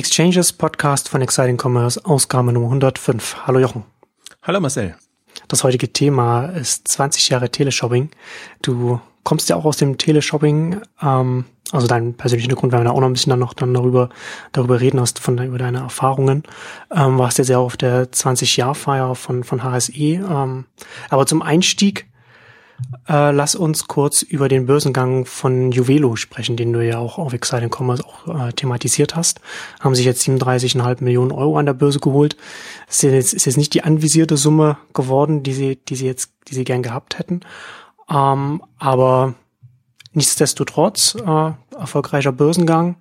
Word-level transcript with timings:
Exchanges 0.00 0.54
Podcast 0.54 1.10
von 1.10 1.20
Exciting 1.20 1.58
Commerce, 1.62 2.02
Ausgabe 2.06 2.54
Nummer 2.54 2.68
105. 2.68 3.46
Hallo 3.46 3.58
Jochen. 3.58 3.84
Hallo 4.40 4.58
Marcel. 4.58 4.96
Das 5.46 5.62
heutige 5.62 5.92
Thema 5.92 6.46
ist 6.46 6.88
20 6.88 7.28
Jahre 7.28 7.50
Teleshopping. 7.50 8.08
Du 8.62 8.98
kommst 9.24 9.50
ja 9.50 9.56
auch 9.56 9.66
aus 9.66 9.76
dem 9.76 9.98
Teleshopping, 9.98 10.80
ähm, 11.02 11.44
also 11.70 11.86
dein 11.86 12.14
persönlicher 12.14 12.54
Grund, 12.54 12.72
weil 12.72 12.80
wir 12.80 12.84
da 12.84 12.92
auch 12.92 13.00
noch 13.00 13.08
ein 13.08 13.12
bisschen 13.12 13.28
dann 13.28 13.40
noch 13.40 13.52
dann 13.52 13.74
darüber, 13.74 14.08
darüber 14.52 14.80
reden 14.80 14.98
hast, 15.00 15.18
von 15.18 15.36
über 15.36 15.58
deine 15.58 15.80
Erfahrungen. 15.80 16.44
Ähm, 16.90 17.18
warst 17.18 17.36
ja 17.36 17.44
sehr 17.44 17.58
auf 17.58 17.76
der 17.76 18.10
20-Jahr-Feier 18.10 19.14
von, 19.14 19.44
von 19.44 19.62
HSE. 19.62 19.92
Ähm, 19.92 20.64
aber 21.10 21.26
zum 21.26 21.42
Einstieg 21.42 22.09
äh, 23.08 23.30
lass 23.32 23.54
uns 23.54 23.88
kurz 23.88 24.22
über 24.22 24.48
den 24.48 24.66
Börsengang 24.66 25.24
von 25.24 25.72
Juvelo 25.72 26.16
sprechen, 26.16 26.56
den 26.56 26.72
du 26.72 26.84
ja 26.84 26.98
auch 26.98 27.18
auf 27.18 27.32
Exciting 27.32 27.70
Commerce 27.70 28.04
auch 28.04 28.48
äh, 28.48 28.52
thematisiert 28.52 29.16
hast. 29.16 29.40
Haben 29.80 29.94
sich 29.94 30.04
jetzt 30.04 30.26
37,5 30.26 31.02
Millionen 31.02 31.32
Euro 31.32 31.58
an 31.58 31.66
der 31.66 31.74
Börse 31.74 32.00
geholt. 32.00 32.36
Ist 32.88 33.02
jetzt, 33.02 33.34
ist 33.34 33.46
jetzt 33.46 33.56
nicht 33.56 33.74
die 33.74 33.84
anvisierte 33.84 34.36
Summe 34.36 34.76
geworden, 34.94 35.42
die 35.42 35.52
sie, 35.52 35.76
die 35.76 35.96
sie 35.96 36.06
jetzt, 36.06 36.32
die 36.48 36.54
sie 36.54 36.64
gern 36.64 36.82
gehabt 36.82 37.18
hätten. 37.18 37.40
Ähm, 38.08 38.62
aber 38.78 39.34
nichtsdestotrotz 40.12 41.16
äh, 41.16 41.52
erfolgreicher 41.76 42.32
Börsengang. 42.32 42.96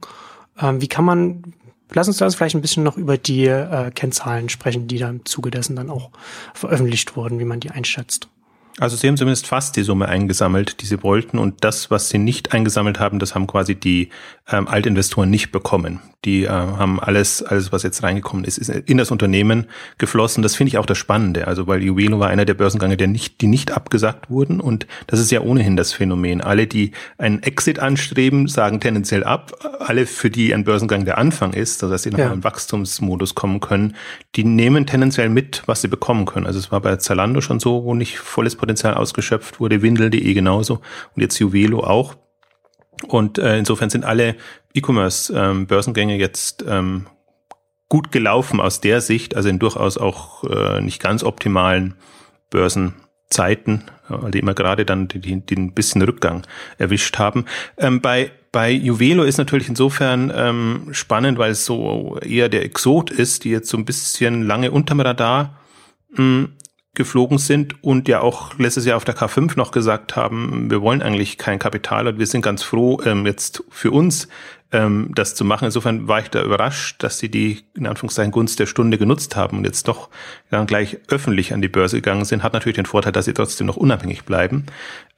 Ähm, 0.60 0.82
wie 0.82 0.88
kann 0.88 1.06
man 1.06 1.54
Lass 1.92 2.08
uns 2.08 2.18
da 2.18 2.30
vielleicht 2.30 2.56
ein 2.56 2.62
bisschen 2.62 2.84
noch 2.84 2.98
über 2.98 3.18
die 3.18 3.48
äh, 3.48 3.90
Kennzahlen 3.92 4.50
sprechen, 4.50 4.88
die 4.88 5.00
da 5.00 5.10
im 5.10 5.26
Zuge 5.26 5.50
dessen 5.50 5.76
dann 5.76 5.90
auch 5.90 6.12
veröffentlicht 6.54 7.16
wurden, 7.16 7.40
wie 7.40 7.46
man 7.46 7.60
die 7.60 7.72
einschätzt. 7.72 8.30
Also 8.80 8.96
sie 8.96 9.08
haben 9.08 9.18
zumindest 9.18 9.46
fast 9.46 9.76
die 9.76 9.84
Summe 9.84 10.08
eingesammelt, 10.08 10.82
die 10.82 10.86
sie 10.86 11.04
wollten. 11.04 11.38
Und 11.38 11.64
das, 11.64 11.92
was 11.92 12.10
sie 12.10 12.18
nicht 12.18 12.54
eingesammelt 12.54 13.00
haben, 13.00 13.20
das 13.20 13.36
haben 13.36 13.46
quasi 13.46 13.76
die 13.76 14.10
ähm, 14.50 14.68
Altinvestoren 14.68 15.30
nicht 15.30 15.52
bekommen. 15.52 16.00
Die 16.26 16.44
äh, 16.44 16.50
haben 16.50 17.00
alles, 17.00 17.44
alles, 17.44 17.72
was 17.72 17.84
jetzt 17.84 18.04
reingekommen 18.04 18.46
ist, 18.46 18.58
ist 18.58 18.70
in 18.70 18.98
das 18.98 19.12
Unternehmen 19.12 19.68
geflossen. 19.98 20.44
Das 20.44 20.56
finde 20.56 20.70
ich 20.70 20.78
auch 20.78 20.86
das 20.86 20.98
Spannende. 20.98 21.48
Also 21.48 21.68
weil 21.68 21.84
Juwelo 21.84 22.20
war 22.20 22.30
einer 22.30 22.46
der 22.46 22.54
Börsengänge, 22.54 22.98
der 22.98 23.08
nicht, 23.08 23.42
die 23.42 23.48
nicht 23.48 23.72
abgesagt 23.72 24.30
wurden. 24.30 24.62
Und 24.62 24.88
das 25.08 25.20
ist 25.20 25.32
ja 25.32 25.42
ohnehin 25.42 25.76
das 25.76 25.94
Phänomen. 25.94 26.42
Alle, 26.42 26.66
die 26.66 26.92
einen 27.18 27.44
Exit 27.44 27.80
anstreben, 27.80 28.48
sagen 28.48 28.80
tendenziell 28.80 29.24
ab. 29.24 29.54
Alle, 29.80 30.06
für 30.06 30.30
die 30.30 30.54
ein 30.54 30.64
Börsengang 30.64 31.06
der 31.06 31.18
Anfang 31.18 31.54
ist, 31.54 31.84
dass 31.84 32.04
sie 32.04 32.12
noch 32.12 32.20
ja. 32.20 32.32
in 32.32 32.44
Wachstumsmodus 32.44 33.36
kommen 33.36 33.60
können, 33.60 33.96
die 34.36 34.44
nehmen 34.44 34.86
tendenziell 34.86 35.30
mit, 35.30 35.64
was 35.66 35.82
sie 35.82 35.88
bekommen 35.88 36.26
können. 36.26 36.46
Also 36.46 36.60
es 36.60 36.72
war 36.72 36.82
bei 36.82 36.96
Zalando 36.98 37.42
schon 37.42 37.60
so, 37.60 37.84
wo 37.84 37.94
nicht 37.94 38.18
volles 38.18 38.56
Potenzial 38.56 38.69
Potenzial 38.70 38.94
ausgeschöpft 38.94 39.60
wurde, 39.60 39.82
Windel.de 39.82 40.34
genauso 40.34 40.76
und 41.16 41.22
jetzt 41.24 41.40
Juvelo 41.40 41.84
auch. 41.84 42.16
Und 43.08 43.40
äh, 43.40 43.58
insofern 43.58 43.90
sind 43.90 44.06
alle 44.06 44.36
E-Commerce-Börsengänge 44.76 46.14
ähm, 46.14 46.20
jetzt 46.20 46.64
ähm, 46.68 47.08
gut 47.88 48.12
gelaufen 48.12 48.60
aus 48.60 48.80
der 48.80 49.02
Sicht, 49.02 49.36
also 49.36 49.50
in 49.50 49.58
durchaus 49.58 49.98
auch 49.98 50.44
äh, 50.44 50.82
nicht 50.82 51.02
ganz 51.02 51.24
optimalen 51.24 51.96
Börsenzeiten, 52.52 53.86
weil 54.08 54.30
die 54.30 54.40
immer 54.40 54.54
gerade 54.54 54.86
dann 54.86 55.08
ein 55.12 55.74
bisschen 55.74 56.04
Rückgang 56.04 56.46
erwischt 56.78 57.18
haben. 57.18 57.46
Ähm, 57.78 58.02
bei 58.02 58.32
bei 58.52 58.72
Juvelo 58.72 59.24
ist 59.24 59.38
natürlich 59.38 59.70
insofern 59.70 60.32
ähm, 60.36 60.90
spannend, 60.92 61.38
weil 61.38 61.52
es 61.52 61.66
so 61.66 62.18
eher 62.20 62.50
der 62.50 62.66
Exot 62.66 63.12
ist, 63.12 63.44
die 63.44 63.52
jetzt 63.52 63.70
so 63.70 63.78
ein 63.78 63.86
bisschen 63.86 64.42
lange 64.42 64.72
unterm 64.72 65.00
Radar 65.00 65.60
mh, 66.12 66.18
hm, 66.18 66.50
geflogen 66.96 67.38
sind 67.38 67.84
und 67.84 68.08
ja 68.08 68.22
auch 68.22 68.58
letztes 68.58 68.86
Jahr 68.86 68.98
auf 68.98 69.06
der 69.06 69.16
K5 69.16 69.56
noch 69.56 69.72
gesagt 69.72 70.16
haben, 70.16 70.70
wir 70.70 70.82
wollen 70.82 71.02
eigentlich 71.02 71.38
kein 71.38 71.60
Kapital 71.60 72.08
und 72.08 72.20
wir 72.20 72.28
sind 72.28 72.42
ganz 72.42 72.64
froh, 72.64 73.00
ähm, 73.06 73.26
jetzt 73.26 73.64
für 73.70 73.92
uns 73.92 74.28
ähm, 74.72 75.10
das 75.16 75.36
zu 75.36 75.44
machen. 75.44 75.66
Insofern 75.66 76.08
war 76.08 76.20
ich 76.20 76.30
da 76.30 76.44
überrascht, 76.44 77.02
dass 77.02 77.18
sie 77.18 77.30
die 77.30 77.64
in 77.76 77.88
Anführungszeichen 77.88 78.32
Gunst 78.32 78.60
der 78.60 78.68
Stunde 78.68 78.98
genutzt 78.98 79.36
haben 79.36 79.58
und 79.58 79.66
jetzt 79.66 79.88
doch 79.88 80.10
dann 80.52 80.68
gleich 80.68 80.98
öffentlich 81.08 81.54
an 81.54 81.62
die 81.62 81.68
Börse 81.68 81.98
gegangen 81.98 82.26
sind. 82.26 82.44
Hat 82.44 82.54
natürlich 82.54 82.76
den 82.76 82.86
Vorteil, 82.86 83.12
dass 83.12 83.26
sie 83.26 83.34
trotzdem 83.34 83.68
noch 83.68 83.78
unabhängig 83.78 84.24
bleiben. 84.26 84.66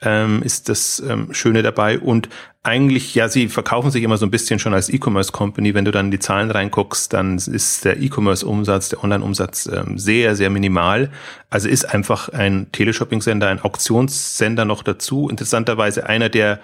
Ähm, 0.02 0.42
ist 0.42 0.70
das 0.70 1.04
ähm, 1.08 1.34
Schöne 1.34 1.64
dabei 1.64 2.00
und 2.00 2.30
eigentlich, 2.64 3.16
ja, 3.16 3.28
sie 3.28 3.48
verkaufen 3.48 3.90
sich 3.90 4.04
immer 4.04 4.18
so 4.18 4.26
ein 4.26 4.32
bisschen 4.32 4.60
schon 4.60 4.74
als 4.74 4.90
E-Commerce 4.90 5.32
Company. 5.32 5.74
Wenn 5.74 5.86
du 5.86 5.92
dann 5.92 6.06
in 6.06 6.12
die 6.12 6.20
Zahlen 6.20 6.52
reinguckst, 6.52 7.12
dann 7.12 7.38
ist 7.38 7.84
der 7.86 8.00
E-Commerce 8.00 8.46
Umsatz, 8.46 8.90
der 8.90 9.04
Online 9.04 9.24
Umsatz 9.24 9.66
ähm, 9.66 9.98
sehr, 9.98 10.36
sehr 10.36 10.52
minimal. 10.52 11.10
Also 11.50 11.68
ist 11.68 11.86
einfach 11.86 12.30
ein 12.30 12.72
Teleshopping-Sender, 12.72 13.48
ein 13.48 13.62
Auktionssender 13.62 14.66
noch 14.66 14.84
dazu. 14.84 15.28
Interessanterweise 15.28 16.08
einer 16.08 16.30
der 16.30 16.60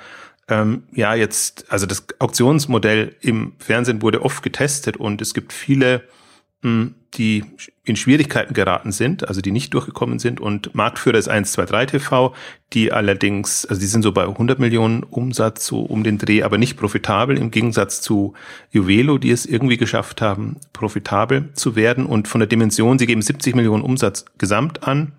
ähm, 0.48 0.84
ja 0.94 1.14
jetzt, 1.16 1.66
also 1.70 1.86
das 1.86 2.06
Auktionsmodell 2.20 3.16
im 3.22 3.54
Fernsehen 3.60 4.02
wurde 4.02 4.22
oft 4.22 4.44
getestet 4.44 4.98
und 4.98 5.22
es 5.22 5.34
gibt 5.34 5.54
viele, 5.54 6.04
mh, 6.62 6.70
hm, 6.70 6.96
die 7.14 7.44
in 7.84 7.96
Schwierigkeiten 7.96 8.54
geraten 8.54 8.92
sind, 8.92 9.28
also 9.28 9.42
die 9.42 9.52
nicht 9.52 9.74
durchgekommen 9.74 10.20
sind. 10.20 10.40
Und 10.40 10.76
Marktführer 10.76 11.18
ist 11.18 11.30
123 11.30 12.00
TV, 12.00 12.36
die 12.74 12.92
allerdings, 12.92 13.66
also 13.66 13.80
die 13.80 13.88
sind 13.88 14.04
so 14.04 14.12
bei 14.12 14.24
100 14.24 14.60
Millionen 14.60 15.04
Umsatz 15.04 15.66
so 15.66 15.82
um 15.82 16.04
den 16.04 16.18
Dreh, 16.18 16.44
aber 16.44 16.58
nicht 16.58 16.78
profitabel 16.78 17.38
im 17.38 17.50
Gegensatz 17.50 18.02
zu 18.02 18.34
Juvelo, 18.72 19.18
die 19.18 19.32
es 19.32 19.46
irgendwie 19.46 19.78
geschafft 19.78 20.22
haben, 20.22 20.58
profitabel 20.74 21.50
zu 21.54 21.76
werden. 21.76 22.06
Und 22.06 22.28
von 22.28 22.40
der 22.40 22.48
Dimension, 22.48 23.00
sie 23.00 23.08
geben 23.08 23.22
70 23.22 23.56
Millionen 23.56 23.84
Umsatz 23.84 24.26
gesamt 24.38 24.84
an 24.84 25.14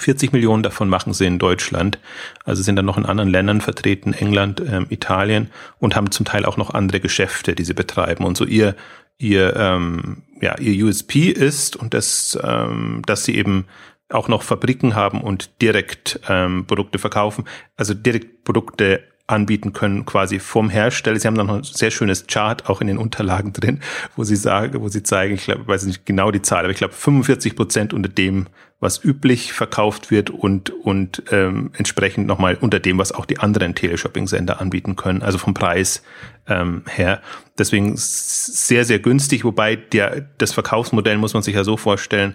40 0.00 0.32
Millionen 0.32 0.62
davon 0.62 0.88
machen 0.88 1.12
sie 1.12 1.26
in 1.26 1.38
Deutschland, 1.38 1.98
also 2.44 2.62
sind 2.62 2.76
dann 2.76 2.84
noch 2.84 2.98
in 2.98 3.06
anderen 3.06 3.30
Ländern 3.30 3.60
vertreten, 3.60 4.12
England, 4.12 4.60
ähm, 4.60 4.86
Italien 4.90 5.50
und 5.78 5.96
haben 5.96 6.10
zum 6.10 6.26
Teil 6.26 6.44
auch 6.44 6.56
noch 6.56 6.70
andere 6.70 7.00
Geschäfte, 7.00 7.54
die 7.54 7.64
sie 7.64 7.74
betreiben. 7.74 8.24
Und 8.24 8.36
so 8.36 8.44
ihr 8.44 8.74
ihr 9.18 9.56
ähm, 9.56 10.22
ja 10.40 10.56
ihr 10.58 10.84
USP 10.84 11.30
ist 11.30 11.76
und 11.76 11.92
das, 11.94 12.38
ähm, 12.42 13.02
dass 13.06 13.24
sie 13.24 13.34
eben 13.34 13.66
auch 14.10 14.28
noch 14.28 14.42
Fabriken 14.42 14.94
haben 14.94 15.20
und 15.20 15.60
direkt 15.60 16.20
ähm, 16.28 16.66
Produkte 16.66 16.98
verkaufen, 16.98 17.44
also 17.76 17.94
direkt 17.94 18.44
Produkte 18.44 19.02
anbieten 19.28 19.72
können, 19.72 20.04
quasi 20.06 20.40
vom 20.40 20.70
Hersteller. 20.70 21.20
Sie 21.20 21.28
haben 21.28 21.34
noch 21.34 21.48
ein 21.48 21.62
sehr 21.62 21.90
schönes 21.90 22.26
Chart 22.26 22.68
auch 22.68 22.80
in 22.80 22.86
den 22.86 22.98
Unterlagen 22.98 23.52
drin, 23.52 23.80
wo 24.16 24.24
sie 24.24 24.36
sagen, 24.36 24.80
wo 24.80 24.88
sie 24.88 25.02
zeigen, 25.02 25.34
ich 25.34 25.44
glaube, 25.44 25.68
weiß 25.68 25.84
nicht 25.84 26.06
genau 26.06 26.30
die 26.30 26.42
Zahl, 26.42 26.64
aber 26.64 26.70
ich 26.70 26.78
glaube 26.78 26.94
45 26.94 27.54
Prozent 27.54 27.92
unter 27.92 28.08
dem, 28.08 28.46
was 28.80 29.04
üblich 29.04 29.52
verkauft 29.52 30.10
wird 30.10 30.30
und, 30.30 30.70
und 30.70 31.22
ähm, 31.30 31.72
entsprechend 31.76 32.26
nochmal 32.26 32.56
unter 32.60 32.80
dem, 32.80 32.98
was 32.98 33.12
auch 33.12 33.26
die 33.26 33.38
anderen 33.38 33.74
Teleshopping-Sender 33.74 34.60
anbieten 34.60 34.96
können, 34.96 35.22
also 35.22 35.36
vom 35.36 35.52
Preis 35.52 36.02
ähm, 36.46 36.84
her. 36.88 37.20
Deswegen 37.58 37.94
sehr, 37.96 38.84
sehr 38.84 39.00
günstig, 39.00 39.44
wobei 39.44 39.76
der, 39.76 40.26
das 40.38 40.52
Verkaufsmodell 40.52 41.18
muss 41.18 41.34
man 41.34 41.42
sich 41.42 41.56
ja 41.56 41.64
so 41.64 41.76
vorstellen, 41.76 42.34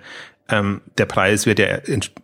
ähm, 0.50 0.82
der 0.98 1.06
Preis 1.06 1.46
wird 1.46 1.60
ja, 1.60 1.80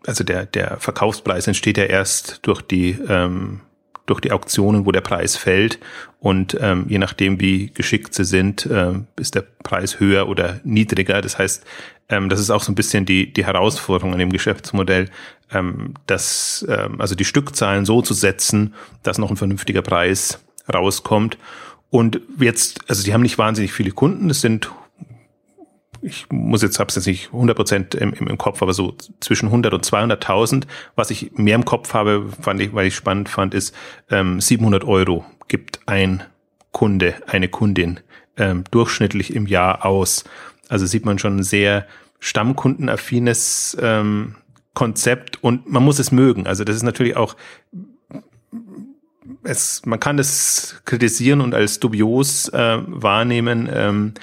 also 0.05 0.23
der, 0.25 0.45
der 0.45 0.77
Verkaufspreis 0.79 1.47
entsteht 1.47 1.77
ja 1.77 1.85
erst 1.85 2.39
durch 2.45 2.61
die 2.61 2.97
ähm, 3.07 3.61
durch 4.09 4.21
die 4.21 4.31
Auktionen, 4.31 4.85
wo 4.85 4.91
der 4.91 5.01
Preis 5.01 5.35
fällt. 5.35 5.79
Und 6.19 6.57
ähm, 6.59 6.85
je 6.89 6.97
nachdem, 6.97 7.39
wie 7.39 7.71
geschickt 7.73 8.13
sie 8.13 8.25
sind, 8.25 8.65
äh, 8.65 8.93
ist 9.17 9.35
der 9.35 9.45
Preis 9.63 9.99
höher 9.99 10.27
oder 10.27 10.59
niedriger. 10.63 11.21
Das 11.21 11.37
heißt, 11.37 11.65
ähm, 12.09 12.29
das 12.29 12.39
ist 12.39 12.49
auch 12.49 12.63
so 12.63 12.71
ein 12.71 12.75
bisschen 12.75 13.05
die, 13.05 13.31
die 13.31 13.45
Herausforderung 13.45 14.13
an 14.13 14.19
dem 14.19 14.31
Geschäftsmodell, 14.31 15.09
ähm, 15.51 15.93
dass, 16.07 16.65
ähm, 16.67 16.99
also 16.99 17.15
die 17.15 17.25
Stückzahlen 17.25 17.85
so 17.85 18.01
zu 18.01 18.13
setzen, 18.13 18.73
dass 19.03 19.17
noch 19.17 19.29
ein 19.29 19.37
vernünftiger 19.37 19.81
Preis 19.81 20.43
rauskommt. 20.71 21.37
Und 21.89 22.21
jetzt, 22.39 22.81
also 22.87 23.03
die 23.03 23.13
haben 23.13 23.21
nicht 23.21 23.37
wahnsinnig 23.37 23.71
viele 23.71 23.91
Kunden, 23.91 24.29
es 24.29 24.41
sind 24.41 24.71
ich 26.01 26.25
muss 26.29 26.61
jetzt, 26.61 26.79
hab's 26.79 26.95
jetzt 26.95 27.07
nicht 27.07 27.27
100 27.27 27.55
Prozent 27.55 27.95
im, 27.95 28.13
im, 28.13 28.37
Kopf, 28.37 28.61
aber 28.61 28.73
so 28.73 28.95
zwischen 29.19 29.47
100 29.47 29.73
und 29.73 29.85
200.000. 29.85 30.63
Was 30.95 31.11
ich 31.11 31.31
mehr 31.33 31.55
im 31.55 31.65
Kopf 31.65 31.93
habe, 31.93 32.29
fand 32.41 32.61
ich, 32.61 32.73
weil 32.73 32.87
ich 32.87 32.95
spannend 32.95 33.29
fand, 33.29 33.53
ist 33.53 33.75
ähm, 34.09 34.39
700 34.39 34.83
Euro 34.83 35.25
gibt 35.47 35.81
ein 35.87 36.23
Kunde, 36.71 37.15
eine 37.27 37.49
Kundin 37.49 37.99
ähm, 38.37 38.63
durchschnittlich 38.71 39.35
im 39.35 39.47
Jahr 39.47 39.85
aus. 39.85 40.23
Also 40.69 40.85
sieht 40.85 41.05
man 41.05 41.19
schon 41.19 41.37
ein 41.37 41.43
sehr 41.43 41.85
stammkundenaffines 42.19 43.77
ähm, 43.81 44.35
Konzept 44.73 45.43
und 45.43 45.69
man 45.69 45.83
muss 45.83 45.99
es 45.99 46.11
mögen. 46.11 46.47
Also 46.47 46.63
das 46.63 46.75
ist 46.75 46.83
natürlich 46.83 47.17
auch 47.17 47.35
es, 49.43 49.85
man 49.85 49.99
kann 49.99 50.19
es 50.19 50.81
kritisieren 50.85 51.41
und 51.41 51.53
als 51.53 51.79
dubios 51.79 52.49
äh, 52.49 52.77
wahrnehmen. 52.85 53.69
Ähm, 53.71 54.13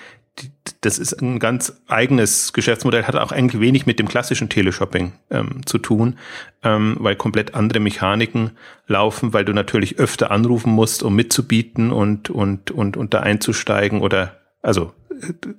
das 0.81 0.99
ist 0.99 1.21
ein 1.21 1.39
ganz 1.39 1.81
eigenes 1.89 2.53
Geschäftsmodell, 2.53 3.05
hat 3.05 3.17
auch 3.17 3.33
eigentlich 3.33 3.61
wenig 3.61 3.87
mit 3.87 3.99
dem 3.99 4.09
klassischen 4.09 4.49
Teleshopping 4.49 5.13
ähm, 5.31 5.65
zu 5.67 5.79
tun, 5.79 6.19
ähm, 6.63 6.97
weil 7.01 7.17
komplett 7.17 7.55
andere 7.55 7.81
Mechaniken 7.81 8.53
laufen, 8.87 9.33
weil 9.33 9.45
du 9.45 9.53
natürlich 9.53 9.99
öfter 9.99 10.31
anrufen 10.31 10.73
musst, 10.73 11.03
um 11.03 11.17
mitzubieten 11.17 11.91
und, 11.91 12.31
und, 12.31 12.71
und, 12.71 12.97
und 12.97 13.15
da 13.15 13.21
einzusteigen 13.21 14.01
oder, 14.01 14.37
also, 14.63 14.93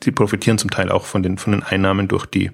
die 0.03 0.12
profitieren 0.12 0.57
zum 0.57 0.69
Teil 0.69 0.91
auch 0.91 1.06
von 1.06 1.24
den, 1.24 1.38
von 1.38 1.51
den 1.51 1.63
Einnahmen 1.63 2.07
durch 2.07 2.25
die, 2.25 2.51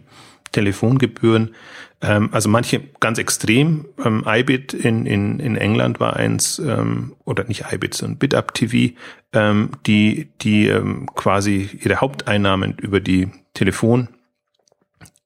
Telefongebühren. 0.53 1.53
Ähm, 2.01 2.29
also 2.31 2.47
manche 2.47 2.81
ganz 3.01 3.17
extrem. 3.17 3.87
Ähm, 4.03 4.23
iBit 4.25 4.73
in, 4.73 5.05
in, 5.05 5.39
in 5.39 5.57
England 5.57 5.99
war 5.99 6.15
eins, 6.15 6.59
ähm, 6.59 7.13
oder 7.25 7.43
nicht 7.43 7.65
iBit, 7.71 7.93
sondern 7.93 8.17
BitUp 8.19 8.53
TV, 8.53 8.93
ähm, 9.33 9.71
die, 9.85 10.29
die 10.41 10.67
ähm, 10.67 11.07
quasi 11.13 11.69
ihre 11.83 11.97
Haupteinnahmen 11.97 12.77
über 12.77 13.01
die 13.01 13.29
Telefongebühren 13.53 14.13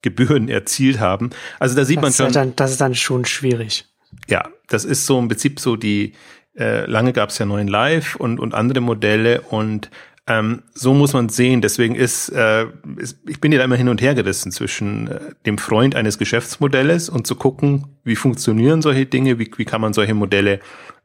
erzielt 0.48 0.98
haben. 0.98 1.30
Also 1.60 1.76
da 1.76 1.84
sieht 1.84 1.98
das 1.98 2.02
man 2.02 2.12
schon. 2.12 2.32
Dann, 2.32 2.56
das 2.56 2.72
ist 2.72 2.80
dann 2.80 2.96
schon 2.96 3.24
schwierig. 3.24 3.86
Ja, 4.26 4.48
das 4.68 4.84
ist 4.84 5.06
so 5.06 5.18
im 5.18 5.28
Prinzip 5.28 5.60
so 5.60 5.76
die, 5.76 6.14
äh, 6.58 6.86
lange 6.86 7.12
gab 7.12 7.30
es 7.30 7.38
ja 7.38 7.46
neuen 7.46 7.68
Live 7.68 8.16
und, 8.16 8.40
und 8.40 8.54
andere 8.54 8.80
Modelle 8.80 9.42
und 9.42 9.90
ähm, 10.28 10.62
so 10.74 10.92
muss 10.92 11.14
man 11.14 11.30
sehen. 11.30 11.62
Deswegen 11.62 11.94
ist, 11.94 12.28
äh, 12.28 12.66
ist, 12.96 13.18
ich 13.26 13.40
bin 13.40 13.50
ja 13.50 13.64
immer 13.64 13.76
hin 13.76 13.88
und 13.88 14.02
her 14.02 14.14
gerissen 14.14 14.52
zwischen 14.52 15.08
äh, 15.08 15.20
dem 15.46 15.56
Freund 15.56 15.96
eines 15.96 16.18
Geschäftsmodells 16.18 17.08
und 17.08 17.26
zu 17.26 17.34
gucken, 17.34 17.86
wie 18.04 18.14
funktionieren 18.14 18.82
solche 18.82 19.06
Dinge, 19.06 19.38
wie, 19.38 19.50
wie 19.56 19.64
kann 19.64 19.80
man 19.80 19.94
solche 19.94 20.14
Modelle 20.14 20.60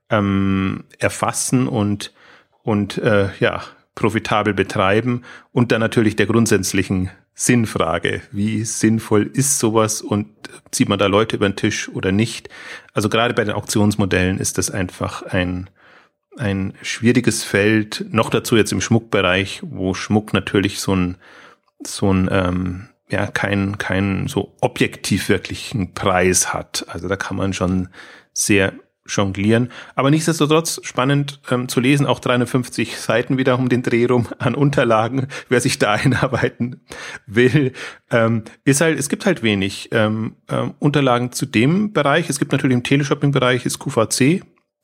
ähm, 0.09 0.83
erfassen 0.99 1.67
und 1.67 2.13
und 2.63 2.97
äh, 2.97 3.29
ja 3.39 3.63
profitabel 3.95 4.53
betreiben 4.53 5.21
und 5.51 5.71
dann 5.71 5.79
natürlich 5.79 6.15
der 6.15 6.25
grundsätzlichen 6.25 7.09
Sinnfrage. 7.35 8.21
Wie 8.31 8.63
sinnvoll 8.63 9.29
ist 9.33 9.59
sowas 9.59 10.01
und 10.01 10.27
zieht 10.71 10.89
man 10.89 10.99
da 10.99 11.07
Leute 11.07 11.35
über 11.35 11.47
den 11.47 11.55
Tisch 11.55 11.89
oder 11.89 12.11
nicht? 12.11 12.49
Also 12.93 13.09
gerade 13.09 13.33
bei 13.33 13.43
den 13.43 13.53
Auktionsmodellen 13.53 14.39
ist 14.39 14.57
das 14.57 14.69
einfach 14.69 15.23
ein 15.23 15.69
ein 16.37 16.73
schwieriges 16.81 17.43
Feld, 17.43 18.05
noch 18.09 18.29
dazu 18.29 18.55
jetzt 18.55 18.71
im 18.71 18.81
Schmuckbereich, 18.81 19.61
wo 19.63 19.93
Schmuck 19.93 20.33
natürlich 20.33 20.79
so 20.79 20.95
ein, 20.95 21.17
so 21.85 22.11
ein, 22.11 22.29
ähm, 22.31 22.89
ja, 23.09 23.27
kein, 23.27 23.77
kein 23.77 24.27
so 24.27 24.55
objektiv 24.61 25.29
wirklichen 25.29 25.93
Preis 25.93 26.53
hat. 26.53 26.85
Also 26.87 27.07
da 27.07 27.15
kann 27.15 27.37
man 27.37 27.53
schon 27.53 27.89
sehr 28.33 28.73
jonglieren. 29.05 29.69
Aber 29.95 30.09
nichtsdestotrotz 30.09 30.79
spannend 30.83 31.41
ähm, 31.51 31.67
zu 31.67 31.79
lesen, 31.79 32.05
auch 32.05 32.19
350 32.19 32.97
Seiten 32.97 33.37
wieder 33.37 33.59
um 33.59 33.69
den 33.69 33.83
Dreh 33.83 34.05
rum 34.05 34.27
an 34.39 34.55
Unterlagen, 34.55 35.27
wer 35.49 35.61
sich 35.61 35.79
da 35.79 35.93
einarbeiten 35.93 36.81
will. 37.27 37.73
Ähm, 38.09 38.43
ist 38.63 38.81
halt, 38.81 38.97
es 38.97 39.09
gibt 39.09 39.25
halt 39.25 39.43
wenig 39.43 39.89
ähm, 39.91 40.35
ähm, 40.49 40.73
Unterlagen 40.79 41.31
zu 41.31 41.45
dem 41.45 41.91
Bereich. 41.91 42.29
Es 42.29 42.39
gibt 42.39 42.51
natürlich 42.51 42.75
im 42.75 42.83
Teleshopping-Bereich 42.83 43.65
ist 43.65 43.79
QVC, 43.79 44.43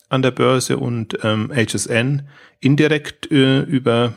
an 0.09 0.21
der 0.21 0.31
Börse 0.31 0.77
und 0.77 1.19
ähm, 1.23 1.51
HSN 1.55 2.27
indirekt 2.59 3.31
äh, 3.31 3.61
über, 3.61 4.13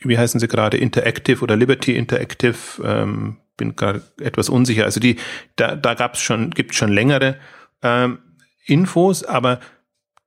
wie 0.00 0.18
heißen 0.18 0.38
sie 0.38 0.48
gerade, 0.48 0.76
Interactive 0.76 1.42
oder 1.42 1.56
Liberty 1.56 1.96
Interactive, 1.96 2.56
ähm, 2.84 3.38
bin 3.56 3.74
gerade 3.74 4.02
etwas 4.20 4.48
unsicher. 4.48 4.84
Also 4.84 5.00
die, 5.00 5.16
da, 5.56 5.74
da 5.74 5.94
gab 5.94 6.14
es 6.14 6.20
schon, 6.20 6.50
gibt 6.50 6.74
schon 6.74 6.92
längere 6.92 7.36
ähm, 7.82 8.18
Infos, 8.66 9.24
aber 9.24 9.60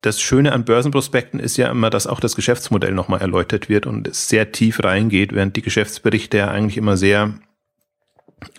das 0.01 0.19
Schöne 0.19 0.51
an 0.51 0.65
Börsenprospekten 0.65 1.39
ist 1.39 1.57
ja 1.57 1.69
immer, 1.69 1.91
dass 1.91 2.07
auch 2.07 2.19
das 2.19 2.35
Geschäftsmodell 2.35 2.91
nochmal 2.91 3.21
erläutert 3.21 3.69
wird 3.69 3.85
und 3.85 4.07
es 4.07 4.27
sehr 4.27 4.51
tief 4.51 4.83
reingeht, 4.83 5.33
während 5.33 5.55
die 5.55 5.61
Geschäftsberichte 5.61 6.37
ja 6.37 6.47
eigentlich 6.49 6.77
immer 6.77 6.97
sehr 6.97 7.35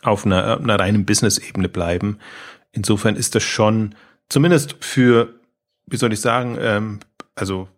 auf 0.02 0.24
einer, 0.24 0.60
einer 0.60 0.78
reinen 0.78 1.04
Business-Ebene 1.04 1.68
bleiben. 1.68 2.18
Insofern 2.70 3.16
ist 3.16 3.34
das 3.34 3.42
schon, 3.42 3.96
zumindest 4.28 4.76
für 4.84 5.34
wie 5.92 5.96
soll 5.96 6.12
ich 6.12 6.20
sagen, 6.20 6.56
ähm, 6.60 7.00
also 7.34 7.68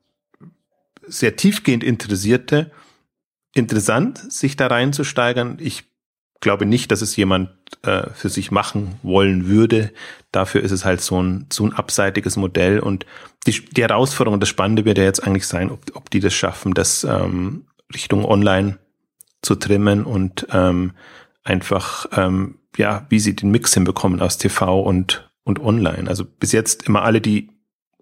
sehr 1.07 1.37
tiefgehend 1.37 1.85
Interessierte 1.85 2.71
interessant, 3.55 4.33
sich 4.33 4.57
da 4.57 4.67
reinzusteigern. 4.67 5.59
Ich 5.61 5.85
glaube 6.41 6.67
nicht, 6.67 6.91
dass 6.91 7.03
es 7.03 7.17
jemand 7.17 7.51
äh, 7.83 8.11
für 8.11 8.29
sich 8.29 8.51
machen 8.51 8.97
wollen 9.03 9.49
würde. 9.49 9.93
Dafür 10.33 10.63
ist 10.63 10.73
es 10.73 10.85
halt 10.85 11.01
so 11.01 11.23
ein, 11.23 11.47
so 11.53 11.65
ein 11.65 11.73
abseitiges 11.73 12.37
Modell 12.37 12.81
und 12.81 13.07
die, 13.47 13.65
die 13.65 13.83
Herausforderung, 13.83 14.41
das 14.41 14.49
Spannende 14.49 14.85
wird 14.85 14.99
ja 14.99 15.05
jetzt 15.05 15.25
eigentlich 15.27 15.47
sein, 15.47 15.71
ob, 15.71 15.81
ob 15.95 16.11
die 16.11 16.21
das 16.21 16.35
schaffen, 16.35 16.75
das 16.75 17.05
ähm, 17.05 17.67
Richtung 17.93 18.25
Online 18.25 18.79
zu 19.43 19.55
trimmen 19.55 20.05
und 20.05 20.47
ähm, 20.53 20.93
einfach, 21.45 22.07
ähm, 22.13 22.59
ja, 22.77 23.07
wie 23.09 23.21
sie 23.21 23.37
den 23.37 23.51
Mix 23.51 23.75
hinbekommen 23.75 24.21
aus 24.21 24.39
TV 24.39 24.81
und, 24.81 25.31
und 25.45 25.61
Online. 25.61 26.09
Also 26.09 26.25
bis 26.25 26.53
jetzt 26.53 26.89
immer 26.89 27.03
alle, 27.03 27.21
die 27.21 27.54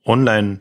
online, 0.05 0.61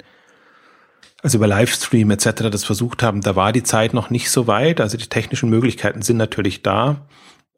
also 1.23 1.37
über 1.37 1.47
Livestream 1.47 2.09
etc. 2.11 2.49
das 2.51 2.63
versucht 2.63 3.03
haben, 3.03 3.21
da 3.21 3.35
war 3.35 3.51
die 3.51 3.63
Zeit 3.63 3.93
noch 3.93 4.09
nicht 4.09 4.29
so 4.29 4.47
weit. 4.47 4.81
Also 4.81 4.97
die 4.97 5.07
technischen 5.07 5.49
Möglichkeiten 5.49 6.01
sind 6.01 6.17
natürlich 6.17 6.63
da. 6.63 7.07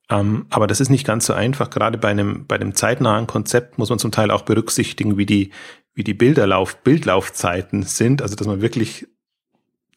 Ähm, 0.09 0.45
aber 0.49 0.67
das 0.67 0.81
ist 0.81 0.89
nicht 0.89 1.05
ganz 1.05 1.25
so 1.25 1.33
einfach. 1.33 1.69
Gerade 1.69 1.97
bei 1.97 2.09
einem, 2.09 2.45
bei 2.45 2.55
einem 2.55 2.75
zeitnahen 2.75 3.27
Konzept 3.27 3.77
muss 3.77 3.89
man 3.89 3.99
zum 3.99 4.11
Teil 4.11 4.31
auch 4.31 4.41
berücksichtigen, 4.41 5.17
wie 5.17 5.25
die, 5.25 5.51
wie 5.93 6.03
die 6.03 6.13
Bilderlauf, 6.13 6.83
Bildlaufzeiten 6.83 7.83
sind. 7.83 8.21
Also, 8.21 8.35
dass 8.35 8.47
man 8.47 8.61
wirklich 8.61 9.07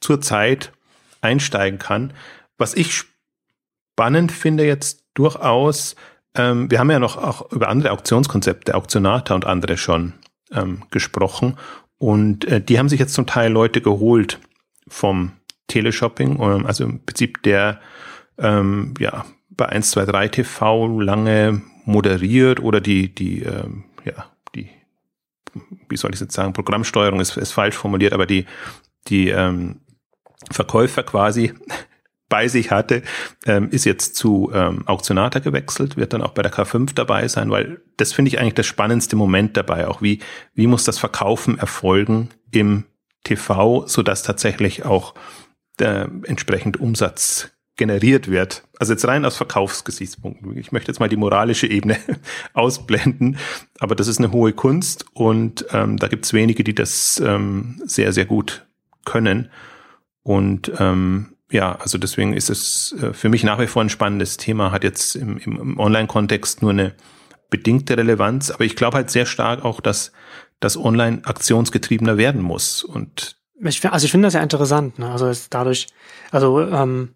zur 0.00 0.21
Zeit 0.21 0.73
einsteigen 1.21 1.79
kann. 1.79 2.12
Was 2.59 2.75
ich 2.75 3.05
spannend 3.97 4.31
finde 4.31 4.65
jetzt 4.65 5.05
durchaus, 5.15 5.97
ähm, 6.37 6.71
wir 6.71 6.79
haben 6.79 6.91
ja 6.91 7.00
noch 7.00 7.17
auch 7.17 7.50
über 7.50 7.69
andere 7.69 7.91
Auktionskonzepte, 7.91 8.75
Auktionata 8.75 9.35
und 9.35 9.44
andere 9.44 9.77
schon 9.77 10.12
ähm, 10.53 10.83
gesprochen. 10.91 11.57
Und 11.99 12.45
äh, 12.45 12.61
die 12.61 12.79
haben 12.79 12.89
sich 12.89 13.01
jetzt 13.01 13.15
zum 13.15 13.27
Teil 13.27 13.51
Leute 13.51 13.81
geholt 13.81 14.41
vom 14.89 15.33
Teleshopping, 15.69 16.41
ähm, 16.41 16.67
also 16.67 16.85
im 16.85 17.05
Prinzip 17.05 17.43
der 17.43 17.81
ähm, 18.39 18.95
ja 18.99 19.25
bei 19.51 19.67
123 19.67 20.31
TV 20.31 21.01
lange 21.01 21.63
moderiert 21.85 22.61
oder 22.61 22.81
die, 22.81 23.15
die, 23.15 23.43
ähm, 23.43 23.85
ja, 24.05 24.27
die, 24.55 24.69
wie 25.89 25.97
soll 25.97 26.13
ich 26.13 26.21
jetzt 26.21 26.35
sagen, 26.35 26.53
Programmsteuerung 26.53 27.21
ist, 27.21 27.37
ist 27.37 27.53
falsch 27.53 27.77
formuliert, 27.77 28.13
aber 28.13 28.27
die, 28.27 28.45
die 29.09 29.29
ähm, 29.29 29.81
Verkäufer 30.51 31.03
quasi 31.03 31.55
bei 32.28 32.49
sich 32.49 32.70
hatte, 32.70 33.02
ähm, 33.46 33.70
ist 33.70 33.84
jetzt 33.84 34.17
zu 34.17 34.50
ähm, 34.52 34.87
Auktionata 34.87 35.38
gewechselt, 35.38 35.96
wird 35.96 36.12
dann 36.12 36.23
auch 36.23 36.32
bei 36.32 36.43
der 36.43 36.52
K5 36.52 36.94
dabei 36.94 37.28
sein, 37.28 37.50
weil 37.50 37.81
das 37.96 38.12
finde 38.12 38.31
ich 38.31 38.40
eigentlich 38.40 38.55
das 38.55 38.67
spannendste 38.67 39.17
Moment 39.17 39.56
dabei, 39.56 39.87
auch 39.87 40.02
wie, 40.02 40.20
wie 40.55 40.67
muss 40.67 40.84
das 40.84 40.99
Verkaufen 40.99 41.58
erfolgen 41.58 42.31
im 42.50 42.84
TV, 43.25 43.87
so 43.87 44.02
dass 44.02 44.23
tatsächlich 44.23 44.84
auch 44.84 45.14
der 45.78 46.11
entsprechend 46.25 46.81
Umsatz 46.81 47.50
generiert 47.76 48.28
wird. 48.31 48.64
Also 48.78 48.94
jetzt 48.94 49.06
rein 49.06 49.25
aus 49.25 49.37
Verkaufsgesichtspunkten. 49.37 50.56
Ich 50.56 50.73
möchte 50.73 50.90
jetzt 50.90 50.99
mal 50.99 51.08
die 51.08 51.17
moralische 51.17 51.67
Ebene 51.67 51.99
ausblenden, 52.55 53.38
aber 53.78 53.94
das 53.94 54.08
ist 54.08 54.19
eine 54.19 54.32
hohe 54.32 54.52
Kunst 54.52 55.05
und 55.12 55.67
ähm, 55.73 55.99
da 55.99 56.08
gibt 56.08 56.25
es 56.25 56.32
wenige, 56.32 56.64
die 56.64 56.75
das 56.75 57.20
ähm, 57.25 57.81
sehr, 57.84 58.12
sehr 58.12 58.25
gut 58.25 58.67
können. 59.05 59.50
Und 60.23 60.73
ähm, 60.78 61.36
ja, 61.51 61.77
also 61.77 61.99
deswegen 61.99 62.33
ist 62.33 62.51
es 62.51 62.95
äh, 63.01 63.13
für 63.13 63.29
mich 63.29 63.45
nach 63.45 63.59
wie 63.59 63.67
vor 63.67 63.83
ein 63.83 63.89
spannendes 63.89 64.37
Thema, 64.37 64.73
hat 64.73 64.85
jetzt 64.85 65.17
im, 65.17 65.38
im 65.38 65.79
Online-Kontext 65.79 66.62
nur 66.62 66.73
eine 66.73 66.95
bedingte 67.50 67.97
Relevanz, 67.97 68.50
aber 68.50 68.65
ich 68.65 68.76
glaube 68.76 68.97
halt 68.97 69.11
sehr 69.11 69.26
stark 69.26 69.65
auch, 69.65 69.81
dass 69.81 70.12
das 70.61 70.76
Online 70.76 71.21
aktionsgetriebener 71.25 72.17
werden 72.17 72.43
muss. 72.43 72.83
Und 72.83 73.37
ich, 73.61 73.85
also 73.91 74.05
ich 74.05 74.11
finde 74.11 74.26
das 74.26 74.35
ja 74.35 74.43
interessant, 74.43 74.99
ne? 74.99 75.11
Also 75.11 75.31
dadurch, 75.50 75.87
also 76.31 76.61
ähm, 76.61 77.15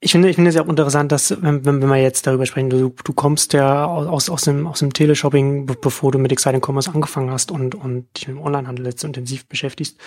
ich 0.00 0.12
finde, 0.12 0.30
ich 0.30 0.36
finde 0.36 0.48
es 0.48 0.56
ja 0.56 0.62
auch 0.62 0.68
interessant, 0.68 1.12
dass, 1.12 1.30
wenn, 1.42 1.64
wenn, 1.64 1.82
wenn 1.82 1.88
wir 1.88 1.96
jetzt 1.96 2.26
darüber 2.26 2.46
sprechen, 2.46 2.70
du, 2.70 2.94
du 3.04 3.12
kommst 3.12 3.52
ja 3.52 3.84
aus, 3.84 4.30
aus 4.30 4.42
dem, 4.42 4.66
aus 4.66 4.78
dem 4.78 4.94
Teleshopping, 4.94 5.66
bevor 5.66 6.10
du 6.10 6.18
mit 6.18 6.32
Exciting 6.32 6.62
Commerce 6.64 6.90
angefangen 6.92 7.30
hast 7.30 7.50
und, 7.50 7.74
und 7.74 8.06
dich 8.16 8.26
mit 8.26 8.38
dem 8.38 8.42
Onlinehandel 8.42 8.86
jetzt 8.86 9.04
intensiv 9.04 9.46
beschäftigst. 9.46 9.98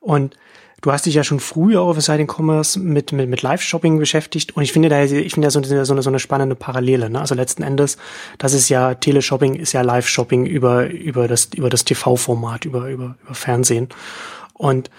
Und 0.00 0.36
du 0.82 0.92
hast 0.92 1.06
dich 1.06 1.14
ja 1.14 1.24
schon 1.24 1.40
früher 1.40 1.80
auf 1.80 1.96
Exciting 1.96 2.28
Commerce 2.28 2.78
mit, 2.78 3.12
mit, 3.12 3.28
mit 3.28 3.40
Live-Shopping 3.40 3.98
beschäftigt. 3.98 4.56
Und 4.56 4.64
ich 4.64 4.72
finde 4.72 4.88
da, 4.88 5.02
ich 5.02 5.32
finde 5.32 5.46
ja 5.46 5.50
so, 5.50 5.62
so, 5.62 5.94
eine, 5.94 6.02
so 6.02 6.10
eine 6.10 6.18
spannende 6.18 6.56
Parallele, 6.56 7.08
ne? 7.08 7.20
Also 7.20 7.34
letzten 7.34 7.62
Endes, 7.62 7.96
das 8.38 8.52
ist 8.52 8.68
ja, 8.68 8.94
Teleshopping 8.94 9.54
ist 9.54 9.72
ja 9.72 9.82
Live-Shopping 9.82 10.44
über, 10.44 10.90
über 10.90 11.28
das, 11.28 11.50
über 11.54 11.70
das 11.70 11.84
TV-Format, 11.84 12.64
über, 12.64 12.88
über, 12.88 13.14
über 13.24 13.34
Fernsehen. 13.34 13.88
Und 14.54 14.90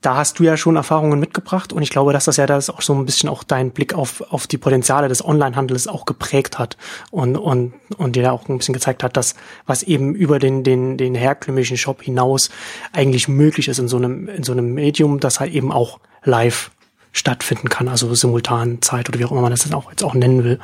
da 0.00 0.16
hast 0.16 0.38
du 0.38 0.44
ja 0.44 0.56
schon 0.56 0.76
Erfahrungen 0.76 1.20
mitgebracht 1.20 1.72
und 1.72 1.82
ich 1.82 1.90
glaube, 1.90 2.12
dass 2.12 2.24
das 2.24 2.38
ja 2.38 2.46
das 2.46 2.70
auch 2.70 2.80
so 2.80 2.94
ein 2.94 3.04
bisschen 3.04 3.28
auch 3.28 3.44
deinen 3.44 3.70
Blick 3.70 3.94
auf, 3.94 4.22
auf 4.32 4.46
die 4.46 4.56
Potenziale 4.56 5.08
des 5.08 5.22
Onlinehandels 5.24 5.88
auch 5.88 6.06
geprägt 6.06 6.58
hat 6.58 6.78
und, 7.10 7.36
und, 7.36 7.74
und 7.98 8.16
dir 8.16 8.32
auch 8.32 8.48
ein 8.48 8.58
bisschen 8.58 8.72
gezeigt 8.72 9.02
hat, 9.02 9.16
dass 9.16 9.34
was 9.66 9.82
eben 9.82 10.14
über 10.14 10.38
den, 10.38 10.64
den, 10.64 10.96
den 10.96 11.14
herkömmlichen 11.14 11.76
Shop 11.76 12.02
hinaus 12.02 12.50
eigentlich 12.92 13.28
möglich 13.28 13.68
ist 13.68 13.78
in 13.78 13.88
so 13.88 13.98
einem, 13.98 14.28
in 14.28 14.42
so 14.42 14.52
einem 14.52 14.72
Medium, 14.72 15.20
das 15.20 15.38
halt 15.38 15.52
eben 15.52 15.70
auch 15.70 16.00
live 16.24 16.70
stattfinden 17.12 17.68
kann, 17.68 17.88
also 17.88 18.14
simultan 18.14 18.80
Zeit 18.82 19.08
oder 19.08 19.18
wie 19.18 19.24
auch 19.24 19.32
immer 19.32 19.42
man 19.42 19.50
das 19.50 19.64
dann 19.64 19.74
auch 19.74 19.90
jetzt 19.90 20.04
auch 20.04 20.14
nennen 20.14 20.44
will. 20.44 20.60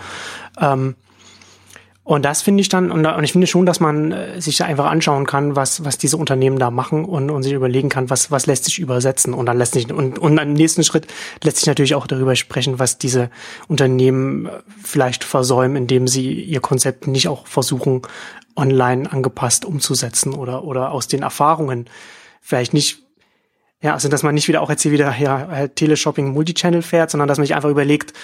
Ähm, 0.61 0.95
Und 2.07 2.25
das 2.25 2.41
finde 2.41 2.61
ich 2.61 2.69
dann, 2.69 2.93
und, 2.93 3.05
und, 3.05 3.25
ich 3.25 3.33
finde 3.33 3.49
schon, 3.49 3.67
dass 3.67 3.81
man 3.81 4.13
äh, 4.13 4.41
sich 4.41 4.57
da 4.59 4.65
einfach 4.65 4.85
anschauen 4.87 5.27
kann, 5.27 5.57
was, 5.57 5.85
was 5.85 5.99
diese 5.99 6.17
Unternehmen 6.17 6.57
da 6.57 6.71
machen 6.71 7.05
und, 7.05 7.31
und 7.31 7.43
sich 7.43 7.53
überlegen 7.53 7.89
kann, 7.89 8.11
was, 8.11 8.31
was 8.31 8.47
lässt 8.47 8.63
sich 8.63 8.79
übersetzen. 8.79 9.35
Und 9.35 9.47
dann 9.47 9.59
lässt 9.59 9.73
sich, 9.73 9.93
und, 9.93 10.17
und 10.17 10.39
im 10.39 10.53
nächsten 10.53 10.85
Schritt 10.85 11.09
lässt 11.43 11.57
sich 11.57 11.67
natürlich 11.67 11.97
auch 11.97 12.07
darüber 12.07 12.37
sprechen, 12.37 12.79
was 12.79 12.99
diese 12.99 13.29
Unternehmen 13.67 14.47
äh, 14.47 14.51
vielleicht 14.85 15.25
versäumen, 15.25 15.75
indem 15.77 16.07
sie 16.07 16.31
ihr 16.31 16.61
Konzept 16.61 17.09
nicht 17.09 17.27
auch 17.27 17.49
versuchen, 17.49 18.03
online 18.55 19.11
angepasst 19.11 19.65
umzusetzen 19.65 20.33
oder, 20.33 20.63
oder 20.63 20.93
aus 20.93 21.09
den 21.09 21.23
Erfahrungen 21.23 21.91
vielleicht 22.41 22.73
nicht 22.73 23.03
ja, 23.83 23.95
also 23.95 24.09
dass 24.09 24.23
man 24.23 24.35
nicht 24.35 24.47
wieder 24.47 24.63
auch 24.63 24.71
jetzt 24.71 24.83
hier 24.83 24.93
wieder 24.93 25.15
ja, 25.19 25.67
Teleshopping 25.67 26.33
Multichannel 26.33 26.83
fährt, 26.83 27.11
sondern 27.11 27.27
dass 27.27 27.37
man 27.37 27.47
sich 27.47 27.57
einfach 27.57 27.69
überlegt, 27.69 28.15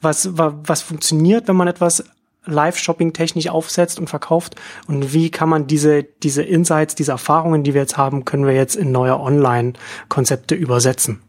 was, 0.00 0.28
was 0.36 0.82
funktioniert, 0.82 1.48
wenn 1.48 1.56
man 1.56 1.68
etwas 1.68 2.04
Live-Shopping 2.46 3.12
technisch 3.12 3.48
aufsetzt 3.48 3.98
und 3.98 4.08
verkauft 4.08 4.56
und 4.86 5.12
wie 5.12 5.30
kann 5.30 5.48
man 5.48 5.66
diese, 5.66 6.02
diese 6.02 6.42
Insights, 6.42 6.94
diese 6.94 7.12
Erfahrungen, 7.12 7.62
die 7.62 7.74
wir 7.74 7.80
jetzt 7.82 7.96
haben, 7.96 8.24
können 8.24 8.46
wir 8.46 8.54
jetzt 8.54 8.76
in 8.76 8.92
neue 8.92 9.18
Online-Konzepte 9.18 10.54
übersetzen. 10.54 11.20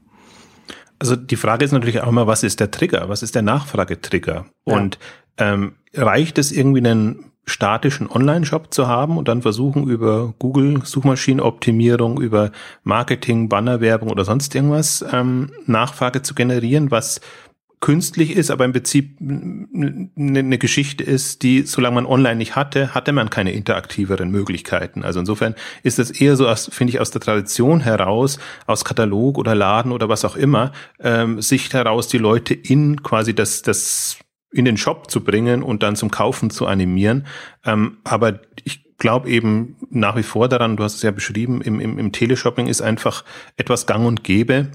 Also 0.99 1.15
die 1.15 1.35
Frage 1.35 1.65
ist 1.65 1.71
natürlich 1.71 2.01
auch 2.01 2.07
immer, 2.07 2.27
was 2.27 2.43
ist 2.43 2.59
der 2.59 2.69
Trigger? 2.69 3.09
Was 3.09 3.23
ist 3.23 3.33
der 3.33 3.41
Nachfragetrigger? 3.41 4.45
Ja. 4.65 4.75
Und 4.75 4.99
ähm, 5.37 5.73
reicht 5.95 6.37
es 6.37 6.51
irgendwie 6.51 6.79
einen 6.79 7.31
statischen 7.45 8.09
Online-Shop 8.09 8.73
zu 8.73 8.87
haben 8.87 9.17
und 9.17 9.27
dann 9.27 9.41
versuchen 9.41 9.87
über 9.87 10.33
Google 10.37 10.85
Suchmaschinenoptimierung, 10.85 12.21
über 12.21 12.51
Marketing, 12.83 13.49
Bannerwerbung 13.49 14.09
oder 14.09 14.25
sonst 14.25 14.53
irgendwas 14.53 15.03
ähm, 15.11 15.51
Nachfrage 15.65 16.21
zu 16.21 16.35
generieren, 16.35 16.91
was 16.91 17.19
künstlich 17.81 18.35
ist, 18.35 18.51
aber 18.51 18.63
im 18.63 18.73
Prinzip 18.73 19.19
eine 19.19 20.57
Geschichte 20.59 21.03
ist, 21.03 21.41
die, 21.41 21.63
solange 21.63 21.95
man 21.95 22.05
online 22.05 22.35
nicht 22.35 22.55
hatte, 22.55 22.93
hatte 22.93 23.11
man 23.11 23.31
keine 23.31 23.51
interaktiveren 23.51 24.29
Möglichkeiten. 24.29 25.03
Also 25.03 25.19
insofern 25.19 25.55
ist 25.81 25.97
es 25.97 26.11
eher 26.11 26.35
so, 26.35 26.47
finde 26.55 26.93
ich, 26.93 26.99
aus 26.99 27.09
der 27.11 27.21
Tradition 27.21 27.81
heraus, 27.81 28.39
aus 28.67 28.85
Katalog 28.85 29.39
oder 29.39 29.55
Laden 29.55 29.91
oder 29.91 30.09
was 30.09 30.23
auch 30.23 30.35
immer, 30.35 30.71
ähm, 30.99 31.41
Sicht 31.41 31.73
heraus 31.73 32.07
die 32.07 32.19
Leute 32.19 32.53
in 32.53 33.01
quasi 33.01 33.33
das, 33.33 33.63
das 33.63 34.19
in 34.51 34.65
den 34.65 34.77
Shop 34.77 35.09
zu 35.09 35.23
bringen 35.23 35.63
und 35.63 35.81
dann 35.81 35.95
zum 35.95 36.11
Kaufen 36.11 36.51
zu 36.51 36.67
animieren. 36.67 37.25
Ähm, 37.65 37.97
aber 38.03 38.41
ich 38.63 38.97
glaube 38.97 39.27
eben 39.27 39.77
nach 39.89 40.15
wie 40.15 40.23
vor 40.23 40.47
daran, 40.47 40.77
du 40.77 40.83
hast 40.83 40.95
es 40.95 41.01
ja 41.01 41.09
beschrieben, 41.09 41.61
im, 41.61 41.79
im, 41.79 41.97
im 41.97 42.11
Teleshopping 42.11 42.67
ist 42.67 42.81
einfach 42.81 43.25
etwas 43.57 43.87
gang 43.87 44.05
und 44.05 44.23
gäbe, 44.23 44.69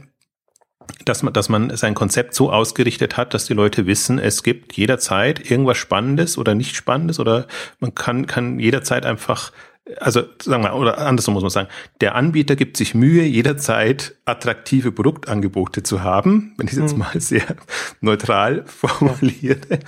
dass 1.04 1.22
man, 1.22 1.32
dass 1.32 1.48
man 1.48 1.76
sein 1.76 1.94
Konzept 1.94 2.34
so 2.34 2.50
ausgerichtet 2.50 3.16
hat, 3.16 3.34
dass 3.34 3.46
die 3.46 3.54
Leute 3.54 3.86
wissen, 3.86 4.18
es 4.18 4.42
gibt 4.42 4.74
jederzeit 4.74 5.50
irgendwas 5.50 5.78
Spannendes 5.78 6.38
oder 6.38 6.54
nicht 6.54 6.76
Spannendes 6.76 7.20
oder 7.20 7.46
man 7.80 7.94
kann, 7.94 8.26
kann 8.26 8.58
jederzeit 8.58 9.06
einfach 9.06 9.52
also 10.00 10.22
sagen 10.42 10.64
wir, 10.64 10.74
oder 10.74 10.98
andersrum 10.98 11.34
muss 11.34 11.44
man 11.44 11.50
sagen, 11.50 11.68
der 12.00 12.16
Anbieter 12.16 12.56
gibt 12.56 12.76
sich 12.76 12.94
Mühe, 12.94 13.22
jederzeit 13.22 14.16
attraktive 14.24 14.90
Produktangebote 14.90 15.82
zu 15.82 16.02
haben, 16.02 16.54
wenn 16.56 16.66
ich 16.66 16.72
es 16.72 16.78
jetzt 16.80 16.92
mhm. 16.94 16.98
mal 17.00 17.20
sehr 17.20 17.56
neutral 18.00 18.64
formuliere. 18.66 19.78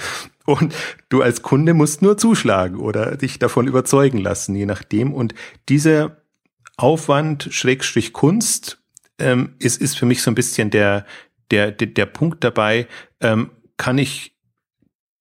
Und 0.47 0.75
du 1.09 1.21
als 1.21 1.43
Kunde 1.43 1.75
musst 1.75 2.01
nur 2.01 2.17
zuschlagen 2.17 2.79
oder 2.79 3.17
dich 3.17 3.39
davon 3.39 3.67
überzeugen 3.67 4.19
lassen, 4.19 4.55
je 4.55 4.67
nachdem. 4.67 5.13
Und 5.13 5.35
dieser 5.69 6.17
Aufwand, 6.77 7.49
Schrägstrich 7.51 8.13
Kunst, 8.13 8.79
ähm, 9.19 9.55
ist, 9.59 9.81
ist 9.81 9.99
für 9.99 10.07
mich 10.07 10.23
so 10.23 10.31
ein 10.31 10.35
bisschen 10.35 10.71
der, 10.71 11.07
der, 11.51 11.71
der, 11.73 11.89
der 11.89 12.07
Punkt 12.07 12.45
dabei, 12.45 12.87
ähm, 13.21 13.51
kann 13.77 13.99
ich 13.99 14.35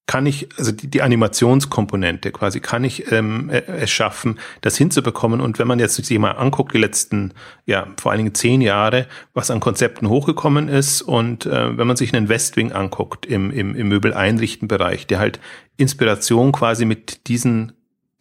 kann 0.08 0.26
ich, 0.26 0.48
also 0.58 0.72
die, 0.72 0.88
die 0.88 1.02
Animationskomponente 1.02 2.32
quasi, 2.32 2.62
kann 2.62 2.86
ich 2.86 3.12
ähm, 3.12 3.50
äh, 3.50 3.62
es 3.68 3.92
schaffen, 3.92 4.40
das 4.62 4.78
hinzubekommen. 4.78 5.42
Und 5.42 5.60
wenn 5.60 5.68
man 5.68 5.80
jetzt 5.80 5.96
sich 5.96 6.18
mal 6.18 6.32
anguckt, 6.32 6.74
die 6.74 6.80
letzten, 6.80 7.34
ja, 7.66 7.88
vor 8.00 8.12
allen 8.12 8.20
Dingen 8.20 8.34
zehn 8.34 8.62
Jahre, 8.62 9.08
was 9.34 9.52
an 9.52 9.60
Konzepten 9.60 10.08
hochgekommen 10.08 10.70
ist 10.70 11.02
und 11.02 11.46
äh, 11.46 11.78
wenn 11.78 11.88
man 11.88 11.98
sich 11.98 12.16
einen 12.16 12.30
Westwing 12.30 12.72
anguckt 12.72 13.26
im, 13.26 13.52
im, 13.52 13.76
im 13.76 13.90
Möbel-Einrichten-Bereich, 13.90 15.08
der 15.08 15.20
halt 15.20 15.42
Inspiration 15.76 16.54
quasi 16.54 16.86
mit 16.86 17.28
diesen 17.28 17.74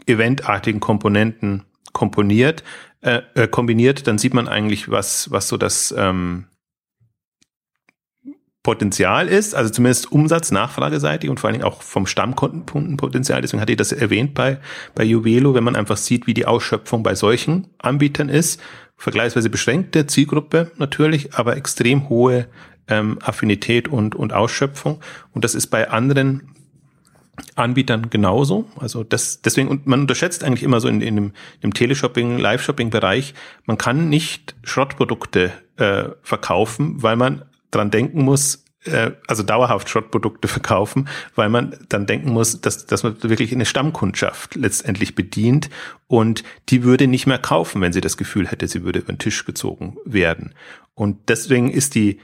eventartigen 0.07 0.81
Komponenten 0.81 1.63
komponiert, 1.93 2.65
äh, 3.01 3.23
äh, 3.35 3.49
kombiniert, 3.49 4.07
dann 4.07 4.19
sieht 4.19 4.35
man 4.35 4.49
eigentlich, 4.49 4.91
was, 4.91 5.31
was 5.31 5.49
so 5.49 5.57
das 5.57 5.95
ähm, 5.97 6.47
Potenzial 8.67 9.29
ist, 9.29 9.55
also 9.55 9.71
zumindest 9.71 10.11
Umsatz, 10.11 10.51
Nachfrageseitig 10.51 11.31
und 11.31 11.39
vor 11.39 11.47
allen 11.47 11.55
Dingen 11.61 11.65
auch 11.65 11.83
vom 11.83 12.05
Stammkundenpotenzial. 12.05 13.41
Deswegen 13.41 13.61
hatte 13.61 13.71
ich 13.71 13.79
das 13.79 13.93
erwähnt 13.93 14.35
bei, 14.35 14.59
bei 14.97 15.05
Juvelo, 15.05 15.55
wenn 15.55 15.63
man 15.63 15.77
einfach 15.77 15.97
sieht, 15.97 16.27
wie 16.27 16.35
die 16.35 16.47
Ausschöpfung 16.47 17.05
bei 17.05 17.15
solchen 17.15 17.69
Anbietern 17.79 18.29
ist. 18.29 18.61
Vergleichsweise 18.97 19.51
beschränkte 19.51 20.09
Zielgruppe 20.09 20.73
natürlich, 20.79 21.35
aber 21.35 21.57
extrem 21.57 22.09
hohe 22.09 22.49
ähm, 22.89 23.19
Affinität 23.23 23.87
und, 23.87 24.17
und 24.17 24.33
Ausschöpfung. 24.33 25.01
Und 25.33 25.45
das 25.45 25.55
ist 25.55 25.69
bei 25.69 25.89
anderen 25.91 26.56
Anbietern 27.55 28.11
genauso. 28.11 28.67
Also 28.79 29.05
das, 29.05 29.43
deswegen, 29.43 29.69
und 29.69 29.87
man 29.87 30.01
unterschätzt 30.01 30.45
eigentlich 30.45 30.63
immer 30.63 30.81
so 30.81 30.89
in, 30.89 31.01
in 31.01 31.17
dem, 31.17 31.33
im 31.61 31.75
Teleshopping, 31.75 32.39
Live-Shopping-Bereich, 32.39 33.35
man 33.65 33.79
kann 33.79 34.09
nicht 34.09 34.55
Schrottprodukte 34.63 35.53
äh, 35.77 36.05
verkaufen, 36.23 37.03
weil 37.03 37.17
man 37.17 37.45
dran 37.71 37.91
denken 37.91 38.23
muss, 38.23 38.65
äh, 38.85 39.13
also 39.27 39.43
dauerhaft 39.43 39.89
Schrottprodukte 39.89 40.49
verkaufen, 40.49 41.09
weil 41.35 41.49
man 41.49 41.77
dann 41.89 42.07
denken 42.07 42.31
muss, 42.31 42.61
dass, 42.61 42.87
dass 42.87 43.03
man 43.03 43.23
wirklich 43.23 43.53
eine 43.53 43.67
Stammkundschaft 43.67 44.55
letztendlich 44.55 45.15
bedient 45.15 45.71
und 46.07 46.43
die 46.69 46.85
würde 46.85 47.07
nicht 47.07 47.27
mehr 47.27 47.39
kaufen, 47.39 47.81
wenn 47.81 47.93
sie 47.93 48.01
das 48.01 48.17
Gefühl 48.17 48.49
hätte, 48.49 48.69
sie 48.69 48.85
würde 48.85 49.01
über 49.01 49.13
den 49.13 49.19
Tisch 49.19 49.45
gezogen 49.45 49.97
werden. 50.05 50.55
Und 50.95 51.29
deswegen 51.29 51.71
ist 51.71 51.95
die 51.95 52.21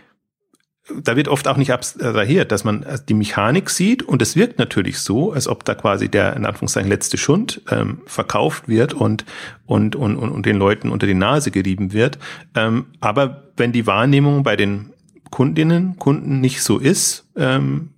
da 1.03 1.17
wird 1.17 1.29
oft 1.29 1.49
auch 1.49 1.57
nicht 1.57 1.73
abstrahiert, 1.73 2.53
dass 2.53 2.65
man 2.65 2.85
die 3.09 3.15
Mechanik 3.15 3.71
sieht 3.71 4.03
und 4.03 4.23
es 4.23 4.37
wirkt 4.37 4.59
natürlich 4.59 4.99
so, 4.99 5.33
als 5.33 5.49
ob 5.49 5.65
da 5.65 5.75
quasi 5.75 6.09
der 6.09 6.37
in 6.37 6.45
Anführungszeichen 6.45 6.89
letzte 6.89 7.17
Schund 7.19 7.63
ähm, 7.71 8.03
verkauft 8.07 8.69
wird 8.69 8.95
und, 8.95 9.25
und, 9.67 9.97
und, 9.97 10.17
und 10.17 10.47
den 10.47 10.57
Leuten 10.57 10.91
unter 10.91 11.07
die 11.07 11.15
Nase 11.15 11.51
gerieben 11.51 11.93
wird. 11.93 12.19
Ähm, 12.55 12.87
aber 13.01 13.45
wenn 13.57 13.73
die 13.73 13.87
Wahrnehmung 13.87 14.43
bei 14.43 14.57
den 14.57 14.93
Kundinnen, 15.31 15.97
Kunden 15.99 16.41
nicht 16.41 16.63
so 16.63 16.79
ist, 16.79 17.27
ähm, 17.37 17.91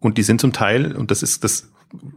und 0.00 0.18
die 0.18 0.22
sind 0.22 0.40
zum 0.40 0.52
Teil, 0.52 0.96
und 0.96 1.10
das 1.10 1.22
ist 1.22 1.44
das 1.44 1.68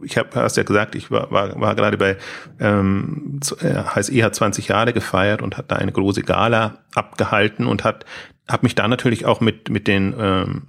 ich 0.02 0.16
habe 0.16 0.30
hast 0.40 0.56
ja 0.56 0.62
gesagt, 0.62 0.94
ich 0.94 1.10
war, 1.10 1.30
war, 1.30 1.60
war 1.60 1.74
gerade 1.74 1.98
bei 1.98 2.16
ähm, 2.58 3.40
HSE 3.44 4.24
hat 4.24 4.34
20 4.34 4.68
Jahre 4.68 4.92
gefeiert 4.92 5.42
und 5.42 5.58
hat 5.58 5.70
da 5.70 5.76
eine 5.76 5.92
große 5.92 6.22
Gala 6.22 6.78
abgehalten 6.94 7.66
und 7.66 7.84
hat 7.84 8.06
habe 8.48 8.64
mich 8.64 8.74
da 8.74 8.88
natürlich 8.88 9.26
auch 9.26 9.40
mit 9.40 9.70
mit 9.70 9.86
den 9.86 10.14
ähm, 10.18 10.62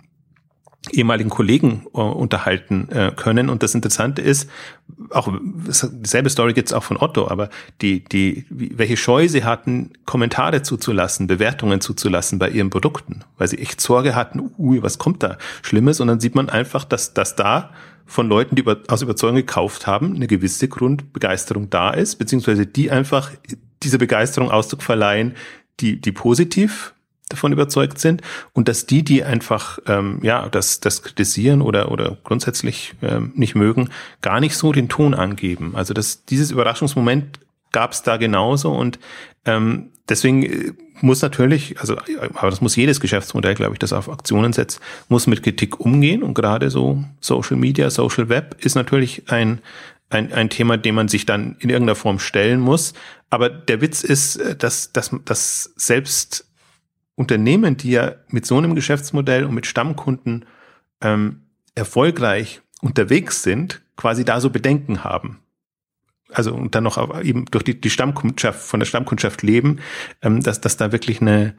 ehemaligen 0.92 1.30
Kollegen 1.30 1.86
äh, 1.94 2.00
unterhalten 2.00 2.90
äh, 2.90 3.12
können. 3.16 3.50
Und 3.50 3.64
das 3.64 3.76
Interessante 3.76 4.22
ist, 4.22 4.50
auch 5.10 5.32
dieselbe 5.92 6.30
Story 6.30 6.54
gibt's 6.54 6.74
auch 6.74 6.84
von 6.84 6.98
Otto, 6.98 7.28
aber 7.28 7.50
die, 7.82 8.04
die, 8.04 8.46
welche 8.50 8.98
Scheu 8.98 9.28
sie 9.28 9.44
hatten, 9.44 9.92
Kommentare 10.06 10.62
zuzulassen, 10.62 11.28
Bewertungen 11.28 11.82
zuzulassen 11.82 12.40
bei 12.40 12.50
ihren 12.50 12.70
Produkten, 12.70 13.24
weil 13.38 13.48
sie 13.48 13.60
echt 13.60 13.82
Sorge 13.82 14.16
hatten, 14.16 14.52
ui, 14.58 14.82
was 14.82 14.98
kommt 14.98 15.24
da 15.24 15.38
Schlimmes? 15.62 16.00
Und 16.00 16.08
dann 16.08 16.20
sieht 16.20 16.36
man 16.36 16.50
einfach, 16.50 16.84
dass, 16.84 17.14
dass 17.14 17.36
da 17.36 17.72
von 18.06 18.30
Leuten, 18.30 18.56
die 18.56 18.62
über, 18.62 18.78
aus 18.88 19.02
Überzeugung 19.02 19.36
gekauft 19.36 19.86
haben, 19.86 20.16
eine 20.16 20.28
gewisse 20.28 20.68
Grundbegeisterung 20.68 21.70
da 21.70 21.92
ist, 21.92 22.16
beziehungsweise 22.16 22.66
die 22.66 22.90
einfach 22.90 23.32
diese 23.84 23.98
Begeisterung 23.98 24.50
Ausdruck 24.50 24.82
verleihen, 24.82 25.36
die, 25.80 26.00
die 26.00 26.12
positiv 26.12 26.94
davon 27.30 27.52
überzeugt 27.52 28.00
sind 28.00 28.22
und 28.54 28.68
dass 28.68 28.86
die, 28.86 29.04
die 29.04 29.24
einfach 29.24 29.80
ähm, 29.88 30.20
ja 30.24 30.48
das, 30.50 30.80
das 30.80 31.04
kritisieren 31.04 31.62
oder 31.62 31.92
oder 31.92 32.18
grundsätzlich 32.24 32.94
ähm, 33.02 33.34
nicht 33.36 33.56
mögen, 33.56 33.90
gar 34.22 34.40
nicht 34.40 34.56
so 34.56 34.72
den 34.72 34.90
Ton 34.90 35.14
angeben. 35.14 35.76
Also 35.76 35.94
das 35.94 36.26
dieses 36.26 36.52
Überraschungsmoment 36.52 37.40
gab 37.72 37.92
es 37.92 38.02
da 38.04 38.18
genauso 38.18 38.72
und 38.72 39.00
ähm, 39.46 39.92
deswegen 40.08 40.44
äh, 40.44 40.74
muss 41.02 41.22
natürlich, 41.22 41.80
also 41.80 41.98
aber 42.34 42.50
das 42.50 42.62
muss 42.62 42.76
jedes 42.76 43.00
Geschäftsmodell, 43.00 43.54
glaube 43.54 43.74
ich, 43.74 43.80
das 43.80 43.94
auf 43.94 44.10
Aktionen 44.10 44.52
setzt, 44.54 44.80
muss 45.10 45.28
mit 45.28 45.44
Kritik 45.44 45.80
umgehen 45.80 46.24
und 46.24 46.34
gerade 46.34 46.70
so 46.70 47.04
Social 47.20 47.58
Media, 47.58 47.90
Social 47.90 48.30
Web 48.30 48.58
ist 48.64 48.76
natürlich 48.76 49.30
ein 49.30 49.62
ein, 50.10 50.32
ein 50.32 50.50
Thema, 50.50 50.78
dem 50.78 50.96
man 50.96 51.08
sich 51.08 51.26
dann 51.26 51.58
in 51.60 51.70
irgendeiner 51.70 51.96
Form 51.96 52.20
stellen 52.20 52.62
muss. 52.62 52.94
Aber 53.30 53.50
der 53.50 53.82
Witz 53.82 54.04
ist, 54.04 54.38
äh, 54.38 54.56
dass, 54.56 54.94
dass, 54.94 55.12
dass 55.26 55.74
selbst 55.76 56.47
Unternehmen, 57.18 57.78
die 57.78 57.92
ja 57.92 58.16
mit 58.30 58.46
so 58.46 58.58
einem 58.58 58.76
Geschäftsmodell 58.76 59.44
und 59.44 59.56
mit 59.56 59.66
Stammkunden 59.66 60.46
ähm, 61.02 61.42
erfolgreich 61.74 62.62
unterwegs 62.82 63.42
sind, 63.42 63.82
quasi 63.96 64.24
da 64.24 64.40
so 64.40 64.52
Bedenken 64.52 65.04
haben. 65.04 65.40
Also 66.32 66.54
und 66.54 66.76
dann 66.76 66.84
noch 66.84 67.24
eben 67.24 67.46
durch 67.46 67.64
die, 67.64 67.82
die 67.82 67.90
Stammkundschaft, 67.90 68.62
von 68.62 68.80
der 68.80 68.86
Stammkundschaft 68.86 69.42
leben, 69.42 69.80
ähm, 70.22 70.44
dass, 70.44 70.62
dass 70.62 70.78
da 70.78 70.92
wirklich 70.92 71.20
eine, 71.20 71.56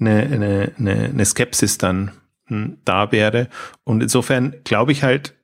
eine, 0.00 0.22
eine, 0.22 0.72
eine, 0.78 1.04
eine 1.10 1.24
Skepsis 1.26 1.76
dann 1.76 2.12
hm, 2.46 2.78
da 2.86 3.12
wäre. 3.12 3.50
Und 3.84 4.02
insofern 4.02 4.54
glaube 4.64 4.92
ich 4.92 5.02
halt, 5.02 5.34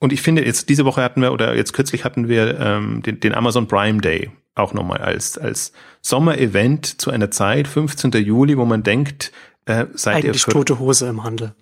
und 0.00 0.12
ich 0.12 0.22
finde, 0.22 0.44
jetzt 0.44 0.68
diese 0.68 0.84
Woche 0.84 1.02
hatten 1.02 1.20
wir, 1.20 1.32
oder 1.32 1.54
jetzt 1.54 1.72
kürzlich 1.72 2.04
hatten 2.04 2.28
wir 2.28 2.58
ähm, 2.58 3.02
den, 3.02 3.20
den 3.20 3.34
Amazon 3.34 3.68
Prime 3.68 4.00
Day 4.00 4.32
auch 4.58 4.74
nochmal 4.74 4.98
als, 4.98 5.38
als 5.38 5.72
Sommerevent 6.00 7.00
zu 7.00 7.10
einer 7.10 7.30
Zeit, 7.30 7.68
15. 7.68 8.12
Juli, 8.12 8.56
wo 8.56 8.64
man 8.64 8.82
denkt, 8.82 9.32
äh, 9.66 9.86
seid 9.94 10.16
Eigentlich 10.16 10.36
ihr 10.36 10.40
für, 10.40 10.50
tote 10.50 10.78
Hose 10.78 11.08
im 11.08 11.24
Handel. 11.24 11.54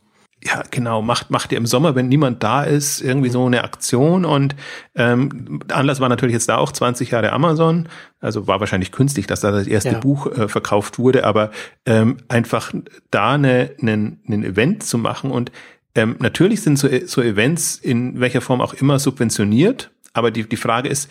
Ja, 0.45 0.63
genau, 0.71 1.03
macht, 1.03 1.31
macht 1.31 1.51
ihr 1.51 1.59
im 1.59 1.67
Sommer, 1.67 1.95
wenn 1.95 2.09
niemand 2.09 2.43
da 2.43 2.63
ist, 2.63 3.01
irgendwie 3.01 3.31
so 3.31 3.47
eine 3.47 3.65
Aktion 3.65 4.25
und 4.25 4.55
ähm, 4.95 5.61
Anlass 5.73 5.99
war 5.99 6.11
natürlich 6.11 6.35
jetzt 6.35 6.49
da 6.49 6.59
auch 6.59 6.71
20 6.71 7.11
Jahre 7.11 7.33
Amazon, 7.33 7.89
also 8.21 8.47
war 8.47 8.61
wahrscheinlich 8.61 8.93
künstlich, 8.93 9.27
dass 9.27 9.41
da 9.41 9.51
das 9.51 9.67
erste 9.67 9.93
ja. 9.93 9.99
Buch 9.99 10.27
äh, 10.27 10.47
verkauft 10.49 10.99
wurde, 10.99 11.25
aber 11.25 11.51
ähm, 11.87 12.19
einfach 12.29 12.73
da 13.11 13.33
eine, 13.33 13.71
einen, 13.81 14.21
einen 14.29 14.45
Event 14.45 14.85
zu 14.85 14.99
machen 14.99 15.31
und 15.31 15.51
ähm, 15.97 16.17
natürlich 16.19 16.61
sind 16.61 16.79
so, 16.79 16.89
so 17.07 17.23
Events 17.23 17.77
in 17.77 18.21
welcher 18.21 18.43
Form 18.43 18.61
auch 18.61 18.75
immer 18.75 18.99
subventioniert, 18.99 19.91
aber 20.13 20.31
die, 20.31 20.47
die 20.47 20.57
Frage 20.57 20.91
ist, 20.91 21.11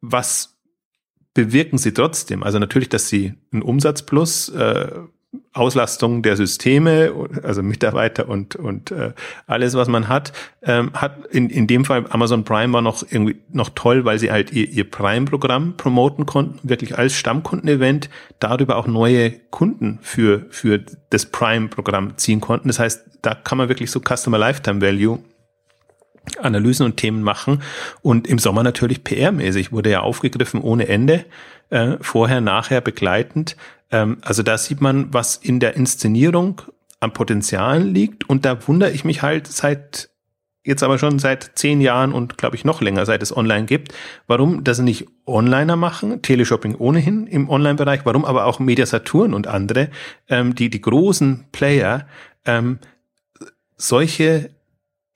was 0.00 0.53
bewirken 1.34 1.78
sie 1.78 1.92
trotzdem? 1.92 2.42
Also 2.42 2.58
natürlich, 2.58 2.88
dass 2.88 3.08
sie 3.08 3.34
einen 3.52 3.62
Umsatzplus 3.62 4.48
äh, 4.50 4.88
Auslastung 5.52 6.22
der 6.22 6.36
Systeme, 6.36 7.12
also 7.42 7.62
Mitarbeiter 7.62 8.28
und 8.28 8.56
und 8.56 8.90
äh, 8.90 9.12
alles, 9.46 9.74
was 9.74 9.88
man 9.88 10.08
hat, 10.08 10.32
ähm, 10.62 10.92
hat 10.94 11.26
in, 11.26 11.50
in 11.50 11.66
dem 11.66 11.84
Fall 11.84 12.04
Amazon 12.10 12.44
Prime 12.44 12.72
war 12.72 12.82
noch 12.82 13.02
irgendwie 13.08 13.36
noch 13.50 13.70
toll, 13.70 14.04
weil 14.04 14.18
sie 14.18 14.30
halt 14.30 14.52
ihr, 14.52 14.68
ihr 14.68 14.88
Prime-Programm 14.88 15.76
promoten 15.76 16.26
konnten, 16.26 16.68
wirklich 16.68 16.98
als 16.98 17.14
Stammkundenevent, 17.14 18.10
darüber 18.38 18.76
auch 18.76 18.86
neue 18.86 19.30
Kunden 19.50 19.98
für 20.02 20.46
für 20.50 20.80
das 21.10 21.26
Prime-Programm 21.26 22.16
ziehen 22.16 22.40
konnten. 22.40 22.68
Das 22.68 22.78
heißt, 22.78 23.04
da 23.22 23.34
kann 23.34 23.58
man 23.58 23.68
wirklich 23.68 23.90
so 23.90 24.00
Customer 24.00 24.38
Lifetime 24.38 24.80
Value 24.80 25.18
Analysen 26.40 26.86
und 26.86 26.96
Themen 26.96 27.22
machen 27.22 27.62
und 28.02 28.26
im 28.26 28.38
Sommer 28.38 28.62
natürlich 28.62 28.98
PR-mäßig 28.98 29.72
wurde 29.72 29.90
ja 29.90 30.00
aufgegriffen 30.00 30.60
ohne 30.60 30.88
Ende, 30.88 31.24
äh, 31.70 31.96
vorher, 32.00 32.40
nachher 32.40 32.80
begleitend 32.80 33.56
ähm, 33.94 34.18
also 34.22 34.42
da 34.42 34.58
sieht 34.58 34.80
man, 34.80 35.14
was 35.14 35.36
in 35.36 35.60
der 35.60 35.76
Inszenierung 35.76 36.62
am 36.98 37.12
Potenzialen 37.12 37.94
liegt. 37.94 38.28
Und 38.28 38.44
da 38.44 38.66
wundere 38.66 38.90
ich 38.90 39.04
mich 39.04 39.22
halt 39.22 39.46
seit 39.46 40.10
jetzt 40.66 40.82
aber 40.82 40.98
schon 40.98 41.18
seit 41.18 41.52
zehn 41.56 41.82
Jahren 41.82 42.14
und 42.14 42.38
glaube 42.38 42.56
ich 42.56 42.64
noch 42.64 42.80
länger, 42.80 43.04
seit 43.04 43.22
es 43.22 43.36
online 43.36 43.66
gibt, 43.66 43.92
warum 44.26 44.64
das 44.64 44.78
nicht 44.78 45.06
Onliner 45.26 45.76
machen, 45.76 46.22
Teleshopping 46.22 46.74
ohnehin 46.76 47.26
im 47.26 47.50
Online-Bereich, 47.50 48.00
warum 48.04 48.24
aber 48.24 48.46
auch 48.46 48.60
Media 48.60 48.86
Saturn 48.86 49.34
und 49.34 49.46
andere, 49.46 49.90
ähm, 50.26 50.54
die 50.54 50.70
die 50.70 50.80
großen 50.80 51.44
Player 51.52 52.08
ähm, 52.46 52.78
solche 53.76 54.50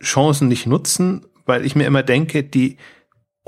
Chancen 0.02 0.49
nicht 0.49 0.67
nutzen, 0.67 1.25
weil 1.47 1.64
ich 1.64 1.75
mir 1.75 1.87
immer 1.87 2.02
denke, 2.02 2.45
die 2.45 2.76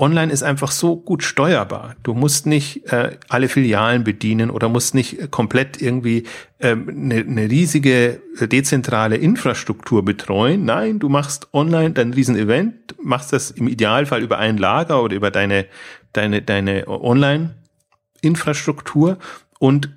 Online 0.01 0.33
ist 0.33 0.41
einfach 0.41 0.71
so 0.71 0.95
gut 0.97 1.21
steuerbar. 1.21 1.95
Du 2.01 2.15
musst 2.15 2.47
nicht 2.47 2.91
äh, 2.91 3.19
alle 3.29 3.47
Filialen 3.47 4.03
bedienen 4.03 4.49
oder 4.49 4.67
musst 4.67 4.95
nicht 4.95 5.29
komplett 5.29 5.79
irgendwie 5.79 6.23
ähm, 6.59 6.89
eine, 6.89 7.17
eine 7.17 7.47
riesige 7.49 8.19
äh, 8.39 8.47
dezentrale 8.47 9.17
Infrastruktur 9.17 10.03
betreuen. 10.03 10.65
Nein, 10.65 10.97
du 10.97 11.07
machst 11.07 11.53
online 11.53 11.91
dein 11.91 12.13
Riesenevent, 12.13 12.95
machst 13.03 13.31
das 13.31 13.51
im 13.51 13.67
Idealfall 13.67 14.23
über 14.23 14.39
ein 14.39 14.57
Lager 14.57 15.03
oder 15.03 15.15
über 15.15 15.29
deine, 15.29 15.67
deine, 16.13 16.41
deine 16.41 16.87
Online-Infrastruktur 16.87 19.19
und 19.59 19.95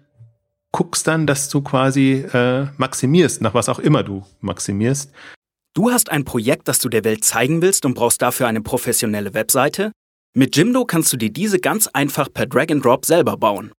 guckst 0.70 1.06
dann, 1.06 1.26
dass 1.26 1.48
du 1.48 1.62
quasi 1.62 2.26
äh, 2.30 2.66
maximierst, 2.76 3.40
nach 3.40 3.54
was 3.54 3.70
auch 3.70 3.78
immer 3.78 4.02
du 4.02 4.22
maximierst. 4.42 5.14
Du 5.76 5.90
hast 5.90 6.08
ein 6.12 6.24
Projekt, 6.24 6.68
das 6.68 6.78
du 6.78 6.88
der 6.88 7.02
Welt 7.02 7.24
zeigen 7.24 7.60
willst 7.60 7.84
und 7.84 7.94
brauchst 7.94 8.22
dafür 8.22 8.46
eine 8.46 8.60
professionelle 8.60 9.34
Webseite? 9.34 9.90
Mit 10.32 10.56
Jimdo 10.56 10.84
kannst 10.84 11.12
du 11.12 11.16
dir 11.16 11.30
diese 11.30 11.58
ganz 11.58 11.88
einfach 11.88 12.32
per 12.32 12.46
Drag 12.46 12.70
and 12.70 12.84
Drop 12.84 13.04
selber 13.04 13.36
bauen. 13.36 13.72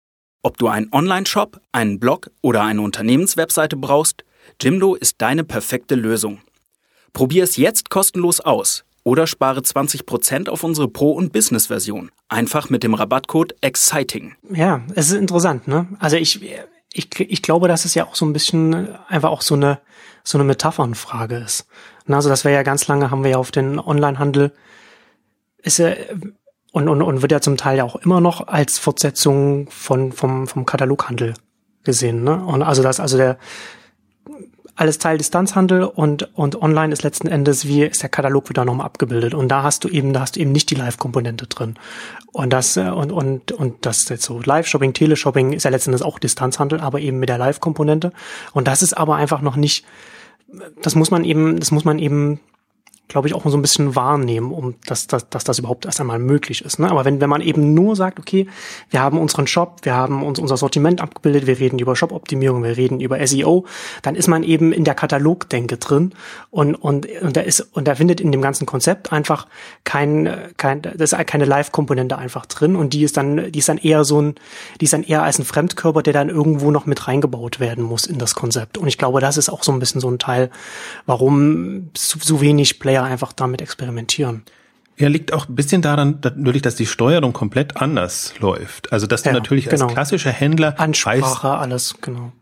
Ob 0.42 0.58
du 0.58 0.66
einen 0.66 0.92
Online-Shop, 0.92 1.60
einen 1.70 2.00
Blog 2.00 2.32
oder 2.42 2.64
eine 2.64 2.82
Unternehmenswebseite 2.82 3.76
brauchst, 3.76 4.24
Jimdo 4.60 4.96
ist 4.96 5.22
deine 5.22 5.44
perfekte 5.44 5.94
Lösung. 5.94 6.40
Probier 7.12 7.44
es 7.44 7.56
jetzt 7.56 7.90
kostenlos 7.90 8.40
aus 8.40 8.84
oder 9.04 9.28
spare 9.28 9.60
20% 9.60 10.48
auf 10.48 10.64
unsere 10.64 10.88
Pro- 10.88 11.12
und 11.12 11.32
Business-Version. 11.32 12.10
Einfach 12.28 12.70
mit 12.70 12.82
dem 12.82 12.94
Rabattcode 12.94 13.54
EXCITING. 13.60 14.34
Ja, 14.50 14.82
es 14.96 15.12
ist 15.12 15.16
interessant, 15.16 15.68
ne? 15.68 15.86
Also 16.00 16.16
ich, 16.16 16.40
ich, 16.92 17.08
ich 17.20 17.42
glaube, 17.42 17.68
dass 17.68 17.84
es 17.84 17.94
ja 17.94 18.04
auch 18.04 18.16
so 18.16 18.26
ein 18.26 18.32
bisschen 18.32 18.88
einfach 19.06 19.30
auch 19.30 19.42
so 19.42 19.54
eine 19.54 19.78
so 20.24 20.38
eine 20.38 20.44
Metaphernfrage 20.44 21.36
ist. 21.36 21.66
Also 22.08 22.28
das 22.28 22.44
wäre 22.44 22.54
ja 22.54 22.62
ganz 22.62 22.88
lange, 22.88 23.10
haben 23.10 23.22
wir 23.22 23.32
ja 23.32 23.38
auf 23.38 23.50
den 23.50 23.78
Onlinehandel, 23.78 24.52
ist 25.58 25.78
ja, 25.78 25.92
und, 26.72 26.88
und, 26.88 27.02
und 27.02 27.22
wird 27.22 27.32
ja 27.32 27.40
zum 27.40 27.56
Teil 27.56 27.78
ja 27.78 27.84
auch 27.84 27.96
immer 27.96 28.20
noch 28.20 28.48
als 28.48 28.78
Fortsetzung 28.78 29.68
von, 29.70 30.12
vom, 30.12 30.48
vom 30.48 30.66
Kataloghandel 30.66 31.34
gesehen. 31.84 32.24
Ne? 32.24 32.44
Und 32.44 32.62
also 32.62 32.82
das, 32.82 33.00
also 33.00 33.16
der 33.16 33.38
alles 34.76 34.98
Teil 34.98 35.18
Distanzhandel 35.18 35.84
und, 35.84 36.36
und 36.36 36.60
online 36.60 36.92
ist 36.92 37.02
letzten 37.02 37.28
Endes, 37.28 37.66
wie 37.66 37.84
ist 37.84 38.02
der 38.02 38.08
Katalog 38.08 38.48
wieder 38.48 38.64
nochmal 38.64 38.86
abgebildet. 38.86 39.34
Und 39.34 39.48
da 39.48 39.62
hast 39.62 39.84
du 39.84 39.88
eben, 39.88 40.12
da 40.12 40.20
hast 40.20 40.36
du 40.36 40.40
eben 40.40 40.52
nicht 40.52 40.70
die 40.70 40.74
Live-Komponente 40.74 41.46
drin. 41.46 41.76
Und 42.32 42.52
das, 42.52 42.76
äh, 42.76 42.90
und, 42.90 43.12
und, 43.12 43.52
und 43.52 43.86
das 43.86 44.08
jetzt 44.08 44.24
so 44.24 44.40
Live-Shopping, 44.40 44.92
Teleshopping 44.92 45.52
ist 45.52 45.62
ja 45.62 45.70
letzten 45.70 45.90
Endes 45.90 46.02
auch 46.02 46.18
Distanzhandel, 46.18 46.80
aber 46.80 47.00
eben 47.00 47.20
mit 47.20 47.28
der 47.28 47.38
Live-Komponente. 47.38 48.12
Und 48.52 48.66
das 48.66 48.82
ist 48.82 48.94
aber 48.94 49.16
einfach 49.16 49.42
noch 49.42 49.56
nicht, 49.56 49.84
das 50.82 50.96
muss 50.96 51.10
man 51.10 51.24
eben, 51.24 51.60
das 51.60 51.70
muss 51.70 51.84
man 51.84 51.98
eben 51.98 52.40
glaube 53.08 53.28
ich, 53.28 53.34
auch 53.34 53.44
so 53.44 53.56
ein 53.56 53.62
bisschen 53.62 53.94
wahrnehmen, 53.94 54.50
um 54.50 54.74
dass, 54.86 55.06
dass, 55.06 55.28
dass 55.28 55.44
das 55.44 55.58
überhaupt 55.58 55.84
erst 55.84 56.00
einmal 56.00 56.18
möglich 56.18 56.64
ist. 56.64 56.78
Ne? 56.78 56.90
Aber 56.90 57.04
wenn, 57.04 57.20
wenn 57.20 57.28
man 57.28 57.42
eben 57.42 57.74
nur 57.74 57.96
sagt, 57.96 58.18
okay, 58.18 58.46
wir 58.90 59.00
haben 59.00 59.18
unseren 59.18 59.46
Shop, 59.46 59.80
wir 59.82 59.94
haben 59.94 60.22
uns 60.22 60.38
unser 60.38 60.56
Sortiment 60.56 61.00
abgebildet, 61.02 61.46
wir 61.46 61.58
reden 61.60 61.78
über 61.78 61.96
Shop-Optimierung, 61.96 62.62
wir 62.62 62.76
reden 62.76 63.00
über 63.00 63.24
SEO, 63.26 63.66
dann 64.02 64.14
ist 64.14 64.26
man 64.26 64.42
eben 64.42 64.72
in 64.72 64.84
der 64.84 64.94
Katalogdenke 64.94 65.76
drin 65.76 66.14
und, 66.50 66.74
und, 66.74 67.06
und 67.20 67.36
da 67.36 67.42
ist, 67.42 67.60
und 67.60 67.86
da 67.86 67.94
findet 67.94 68.20
in 68.22 68.32
dem 68.32 68.40
ganzen 68.40 68.64
Konzept 68.64 69.12
einfach 69.12 69.48
kein, 69.84 70.34
kein, 70.56 70.80
das 70.80 71.12
ist 71.12 71.26
keine 71.26 71.44
Live-Komponente 71.44 72.16
einfach 72.16 72.46
drin 72.46 72.74
und 72.74 72.94
die 72.94 73.02
ist 73.02 73.18
dann, 73.18 73.52
die 73.52 73.58
ist 73.58 73.68
dann 73.68 73.78
eher 73.78 74.04
so 74.04 74.20
ein, 74.20 74.34
die 74.80 74.86
ist 74.86 74.94
dann 74.94 75.02
eher 75.02 75.22
als 75.22 75.38
ein 75.38 75.44
Fremdkörper, 75.44 76.02
der 76.02 76.14
dann 76.14 76.30
irgendwo 76.30 76.70
noch 76.70 76.86
mit 76.86 77.06
reingebaut 77.06 77.60
werden 77.60 77.84
muss 77.84 78.06
in 78.06 78.18
das 78.18 78.34
Konzept. 78.34 78.78
Und 78.78 78.88
ich 78.88 78.96
glaube, 78.96 79.20
das 79.20 79.36
ist 79.36 79.50
auch 79.50 79.62
so 79.62 79.72
ein 79.72 79.78
bisschen 79.78 80.00
so 80.00 80.10
ein 80.10 80.18
Teil, 80.18 80.50
warum 81.04 81.90
so, 81.94 82.18
so 82.20 82.40
wenig 82.40 82.78
Play 82.78 82.93
Player 82.94 83.04
einfach 83.04 83.32
damit 83.32 83.60
experimentieren. 83.60 84.42
Ja, 84.96 85.08
liegt 85.08 85.32
auch 85.32 85.48
ein 85.48 85.56
bisschen 85.56 85.82
daran, 85.82 86.20
natürlich, 86.22 86.62
dass 86.62 86.76
die 86.76 86.86
Steuerung 86.86 87.32
komplett 87.32 87.76
anders 87.76 88.34
läuft. 88.38 88.92
Also, 88.92 89.08
dass 89.08 89.24
du 89.24 89.30
ja, 89.30 89.34
natürlich 89.34 89.68
genau. 89.68 89.86
als 89.86 89.94
klassischer 89.94 90.30
Händler 90.30 90.78
Ansprache, 90.78 91.48
weißt, 91.48 91.60
alles, 91.60 91.94
genau. 92.00 92.32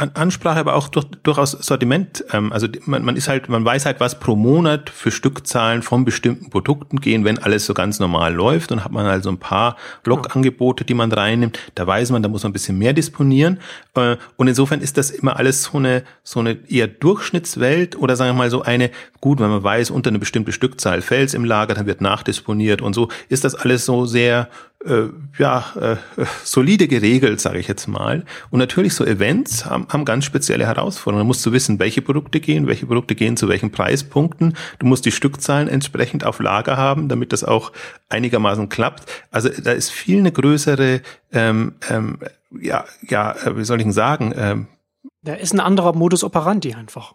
An 0.00 0.12
Ansprache, 0.14 0.60
aber 0.60 0.76
auch 0.76 0.86
durch, 0.86 1.06
durchaus 1.24 1.50
Sortiment. 1.50 2.24
Ähm, 2.32 2.52
also 2.52 2.68
man, 2.86 3.04
man 3.04 3.16
ist 3.16 3.28
halt, 3.28 3.48
man 3.48 3.64
weiß 3.64 3.84
halt, 3.84 3.98
was 3.98 4.20
pro 4.20 4.36
Monat 4.36 4.90
für 4.90 5.10
Stückzahlen 5.10 5.82
von 5.82 6.04
bestimmten 6.04 6.50
Produkten 6.50 7.00
gehen, 7.00 7.24
wenn 7.24 7.38
alles 7.38 7.66
so 7.66 7.74
ganz 7.74 7.98
normal 7.98 8.32
läuft. 8.32 8.70
Und 8.70 8.84
hat 8.84 8.92
man 8.92 9.06
halt 9.06 9.24
so 9.24 9.30
ein 9.30 9.38
paar 9.38 9.76
Blogangebote, 10.04 10.84
die 10.84 10.94
man 10.94 11.10
reinnimmt. 11.10 11.58
Da 11.74 11.84
weiß 11.84 12.10
man, 12.12 12.22
da 12.22 12.28
muss 12.28 12.44
man 12.44 12.50
ein 12.50 12.52
bisschen 12.52 12.78
mehr 12.78 12.92
disponieren. 12.92 13.58
Äh, 13.94 14.16
und 14.36 14.46
insofern 14.46 14.80
ist 14.80 14.96
das 14.98 15.10
immer 15.10 15.36
alles 15.36 15.64
so 15.64 15.78
eine, 15.78 16.04
so 16.22 16.38
eine 16.40 16.58
eher 16.68 16.86
Durchschnittswelt 16.86 17.96
oder 17.96 18.14
sagen 18.14 18.30
wir 18.30 18.38
mal 18.38 18.50
so 18.50 18.62
eine, 18.62 18.90
gut, 19.20 19.40
wenn 19.40 19.50
man 19.50 19.64
weiß, 19.64 19.90
unter 19.90 20.10
eine 20.10 20.20
bestimmte 20.20 20.52
Stückzahl 20.52 21.02
fällt 21.02 21.34
im 21.34 21.44
Lager, 21.44 21.74
dann 21.74 21.86
wird 21.86 22.00
nachdisponiert 22.00 22.82
und 22.82 22.94
so, 22.94 23.08
ist 23.28 23.44
das 23.44 23.54
alles 23.56 23.84
so 23.84 24.06
sehr 24.06 24.48
äh, 24.84 25.08
ja, 25.38 25.64
äh, 25.80 25.96
solide 26.44 26.88
geregelt, 26.88 27.40
sage 27.40 27.58
ich 27.58 27.68
jetzt 27.68 27.88
mal. 27.88 28.24
Und 28.50 28.58
natürlich 28.58 28.94
so 28.94 29.04
Events 29.04 29.66
haben, 29.66 29.88
haben 29.88 30.04
ganz 30.04 30.24
spezielle 30.24 30.66
Herausforderungen. 30.66 31.24
Da 31.24 31.26
musst 31.26 31.44
du 31.44 31.52
wissen, 31.52 31.78
welche 31.78 32.02
Produkte 32.02 32.40
gehen, 32.40 32.66
welche 32.66 32.86
Produkte 32.86 33.14
gehen 33.14 33.36
zu 33.36 33.48
welchen 33.48 33.72
Preispunkten. 33.72 34.56
Du 34.78 34.86
musst 34.86 35.04
die 35.04 35.12
Stückzahlen 35.12 35.68
entsprechend 35.68 36.24
auf 36.24 36.38
Lager 36.38 36.76
haben, 36.76 37.08
damit 37.08 37.32
das 37.32 37.44
auch 37.44 37.72
einigermaßen 38.08 38.68
klappt. 38.68 39.10
Also 39.30 39.48
da 39.48 39.72
ist 39.72 39.90
viel 39.90 40.20
eine 40.20 40.32
größere, 40.32 41.02
ähm, 41.32 41.74
ähm, 41.90 42.18
ja, 42.60 42.84
ja, 43.08 43.32
äh, 43.32 43.56
wie 43.56 43.64
soll 43.64 43.78
ich 43.78 43.84
denn 43.84 43.92
sagen? 43.92 44.32
Ähm, 44.36 44.68
da 45.22 45.34
ist 45.34 45.52
ein 45.52 45.60
anderer 45.60 45.92
Modus 45.92 46.22
operandi 46.22 46.74
einfach 46.74 47.14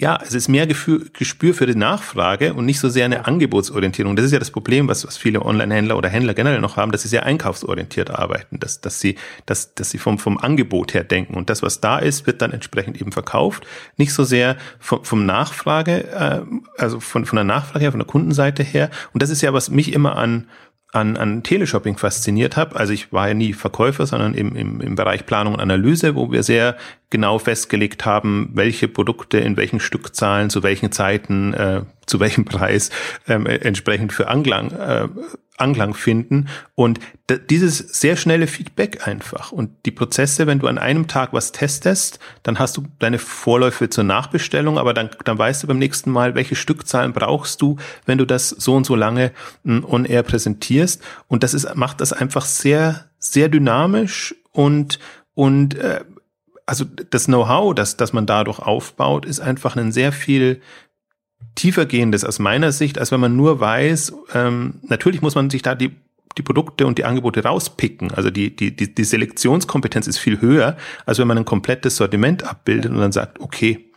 ja, 0.00 0.18
es 0.20 0.34
ist 0.34 0.48
mehr 0.48 0.66
Gefühl, 0.66 1.08
Gespür 1.12 1.54
für 1.54 1.66
die 1.66 1.76
Nachfrage 1.76 2.54
und 2.54 2.66
nicht 2.66 2.80
so 2.80 2.88
sehr 2.88 3.04
eine 3.04 3.26
Angebotsorientierung. 3.26 4.16
Das 4.16 4.24
ist 4.24 4.32
ja 4.32 4.40
das 4.40 4.50
Problem, 4.50 4.88
was, 4.88 5.06
was 5.06 5.16
viele 5.16 5.40
Online-Händler 5.42 5.96
oder 5.96 6.08
Händler 6.08 6.34
generell 6.34 6.60
noch 6.60 6.76
haben, 6.76 6.90
dass 6.90 7.02
sie 7.02 7.08
sehr 7.08 7.24
einkaufsorientiert 7.24 8.10
arbeiten, 8.10 8.58
dass, 8.58 8.80
dass 8.80 8.98
sie, 8.98 9.14
dass, 9.46 9.74
dass 9.74 9.90
sie 9.90 9.98
vom, 9.98 10.18
vom 10.18 10.36
Angebot 10.38 10.94
her 10.94 11.04
denken 11.04 11.34
und 11.34 11.48
das, 11.48 11.62
was 11.62 11.80
da 11.80 11.98
ist, 11.98 12.26
wird 12.26 12.42
dann 12.42 12.50
entsprechend 12.50 13.00
eben 13.00 13.12
verkauft. 13.12 13.64
Nicht 13.96 14.12
so 14.12 14.24
sehr 14.24 14.56
vom, 14.80 15.04
vom 15.04 15.26
Nachfrage, 15.26 16.04
äh, 16.10 16.40
also 16.76 16.98
von, 16.98 17.24
von 17.24 17.36
der 17.36 17.44
Nachfrage 17.44 17.84
her, 17.84 17.92
von 17.92 18.00
der 18.00 18.08
Kundenseite 18.08 18.64
her. 18.64 18.90
Und 19.12 19.22
das 19.22 19.30
ist 19.30 19.42
ja, 19.42 19.52
was 19.52 19.70
mich 19.70 19.92
immer 19.92 20.16
an, 20.16 20.48
an, 20.94 21.16
an 21.16 21.42
Teleshopping 21.42 21.96
fasziniert 21.96 22.56
habe. 22.56 22.76
Also 22.76 22.92
ich 22.92 23.12
war 23.12 23.28
ja 23.28 23.34
nie 23.34 23.52
Verkäufer, 23.52 24.06
sondern 24.06 24.34
im, 24.34 24.54
im, 24.54 24.80
im 24.80 24.94
Bereich 24.94 25.26
Planung 25.26 25.54
und 25.54 25.60
Analyse, 25.60 26.14
wo 26.14 26.30
wir 26.30 26.42
sehr 26.42 26.76
genau 27.10 27.38
festgelegt 27.38 28.06
haben, 28.06 28.50
welche 28.54 28.88
Produkte 28.88 29.38
in 29.38 29.56
welchen 29.56 29.80
Stückzahlen, 29.80 30.50
zu 30.50 30.62
welchen 30.62 30.92
Zeiten, 30.92 31.52
äh, 31.54 31.82
zu 32.06 32.20
welchem 32.20 32.44
Preis 32.44 32.90
ähm, 33.28 33.46
entsprechend 33.46 34.12
für 34.12 34.28
Anklang 34.28 34.70
äh, 34.72 35.08
Anklang 35.56 35.94
finden 35.94 36.48
und 36.74 36.98
dieses 37.48 37.78
sehr 37.78 38.16
schnelle 38.16 38.48
Feedback 38.48 39.06
einfach 39.06 39.52
und 39.52 39.70
die 39.86 39.92
Prozesse, 39.92 40.46
wenn 40.48 40.58
du 40.58 40.66
an 40.66 40.78
einem 40.78 41.06
Tag 41.06 41.32
was 41.32 41.52
testest, 41.52 42.18
dann 42.42 42.58
hast 42.58 42.76
du 42.76 42.84
deine 42.98 43.18
Vorläufe 43.18 43.88
zur 43.88 44.04
Nachbestellung, 44.04 44.78
aber 44.78 44.94
dann, 44.94 45.10
dann 45.24 45.38
weißt 45.38 45.62
du 45.62 45.66
beim 45.68 45.78
nächsten 45.78 46.10
Mal, 46.10 46.34
welche 46.34 46.56
Stückzahlen 46.56 47.12
brauchst 47.12 47.62
du, 47.62 47.76
wenn 48.04 48.18
du 48.18 48.26
das 48.26 48.48
so 48.48 48.74
und 48.74 48.84
so 48.84 48.96
lange 48.96 49.30
hm, 49.64 49.84
on 49.88 50.04
air 50.04 50.24
präsentierst. 50.24 51.00
Und 51.28 51.44
das 51.44 51.54
ist, 51.54 51.74
macht 51.76 52.00
das 52.00 52.12
einfach 52.12 52.44
sehr, 52.44 53.04
sehr 53.18 53.48
dynamisch 53.48 54.34
und, 54.50 54.98
und 55.34 55.76
äh, 55.76 56.00
also 56.66 56.84
das 56.84 57.26
Know-how, 57.26 57.74
das, 57.74 57.96
das 57.96 58.12
man 58.12 58.26
dadurch 58.26 58.58
aufbaut, 58.58 59.26
ist 59.26 59.40
einfach 59.40 59.76
ein 59.76 59.92
sehr 59.92 60.12
viel 60.12 60.60
tiefergehendes 61.54 62.24
aus 62.24 62.38
meiner 62.38 62.72
Sicht, 62.72 62.98
als 62.98 63.12
wenn 63.12 63.20
man 63.20 63.36
nur 63.36 63.60
weiß, 63.60 64.12
ähm, 64.34 64.80
natürlich 64.82 65.22
muss 65.22 65.34
man 65.34 65.50
sich 65.50 65.62
da 65.62 65.74
die 65.74 65.92
die 66.38 66.42
Produkte 66.42 66.86
und 66.86 66.98
die 66.98 67.04
Angebote 67.04 67.44
rauspicken. 67.44 68.10
Also 68.12 68.30
die, 68.30 68.54
die, 68.54 68.74
die, 68.74 68.94
die 68.94 69.04
Selektionskompetenz 69.04 70.06
ist 70.06 70.18
viel 70.18 70.40
höher, 70.40 70.76
als 71.06 71.18
wenn 71.18 71.28
man 71.28 71.38
ein 71.38 71.44
komplettes 71.44 71.96
Sortiment 71.96 72.42
abbildet 72.42 72.90
und 72.90 72.98
dann 72.98 73.12
sagt, 73.12 73.40
okay, 73.40 73.90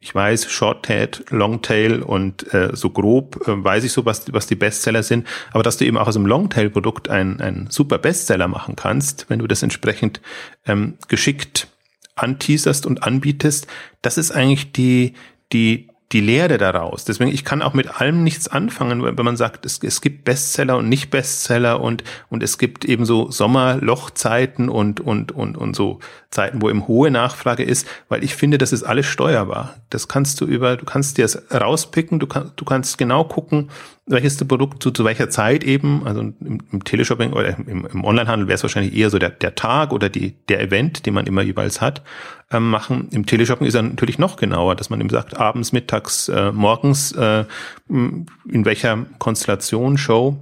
ich 0.00 0.14
weiß 0.14 0.50
Shorttail, 0.50 1.10
Longtail 1.30 2.02
und 2.02 2.52
äh, 2.54 2.70
so 2.72 2.90
grob 2.90 3.48
äh, 3.48 3.64
weiß 3.64 3.82
ich 3.82 3.92
so, 3.92 4.04
was, 4.04 4.32
was 4.32 4.46
die 4.46 4.54
Bestseller 4.54 5.02
sind, 5.02 5.26
aber 5.50 5.64
dass 5.64 5.76
du 5.76 5.84
eben 5.84 5.98
auch 5.98 6.06
aus 6.06 6.16
einem 6.16 6.26
Longtail-Produkt 6.26 7.08
ein, 7.08 7.40
ein 7.40 7.66
super 7.68 7.98
Bestseller 7.98 8.46
machen 8.46 8.76
kannst, 8.76 9.26
wenn 9.28 9.40
du 9.40 9.48
das 9.48 9.62
entsprechend 9.62 10.20
ähm, 10.66 10.98
geschickt 11.08 11.68
anteaserst 12.14 12.86
und 12.86 13.02
anbietest, 13.02 13.66
das 14.02 14.18
ist 14.18 14.30
eigentlich 14.30 14.72
die, 14.72 15.14
die, 15.52 15.87
die 16.12 16.20
Lehre 16.20 16.56
daraus. 16.56 17.04
Deswegen, 17.04 17.30
ich 17.30 17.44
kann 17.44 17.60
auch 17.60 17.74
mit 17.74 18.00
allem 18.00 18.24
nichts 18.24 18.48
anfangen, 18.48 19.02
wenn 19.04 19.24
man 19.24 19.36
sagt, 19.36 19.66
es, 19.66 19.80
es 19.82 20.00
gibt 20.00 20.24
Bestseller 20.24 20.78
und 20.78 20.88
Nicht-Bestseller 20.88 21.80
und, 21.80 22.02
und 22.30 22.42
es 22.42 22.56
gibt 22.56 22.86
eben 22.86 23.04
so 23.04 23.30
Sommerlochzeiten 23.30 24.70
und, 24.70 25.00
und, 25.00 25.32
und, 25.32 25.58
und 25.58 25.76
so 25.76 25.98
Zeiten, 26.30 26.62
wo 26.62 26.70
eben 26.70 26.88
hohe 26.88 27.10
Nachfrage 27.10 27.62
ist, 27.62 27.86
weil 28.08 28.24
ich 28.24 28.34
finde, 28.34 28.56
das 28.56 28.72
ist 28.72 28.84
alles 28.84 29.04
steuerbar. 29.06 29.74
Das 29.90 30.08
kannst 30.08 30.40
du 30.40 30.46
über, 30.46 30.76
du 30.76 30.86
kannst 30.86 31.18
dir 31.18 31.26
es 31.26 31.42
rauspicken, 31.52 32.18
du, 32.18 32.26
kann, 32.26 32.52
du 32.56 32.64
kannst 32.64 32.96
genau 32.96 33.24
gucken, 33.24 33.70
welches 34.08 34.36
Produkt 34.44 34.82
zu, 34.82 34.90
zu 34.90 35.04
welcher 35.04 35.30
Zeit 35.30 35.64
eben, 35.64 36.06
also 36.06 36.20
im, 36.20 36.60
im 36.72 36.84
Teleshopping 36.84 37.32
oder 37.32 37.56
im, 37.58 37.86
im 37.86 38.04
Onlinehandel 38.04 38.48
wäre 38.48 38.56
es 38.56 38.62
wahrscheinlich 38.62 38.96
eher 38.96 39.10
so 39.10 39.18
der, 39.18 39.30
der 39.30 39.54
Tag 39.54 39.92
oder 39.92 40.08
die, 40.08 40.34
der 40.48 40.60
Event, 40.60 41.06
den 41.06 41.14
man 41.14 41.26
immer 41.26 41.42
jeweils 41.42 41.80
hat, 41.80 42.02
ähm, 42.50 42.70
machen. 42.70 43.08
Im 43.10 43.26
Teleshopping 43.26 43.66
ist 43.66 43.74
er 43.74 43.82
natürlich 43.82 44.18
noch 44.18 44.36
genauer, 44.36 44.76
dass 44.76 44.90
man 44.90 45.00
eben 45.00 45.10
sagt, 45.10 45.38
abends, 45.38 45.72
mittags, 45.72 46.28
äh, 46.28 46.52
morgens, 46.52 47.12
äh, 47.12 47.44
in 47.88 48.26
welcher 48.64 49.06
Konstellation, 49.18 49.98
Show. 49.98 50.36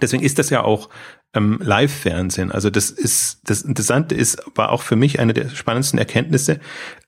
Deswegen 0.00 0.22
ist 0.22 0.38
das 0.38 0.50
ja 0.50 0.62
auch 0.62 0.88
ähm, 1.34 1.58
Live-Fernsehen. 1.62 2.52
Also 2.52 2.70
das 2.70 2.90
ist, 2.90 3.40
das 3.44 3.62
Interessante 3.62 4.14
ist, 4.14 4.42
war 4.54 4.70
auch 4.70 4.82
für 4.82 4.96
mich 4.96 5.18
eine 5.18 5.32
der 5.32 5.48
spannendsten 5.48 5.98
Erkenntnisse. 5.98 6.60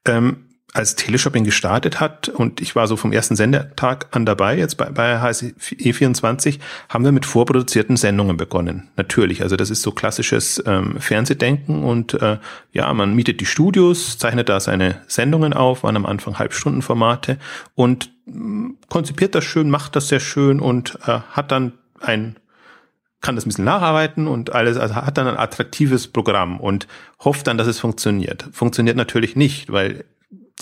Ähm, 0.06 0.53
als 0.74 0.96
Teleshopping 0.96 1.44
gestartet 1.44 2.00
hat 2.00 2.28
und 2.28 2.60
ich 2.60 2.74
war 2.74 2.88
so 2.88 2.96
vom 2.96 3.12
ersten 3.12 3.36
Sendertag 3.36 4.08
an 4.10 4.26
dabei, 4.26 4.58
jetzt 4.58 4.76
bei, 4.76 4.90
bei 4.90 5.20
HSE24, 5.20 6.58
haben 6.88 7.04
wir 7.04 7.12
mit 7.12 7.26
vorproduzierten 7.26 7.96
Sendungen 7.96 8.36
begonnen. 8.36 8.90
Natürlich, 8.96 9.42
also 9.42 9.54
das 9.54 9.70
ist 9.70 9.82
so 9.82 9.92
klassisches 9.92 10.60
ähm, 10.66 11.00
Fernsehdenken 11.00 11.84
und 11.84 12.14
äh, 12.20 12.38
ja, 12.72 12.92
man 12.92 13.14
mietet 13.14 13.40
die 13.40 13.46
Studios, 13.46 14.18
zeichnet 14.18 14.48
da 14.48 14.58
seine 14.58 15.00
Sendungen 15.06 15.52
auf, 15.52 15.84
waren 15.84 15.96
am 15.96 16.06
Anfang 16.06 16.40
Halbstundenformate 16.40 17.38
und 17.76 18.10
äh, 18.26 18.32
konzipiert 18.88 19.36
das 19.36 19.44
schön, 19.44 19.70
macht 19.70 19.94
das 19.94 20.08
sehr 20.08 20.20
schön 20.20 20.58
und 20.58 20.98
äh, 21.06 21.20
hat 21.30 21.52
dann 21.52 21.72
ein 22.00 22.36
kann 23.20 23.36
das 23.36 23.46
ein 23.46 23.48
bisschen 23.48 23.64
nacharbeiten 23.64 24.26
und 24.26 24.54
alles, 24.54 24.76
also 24.76 24.96
hat 24.96 25.16
dann 25.16 25.26
ein 25.26 25.38
attraktives 25.38 26.08
Programm 26.08 26.60
und 26.60 26.86
hofft 27.24 27.46
dann, 27.46 27.56
dass 27.56 27.66
es 27.66 27.80
funktioniert. 27.80 28.46
Funktioniert 28.52 28.98
natürlich 28.98 29.34
nicht, 29.34 29.72
weil 29.72 30.04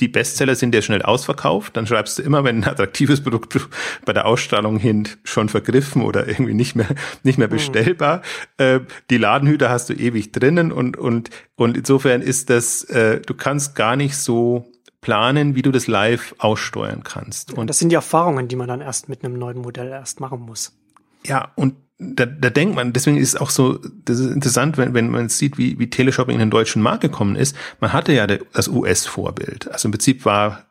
die 0.02 0.08
Bestseller 0.08 0.56
sind 0.56 0.74
ja 0.74 0.82
schnell 0.82 1.02
ausverkauft, 1.02 1.76
dann 1.76 1.86
schreibst 1.86 2.18
du 2.18 2.22
immer, 2.22 2.42
wenn 2.42 2.64
ein 2.64 2.68
attraktives 2.68 3.22
Produkt 3.22 3.56
bei 4.04 4.12
der 4.12 4.26
Ausstrahlung 4.26 4.76
hin 4.76 5.06
schon 5.22 5.48
vergriffen 5.48 6.02
oder 6.02 6.26
irgendwie 6.26 6.54
nicht 6.54 6.74
mehr, 6.74 6.88
nicht 7.22 7.38
mehr 7.38 7.46
hm. 7.46 7.56
bestellbar. 7.56 8.22
Mhm. 8.58 8.88
die 9.10 9.16
Ladenhüter 9.16 9.70
hast 9.70 9.90
du 9.90 9.94
ewig 9.94 10.32
drinnen 10.32 10.72
und, 10.72 10.96
und, 10.96 11.30
und 11.54 11.76
insofern 11.76 12.20
ist 12.20 12.50
das, 12.50 12.82
äh, 12.84 13.20
du 13.20 13.34
kannst 13.34 13.76
gar 13.76 13.94
nicht 13.94 14.16
so 14.16 14.72
planen, 15.00 15.54
wie 15.54 15.62
du 15.62 15.70
das 15.70 15.86
live 15.86 16.34
aussteuern 16.38 17.04
kannst. 17.04 17.52
Und 17.52 17.68
das 17.68 17.78
sind 17.78 17.90
die 17.90 17.94
Erfahrungen, 17.94 18.48
die 18.48 18.56
man 18.56 18.66
dann 18.66 18.80
erst 18.80 19.08
mit 19.08 19.24
einem 19.24 19.38
neuen 19.38 19.58
Modell 19.58 19.88
erst 19.88 20.18
machen 20.18 20.40
muss. 20.40 20.76
Ja, 21.24 21.52
und 21.54 21.76
da, 22.02 22.26
da 22.26 22.50
denkt 22.50 22.74
man, 22.74 22.92
deswegen 22.92 23.16
ist 23.16 23.30
es 23.30 23.40
auch 23.40 23.50
so, 23.50 23.78
das 24.04 24.18
ist 24.18 24.32
interessant, 24.32 24.76
wenn, 24.78 24.94
wenn 24.94 25.10
man 25.10 25.28
sieht, 25.28 25.58
wie, 25.58 25.78
wie 25.78 25.90
Teleshopping 25.90 26.34
in 26.34 26.40
den 26.40 26.50
deutschen 26.50 26.82
Markt 26.82 27.02
gekommen 27.02 27.36
ist. 27.36 27.56
Man 27.80 27.92
hatte 27.92 28.12
ja 28.12 28.26
das 28.26 28.68
US-Vorbild. 28.68 29.70
Also 29.70 29.88
im 29.88 29.92
Prinzip 29.92 30.24
war, 30.24 30.66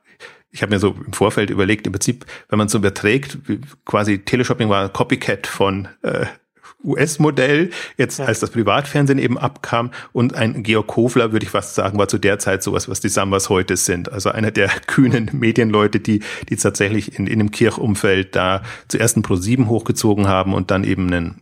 ich 0.52 0.62
habe 0.62 0.72
mir 0.74 0.80
so 0.80 0.96
im 1.06 1.14
Vorfeld 1.14 1.50
überlegt, 1.50 1.88
im 1.88 1.94
Prinzip, 1.94 2.26
wenn 2.50 2.60
man 2.60 2.68
so 2.68 2.78
überträgt, 2.78 3.38
quasi 3.86 4.20
Teleshopping 4.20 4.70
war 4.70 4.90
Copycat 4.90 5.48
von 5.48 5.88
äh, 6.02 6.26
US-Modell, 6.84 7.70
jetzt 7.98 8.20
ja. 8.20 8.26
als 8.26 8.40
das 8.40 8.50
Privatfernsehen 8.52 9.20
eben 9.20 9.38
abkam 9.38 9.92
und 10.14 10.36
ein 10.36 10.64
Georg 10.64 10.88
Kofler, 10.88 11.32
würde 11.32 11.46
ich 11.46 11.52
fast 11.52 11.76
sagen, 11.76 11.98
war 11.98 12.08
zu 12.08 12.18
der 12.18 12.40
Zeit 12.40 12.64
sowas, 12.64 12.90
was 12.90 13.00
die 13.00 13.10
Sambas 13.10 13.50
heute 13.50 13.78
sind. 13.78 14.12
Also 14.12 14.30
einer 14.30 14.52
der 14.52 14.70
kühnen 14.88 15.30
Medienleute, 15.34 16.00
die, 16.00 16.22
die 16.50 16.56
tatsächlich 16.56 17.18
in, 17.18 17.28
in 17.28 17.40
dem 17.40 17.52
Kirchumfeld 17.52 18.36
da 18.36 18.62
zuerst 18.88 19.18
ein 19.18 19.22
Pro 19.22 19.36
7 19.36 19.70
hochgezogen 19.70 20.28
haben 20.28 20.54
und 20.54 20.72
dann 20.72 20.84
eben 20.84 21.08
einen 21.08 21.42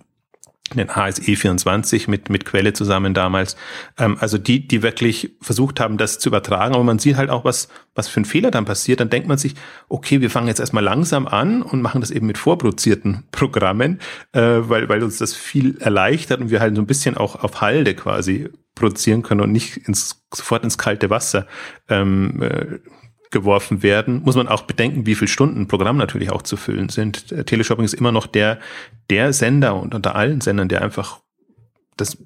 den 0.77 0.95
HSE 0.95 1.35
24 1.35 2.07
mit, 2.07 2.29
mit 2.29 2.45
Quelle 2.45 2.73
zusammen 2.73 3.13
damals. 3.13 3.55
Ähm, 3.97 4.17
also 4.19 4.37
die, 4.37 4.67
die 4.67 4.83
wirklich 4.83 5.31
versucht 5.41 5.79
haben, 5.79 5.97
das 5.97 6.19
zu 6.19 6.29
übertragen. 6.29 6.75
Aber 6.75 6.83
man 6.83 6.99
sieht 6.99 7.17
halt 7.17 7.29
auch, 7.29 7.45
was, 7.45 7.69
was 7.95 8.07
für 8.07 8.21
ein 8.21 8.25
Fehler 8.25 8.51
dann 8.51 8.65
passiert. 8.65 8.99
Dann 8.99 9.09
denkt 9.09 9.27
man 9.27 9.37
sich, 9.37 9.55
okay, 9.87 10.21
wir 10.21 10.29
fangen 10.29 10.47
jetzt 10.47 10.59
erstmal 10.59 10.83
langsam 10.83 11.27
an 11.27 11.61
und 11.61 11.81
machen 11.81 12.01
das 12.01 12.11
eben 12.11 12.27
mit 12.27 12.37
vorproduzierten 12.37 13.23
Programmen, 13.31 13.99
äh, 14.33 14.41
weil, 14.41 14.89
weil 14.89 15.03
uns 15.03 15.17
das 15.17 15.33
viel 15.33 15.77
erleichtert 15.79 16.41
und 16.41 16.51
wir 16.51 16.59
halt 16.59 16.75
so 16.75 16.81
ein 16.81 16.87
bisschen 16.87 17.17
auch 17.17 17.43
auf 17.43 17.61
Halde 17.61 17.95
quasi 17.95 18.49
produzieren 18.75 19.23
können 19.23 19.41
und 19.41 19.51
nicht 19.51 19.77
ins, 19.77 20.23
sofort 20.33 20.63
ins 20.63 20.77
kalte 20.77 21.09
Wasser 21.09 21.47
ähm, 21.89 22.41
äh, 22.41 22.79
geworfen 23.31 23.83
werden, 23.83 24.21
muss 24.23 24.35
man 24.35 24.47
auch 24.47 24.63
bedenken, 24.63 25.05
wie 25.05 25.15
viel 25.15 25.27
Stunden 25.27 25.67
Programm 25.67 25.97
natürlich 25.97 26.31
auch 26.31 26.41
zu 26.41 26.57
füllen 26.57 26.89
sind. 26.89 27.31
Äh, 27.31 27.43
Teleshopping 27.43 27.85
ist 27.85 27.93
immer 27.93 28.11
noch 28.11 28.27
der, 28.27 28.59
der 29.09 29.33
Sender 29.33 29.75
und 29.75 29.93
unter 29.93 30.15
allen 30.15 30.41
Sendern, 30.41 30.69
der 30.69 30.81
einfach 30.81 31.19
das 31.99 32.17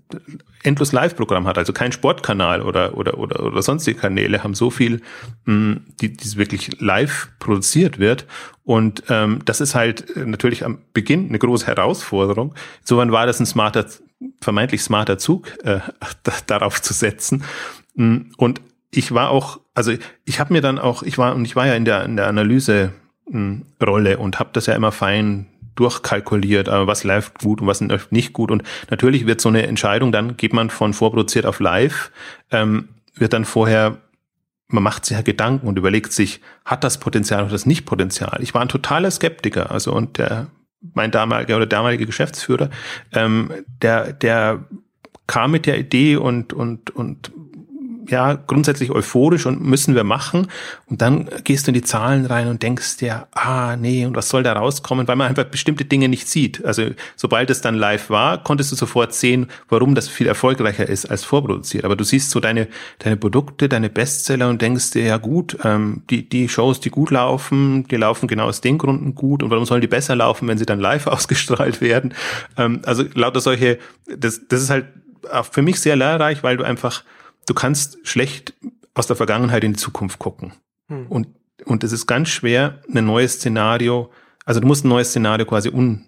endlos 0.61 0.91
Live-Programm 0.91 1.47
hat, 1.47 1.57
also 1.57 1.73
kein 1.73 1.91
Sportkanal 1.91 2.61
oder, 2.61 2.95
oder, 2.95 3.17
oder, 3.17 3.43
oder 3.43 3.61
sonstige 3.61 3.99
Kanäle 3.99 4.43
haben 4.43 4.53
so 4.53 4.69
viel, 4.69 5.01
mh, 5.45 5.45
hm, 5.45 5.85
die, 5.99 6.13
die 6.13 6.37
wirklich 6.37 6.79
live 6.79 7.29
produziert 7.39 7.99
wird. 7.99 8.25
Und 8.63 9.03
ähm, 9.09 9.39
das 9.45 9.61
ist 9.61 9.75
halt 9.75 10.15
äh, 10.15 10.25
natürlich 10.25 10.63
am 10.63 10.79
Beginn 10.93 11.29
eine 11.29 11.39
große 11.39 11.67
Herausforderung. 11.67 12.53
Insofern 12.81 13.11
war 13.11 13.25
das 13.25 13.39
ein 13.39 13.45
smarter, 13.45 13.85
vermeintlich 14.41 14.81
smarter 14.81 15.17
Zug, 15.17 15.51
äh, 15.65 15.79
darauf 16.47 16.81
zu 16.81 16.93
setzen. 16.93 17.43
Hm, 17.95 18.31
und 18.37 18.61
ich 18.95 19.13
war 19.13 19.29
auch, 19.29 19.60
also 19.73 19.93
ich 20.25 20.39
habe 20.39 20.53
mir 20.53 20.62
dann 20.62 20.79
auch, 20.79 21.03
ich 21.03 21.17
war 21.17 21.36
und 21.36 21.45
ich 21.45 21.56
war 21.56 21.67
ja 21.67 21.73
in 21.73 21.86
der 21.86 22.06
in 22.06 22.15
der 22.15 22.27
Analyse 22.27 22.93
hm, 23.29 23.63
und 23.79 24.39
habe 24.39 24.49
das 24.53 24.65
ja 24.65 24.75
immer 24.75 24.91
fein 24.91 25.47
durchkalkuliert, 25.75 26.69
aber 26.69 26.88
was 26.88 27.03
läuft 27.03 27.39
gut 27.39 27.62
und 27.62 27.67
was 27.67 27.82
läuft 27.82 28.12
nicht 28.12 28.34
gut. 28.34 28.51
Und 28.51 28.63
natürlich 28.89 29.25
wird 29.25 29.41
so 29.41 29.49
eine 29.49 29.65
Entscheidung, 29.65 30.12
dann 30.12 30.38
geht 30.38 30.53
man 30.53 30.69
von 30.69 30.93
vorproduziert 30.93 31.45
auf 31.45 31.60
live, 31.60 32.12
ähm, 32.51 32.89
wird 33.15 33.34
dann 33.34 33.45
vorher, 33.45 33.97
man 34.67 34.84
macht 34.84 35.06
sich 35.06 35.17
ja 35.17 35.23
Gedanken 35.23 35.67
und 35.67 35.77
überlegt 35.77 36.13
sich, 36.13 36.41
hat 36.65 36.84
das 36.84 36.99
Potenzial 36.99 37.43
oder 37.43 37.51
das 37.51 37.65
nicht 37.65 37.86
Potenzial? 37.86 38.39
Ich 38.41 38.53
war 38.53 38.62
ein 38.62 38.69
totaler 38.69 39.10
Skeptiker, 39.10 39.71
also 39.71 39.93
und 39.93 40.19
der, 40.19 40.47
mein 40.93 41.12
damaliger 41.12 41.56
oder 41.56 41.65
damalige 41.65 42.06
Geschäftsführer, 42.06 42.69
ähm, 43.12 43.51
der, 43.82 44.13
der 44.13 44.65
kam 45.25 45.51
mit 45.51 45.65
der 45.65 45.79
Idee 45.79 46.17
und, 46.17 46.53
und, 46.53 46.91
und 46.91 47.32
ja, 48.07 48.33
grundsätzlich 48.33 48.91
euphorisch 48.91 49.45
und 49.45 49.61
müssen 49.61 49.95
wir 49.95 50.03
machen. 50.03 50.47
Und 50.87 51.01
dann 51.01 51.29
gehst 51.43 51.67
du 51.67 51.71
in 51.71 51.75
die 51.75 51.81
Zahlen 51.81 52.25
rein 52.25 52.47
und 52.47 52.63
denkst 52.63 52.97
dir, 52.97 53.27
ah, 53.31 53.75
nee, 53.75 54.05
und 54.05 54.15
was 54.15 54.29
soll 54.29 54.43
da 54.43 54.53
rauskommen? 54.53 55.07
Weil 55.07 55.15
man 55.15 55.27
einfach 55.27 55.45
bestimmte 55.45 55.85
Dinge 55.85 56.09
nicht 56.09 56.27
sieht. 56.27 56.63
Also, 56.65 56.89
sobald 57.15 57.49
es 57.49 57.61
dann 57.61 57.75
live 57.75 58.09
war, 58.09 58.43
konntest 58.43 58.71
du 58.71 58.75
sofort 58.75 59.13
sehen, 59.13 59.47
warum 59.69 59.95
das 59.95 60.07
viel 60.07 60.27
erfolgreicher 60.27 60.87
ist 60.87 61.05
als 61.05 61.23
vorproduziert. 61.23 61.85
Aber 61.85 61.95
du 61.95 62.03
siehst 62.03 62.31
so 62.31 62.39
deine, 62.39 62.67
deine 62.99 63.17
Produkte, 63.17 63.69
deine 63.69 63.89
Bestseller 63.89 64.49
und 64.49 64.61
denkst 64.61 64.91
dir, 64.91 65.03
ja 65.03 65.17
gut, 65.17 65.57
ähm, 65.63 66.03
die, 66.09 66.27
die 66.27 66.49
Shows, 66.49 66.79
die 66.79 66.89
gut 66.89 67.11
laufen, 67.11 67.87
die 67.87 67.95
laufen 67.95 68.27
genau 68.27 68.45
aus 68.45 68.61
den 68.61 68.77
Gründen 68.77 69.15
gut. 69.15 69.43
Und 69.43 69.49
warum 69.49 69.65
sollen 69.65 69.81
die 69.81 69.87
besser 69.87 70.15
laufen, 70.15 70.47
wenn 70.47 70.57
sie 70.57 70.65
dann 70.65 70.79
live 70.79 71.07
ausgestrahlt 71.07 71.81
werden? 71.81 72.13
Ähm, 72.57 72.81
also, 72.85 73.03
lauter 73.13 73.41
solche, 73.41 73.79
das, 74.07 74.41
das 74.47 74.61
ist 74.61 74.69
halt 74.69 74.85
für 75.51 75.61
mich 75.61 75.79
sehr 75.79 75.95
lehrreich, 75.95 76.43
weil 76.43 76.57
du 76.57 76.63
einfach, 76.63 77.03
du 77.45 77.53
kannst 77.53 77.97
schlecht 78.08 78.53
aus 78.93 79.08
der 79.08 79.15
Vergangenheit 79.15 79.63
in 79.63 79.73
die 79.73 79.79
Zukunft 79.79 80.19
gucken. 80.19 80.53
Hm. 80.88 81.08
Und, 81.08 81.27
und 81.65 81.84
es 81.84 81.91
ist 81.91 82.08
ganz 82.08 82.29
schwer, 82.29 82.82
ein 82.93 83.06
neues 83.06 83.34
Szenario, 83.36 84.12
also 84.45 84.60
du 84.60 84.67
musst 84.67 84.86
ein 84.86 84.89
neues 84.89 85.10
Szenario 85.10 85.45
quasi 85.45 85.69
un, 85.69 86.06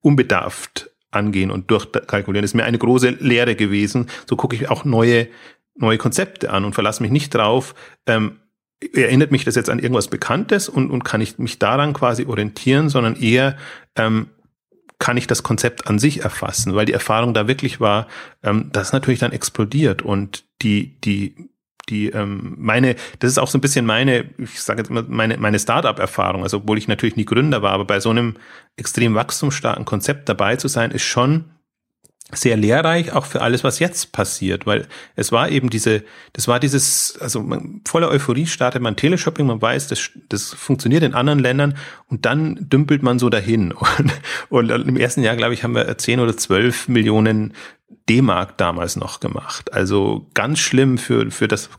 unbedarft 0.00 0.90
angehen 1.10 1.50
und 1.50 1.70
durchkalkulieren. 1.70 2.42
Das 2.42 2.52
ist 2.52 2.54
mir 2.54 2.64
eine 2.64 2.78
große 2.78 3.10
Lehre 3.10 3.56
gewesen. 3.56 4.08
So 4.28 4.36
gucke 4.36 4.54
ich 4.54 4.70
auch 4.70 4.84
neue, 4.84 5.28
neue 5.74 5.98
Konzepte 5.98 6.50
an 6.50 6.64
und 6.64 6.74
verlasse 6.74 7.02
mich 7.02 7.12
nicht 7.12 7.34
drauf, 7.34 7.74
ähm, 8.06 8.40
erinnert 8.94 9.30
mich 9.30 9.44
das 9.44 9.56
jetzt 9.56 9.68
an 9.68 9.78
irgendwas 9.78 10.08
Bekanntes 10.08 10.68
und, 10.68 10.90
und 10.90 11.04
kann 11.04 11.20
ich 11.20 11.38
mich 11.38 11.58
daran 11.58 11.92
quasi 11.92 12.24
orientieren, 12.24 12.88
sondern 12.88 13.16
eher 13.16 13.56
ähm, 13.96 14.30
kann 15.00 15.16
ich 15.16 15.26
das 15.26 15.42
Konzept 15.42 15.88
an 15.88 15.98
sich 15.98 16.22
erfassen, 16.22 16.76
weil 16.76 16.86
die 16.86 16.92
Erfahrung 16.92 17.34
da 17.34 17.48
wirklich 17.48 17.80
war, 17.80 18.06
ähm, 18.44 18.68
das 18.72 18.92
natürlich 18.92 19.18
dann 19.18 19.32
explodiert 19.32 20.02
und 20.02 20.44
die, 20.62 21.00
die, 21.00 21.50
die, 21.88 22.10
ähm, 22.10 22.54
meine, 22.58 22.94
das 23.18 23.32
ist 23.32 23.38
auch 23.38 23.48
so 23.48 23.58
ein 23.58 23.62
bisschen 23.62 23.86
meine, 23.86 24.26
ich 24.38 24.60
sage 24.60 24.82
jetzt 24.82 24.90
mal, 24.90 25.04
meine, 25.08 25.38
meine 25.38 25.58
Startup-Erfahrung, 25.58 26.42
also 26.42 26.58
obwohl 26.58 26.78
ich 26.78 26.86
natürlich 26.86 27.16
nie 27.16 27.24
Gründer 27.24 27.62
war, 27.62 27.72
aber 27.72 27.86
bei 27.86 27.98
so 27.98 28.10
einem 28.10 28.36
extrem 28.76 29.14
wachstumsstarken 29.14 29.86
Konzept 29.86 30.28
dabei 30.28 30.56
zu 30.56 30.68
sein, 30.68 30.90
ist 30.90 31.02
schon 31.02 31.46
sehr 32.32 32.56
lehrreich 32.56 33.12
auch 33.12 33.26
für 33.26 33.42
alles, 33.42 33.64
was 33.64 33.78
jetzt 33.78 34.12
passiert, 34.12 34.66
weil 34.66 34.86
es 35.16 35.32
war 35.32 35.48
eben 35.48 35.70
diese, 35.70 36.04
das 36.32 36.48
war 36.48 36.60
dieses, 36.60 37.18
also 37.20 37.42
man, 37.42 37.82
voller 37.86 38.08
Euphorie 38.08 38.46
startet 38.46 38.82
man 38.82 38.96
Teleshopping, 38.96 39.46
man 39.46 39.60
weiß, 39.60 39.88
das, 39.88 40.10
das 40.28 40.52
funktioniert 40.54 41.02
in 41.02 41.14
anderen 41.14 41.38
Ländern 41.38 41.76
und 42.08 42.26
dann 42.26 42.68
dümpelt 42.68 43.02
man 43.02 43.18
so 43.18 43.30
dahin. 43.30 43.74
Und, 44.48 44.72
und 44.72 44.88
im 44.88 44.96
ersten 44.96 45.22
Jahr, 45.22 45.36
glaube 45.36 45.54
ich, 45.54 45.62
haben 45.62 45.74
wir 45.74 45.96
10 45.96 46.18
oder 46.20 46.36
12 46.36 46.88
Millionen 46.88 47.54
D-Mark 48.08 48.56
damals 48.58 48.96
noch 48.96 49.20
gemacht. 49.20 49.72
Also 49.72 50.26
ganz 50.34 50.58
schlimm 50.58 50.98
für, 50.98 51.30
für 51.30 51.46
das, 51.46 51.70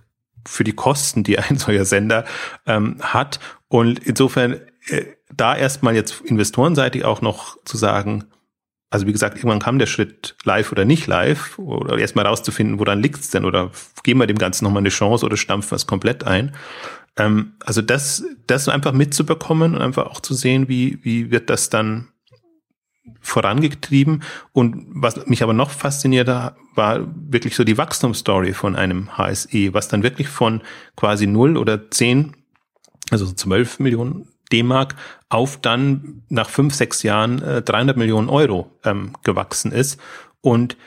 für 0.46 0.64
die 0.64 0.74
Kosten, 0.74 1.24
die 1.24 1.38
ein 1.40 1.58
solcher 1.58 1.86
Sender 1.86 2.26
ähm, 2.66 2.98
hat. 3.02 3.40
Und 3.68 4.00
insofern, 4.00 4.62
äh, 4.88 5.06
da 5.36 5.56
erstmal 5.56 5.96
jetzt 5.96 6.22
investorenseitig 6.22 7.06
auch 7.06 7.22
noch 7.22 7.58
zu 7.66 7.78
sagen, 7.78 8.26
also 8.92 9.08
wie 9.08 9.14
gesagt, 9.14 9.38
irgendwann 9.38 9.60
kam 9.60 9.80
der 9.80 9.86
Schritt 9.86 10.36
live 10.44 10.72
oder 10.72 10.84
nicht 10.84 11.08
live 11.08 11.58
oder 11.58 11.98
erstmal 11.98 12.28
rauszufinden, 12.28 12.78
woran 12.78 13.02
liegt's 13.02 13.30
denn 13.30 13.46
oder 13.46 13.72
geben 14.04 14.20
wir 14.20 14.28
dem 14.28 14.38
Ganzen 14.38 14.66
nochmal 14.66 14.82
eine 14.82 14.90
Chance 14.90 15.26
oder 15.26 15.38
stampfen 15.38 15.72
wir 15.72 15.78
es 15.78 15.88
komplett 15.88 16.26
ein. 16.26 16.54
Ähm, 17.18 17.54
also 17.62 17.82
das, 17.82 18.24
das 18.48 18.68
einfach 18.68 18.92
mitzubekommen 18.92 19.76
und 19.76 19.82
einfach 19.82 20.08
auch 20.08 20.20
zu 20.20 20.34
sehen, 20.34 20.68
wie, 20.68 21.00
wie 21.04 21.32
wird 21.32 21.50
das 21.50 21.70
dann 21.70 22.10
vorangetrieben. 23.22 24.24
Und 24.52 24.86
was 24.90 25.26
mich 25.26 25.42
aber 25.42 25.54
noch 25.54 25.72
fasziniert 25.72 26.28
war 26.28 27.08
wirklich 27.16 27.56
so 27.56 27.64
die 27.64 27.78
Wachstumsstory 27.78 28.54
von 28.54 28.76
einem 28.76 29.18
HSE, 29.18 29.74
was 29.74 29.88
dann 29.88 30.04
wirklich 30.04 30.28
von 30.28 30.62
quasi 30.98 31.28
null 31.28 31.58
oder 31.58 31.90
zehn, 31.92 32.36
also 33.10 33.32
zwölf 33.32 33.80
Millionen 33.80 34.28
D-Mark 34.52 34.96
auf 35.30 35.58
dann 35.58 36.24
nach 36.30 36.50
fünf, 36.50 36.76
sechs 36.76 37.04
Jahren 37.04 37.42
äh, 37.42 37.62
300 37.62 37.98
Millionen 37.98 38.30
Euro 38.30 38.72
ähm, 38.84 39.14
gewachsen 39.24 39.72
ist. 39.72 40.00
Und 40.42 40.78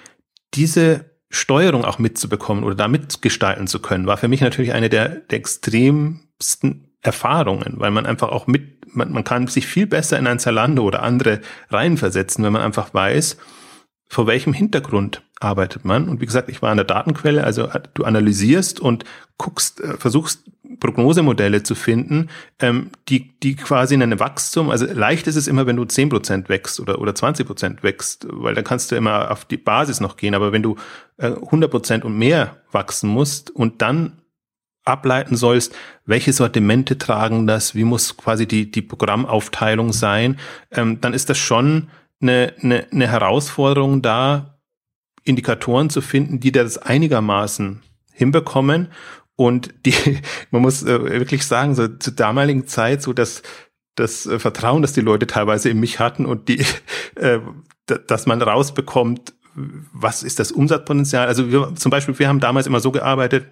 diese 0.55 1.07
Steuerung 1.31 1.85
auch 1.85 1.99
mitzubekommen 1.99 2.65
oder 2.65 2.75
da 2.75 2.89
mitgestalten 2.89 3.67
zu 3.67 3.81
können, 3.81 4.07
war 4.07 4.17
für 4.17 4.29
mich 4.29 4.41
natürlich 4.41 4.73
eine 4.73 4.89
der, 4.89 5.09
der 5.09 5.39
extremsten 5.39 6.89
Erfahrungen, 7.01 7.75
weil 7.77 7.91
man 7.91 8.07
einfach 8.07 8.29
auch 8.29 8.47
mit, 8.47 8.95
man, 8.95 9.13
man 9.13 9.25
kann 9.25 9.47
sich 9.49 9.67
viel 9.67 9.87
besser 9.87 10.19
in 10.19 10.27
ein 10.27 10.39
Zalando 10.39 10.83
oder 10.85 11.03
andere 11.03 11.41
reinversetzen, 11.71 12.45
wenn 12.45 12.53
man 12.53 12.63
einfach 12.63 12.95
weiß, 12.95 13.37
vor 14.15 14.29
welchem 14.29 14.53
Hintergrund 14.53 15.23
arbeitet 15.41 15.85
man. 15.85 16.09
Und 16.09 16.21
wie 16.21 16.27
gesagt, 16.27 16.49
ich 16.49 16.63
war 16.63 16.71
an 16.71 16.77
der 16.77 16.87
Datenquelle, 16.87 17.43
also 17.43 17.69
du 17.95 18.05
analysierst 18.05 18.79
und 18.79 19.05
guckst, 19.39 19.81
äh, 19.81 19.97
versuchst 19.97 20.45
Prognosemodelle 20.79 21.65
zu 21.65 21.75
finden, 21.75 22.31
ähm, 22.61 22.91
die, 23.09 23.37
die 23.41 23.57
quasi 23.57 23.95
in 23.95 24.03
einem 24.05 24.21
Wachstum, 24.21 24.71
also 24.71 24.87
leicht 24.87 25.27
ist 25.27 25.35
es 25.35 25.49
immer, 25.49 25.67
wenn 25.67 25.75
du 25.75 25.85
zehn 25.85 26.11
Prozent 26.11 26.49
wächst 26.49 26.79
oder, 26.79 27.01
oder 27.01 27.11
20% 27.11 27.83
wächst, 27.83 28.27
weil 28.31 28.55
dann 28.55 28.63
kannst 28.63 28.93
du 28.93 28.97
immer 28.97 29.33
auf 29.33 29.45
die 29.47 29.57
Basis 29.57 29.99
noch 30.01 30.17
gehen. 30.17 30.37
Aber 30.37 30.53
wenn 30.53 30.63
du 30.63 30.77
äh, 31.17 31.31
100% 31.31 32.03
und 32.03 32.17
mehr 32.17 32.59
wachsen 32.71 33.11
musst 33.11 33.51
und 33.51 33.83
dann 33.83 34.23
ableiten 34.85 35.35
sollst, 35.35 35.75
welche 36.07 36.33
Sortimente 36.33 36.99
tragen 36.99 37.49
das, 37.49 37.75
wie 37.75 37.85
muss 37.85 38.17
quasi 38.17 38.47
die, 38.47 38.71
die 38.71 38.83
Programmaufteilung 38.83 39.93
sein, 39.93 40.39
ähm, 40.71 41.01
dann 41.01 41.15
ist 41.15 41.31
das 41.31 41.39
schon 41.39 41.89
eine, 42.25 42.55
eine, 42.61 42.87
eine 42.91 43.09
Herausforderung 43.09 44.03
da, 44.03 44.59
Indikatoren 45.23 45.89
zu 45.89 46.01
finden, 46.01 46.41
die 46.41 46.53
das 46.53 46.77
einigermaßen 46.79 47.83
hinbekommen 48.13 48.89
und 49.37 49.75
die, 49.87 49.95
man 50.51 50.63
muss 50.63 50.83
äh, 50.83 51.03
wirklich 51.21 51.47
sagen, 51.47 51.75
so 51.75 51.89
zur 51.89 52.15
damaligen 52.15 52.67
Zeit, 52.67 53.03
so 53.03 53.13
dass 53.13 53.43
das 53.95 54.27
äh, 54.27 54.39
Vertrauen, 54.39 54.83
das 54.83 54.93
die 54.93 55.01
Leute 55.01 55.27
teilweise 55.27 55.71
in 55.71 55.81
mich 55.81 55.99
hatten 56.01 56.27
und 56.27 56.49
die, 56.49 56.65
äh, 57.17 57.41
dass 57.87 58.27
man 58.27 58.43
rausbekommt, 58.43 59.35
was 59.93 60.23
ist 60.23 60.39
das 60.41 60.51
Umsatzpotenzial. 60.51 61.29
Also 61.29 61.53
wir, 61.53 61.75
zum 61.77 61.91
Beispiel, 61.91 62.19
wir 62.19 62.29
haben 62.29 62.41
damals 62.41 62.67
immer 62.67 62.81
so 62.81 62.91
gearbeitet, 62.91 63.47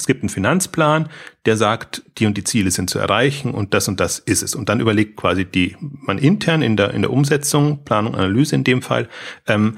es 0.00 0.06
gibt 0.06 0.22
einen 0.22 0.30
Finanzplan, 0.30 1.08
der 1.44 1.56
sagt, 1.56 2.02
die 2.18 2.26
und 2.26 2.36
die 2.36 2.44
Ziele 2.44 2.70
sind 2.70 2.90
zu 2.90 2.98
erreichen 2.98 3.52
und 3.52 3.74
das 3.74 3.86
und 3.86 4.00
das 4.00 4.18
ist 4.18 4.42
es. 4.42 4.54
Und 4.54 4.68
dann 4.68 4.80
überlegt 4.80 5.16
quasi 5.16 5.44
die, 5.44 5.76
man 5.80 6.18
intern 6.18 6.62
in 6.62 6.76
der, 6.76 6.92
in 6.94 7.02
der 7.02 7.12
Umsetzung, 7.12 7.84
Planung, 7.84 8.14
Analyse 8.14 8.54
in 8.54 8.64
dem 8.64 8.82
Fall, 8.82 9.08
ähm, 9.46 9.76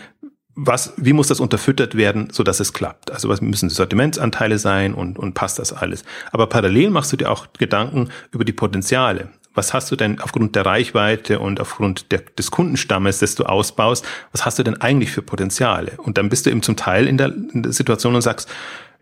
was, 0.54 0.92
wie 0.96 1.14
muss 1.14 1.28
das 1.28 1.40
unterfüttert 1.40 1.96
werden, 1.96 2.28
so 2.30 2.42
dass 2.42 2.60
es 2.60 2.72
klappt? 2.72 3.10
Also 3.10 3.28
was 3.28 3.40
müssen 3.40 3.68
die 3.68 3.74
Sortimentsanteile 3.74 4.58
sein 4.58 4.94
und, 4.94 5.18
und 5.18 5.34
passt 5.34 5.58
das 5.58 5.72
alles? 5.72 6.04
Aber 6.30 6.46
parallel 6.46 6.90
machst 6.90 7.12
du 7.12 7.16
dir 7.16 7.30
auch 7.30 7.46
Gedanken 7.58 8.10
über 8.32 8.44
die 8.44 8.52
Potenziale. 8.52 9.30
Was 9.54 9.74
hast 9.74 9.90
du 9.90 9.96
denn 9.96 10.20
aufgrund 10.20 10.54
der 10.54 10.64
Reichweite 10.64 11.38
und 11.38 11.60
aufgrund 11.60 12.12
der, 12.12 12.20
des 12.20 12.50
Kundenstammes, 12.50 13.18
das 13.18 13.34
du 13.34 13.44
ausbaust, 13.44 14.04
was 14.30 14.44
hast 14.44 14.58
du 14.58 14.62
denn 14.62 14.80
eigentlich 14.80 15.10
für 15.10 15.22
Potenziale? 15.22 15.92
Und 15.98 16.18
dann 16.18 16.28
bist 16.28 16.46
du 16.46 16.50
eben 16.50 16.62
zum 16.62 16.76
Teil 16.76 17.06
in 17.06 17.18
der, 17.18 17.34
in 17.52 17.62
der 17.62 17.72
Situation 17.72 18.14
und 18.14 18.22
sagst, 18.22 18.48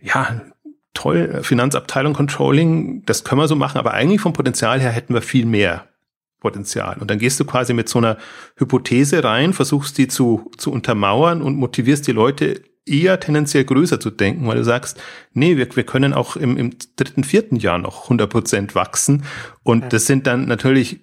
ja, 0.00 0.40
toll, 0.94 1.40
Finanzabteilung 1.42 2.14
Controlling, 2.14 3.04
das 3.04 3.24
können 3.24 3.40
wir 3.40 3.48
so 3.48 3.56
machen, 3.56 3.78
aber 3.78 3.94
eigentlich 3.94 4.20
vom 4.20 4.32
Potenzial 4.32 4.80
her 4.80 4.90
hätten 4.90 5.14
wir 5.14 5.22
viel 5.22 5.46
mehr 5.46 5.88
Potenzial. 6.40 6.96
Und 6.98 7.10
dann 7.10 7.18
gehst 7.18 7.38
du 7.38 7.44
quasi 7.44 7.74
mit 7.74 7.88
so 7.88 7.98
einer 7.98 8.16
Hypothese 8.56 9.22
rein, 9.22 9.52
versuchst 9.52 9.98
die 9.98 10.08
zu, 10.08 10.50
zu 10.56 10.72
untermauern 10.72 11.42
und 11.42 11.56
motivierst 11.56 12.06
die 12.06 12.12
Leute 12.12 12.62
eher 12.86 13.20
tendenziell 13.20 13.64
größer 13.64 14.00
zu 14.00 14.10
denken, 14.10 14.46
weil 14.46 14.56
du 14.56 14.64
sagst, 14.64 15.00
nee, 15.32 15.56
wir, 15.56 15.74
wir 15.76 15.84
können 15.84 16.14
auch 16.14 16.36
im, 16.36 16.56
im 16.56 16.76
dritten, 16.96 17.24
vierten 17.24 17.56
Jahr 17.56 17.78
noch 17.78 18.04
100 18.04 18.28
Prozent 18.30 18.74
wachsen. 18.74 19.24
Und 19.62 19.92
das 19.92 20.06
sind 20.06 20.26
dann 20.26 20.46
natürlich 20.46 21.00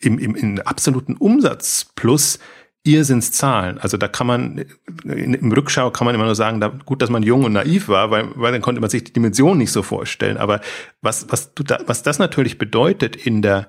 im, 0.00 0.18
im, 0.18 0.34
im 0.34 0.60
absoluten 0.60 1.16
Umsatz 1.16 1.90
plus 1.94 2.38
Irrsinnszahlen. 2.84 3.78
Also 3.78 3.96
da 3.96 4.08
kann 4.08 4.26
man, 4.26 4.64
im 5.04 5.52
Rückschau 5.52 5.90
kann 5.90 6.04
man 6.04 6.14
immer 6.14 6.24
nur 6.24 6.34
sagen, 6.34 6.60
da, 6.60 6.68
gut, 6.68 7.00
dass 7.00 7.10
man 7.10 7.22
jung 7.22 7.44
und 7.44 7.52
naiv 7.52 7.88
war, 7.88 8.10
weil, 8.10 8.28
weil 8.34 8.52
dann 8.52 8.62
konnte 8.62 8.80
man 8.80 8.90
sich 8.90 9.04
die 9.04 9.12
Dimension 9.12 9.58
nicht 9.58 9.70
so 9.70 9.82
vorstellen. 9.82 10.36
Aber 10.36 10.60
was, 11.00 11.26
was, 11.30 11.54
du 11.54 11.62
da, 11.62 11.78
was 11.86 12.02
das 12.02 12.18
natürlich 12.18 12.58
bedeutet 12.58 13.14
in 13.14 13.40
der, 13.40 13.68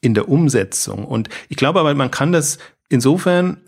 in 0.00 0.14
der 0.14 0.28
Umsetzung. 0.28 1.04
Und 1.04 1.28
ich 1.48 1.56
glaube 1.56 1.80
aber, 1.80 1.94
man 1.94 2.10
kann 2.10 2.32
das 2.32 2.58
insofern 2.88 3.58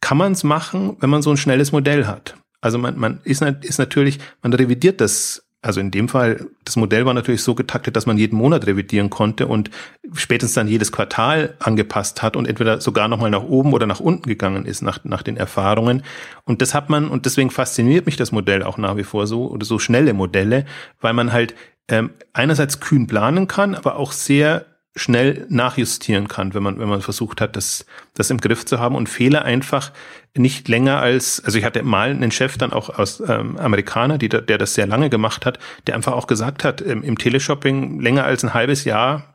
kann 0.00 0.18
man 0.18 0.32
es 0.32 0.44
machen, 0.44 0.96
wenn 1.00 1.10
man 1.10 1.22
so 1.22 1.30
ein 1.30 1.36
schnelles 1.36 1.72
Modell 1.72 2.06
hat. 2.06 2.36
Also 2.60 2.78
man, 2.78 2.98
man 2.98 3.20
ist, 3.24 3.42
ist 3.42 3.78
natürlich, 3.78 4.18
man 4.42 4.52
revidiert 4.52 5.00
das 5.00 5.43
also 5.64 5.80
in 5.80 5.90
dem 5.90 6.10
Fall, 6.10 6.46
das 6.64 6.76
Modell 6.76 7.06
war 7.06 7.14
natürlich 7.14 7.42
so 7.42 7.54
getaktet, 7.54 7.96
dass 7.96 8.04
man 8.04 8.18
jeden 8.18 8.36
Monat 8.36 8.66
revidieren 8.66 9.08
konnte 9.08 9.46
und 9.46 9.70
spätestens 10.12 10.54
dann 10.54 10.68
jedes 10.68 10.92
Quartal 10.92 11.54
angepasst 11.58 12.22
hat 12.22 12.36
und 12.36 12.46
entweder 12.46 12.82
sogar 12.82 13.08
nochmal 13.08 13.30
nach 13.30 13.42
oben 13.42 13.72
oder 13.72 13.86
nach 13.86 14.00
unten 14.00 14.28
gegangen 14.28 14.66
ist 14.66 14.82
nach, 14.82 15.02
nach 15.04 15.22
den 15.22 15.38
Erfahrungen. 15.38 16.02
Und 16.44 16.60
das 16.60 16.74
hat 16.74 16.90
man, 16.90 17.08
und 17.08 17.24
deswegen 17.24 17.50
fasziniert 17.50 18.04
mich 18.04 18.16
das 18.16 18.30
Modell 18.30 18.62
auch 18.62 18.76
nach 18.76 18.98
wie 18.98 19.04
vor 19.04 19.26
so, 19.26 19.46
oder 19.46 19.64
so 19.64 19.78
schnelle 19.78 20.12
Modelle, 20.12 20.66
weil 21.00 21.14
man 21.14 21.32
halt 21.32 21.54
ähm, 21.88 22.10
einerseits 22.34 22.80
kühn 22.80 23.06
planen 23.06 23.48
kann, 23.48 23.74
aber 23.74 23.96
auch 23.96 24.12
sehr 24.12 24.66
schnell 24.96 25.46
nachjustieren 25.48 26.28
kann, 26.28 26.54
wenn 26.54 26.62
man, 26.62 26.78
wenn 26.78 26.88
man 26.88 27.02
versucht 27.02 27.40
hat, 27.40 27.56
das, 27.56 27.84
das 28.14 28.30
im 28.30 28.38
Griff 28.38 28.64
zu 28.64 28.78
haben 28.78 28.94
und 28.94 29.08
Fehler 29.08 29.44
einfach 29.44 29.90
nicht 30.36 30.68
länger 30.68 31.00
als, 31.00 31.42
also 31.44 31.58
ich 31.58 31.64
hatte 31.64 31.82
mal 31.82 32.10
einen 32.10 32.30
Chef 32.30 32.58
dann 32.58 32.72
auch 32.72 32.96
aus 32.96 33.20
ähm, 33.26 33.56
Amerikaner, 33.56 34.18
die, 34.18 34.28
der 34.28 34.58
das 34.58 34.74
sehr 34.74 34.86
lange 34.86 35.10
gemacht 35.10 35.46
hat, 35.46 35.58
der 35.86 35.96
einfach 35.96 36.12
auch 36.12 36.26
gesagt 36.26 36.64
hat, 36.64 36.80
im, 36.80 37.02
im 37.02 37.18
Teleshopping 37.18 38.00
länger 38.00 38.24
als 38.24 38.44
ein 38.44 38.54
halbes 38.54 38.84
Jahr 38.84 39.34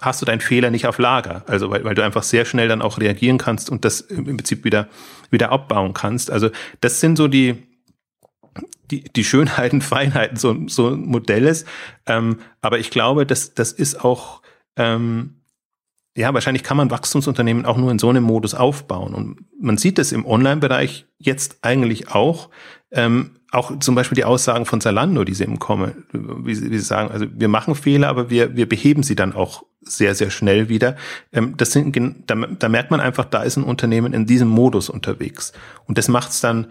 hast 0.00 0.22
du 0.22 0.26
deinen 0.26 0.40
Fehler 0.40 0.70
nicht 0.70 0.86
auf 0.86 0.98
Lager. 0.98 1.44
Also 1.46 1.70
weil, 1.70 1.84
weil 1.84 1.94
du 1.94 2.02
einfach 2.02 2.22
sehr 2.22 2.44
schnell 2.44 2.68
dann 2.68 2.82
auch 2.82 2.98
reagieren 2.98 3.38
kannst 3.38 3.70
und 3.70 3.84
das 3.84 4.00
im 4.00 4.24
Prinzip 4.24 4.64
wieder, 4.64 4.88
wieder 5.30 5.52
abbauen 5.52 5.94
kannst. 5.94 6.30
Also 6.30 6.50
das 6.80 7.00
sind 7.00 7.16
so 7.16 7.28
die, 7.28 7.62
die, 8.90 9.04
die 9.04 9.24
Schönheiten, 9.24 9.80
Feinheiten 9.82 10.36
so, 10.36 10.56
so 10.66 10.88
ein 10.88 11.06
Modell 11.06 11.46
ist. 11.46 11.66
Ähm, 12.06 12.38
aber 12.60 12.78
ich 12.78 12.90
glaube, 12.90 13.26
das, 13.26 13.54
das 13.54 13.72
ist 13.72 14.04
auch, 14.04 14.40
ähm, 14.76 15.40
ja, 16.16 16.34
wahrscheinlich 16.34 16.64
kann 16.64 16.76
man 16.76 16.90
Wachstumsunternehmen 16.90 17.64
auch 17.64 17.76
nur 17.76 17.90
in 17.90 17.98
so 17.98 18.08
einem 18.08 18.24
Modus 18.24 18.54
aufbauen. 18.54 19.14
Und 19.14 19.44
man 19.60 19.78
sieht 19.78 19.98
das 19.98 20.12
im 20.12 20.26
Online-Bereich 20.26 21.06
jetzt 21.18 21.58
eigentlich 21.62 22.10
auch. 22.10 22.50
Ähm, 22.90 23.36
auch 23.52 23.78
zum 23.78 23.94
Beispiel 23.94 24.16
die 24.16 24.24
Aussagen 24.24 24.66
von 24.66 24.80
Zalando, 24.80 25.24
die 25.24 25.34
sie 25.34 25.44
eben 25.44 25.58
kommen, 25.58 26.04
wie 26.12 26.54
sie, 26.54 26.70
wie 26.70 26.78
sie 26.78 26.84
sagen, 26.84 27.10
also 27.10 27.26
wir 27.32 27.48
machen 27.48 27.74
Fehler, 27.74 28.08
aber 28.08 28.30
wir, 28.30 28.56
wir 28.56 28.68
beheben 28.68 29.02
sie 29.02 29.16
dann 29.16 29.32
auch 29.32 29.64
sehr, 29.80 30.14
sehr 30.14 30.30
schnell 30.30 30.68
wieder. 30.68 30.96
Ähm, 31.32 31.56
das 31.56 31.72
sind, 31.72 31.96
da, 32.26 32.34
da 32.34 32.68
merkt 32.68 32.90
man 32.90 33.00
einfach, 33.00 33.24
da 33.24 33.42
ist 33.42 33.56
ein 33.56 33.64
Unternehmen 33.64 34.12
in 34.12 34.26
diesem 34.26 34.48
Modus 34.48 34.88
unterwegs. 34.88 35.52
Und 35.86 35.98
das 35.98 36.08
macht 36.08 36.30
es 36.30 36.40
dann 36.40 36.68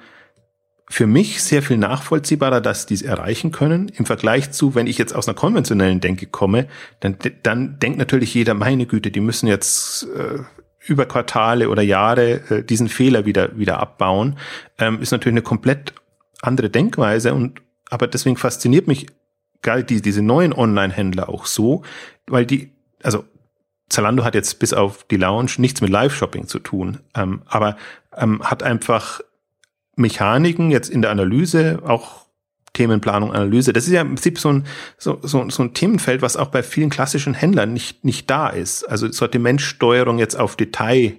für 0.91 1.05
mich 1.05 1.43
sehr 1.43 1.61
viel 1.61 1.77
nachvollziehbarer, 1.77 2.61
dass 2.61 2.87
die 2.87 2.95
es 2.95 3.03
erreichen 3.03 3.51
können, 3.51 3.89
im 3.89 4.07
Vergleich 4.07 4.51
zu, 4.51 4.73
wenn 4.73 4.87
ich 4.87 4.97
jetzt 4.97 5.15
aus 5.15 5.27
einer 5.27 5.35
konventionellen 5.35 6.01
Denke 6.01 6.25
komme, 6.25 6.67
dann, 6.99 7.15
dann 7.43 7.77
denkt 7.77 7.99
natürlich 7.99 8.33
jeder, 8.33 8.55
meine 8.55 8.87
Güte, 8.87 9.11
die 9.11 9.19
müssen 9.19 9.45
jetzt 9.45 10.07
äh, 10.15 10.39
über 10.87 11.05
Quartale 11.05 11.69
oder 11.69 11.83
Jahre 11.83 12.41
äh, 12.49 12.63
diesen 12.63 12.89
Fehler 12.89 13.25
wieder, 13.25 13.57
wieder 13.57 13.79
abbauen. 13.79 14.37
Ähm, 14.79 14.99
ist 14.99 15.11
natürlich 15.11 15.33
eine 15.33 15.43
komplett 15.43 15.93
andere 16.41 16.71
Denkweise 16.71 17.35
und 17.35 17.61
aber 17.91 18.07
deswegen 18.07 18.37
fasziniert 18.37 18.87
mich 18.87 19.07
gerade 19.61 19.83
die, 19.83 20.01
diese 20.01 20.23
neuen 20.23 20.53
Online-Händler 20.53 21.29
auch 21.29 21.45
so, 21.45 21.83
weil 22.25 22.45
die, 22.45 22.71
also 23.03 23.25
Zalando 23.89 24.23
hat 24.23 24.35
jetzt 24.35 24.59
bis 24.59 24.73
auf 24.73 25.03
die 25.05 25.17
Lounge 25.17 25.51
nichts 25.57 25.81
mit 25.81 25.91
Live-Shopping 25.91 26.47
zu 26.47 26.59
tun, 26.59 26.99
ähm, 27.15 27.41
aber 27.45 27.77
ähm, 28.15 28.43
hat 28.43 28.63
einfach 28.63 29.21
Mechaniken 29.99 30.71
jetzt 30.71 30.89
in 30.89 31.01
der 31.01 31.11
Analyse, 31.11 31.79
auch 31.85 32.25
Themenplanung, 32.73 33.33
Analyse. 33.33 33.73
Das 33.73 33.85
ist 33.85 33.93
ja 33.93 34.01
im 34.01 34.15
Prinzip 34.15 34.39
so 34.39 34.49
ein, 34.49 34.65
so, 34.97 35.19
so, 35.21 35.49
so 35.49 35.63
ein 35.63 35.73
Themenfeld, 35.73 36.21
was 36.21 36.37
auch 36.37 36.47
bei 36.47 36.63
vielen 36.63 36.89
klassischen 36.89 37.33
Händlern 37.33 37.73
nicht, 37.73 38.05
nicht 38.05 38.29
da 38.29 38.47
ist. 38.47 38.83
Also 38.83 39.11
Sortimentsteuerung 39.11 40.17
jetzt 40.19 40.35
auf 40.35 40.55
Detail. 40.55 41.17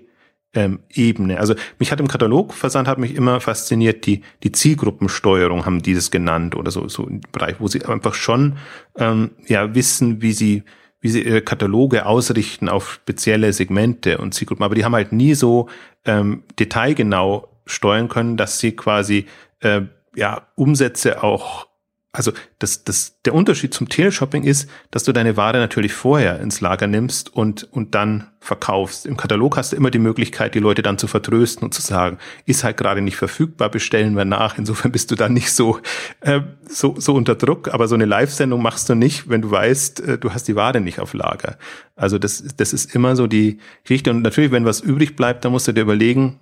Ähm, 0.53 0.81
Ebene. 0.93 1.39
Also 1.39 1.55
mich 1.79 1.93
hat 1.93 2.01
im 2.01 2.09
Katalogversand 2.09 2.89
hat 2.89 2.99
mich 2.99 3.15
immer 3.15 3.41
fasziniert 3.41 4.05
die 4.05 4.23
die 4.43 4.51
Zielgruppensteuerung 4.51 5.65
haben 5.65 5.81
die 5.81 5.95
das 5.95 6.11
genannt 6.11 6.57
oder 6.57 6.73
so 6.73 6.89
so 6.89 7.07
im 7.07 7.21
Bereich, 7.31 7.61
wo 7.61 7.69
sie 7.69 7.85
einfach 7.85 8.15
schon 8.15 8.57
ähm, 8.97 9.31
ja 9.47 9.77
wissen, 9.77 10.23
wie 10.23 10.33
sie 10.33 10.65
wie 11.01 11.09
sie 11.09 11.23
ihre 11.23 11.43
Kataloge 11.43 12.05
ausrichten 12.05 12.69
auf 12.69 12.95
spezielle 12.95 13.53
Segmente 13.53 14.19
und 14.19 14.35
Zielgruppen. 14.35 14.65
Aber 14.65 14.75
die 14.75 14.85
haben 14.85 14.95
halt 14.95 15.13
nie 15.13 15.35
so 15.35 15.69
ähm, 16.05 16.43
detailgenau 16.59 17.50
steuern 17.71 18.09
können, 18.09 18.37
dass 18.37 18.59
sie 18.59 18.73
quasi 18.73 19.27
äh, 19.61 19.83
ja 20.15 20.49
Umsätze 20.57 21.23
auch 21.23 21.67
also 22.13 22.33
das, 22.59 22.83
das, 22.83 23.21
der 23.25 23.35
Unterschied 23.35 23.73
zum 23.73 23.89
Teleshopping 23.89 24.43
ist, 24.43 24.69
dass 24.91 25.05
du 25.05 25.13
deine 25.13 25.37
Ware 25.37 25.59
natürlich 25.59 25.93
vorher 25.93 26.41
ins 26.41 26.61
Lager 26.61 26.89
nimmst 26.89 27.33
und, 27.33 27.73
und 27.73 27.95
dann 27.95 28.27
verkaufst. 28.41 29.07
Im 29.07 29.17
Katalog 29.17 29.57
hast 29.57 29.71
du 29.71 29.77
immer 29.77 29.93
die 29.93 30.01
Möglichkeit, 30.01 30.57
die 30.57 30.59
Leute 30.59 30.83
dann 30.83 30.99
zu 30.99 31.07
vertrösten 31.07 31.63
und 31.63 31.73
zu 31.73 31.83
sagen, 31.83 32.19
ist 32.47 32.65
halt 32.65 32.79
gerade 32.79 33.01
nicht 33.01 33.15
verfügbar, 33.15 33.69
bestellen 33.69 34.17
wir 34.17 34.25
nach. 34.25 34.59
Insofern 34.59 34.91
bist 34.91 35.13
du 35.13 35.15
dann 35.15 35.35
nicht 35.35 35.53
so, 35.53 35.79
äh, 36.21 36.41
so, 36.69 36.97
so 36.99 37.15
unter 37.15 37.37
Druck. 37.37 37.73
Aber 37.73 37.87
so 37.87 37.95
eine 37.95 38.07
Live-Sendung 38.07 38.61
machst 38.61 38.89
du 38.89 38.97
nicht, 38.97 39.29
wenn 39.29 39.43
du 39.43 39.53
weißt, 39.53 40.01
äh, 40.01 40.19
du 40.19 40.33
hast 40.33 40.49
die 40.49 40.57
Ware 40.57 40.81
nicht 40.81 40.99
auf 40.99 41.15
Lager. 41.15 41.59
Also 41.95 42.19
das, 42.19 42.43
das 42.57 42.73
ist 42.73 42.93
immer 42.93 43.15
so 43.15 43.29
die 43.29 43.59
Geschichte. 43.85 44.11
Und 44.11 44.23
natürlich, 44.23 44.51
wenn 44.51 44.65
was 44.65 44.81
übrig 44.81 45.15
bleibt, 45.15 45.45
dann 45.45 45.53
musst 45.53 45.69
du 45.69 45.73
dir 45.73 45.83
überlegen, 45.83 46.41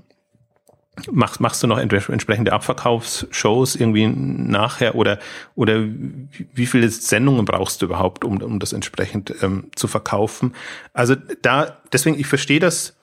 machst, 1.10 1.40
machst 1.40 1.62
du 1.62 1.66
noch 1.66 1.78
entsprechende 1.78 2.52
Abverkaufsshows 2.52 3.76
irgendwie 3.76 4.06
nachher 4.06 4.94
oder, 4.94 5.18
oder 5.54 5.84
wie 5.84 6.66
viele 6.66 6.88
Sendungen 6.88 7.44
brauchst 7.44 7.82
du 7.82 7.86
überhaupt, 7.86 8.24
um, 8.24 8.42
um 8.42 8.58
das 8.58 8.72
entsprechend 8.72 9.34
ähm, 9.42 9.70
zu 9.74 9.88
verkaufen? 9.88 10.54
Also 10.92 11.14
da, 11.42 11.78
deswegen, 11.92 12.18
ich 12.18 12.26
verstehe 12.26 12.60
das 12.60 12.96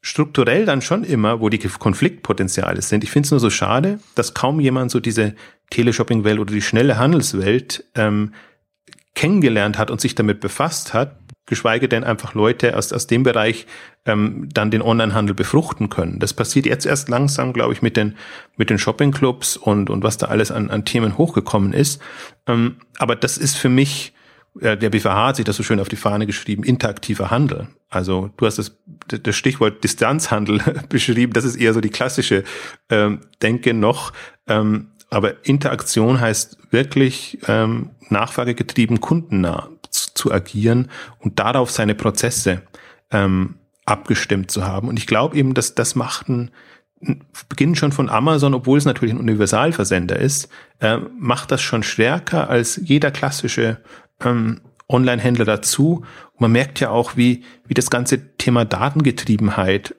strukturell 0.00 0.66
dann 0.66 0.82
schon 0.82 1.02
immer, 1.02 1.40
wo 1.40 1.48
die 1.48 1.58
Konfliktpotenziale 1.58 2.80
sind. 2.80 3.02
Ich 3.02 3.10
finde 3.10 3.26
es 3.26 3.30
nur 3.32 3.40
so 3.40 3.50
schade, 3.50 3.98
dass 4.14 4.34
kaum 4.34 4.60
jemand 4.60 4.92
so 4.92 5.00
diese 5.00 5.34
Teleshopping-Welt 5.70 6.38
oder 6.38 6.54
die 6.54 6.62
schnelle 6.62 6.96
Handelswelt 6.96 7.84
ähm, 7.96 8.32
kennengelernt 9.16 9.78
hat 9.78 9.90
und 9.90 10.00
sich 10.00 10.14
damit 10.14 10.40
befasst 10.40 10.94
hat, 10.94 11.18
geschweige 11.46 11.88
denn 11.88 12.04
einfach 12.04 12.34
Leute 12.34 12.76
aus, 12.76 12.92
aus 12.92 13.06
dem 13.06 13.22
Bereich 13.22 13.66
ähm, 14.04 14.48
dann 14.52 14.70
den 14.70 14.82
Onlinehandel 14.82 15.34
befruchten 15.34 15.88
können. 15.88 16.18
Das 16.18 16.34
passiert 16.34 16.66
jetzt 16.66 16.86
erst 16.86 17.08
langsam, 17.08 17.52
glaube 17.52 17.72
ich, 17.72 17.82
mit 17.82 17.96
den, 17.96 18.16
mit 18.56 18.68
den 18.68 18.78
Shoppingclubs 18.78 19.56
und, 19.56 19.88
und 19.88 20.02
was 20.02 20.18
da 20.18 20.26
alles 20.26 20.50
an, 20.50 20.70
an 20.70 20.84
Themen 20.84 21.16
hochgekommen 21.16 21.72
ist. 21.72 22.02
Ähm, 22.46 22.76
aber 22.98 23.16
das 23.16 23.38
ist 23.38 23.56
für 23.56 23.68
mich, 23.68 24.12
äh, 24.60 24.76
der 24.76 24.90
BVH 24.90 25.28
hat 25.28 25.36
sich 25.36 25.44
das 25.44 25.56
so 25.56 25.62
schön 25.62 25.80
auf 25.80 25.88
die 25.88 25.96
Fahne 25.96 26.26
geschrieben, 26.26 26.64
interaktiver 26.64 27.30
Handel. 27.30 27.68
Also 27.88 28.30
du 28.36 28.46
hast 28.46 28.58
das, 28.58 28.76
das 29.06 29.36
Stichwort 29.36 29.84
Distanzhandel 29.84 30.60
beschrieben, 30.88 31.32
das 31.32 31.44
ist 31.44 31.56
eher 31.56 31.72
so 31.72 31.80
die 31.80 31.90
klassische 31.90 32.42
ähm, 32.90 33.20
Denke 33.40 33.72
noch. 33.72 34.12
Ähm, 34.48 34.88
aber 35.08 35.46
Interaktion 35.46 36.20
heißt 36.20 36.58
wirklich 36.70 37.38
ähm, 37.46 37.90
nachfragegetrieben, 38.08 39.00
kundennah 39.00 39.68
zu 40.16 40.32
agieren 40.32 40.90
und 41.18 41.38
darauf 41.38 41.70
seine 41.70 41.94
Prozesse 41.94 42.62
ähm, 43.10 43.56
abgestimmt 43.84 44.50
zu 44.50 44.64
haben. 44.64 44.88
Und 44.88 44.98
ich 44.98 45.06
glaube 45.06 45.36
eben, 45.36 45.54
dass 45.54 45.74
das 45.74 45.94
macht 45.94 46.28
ein, 46.28 46.50
beginnen 47.48 47.76
schon 47.76 47.92
von 47.92 48.08
Amazon, 48.08 48.54
obwohl 48.54 48.78
es 48.78 48.84
natürlich 48.84 49.14
ein 49.14 49.20
Universalversender 49.20 50.18
ist, 50.18 50.48
äh, 50.80 50.98
macht 51.18 51.52
das 51.52 51.62
schon 51.62 51.82
stärker 51.82 52.48
als 52.50 52.80
jeder 52.82 53.10
klassische 53.10 53.78
ähm, 54.24 54.60
Online-Händler 54.88 55.44
dazu. 55.44 56.04
Und 56.32 56.40
man 56.40 56.52
merkt 56.52 56.80
ja 56.80 56.90
auch, 56.90 57.16
wie, 57.16 57.44
wie 57.66 57.74
das 57.74 57.90
ganze 57.90 58.36
Thema 58.36 58.64
Datengetriebenheit 58.64 59.94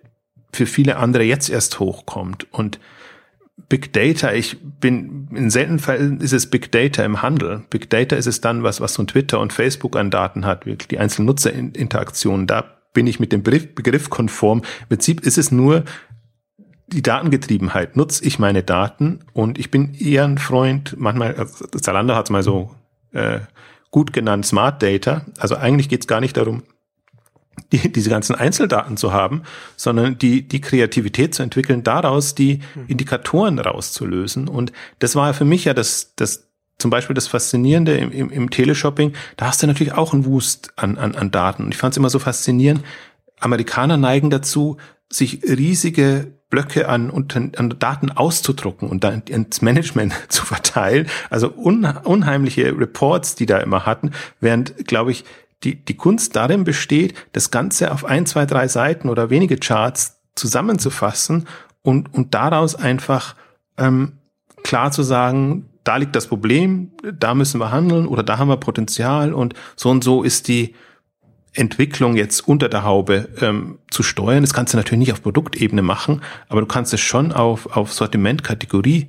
für 0.51 0.65
viele 0.65 0.97
andere 0.97 1.23
jetzt 1.23 1.49
erst 1.49 1.79
hochkommt. 1.79 2.51
Und 2.51 2.79
Big 3.69 3.91
Data, 3.91 4.31
ich 4.33 4.57
bin, 4.61 5.27
in 5.33 5.49
seltenen 5.49 5.79
Fällen 5.79 6.21
ist 6.21 6.31
es 6.31 6.49
Big 6.49 6.71
Data 6.71 7.03
im 7.03 7.21
Handel. 7.21 7.63
Big 7.69 7.89
Data 7.89 8.15
ist 8.15 8.27
es 8.27 8.39
dann, 8.39 8.63
was, 8.63 8.79
was 8.79 8.93
so 8.93 9.03
ein 9.03 9.07
Twitter 9.07 9.39
und 9.39 9.51
Facebook 9.51 9.95
an 9.95 10.11
Daten 10.11 10.45
hat, 10.45 10.65
wirklich 10.65 10.87
die 10.87 10.99
einzelnen 10.99 11.25
Nutzerinteraktionen. 11.25 12.47
Da 12.47 12.63
bin 12.93 13.07
ich 13.07 13.19
mit 13.19 13.31
dem 13.31 13.43
Begriff, 13.43 13.73
Begriff 13.75 14.09
konform. 14.09 14.59
Im 14.81 14.87
Prinzip 14.89 15.21
ist 15.21 15.37
es 15.37 15.51
nur 15.51 15.83
die 16.87 17.01
Datengetriebenheit. 17.01 17.97
Nutze 17.97 18.23
ich 18.23 18.39
meine 18.39 18.63
Daten 18.63 19.19
und 19.33 19.57
ich 19.57 19.71
bin 19.71 19.93
eher 19.93 20.23
ein 20.23 20.37
Freund, 20.37 20.95
manchmal, 20.97 21.35
also 21.35 21.65
Zalando 21.65 22.15
hat 22.15 22.27
es 22.27 22.29
mal 22.29 22.43
so 22.43 22.71
äh, 23.11 23.39
gut 23.91 24.13
genannt, 24.13 24.45
Smart 24.45 24.81
Data. 24.81 25.25
Also 25.39 25.55
eigentlich 25.55 25.89
geht 25.89 26.01
es 26.01 26.07
gar 26.07 26.21
nicht 26.21 26.37
darum, 26.37 26.63
die, 27.71 27.91
diese 27.91 28.09
ganzen 28.09 28.35
Einzeldaten 28.35 28.97
zu 28.97 29.13
haben, 29.13 29.43
sondern 29.75 30.17
die, 30.17 30.47
die 30.47 30.61
Kreativität 30.61 31.35
zu 31.35 31.43
entwickeln, 31.43 31.83
daraus 31.83 32.35
die 32.35 32.61
hm. 32.73 32.85
Indikatoren 32.87 33.59
rauszulösen. 33.59 34.47
Und 34.47 34.71
das 34.99 35.15
war 35.15 35.33
für 35.33 35.45
mich 35.45 35.65
ja 35.65 35.73
das, 35.73 36.13
das 36.15 36.47
zum 36.77 36.91
Beispiel 36.91 37.13
das 37.13 37.27
Faszinierende 37.27 37.97
im, 37.97 38.11
im, 38.11 38.29
im 38.29 38.49
Teleshopping. 38.49 39.13
Da 39.35 39.47
hast 39.47 39.63
du 39.63 39.67
natürlich 39.67 39.93
auch 39.93 40.13
einen 40.13 40.25
Wust 40.25 40.71
an, 40.75 40.97
an, 40.97 41.15
an 41.15 41.31
Daten. 41.31 41.63
Und 41.63 41.73
ich 41.73 41.77
fand 41.77 41.93
es 41.93 41.97
immer 41.97 42.09
so 42.09 42.19
faszinierend. 42.19 42.83
Amerikaner 43.39 43.97
neigen 43.97 44.29
dazu, 44.29 44.77
sich 45.09 45.41
riesige 45.43 46.33
Blöcke 46.49 46.87
an, 46.87 47.11
an 47.57 47.75
Daten 47.79 48.11
auszudrucken 48.11 48.89
und 48.89 49.03
dann 49.03 49.21
ins 49.23 49.61
Management 49.61 50.13
zu 50.29 50.45
verteilen. 50.45 51.07
Also 51.29 51.49
unheimliche 51.49 52.77
Reports, 52.77 53.35
die 53.35 53.45
da 53.45 53.57
immer 53.57 53.85
hatten, 53.85 54.11
während, 54.39 54.87
glaube 54.87 55.11
ich, 55.11 55.25
die, 55.63 55.83
die 55.83 55.95
Kunst 55.95 56.35
darin 56.35 56.63
besteht, 56.63 57.15
das 57.33 57.51
Ganze 57.51 57.91
auf 57.91 58.05
ein, 58.05 58.25
zwei, 58.25 58.45
drei 58.45 58.67
Seiten 58.67 59.09
oder 59.09 59.29
wenige 59.29 59.57
Charts 59.57 60.21
zusammenzufassen 60.35 61.47
und, 61.81 62.13
und 62.13 62.33
daraus 62.33 62.75
einfach 62.75 63.35
ähm, 63.77 64.13
klar 64.63 64.91
zu 64.91 65.03
sagen, 65.03 65.69
da 65.83 65.97
liegt 65.97 66.15
das 66.15 66.27
Problem, 66.27 66.91
da 67.01 67.33
müssen 67.33 67.59
wir 67.59 67.71
handeln 67.71 68.07
oder 68.07 68.23
da 68.23 68.37
haben 68.37 68.49
wir 68.49 68.57
Potenzial 68.57 69.33
und 69.33 69.53
so 69.75 69.89
und 69.89 70.03
so 70.03 70.23
ist 70.23 70.47
die 70.47 70.75
Entwicklung 71.53 72.15
jetzt 72.15 72.47
unter 72.47 72.69
der 72.69 72.83
Haube 72.83 73.29
ähm, 73.41 73.79
zu 73.89 74.03
steuern. 74.03 74.43
Das 74.43 74.53
kannst 74.53 74.73
du 74.73 74.77
natürlich 74.77 74.99
nicht 74.99 75.13
auf 75.13 75.23
Produktebene 75.23 75.81
machen, 75.81 76.21
aber 76.49 76.61
du 76.61 76.67
kannst 76.67 76.93
es 76.93 76.99
schon 76.99 77.31
auf, 77.31 77.75
auf 77.75 77.93
Sortiment, 77.93 78.43
Kategorie 78.43 79.07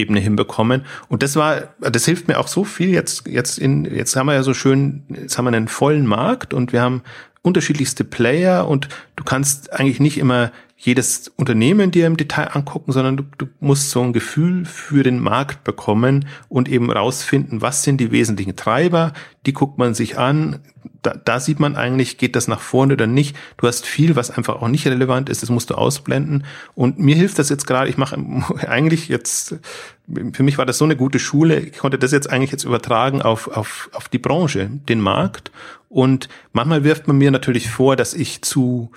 Ebene 0.00 0.20
hinbekommen. 0.20 0.84
Und 1.08 1.22
das 1.22 1.36
war, 1.36 1.74
das 1.80 2.04
hilft 2.04 2.28
mir 2.28 2.38
auch 2.38 2.48
so 2.48 2.64
viel. 2.64 2.90
Jetzt, 2.90 3.26
jetzt 3.26 3.58
in, 3.58 3.84
jetzt 3.84 4.16
haben 4.16 4.26
wir 4.26 4.34
ja 4.34 4.42
so 4.42 4.54
schön, 4.54 5.02
jetzt 5.08 5.38
haben 5.38 5.44
wir 5.44 5.52
einen 5.52 5.68
vollen 5.68 6.06
Markt 6.06 6.54
und 6.54 6.72
wir 6.72 6.82
haben 6.82 7.02
unterschiedlichste 7.42 8.04
Player 8.04 8.68
und 8.68 8.88
du 9.16 9.24
kannst 9.24 9.72
eigentlich 9.72 10.00
nicht 10.00 10.18
immer 10.18 10.52
jedes 10.82 11.28
Unternehmen 11.36 11.90
dir 11.90 12.06
im 12.06 12.16
Detail 12.16 12.56
angucken, 12.56 12.90
sondern 12.92 13.18
du, 13.18 13.24
du 13.36 13.46
musst 13.60 13.90
so 13.90 14.00
ein 14.00 14.14
Gefühl 14.14 14.64
für 14.64 15.02
den 15.02 15.20
Markt 15.20 15.62
bekommen 15.62 16.24
und 16.48 16.70
eben 16.70 16.90
rausfinden, 16.90 17.60
was 17.60 17.82
sind 17.82 17.98
die 17.98 18.12
wesentlichen 18.12 18.56
Treiber, 18.56 19.12
die 19.44 19.52
guckt 19.52 19.76
man 19.76 19.92
sich 19.92 20.16
an, 20.16 20.60
da, 21.02 21.14
da 21.22 21.38
sieht 21.38 21.60
man 21.60 21.76
eigentlich, 21.76 22.16
geht 22.16 22.34
das 22.34 22.48
nach 22.48 22.60
vorne 22.60 22.94
oder 22.94 23.06
nicht. 23.06 23.36
Du 23.58 23.66
hast 23.66 23.84
viel, 23.84 24.16
was 24.16 24.30
einfach 24.30 24.62
auch 24.62 24.68
nicht 24.68 24.86
relevant 24.86 25.28
ist, 25.28 25.42
das 25.42 25.50
musst 25.50 25.68
du 25.68 25.74
ausblenden. 25.74 26.44
Und 26.74 26.98
mir 26.98 27.14
hilft 27.14 27.38
das 27.38 27.50
jetzt 27.50 27.66
gerade, 27.66 27.90
ich 27.90 27.98
mache 27.98 28.16
eigentlich 28.66 29.08
jetzt, 29.08 29.56
für 30.32 30.42
mich 30.42 30.56
war 30.56 30.64
das 30.64 30.78
so 30.78 30.86
eine 30.86 30.96
gute 30.96 31.18
Schule, 31.18 31.60
ich 31.60 31.76
konnte 31.76 31.98
das 31.98 32.10
jetzt 32.10 32.30
eigentlich 32.30 32.52
jetzt 32.52 32.64
übertragen 32.64 33.20
auf, 33.20 33.48
auf, 33.48 33.90
auf 33.92 34.08
die 34.08 34.18
Branche, 34.18 34.70
den 34.88 35.00
Markt. 35.00 35.52
Und 35.90 36.30
manchmal 36.54 36.84
wirft 36.84 37.06
man 37.06 37.18
mir 37.18 37.30
natürlich 37.30 37.68
vor, 37.68 37.96
dass 37.96 38.14
ich 38.14 38.40
zu 38.40 38.90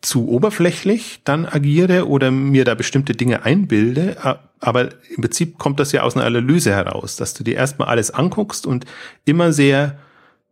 zu 0.00 0.28
oberflächlich 0.28 1.20
dann 1.24 1.46
agiere 1.46 2.08
oder 2.08 2.30
mir 2.30 2.64
da 2.64 2.74
bestimmte 2.74 3.14
Dinge 3.14 3.44
einbilde. 3.44 4.16
Aber 4.60 4.88
im 5.14 5.22
Prinzip 5.22 5.58
kommt 5.58 5.80
das 5.80 5.92
ja 5.92 6.02
aus 6.02 6.16
einer 6.16 6.26
Analyse 6.26 6.70
heraus, 6.70 7.16
dass 7.16 7.34
du 7.34 7.44
dir 7.44 7.56
erstmal 7.56 7.88
alles 7.88 8.10
anguckst 8.10 8.66
und 8.66 8.86
immer 9.24 9.52
sehr 9.52 9.98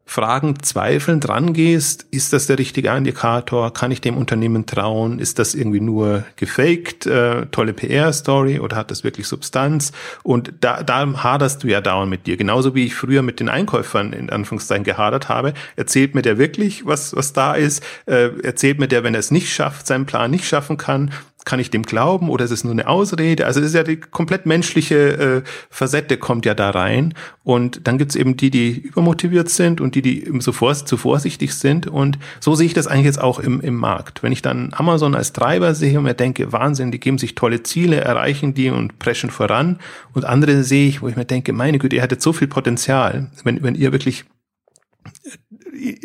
Fragen 0.08 0.54
zweifelnd 0.62 1.28
rangehst, 1.28 2.06
ist 2.10 2.32
das 2.32 2.46
der 2.46 2.58
richtige 2.58 2.88
Indikator? 2.88 3.74
Kann 3.74 3.90
ich 3.90 4.00
dem 4.00 4.16
Unternehmen 4.16 4.64
trauen? 4.64 5.18
Ist 5.18 5.38
das 5.38 5.54
irgendwie 5.54 5.82
nur 5.82 6.24
gefaked, 6.36 7.04
äh, 7.04 7.44
tolle 7.50 7.74
PR-Story 7.74 8.58
oder 8.58 8.74
hat 8.74 8.90
das 8.90 9.04
wirklich 9.04 9.28
Substanz? 9.28 9.92
Und 10.22 10.54
da, 10.62 10.82
da 10.82 11.06
haderst 11.22 11.62
du 11.62 11.68
ja 11.68 11.82
dauernd 11.82 12.08
mit 12.08 12.26
dir. 12.26 12.38
Genauso 12.38 12.74
wie 12.74 12.86
ich 12.86 12.94
früher 12.94 13.20
mit 13.20 13.38
den 13.38 13.50
Einkäufern 13.50 14.14
in 14.14 14.30
Anführungszeichen 14.30 14.82
gehadert 14.82 15.28
habe. 15.28 15.52
Erzählt 15.76 16.14
mir 16.14 16.22
der 16.22 16.38
wirklich, 16.38 16.86
was, 16.86 17.14
was 17.14 17.34
da 17.34 17.52
ist? 17.52 17.84
Äh, 18.06 18.30
erzählt 18.42 18.78
mir 18.78 18.88
der, 18.88 19.04
wenn 19.04 19.12
er 19.12 19.20
es 19.20 19.30
nicht 19.30 19.52
schafft, 19.52 19.86
seinen 19.86 20.06
Plan 20.06 20.30
nicht 20.30 20.46
schaffen 20.46 20.78
kann? 20.78 21.10
Kann 21.44 21.60
ich 21.60 21.70
dem 21.70 21.82
glauben 21.82 22.28
oder 22.28 22.44
ist 22.44 22.50
es 22.50 22.64
nur 22.64 22.72
eine 22.72 22.88
Ausrede? 22.88 23.46
Also 23.46 23.60
es 23.60 23.68
ist 23.68 23.74
ja 23.74 23.82
die 23.82 23.96
komplett 23.96 24.44
menschliche 24.44 24.96
äh, 24.96 25.42
Facette 25.70 26.18
kommt 26.18 26.44
ja 26.44 26.54
da 26.54 26.70
rein. 26.70 27.14
Und 27.42 27.86
dann 27.86 27.96
gibt's 27.96 28.16
eben 28.16 28.36
die, 28.36 28.50
die 28.50 28.78
übermotiviert 28.78 29.48
sind 29.48 29.80
und 29.80 29.94
die, 29.94 30.02
die 30.02 30.26
eben 30.26 30.40
so 30.40 30.52
vor, 30.52 30.74
zu 30.74 30.96
vorsichtig 30.96 31.54
sind. 31.54 31.86
Und 31.86 32.18
so 32.40 32.54
sehe 32.54 32.66
ich 32.66 32.74
das 32.74 32.86
eigentlich 32.86 33.06
jetzt 33.06 33.20
auch 33.20 33.38
im, 33.38 33.60
im 33.60 33.76
Markt. 33.76 34.22
Wenn 34.22 34.32
ich 34.32 34.42
dann 34.42 34.74
Amazon 34.74 35.14
als 35.14 35.32
Treiber 35.32 35.74
sehe 35.74 35.96
und 35.96 36.04
mir 36.04 36.14
denke, 36.14 36.52
Wahnsinn, 36.52 36.90
die 36.90 37.00
geben 37.00 37.18
sich 37.18 37.34
tolle 37.34 37.62
Ziele, 37.62 37.96
erreichen 37.96 38.52
die 38.52 38.68
und 38.70 38.98
preschen 38.98 39.30
voran. 39.30 39.78
Und 40.12 40.24
andere 40.24 40.62
sehe 40.64 40.88
ich, 40.88 41.00
wo 41.00 41.08
ich 41.08 41.16
mir 41.16 41.24
denke, 41.24 41.52
meine 41.52 41.78
Güte, 41.78 41.96
ihr 41.96 42.02
hattet 42.02 42.20
so 42.20 42.32
viel 42.32 42.48
Potenzial. 42.48 43.30
Wenn, 43.44 43.62
wenn 43.62 43.74
ihr 43.74 43.92
wirklich 43.92 44.26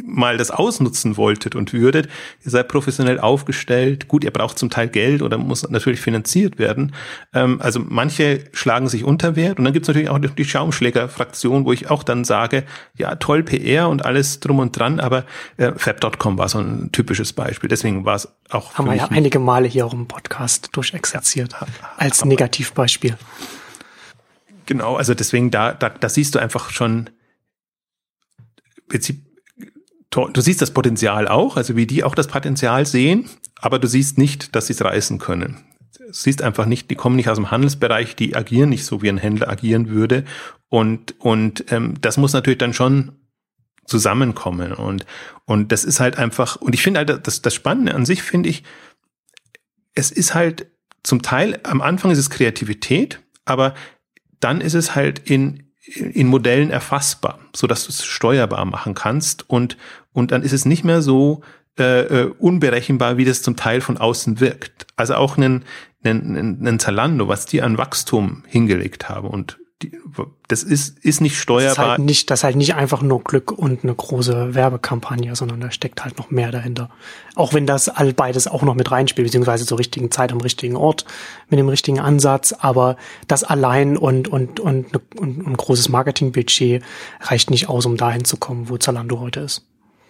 mal 0.04 0.38
das 0.38 0.52
ausnutzen 0.52 1.18
wolltet 1.18 1.56
und 1.56 1.74
würdet, 1.74 2.08
ihr 2.44 2.52
seid 2.52 2.68
professionell 2.68 3.20
aufgestellt, 3.20 4.08
gut, 4.08 4.24
ihr 4.24 4.32
braucht 4.32 4.58
zum 4.58 4.70
Teil 4.70 4.88
Geld 4.88 5.22
oder 5.22 5.38
muss 5.38 5.68
natürlich 5.70 6.02
finanziert 6.02 6.60
werden. 6.60 6.94
Ähm, 7.34 7.62
also 7.62 7.80
manche 7.80 8.46
schlagen 8.54 8.90
sich 8.90 9.04
unter 9.04 9.36
Wert 9.36 9.60
und 9.60 9.66
dann 9.66 9.74
gibt 9.74 9.86
es 9.86 9.88
natürlich 9.88 10.10
auch 10.10 10.20
die 10.20 10.46
Schaumschläger-Fraktion, 10.46 11.66
wo 11.66 11.74
ich 11.74 11.90
auch 11.90 12.04
dann 12.04 12.24
sage, 12.24 12.64
ja, 12.98 13.16
toll 13.16 13.44
PR 13.44 13.90
und 13.90 14.06
alles 14.06 14.40
drum 14.40 14.60
und 14.60 14.78
dran, 14.78 15.00
aber 15.00 15.26
äh, 15.58 15.72
Fab.com 15.76 16.38
war 16.38 16.50
so 16.50 16.60
ein 16.60 16.92
typisches 16.92 17.34
Beispiel. 17.34 17.70
Deswegen 17.70 18.06
war 18.06 18.16
es 18.16 18.28
auch. 18.50 18.76
Haben 18.76 18.88
wir 18.88 18.96
ja 18.96 19.08
einige 19.10 19.40
Male 19.40 19.68
hier 19.68 19.86
auch 19.86 19.94
im 19.94 20.08
Podcast 20.08 20.70
durchexerziert 20.74 21.56
als 21.98 22.24
Negativbeispiel. 22.26 23.18
Genau, 24.66 24.96
also 24.96 25.14
deswegen 25.14 25.52
da, 25.52 25.74
da, 25.74 25.90
da 25.90 26.08
siehst 26.08 26.36
du 26.36 26.40
einfach 26.40 26.70
schon 26.70 27.10
Prinzip 28.94 29.26
du 30.16 30.42
siehst 30.42 30.62
das 30.62 30.72
Potenzial 30.72 31.28
auch, 31.28 31.58
also 31.58 31.76
wie 31.76 31.88
die 31.88 32.04
auch 32.04 32.16
das 32.16 32.28
Potenzial 32.28 32.86
sehen, 32.86 33.30
aber 33.60 33.80
du 33.80 33.88
siehst 33.88 34.18
nicht, 34.18 34.56
dass 34.56 34.68
sie 34.68 34.74
es 34.74 34.84
reißen 34.84 35.20
können. 35.20 35.58
Du 35.98 36.12
siehst 36.12 36.42
einfach 36.42 36.66
nicht, 36.66 36.90
die 36.92 36.96
kommen 36.96 37.16
nicht 37.16 37.30
aus 37.30 37.38
dem 37.38 37.52
Handelsbereich, 37.52 38.16
die 38.16 38.36
agieren 38.36 38.70
nicht 38.70 38.86
so, 38.86 39.02
wie 39.02 39.10
ein 39.10 39.18
Händler 39.18 39.50
agieren 39.50 39.90
würde. 39.90 40.26
Und, 40.70 41.20
und 41.20 41.72
ähm, 41.72 41.96
das 42.02 42.18
muss 42.18 42.34
natürlich 42.34 42.58
dann 42.60 42.74
schon 42.74 43.14
zusammenkommen. 43.86 44.74
Und, 44.74 45.06
und 45.46 45.72
das 45.72 45.84
ist 45.84 46.00
halt 46.00 46.18
einfach, 46.18 46.56
und 46.58 46.74
ich 46.74 46.82
finde 46.82 47.00
halt, 47.00 47.28
das, 47.28 47.42
das 47.42 47.54
Spannende 47.54 47.96
an 47.96 48.06
sich 48.06 48.24
finde 48.24 48.50
ich, 48.50 48.64
es 49.96 50.12
ist 50.12 50.34
halt 50.34 50.68
zum 51.04 51.22
Teil, 51.22 51.60
am 51.64 51.82
Anfang 51.82 52.12
ist 52.12 52.18
es 52.18 52.30
Kreativität, 52.30 53.20
aber 53.46 53.74
dann 54.40 54.62
ist 54.62 54.74
es 54.74 54.96
halt 54.96 55.20
in, 55.20 55.74
in 55.86 56.28
Modellen 56.28 56.70
erfassbar, 56.70 57.40
so 57.56 57.68
dass 57.68 57.84
du 57.84 57.90
es 57.90 58.04
steuerbar 58.04 58.66
machen 58.66 58.94
kannst 58.94 59.50
und 59.50 59.78
und 60.14 60.32
dann 60.32 60.44
ist 60.44 60.54
es 60.54 60.66
nicht 60.66 60.84
mehr 60.84 61.02
so 61.02 61.42
äh, 61.78 62.02
äh, 62.02 62.34
unberechenbar, 62.38 63.18
wie 63.18 63.26
das 63.26 63.42
zum 63.42 63.56
Teil 63.56 63.82
von 63.82 63.98
außen 63.98 64.40
wirkt. 64.40 64.86
Also 64.96 65.16
auch 65.16 65.38
einen, 65.38 65.66
einen, 66.04 66.60
einen 66.60 66.80
Zalando, 66.80 67.28
was 67.28 67.46
die 67.46 67.62
an 67.62 67.78
Wachstum 67.78 68.44
hingelegt 68.48 69.10
haben 69.10 69.28
und 69.28 69.58
die, 69.82 69.92
das 70.48 70.64
ist, 70.64 71.00
ist 71.00 71.20
nicht 71.20 71.38
steuerbar. 71.38 71.68
Das 71.68 71.78
ist, 71.78 71.90
halt 71.90 72.00
nicht, 72.00 72.30
das 72.30 72.40
ist 72.40 72.44
halt 72.44 72.56
nicht 72.56 72.76
einfach 72.76 73.02
nur 73.02 73.24
Glück 73.24 73.52
und 73.52 73.84
eine 73.84 73.94
große 73.94 74.54
Werbekampagne, 74.54 75.36
sondern 75.36 75.60
da 75.60 75.72
steckt 75.72 76.04
halt 76.04 76.18
noch 76.18 76.32
mehr 76.32 76.52
dahinter. 76.52 76.90
Auch 77.36 77.54
wenn 77.54 77.66
das 77.66 77.90
all 77.90 78.14
beides 78.14 78.48
auch 78.48 78.62
noch 78.62 78.76
mit 78.76 78.92
reinspielt, 78.92 79.26
beziehungsweise 79.26 79.66
zur 79.66 79.80
richtigen 79.80 80.12
Zeit 80.12 80.32
am 80.32 80.42
richtigen 80.42 80.76
Ort, 80.76 81.06
mit 81.50 81.60
dem 81.60 81.70
richtigen 81.70 82.00
Ansatz, 82.00 82.54
aber 82.54 82.98
das 83.28 83.44
allein 83.44 83.98
und, 83.98 84.28
und, 84.28 84.60
und, 84.60 84.96
und 85.18 85.48
ein 85.48 85.58
großes 85.58 85.90
Marketingbudget 85.90 86.84
reicht 87.22 87.50
nicht 87.50 87.68
aus, 87.68 87.86
um 87.86 87.98
dahin 87.98 88.26
zu 88.26 88.38
kommen, 88.38 88.70
wo 88.70 88.78
Zalando 88.78 89.20
heute 89.20 89.42
ist. 89.42 89.66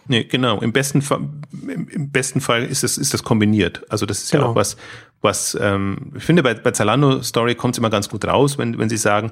Nee, 0.07 0.25
genau. 0.25 0.59
Im 0.59 0.73
besten 0.73 1.01
Fall, 1.01 1.21
im 1.51 2.11
besten 2.11 2.41
Fall 2.41 2.63
ist 2.63 2.83
es, 2.83 2.97
ist 2.97 3.13
das 3.13 3.23
kombiniert. 3.23 3.83
Also 3.89 4.05
das 4.05 4.23
ist 4.23 4.31
genau. 4.31 4.45
ja 4.45 4.49
auch 4.49 4.55
was, 4.55 4.77
was, 5.21 5.57
ähm, 5.59 6.11
ich 6.15 6.23
finde, 6.23 6.43
bei, 6.43 6.53
bei 6.53 6.71
Zalando 6.71 7.21
Story 7.21 7.55
kommt 7.55 7.75
es 7.75 7.79
immer 7.79 7.89
ganz 7.89 8.09
gut 8.09 8.25
raus, 8.25 8.57
wenn, 8.57 8.77
wenn 8.77 8.89
sie 8.89 8.97
sagen, 8.97 9.31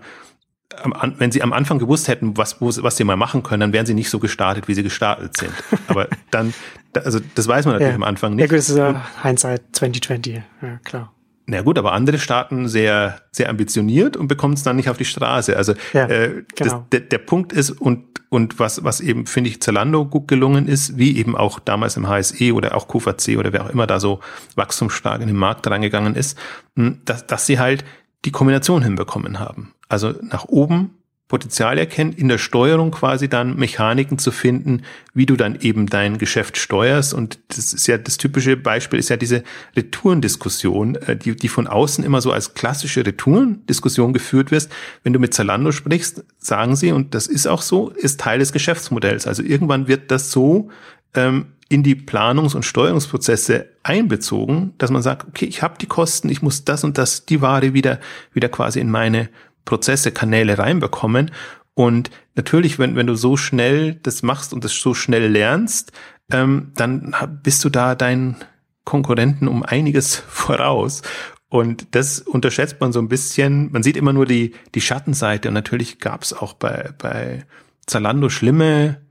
am, 0.82 1.16
wenn 1.18 1.32
sie 1.32 1.44
am 1.44 1.54
Anfang 1.54 1.80
gewusst 1.80 2.08
hätten, 2.08 2.38
was, 2.38 2.62
wo, 2.62 2.72
was 2.84 2.98
sie 2.98 3.04
mal 3.04 3.18
machen 3.18 3.44
können, 3.44 3.60
dann 3.60 3.74
wären 3.74 3.86
sie 3.86 3.94
nicht 3.94 4.10
so 4.10 4.20
gestartet, 4.20 4.68
wie 4.68 4.74
sie 4.74 4.84
gestartet 4.84 5.36
sind. 5.38 5.52
Aber 5.88 6.08
dann, 6.32 6.54
also 6.94 7.20
das 7.36 7.48
weiß 7.48 7.66
man 7.66 7.76
natürlich 7.76 7.92
ja. 7.92 7.96
am 7.96 8.04
Anfang 8.04 8.36
nicht. 8.36 8.42
Ja, 8.42 8.48
gut, 8.48 8.58
das 8.58 8.70
ist 8.70 8.78
ja 8.78 9.06
Hindsight 9.24 9.62
2020, 9.74 10.42
ja 10.62 10.78
klar. 10.84 11.14
Na 11.52 11.64
gut, 11.64 11.78
aber 11.78 11.92
andere 11.92 12.18
starten 12.18 12.70
sehr, 12.70 13.20
sehr 13.30 13.50
ambitioniert 13.50 14.16
und 14.16 14.30
bekommen 14.30 14.54
es 14.54 14.64
dann 14.64 14.78
nicht 14.78 14.90
auf 14.90 14.96
die 14.96 15.04
Straße. 15.04 15.58
Also 15.58 15.74
ja, 15.92 16.06
äh, 16.08 16.44
genau. 16.56 16.70
das, 16.70 16.76
der, 16.94 17.00
der 17.02 17.18
Punkt 17.18 17.52
ist, 17.52 17.72
und, 17.72 18.06
und 18.30 18.58
was, 18.58 18.86
was 18.86 19.02
eben, 19.02 19.26
finde 19.26 19.50
ich, 19.50 19.62
Zalando 19.62 20.06
gut 20.06 20.30
gelungen 20.30 20.70
ist, 20.70 20.98
wie 20.98 21.18
eben 21.18 21.36
auch 21.36 21.60
damals 21.60 21.98
im 21.98 22.08
HSE 22.08 22.54
oder 22.54 22.74
auch 22.74 22.88
QVC 22.88 23.38
oder 23.38 23.52
wer 23.52 23.66
auch 23.66 23.70
immer 23.70 23.86
da 23.86 24.00
so 24.00 24.22
wachstumsstark 24.56 25.20
in 25.20 25.28
den 25.28 25.36
Markt 25.36 25.68
reingegangen 25.68 26.16
ist, 26.16 26.38
dass, 26.76 27.28
dass 27.28 27.46
sie 27.46 27.60
halt 27.60 27.84
die 28.24 28.32
Kombination 28.32 28.82
hinbekommen 28.82 29.40
haben. 29.40 29.74
Also 29.90 30.14
nach 30.22 30.46
oben 30.46 31.01
Potenzial 31.32 31.78
erkennt, 31.78 32.20
in 32.20 32.28
der 32.28 32.38
Steuerung 32.38 32.92
quasi 32.92 33.30
dann 33.30 33.56
Mechaniken 33.56 34.18
zu 34.18 34.32
finden, 34.32 34.82
wie 35.14 35.26
du 35.26 35.38
dann 35.38 35.58
eben 35.62 35.88
dein 35.88 36.18
Geschäft 36.18 36.58
steuerst. 36.58 37.14
Und 37.14 37.40
das 37.48 37.72
ist 37.72 37.88
ja 37.88 37.98
das 37.98 38.18
typische 38.18 38.58
Beispiel, 38.58 39.00
ist 39.00 39.08
ja 39.08 39.16
diese 39.16 39.46
Retourendiskussion, 39.74 40.96
äh, 40.96 41.16
die, 41.16 41.34
die 41.38 41.48
von 41.48 41.68
außen 41.68 42.04
immer 42.04 42.20
so 42.20 42.34
als 42.34 42.54
klassische 42.54 43.06
Retourendiskussion 43.06 44.12
geführt 44.12 44.52
wird. 44.52 44.68
Wenn 45.04 45.14
du 45.14 45.20
mit 45.20 45.34
Zalando 45.34 45.72
sprichst, 45.72 46.26
sagen 46.38 46.76
sie, 46.76 46.92
und 46.92 47.16
das 47.16 47.28
ist 47.28 47.48
auch 47.48 47.62
so, 47.62 47.92
ist 47.92 48.20
Teil 48.20 48.40
des 48.40 48.52
Geschäftsmodells. 48.52 49.26
Also 49.26 49.42
irgendwann 49.42 49.88
wird 49.88 50.12
das 50.12 50.32
so 50.32 50.70
ähm, 51.14 51.46
in 51.70 51.82
die 51.82 51.96
Planungs- 51.96 52.58
und 52.58 52.66
Steuerungsprozesse 52.66 53.68
einbezogen, 53.84 54.74
dass 54.78 54.92
man 54.92 55.02
sagt, 55.02 55.30
okay, 55.30 55.46
ich 55.46 55.62
habe 55.62 55.76
die 55.80 55.86
Kosten, 55.86 56.28
ich 56.28 56.42
muss 56.42 56.66
das 56.66 56.84
und 56.84 56.98
das, 56.98 57.26
die 57.26 57.40
Ware 57.40 57.74
wieder, 57.74 58.02
wieder 58.34 58.50
quasi 58.50 58.82
in 58.82 58.92
meine 58.92 59.30
Prozesse, 59.66 60.12
Kanäle 60.12 60.58
reinbekommen. 60.58 61.32
Und 61.74 62.12
natürlich, 62.36 62.80
wenn, 62.80 62.96
wenn 62.96 63.08
du 63.08 63.16
so 63.16 63.38
schnell 63.38 63.96
das 63.96 64.24
machst 64.24 64.54
und 64.54 64.64
das 64.64 64.74
so 64.74 64.94
schnell 64.94 65.28
lernst, 65.28 65.92
ähm, 66.32 66.72
dann 66.76 67.16
bist 67.44 67.64
du 67.64 67.70
da 67.70 67.96
deinen 67.96 68.38
Konkurrenten 68.84 69.48
um 69.48 69.64
einiges 69.64 70.16
voraus. 70.28 71.02
Und 71.50 71.96
das 71.96 72.20
unterschätzt 72.20 72.78
man 72.80 72.94
so 72.94 73.00
ein 73.00 73.10
bisschen. 73.10 73.72
Man 73.72 73.84
sieht 73.84 73.98
immer 73.98 74.14
nur 74.14 74.26
die, 74.26 74.54
die 74.74 74.82
Schattenseite. 74.82 75.50
Und 75.50 75.54
natürlich 75.54 76.00
gab 76.00 76.24
es 76.24 76.34
auch 76.34 76.54
bei, 76.54 76.92
bei 76.98 77.46
Zalando 77.86 78.30
schlimme, 78.30 79.02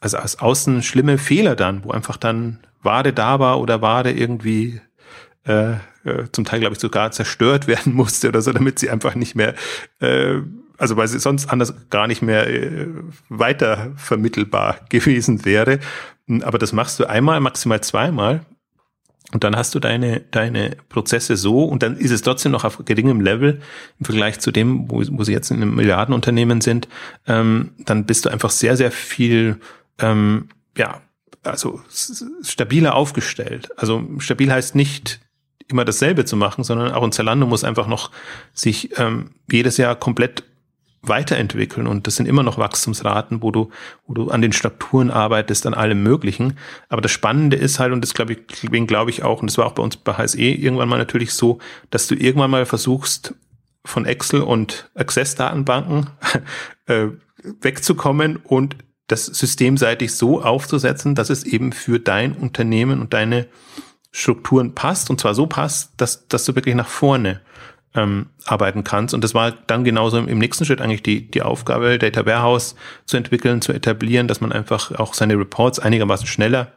also 0.00 0.18
aus 0.18 0.36
außen 0.36 0.82
schlimme 0.82 1.16
Fehler 1.16 1.56
dann, 1.56 1.84
wo 1.84 1.90
einfach 1.90 2.18
dann 2.18 2.60
Ware 2.82 3.12
da 3.12 3.38
war 3.38 3.60
oder 3.60 3.80
Ware 3.80 4.12
irgendwie 4.12 4.80
äh, 5.48 5.72
äh, 6.04 6.26
zum 6.32 6.44
Teil, 6.44 6.60
glaube 6.60 6.74
ich, 6.74 6.80
sogar 6.80 7.10
zerstört 7.10 7.66
werden 7.66 7.92
musste 7.94 8.28
oder 8.28 8.42
so, 8.42 8.52
damit 8.52 8.78
sie 8.78 8.90
einfach 8.90 9.14
nicht 9.14 9.34
mehr, 9.34 9.54
äh, 10.00 10.36
also 10.76 10.96
weil 10.96 11.08
sie 11.08 11.18
sonst 11.18 11.50
anders 11.50 11.74
gar 11.90 12.06
nicht 12.06 12.22
mehr 12.22 12.48
äh, 12.48 12.86
weiter 13.28 13.92
vermittelbar 13.96 14.78
gewesen 14.88 15.44
wäre. 15.44 15.80
Aber 16.42 16.58
das 16.58 16.72
machst 16.72 17.00
du 17.00 17.06
einmal, 17.06 17.40
maximal 17.40 17.80
zweimal. 17.80 18.42
Und 19.32 19.44
dann 19.44 19.56
hast 19.56 19.74
du 19.74 19.80
deine, 19.80 20.20
deine 20.20 20.76
Prozesse 20.88 21.36
so 21.36 21.64
und 21.64 21.82
dann 21.82 21.98
ist 21.98 22.12
es 22.12 22.22
trotzdem 22.22 22.52
noch 22.52 22.64
auf 22.64 22.82
geringem 22.86 23.20
Level 23.20 23.60
im 23.98 24.06
Vergleich 24.06 24.38
zu 24.40 24.50
dem, 24.50 24.90
wo, 24.90 25.02
wo 25.10 25.22
sie 25.22 25.32
jetzt 25.32 25.50
in 25.50 25.58
einem 25.58 25.74
Milliardenunternehmen 25.74 26.62
sind. 26.62 26.88
Ähm, 27.26 27.72
dann 27.78 28.06
bist 28.06 28.24
du 28.24 28.30
einfach 28.30 28.50
sehr, 28.50 28.78
sehr 28.78 28.90
viel, 28.90 29.60
ähm, 29.98 30.48
ja, 30.78 31.02
also 31.42 31.82
stabiler 32.42 32.94
aufgestellt. 32.94 33.68
Also 33.76 34.02
stabil 34.18 34.50
heißt 34.50 34.74
nicht 34.74 35.20
immer 35.68 35.84
dasselbe 35.84 36.24
zu 36.24 36.36
machen, 36.36 36.64
sondern 36.64 36.92
auch 36.92 37.02
ein 37.02 37.12
Zalando 37.12 37.46
muss 37.46 37.64
einfach 37.64 37.86
noch 37.86 38.10
sich 38.54 38.98
ähm, 38.98 39.30
jedes 39.50 39.76
Jahr 39.76 39.94
komplett 39.96 40.44
weiterentwickeln 41.02 41.86
und 41.86 42.06
das 42.06 42.16
sind 42.16 42.26
immer 42.26 42.42
noch 42.42 42.58
Wachstumsraten, 42.58 43.40
wo 43.42 43.52
du, 43.52 43.70
wo 44.06 44.14
du 44.14 44.30
an 44.30 44.42
den 44.42 44.52
Strukturen 44.52 45.10
arbeitest, 45.10 45.66
an 45.66 45.74
allem 45.74 46.02
Möglichen. 46.02 46.58
Aber 46.88 47.00
das 47.00 47.12
Spannende 47.12 47.56
ist 47.56 47.78
halt, 47.78 47.92
und 47.92 48.00
das 48.00 48.14
glaube 48.14 48.32
ich, 48.32 48.38
deswegen 48.50 48.86
glaube 48.86 49.10
ich 49.10 49.22
auch, 49.22 49.40
und 49.40 49.48
das 49.48 49.58
war 49.58 49.66
auch 49.66 49.72
bei 49.72 49.82
uns 49.82 49.96
bei 49.96 50.14
HSE 50.14 50.40
irgendwann 50.40 50.88
mal 50.88 50.98
natürlich 50.98 51.32
so, 51.32 51.58
dass 51.90 52.08
du 52.08 52.14
irgendwann 52.14 52.50
mal 52.50 52.66
versuchst, 52.66 53.34
von 53.84 54.04
Excel 54.04 54.42
und 54.42 54.90
Access-Datenbanken 54.94 56.08
äh, 56.86 57.06
wegzukommen 57.60 58.36
und 58.36 58.76
das 59.06 59.24
systemseitig 59.24 60.14
so 60.14 60.42
aufzusetzen, 60.42 61.14
dass 61.14 61.30
es 61.30 61.44
eben 61.44 61.72
für 61.72 61.98
dein 61.98 62.32
Unternehmen 62.34 63.00
und 63.00 63.14
deine 63.14 63.46
Strukturen 64.10 64.74
passt 64.74 65.10
und 65.10 65.20
zwar 65.20 65.34
so 65.34 65.46
passt, 65.46 65.92
dass, 65.96 66.28
dass 66.28 66.44
du 66.44 66.54
wirklich 66.54 66.74
nach 66.74 66.88
vorne 66.88 67.40
ähm, 67.94 68.26
arbeiten 68.44 68.84
kannst. 68.84 69.14
Und 69.14 69.24
das 69.24 69.34
war 69.34 69.52
dann 69.52 69.84
genauso 69.84 70.18
im, 70.18 70.28
im, 70.28 70.38
nächsten 70.38 70.64
Schritt 70.64 70.80
eigentlich 70.80 71.02
die, 71.02 71.30
die 71.30 71.42
Aufgabe, 71.42 71.98
Data 71.98 72.26
Warehouse 72.26 72.74
zu 73.06 73.16
entwickeln, 73.16 73.62
zu 73.62 73.72
etablieren, 73.72 74.28
dass 74.28 74.40
man 74.40 74.52
einfach 74.52 74.92
auch 74.92 75.14
seine 75.14 75.38
Reports 75.38 75.78
einigermaßen 75.78 76.26
schneller 76.26 76.72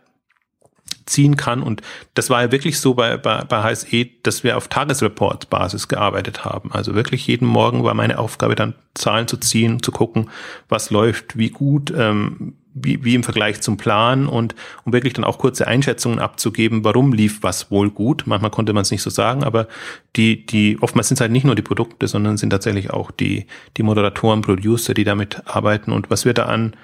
ziehen 1.05 1.36
kann. 1.36 1.61
Und 1.63 1.82
das 2.13 2.29
war 2.29 2.41
ja 2.41 2.51
wirklich 2.51 2.79
so 2.79 2.93
bei, 2.93 3.17
bei, 3.17 3.43
bei 3.43 3.63
HSE, 3.63 4.07
dass 4.23 4.43
wir 4.43 4.57
auf 4.57 4.67
Tagesreport-Basis 4.67 5.88
gearbeitet 5.88 6.45
haben. 6.45 6.71
Also 6.71 6.95
wirklich 6.95 7.27
jeden 7.27 7.47
Morgen 7.47 7.84
war 7.84 7.93
meine 7.93 8.19
Aufgabe 8.19 8.55
dann 8.55 8.75
Zahlen 8.93 9.27
zu 9.27 9.38
ziehen, 9.38 9.82
zu 9.82 9.91
gucken, 9.91 10.29
was 10.69 10.89
läuft, 10.89 11.38
wie 11.38 11.49
gut, 11.49 11.93
ähm, 11.95 12.55
wie, 12.74 13.03
wie 13.03 13.15
im 13.15 13.24
Vergleich 13.24 13.61
zum 13.61 13.78
Plan 13.78 14.28
und 14.28 14.55
um 14.86 14.93
wirklich 14.93 15.13
dann 15.13 15.26
auch 15.26 15.38
kurze 15.38 15.67
Einschätzungen 15.67 16.19
abzugeben, 16.19 16.84
warum 16.84 17.13
lief 17.13 17.43
was 17.43 17.72
wohl 17.72 17.89
gut. 17.89 18.24
Manchmal 18.26 18.51
konnte 18.51 18.74
man 18.74 18.84
es 18.84 18.91
nicht 18.91 19.01
so 19.01 19.09
sagen, 19.09 19.43
aber 19.43 19.67
die, 20.15 20.45
die, 20.45 20.78
oftmals 20.82 21.07
sind 21.07 21.17
es 21.17 21.22
halt 21.22 21.32
nicht 21.32 21.43
nur 21.43 21.55
die 21.55 21.61
Produkte, 21.61 22.07
sondern 22.07 22.38
sind 22.38 22.51
tatsächlich 22.51 22.91
auch 22.91 23.11
die, 23.11 23.47
die 23.78 23.84
Moderatoren, 23.84 24.41
Producer, 24.41 24.93
die 24.93 25.03
damit 25.03 25.41
arbeiten 25.45 25.91
und 25.91 26.09
was 26.09 26.26
wir 26.26 26.34
da 26.34 26.45
an 26.45 26.76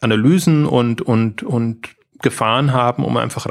Analysen 0.00 0.66
und, 0.66 1.00
und, 1.02 1.42
und 1.42 1.88
Gefahren 2.20 2.72
haben, 2.72 3.04
um 3.04 3.16
einfach 3.16 3.46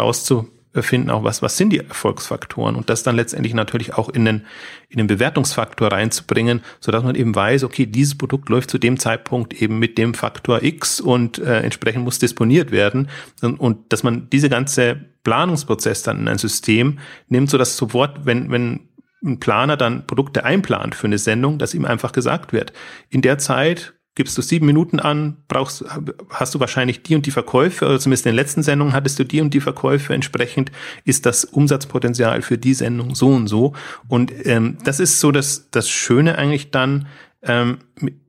rauszufinden, 0.76 1.10
auch 1.10 1.24
was, 1.24 1.42
was 1.42 1.58
sind 1.58 1.72
die 1.72 1.80
Erfolgsfaktoren 1.80 2.76
und 2.76 2.90
das 2.90 3.04
dann 3.04 3.16
letztendlich 3.16 3.54
natürlich 3.54 3.94
auch 3.94 4.10
in 4.10 4.26
den, 4.26 4.46
in 4.90 4.98
den 4.98 5.08
Bewertungsfaktor 5.08 5.92
reinzubringen, 5.92 6.62
so 6.80 6.92
dass 6.92 7.04
man 7.04 7.16
eben 7.16 7.36
weiß, 7.36 7.64
okay, 7.64 7.86
dieses 7.86 8.18
Produkt 8.18 8.50
läuft 8.50 8.70
zu 8.70 8.78
dem 8.78 9.00
Zeitpunkt 9.00 9.62
eben 9.62 9.80
mit 9.80 9.98
dem 9.98 10.14
Faktor 10.14 10.64
X 10.64 11.00
und 11.00 11.40
äh, 11.40 11.62
entsprechend 11.62 12.04
muss 12.04 12.20
disponiert 12.20 12.72
werden. 12.72 13.10
Und, 13.42 13.60
und 13.60 13.92
dass 13.94 14.04
man 14.04 14.30
diese 14.30 14.50
ganze 14.50 15.00
Planungsprozess 15.24 16.04
dann 16.04 16.20
in 16.20 16.28
ein 16.28 16.38
System 16.38 17.00
nimmt, 17.30 17.50
so 17.50 17.58
dass 17.58 17.78
sofort, 17.78 18.26
wenn, 18.26 18.52
wenn 18.52 18.90
ein 19.24 19.40
Planer 19.40 19.76
dann 19.76 20.06
Produkte 20.06 20.44
einplant 20.44 20.94
für 20.94 21.08
eine 21.08 21.18
Sendung, 21.18 21.58
dass 21.58 21.74
ihm 21.74 21.86
einfach 21.86 22.12
gesagt 22.12 22.54
wird, 22.54 22.74
in 23.10 23.22
der 23.22 23.40
Zeit 23.40 23.95
gibst 24.16 24.38
du 24.38 24.42
sieben 24.42 24.66
Minuten 24.66 25.00
an, 25.00 25.38
brauchst, 25.48 25.84
hast 26.30 26.56
du 26.56 26.60
wahrscheinlich 26.60 27.04
die 27.04 27.16
und 27.16 27.26
die 27.26 27.32
Verkäufe, 27.32 27.86
oder 27.86 28.00
zumindest 28.00 28.26
in 28.26 28.32
den 28.32 28.38
letzten 28.38 28.64
Sendungen 28.64 28.94
hattest 28.94 29.20
du 29.20 29.26
die 29.26 29.42
und 29.42 29.54
die 29.54 29.60
Verkäufe, 29.60 30.14
entsprechend 30.14 30.72
ist 31.04 31.26
das 31.26 31.44
Umsatzpotenzial 31.44 32.42
für 32.42 32.58
die 32.58 32.74
Sendung 32.74 33.14
so 33.14 33.28
und 33.30 33.48
so. 33.48 33.74
Und 34.08 34.32
ähm, 34.46 34.78
das 34.84 35.02
ist 35.02 35.20
so 35.20 35.32
das, 35.32 35.70
das 35.70 35.90
Schöne 35.90 36.38
eigentlich 36.38 36.72
dann, 36.72 37.08
ähm, 37.44 37.80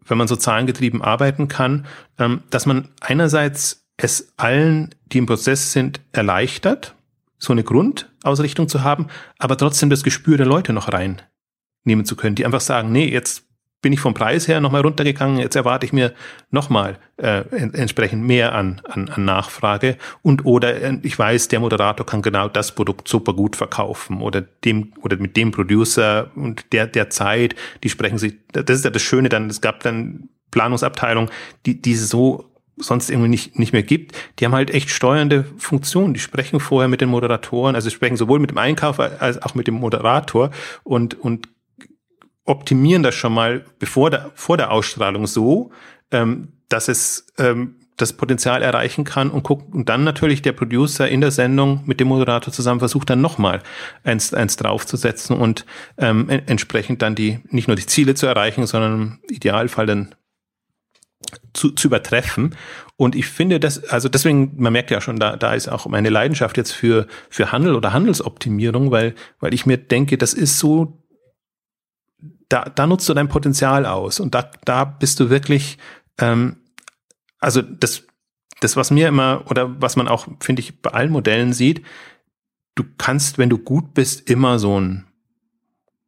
wenn 0.04 0.18
man 0.18 0.28
so 0.28 0.36
zahlengetrieben 0.36 1.02
arbeiten 1.02 1.48
kann, 1.48 1.86
ähm, 2.18 2.42
dass 2.50 2.66
man 2.66 2.88
einerseits 3.00 3.86
es 3.96 4.32
allen, 4.36 4.94
die 5.06 5.18
im 5.18 5.26
Prozess 5.26 5.72
sind, 5.72 6.00
erleichtert, 6.12 6.94
so 7.38 7.52
eine 7.52 7.64
Grundausrichtung 7.64 8.68
zu 8.68 8.82
haben, 8.82 9.06
aber 9.38 9.56
trotzdem 9.56 9.88
das 9.88 10.02
Gespür 10.02 10.36
der 10.36 10.46
Leute 10.46 10.72
noch 10.72 10.92
reinnehmen 10.92 12.04
zu 12.04 12.16
können, 12.16 12.34
die 12.34 12.44
einfach 12.44 12.60
sagen, 12.60 12.92
nee, 12.92 13.08
jetzt 13.08 13.45
bin 13.86 13.92
ich 13.92 14.00
vom 14.00 14.14
Preis 14.14 14.48
her 14.48 14.60
nochmal 14.60 14.80
runtergegangen. 14.80 15.38
Jetzt 15.38 15.54
erwarte 15.54 15.86
ich 15.86 15.92
mir 15.92 16.12
nochmal 16.50 16.98
äh, 17.18 17.44
entsprechend 17.52 18.24
mehr 18.24 18.52
an, 18.52 18.82
an, 18.82 19.08
an 19.08 19.24
Nachfrage. 19.24 19.96
Und 20.22 20.44
oder 20.44 20.82
äh, 20.82 20.98
ich 21.04 21.16
weiß, 21.16 21.46
der 21.46 21.60
Moderator 21.60 22.04
kann 22.04 22.20
genau 22.20 22.48
das 22.48 22.74
Produkt 22.74 23.06
super 23.06 23.32
gut 23.32 23.54
verkaufen 23.54 24.22
oder 24.22 24.40
dem 24.40 24.92
oder 25.02 25.16
mit 25.18 25.36
dem 25.36 25.52
Producer 25.52 26.32
und 26.34 26.72
der 26.72 26.88
der 26.88 27.10
Zeit, 27.10 27.54
die 27.84 27.88
sprechen 27.88 28.18
sich. 28.18 28.34
Das 28.50 28.64
ist 28.78 28.84
ja 28.84 28.90
das 28.90 29.02
Schöne 29.02 29.28
dann. 29.28 29.48
Es 29.48 29.60
gab 29.60 29.84
dann 29.84 30.30
Planungsabteilungen, 30.50 31.30
die 31.64 31.80
die 31.80 31.94
so 31.94 32.50
sonst 32.76 33.08
irgendwie 33.08 33.28
nicht, 33.28 33.56
nicht 33.56 33.72
mehr 33.72 33.84
gibt, 33.84 34.16
die 34.38 34.44
haben 34.44 34.52
halt 34.52 34.70
echt 34.70 34.90
steuernde 34.90 35.44
Funktionen. 35.58 36.12
Die 36.12 36.20
sprechen 36.20 36.58
vorher 36.58 36.88
mit 36.88 37.00
den 37.00 37.08
Moderatoren, 37.08 37.76
also 37.76 37.88
sprechen 37.88 38.16
sowohl 38.16 38.40
mit 38.40 38.50
dem 38.50 38.58
Einkauf 38.58 38.98
als 38.98 39.40
auch 39.40 39.54
mit 39.54 39.68
dem 39.68 39.74
Moderator 39.74 40.50
und, 40.82 41.14
und 41.14 41.48
optimieren 42.46 43.02
das 43.02 43.14
schon 43.14 43.34
mal 43.34 43.64
bevor 43.78 44.10
der, 44.10 44.30
vor 44.34 44.56
der 44.56 44.70
Ausstrahlung 44.70 45.26
so, 45.26 45.70
ähm, 46.10 46.52
dass 46.68 46.88
es 46.88 47.26
ähm, 47.38 47.76
das 47.96 48.12
Potenzial 48.12 48.62
erreichen 48.62 49.04
kann 49.04 49.30
und 49.30 49.42
guckt 49.42 49.74
und 49.74 49.88
dann 49.88 50.04
natürlich 50.04 50.42
der 50.42 50.52
Producer 50.52 51.08
in 51.08 51.22
der 51.22 51.30
Sendung 51.30 51.82
mit 51.86 51.98
dem 51.98 52.08
Moderator 52.08 52.52
zusammen 52.52 52.78
versucht 52.78 53.08
dann 53.08 53.20
nochmal 53.20 53.62
eins, 54.04 54.34
eins 54.34 54.56
draufzusetzen 54.56 55.36
und 55.36 55.64
ähm, 55.96 56.28
entsprechend 56.28 57.02
dann 57.02 57.14
die 57.14 57.40
nicht 57.48 57.68
nur 57.68 57.76
die 57.76 57.86
Ziele 57.86 58.14
zu 58.14 58.26
erreichen, 58.26 58.66
sondern 58.66 58.92
im 58.92 59.18
Idealfall 59.28 59.86
dann 59.86 60.14
zu, 61.54 61.70
zu 61.70 61.88
übertreffen. 61.88 62.54
Und 62.96 63.14
ich 63.14 63.26
finde 63.26 63.60
das, 63.60 63.84
also 63.84 64.08
deswegen, 64.08 64.52
man 64.56 64.72
merkt 64.72 64.90
ja 64.90 65.00
schon, 65.00 65.18
da, 65.18 65.36
da 65.36 65.54
ist 65.54 65.68
auch 65.68 65.86
meine 65.86 66.10
Leidenschaft 66.10 66.56
jetzt 66.58 66.72
für, 66.72 67.06
für 67.30 67.50
Handel 67.50 67.74
oder 67.74 67.92
Handelsoptimierung, 67.94 68.90
weil, 68.90 69.14
weil 69.40 69.54
ich 69.54 69.64
mir 69.64 69.78
denke, 69.78 70.18
das 70.18 70.34
ist 70.34 70.58
so 70.58 71.02
da, 72.48 72.64
da 72.64 72.86
nutzt 72.86 73.08
du 73.08 73.14
dein 73.14 73.28
Potenzial 73.28 73.86
aus 73.86 74.20
und 74.20 74.34
da, 74.34 74.50
da 74.64 74.84
bist 74.84 75.20
du 75.20 75.30
wirklich, 75.30 75.78
ähm, 76.18 76.56
also 77.38 77.62
das, 77.62 78.04
das, 78.60 78.76
was 78.76 78.90
mir 78.90 79.08
immer 79.08 79.44
oder 79.50 79.80
was 79.80 79.96
man 79.96 80.08
auch, 80.08 80.28
finde 80.40 80.60
ich, 80.60 80.80
bei 80.80 80.90
allen 80.90 81.10
Modellen 81.10 81.52
sieht, 81.52 81.82
du 82.74 82.84
kannst, 82.98 83.38
wenn 83.38 83.50
du 83.50 83.58
gut 83.58 83.94
bist, 83.94 84.30
immer 84.30 84.58
so 84.58 84.80
ein 84.80 85.06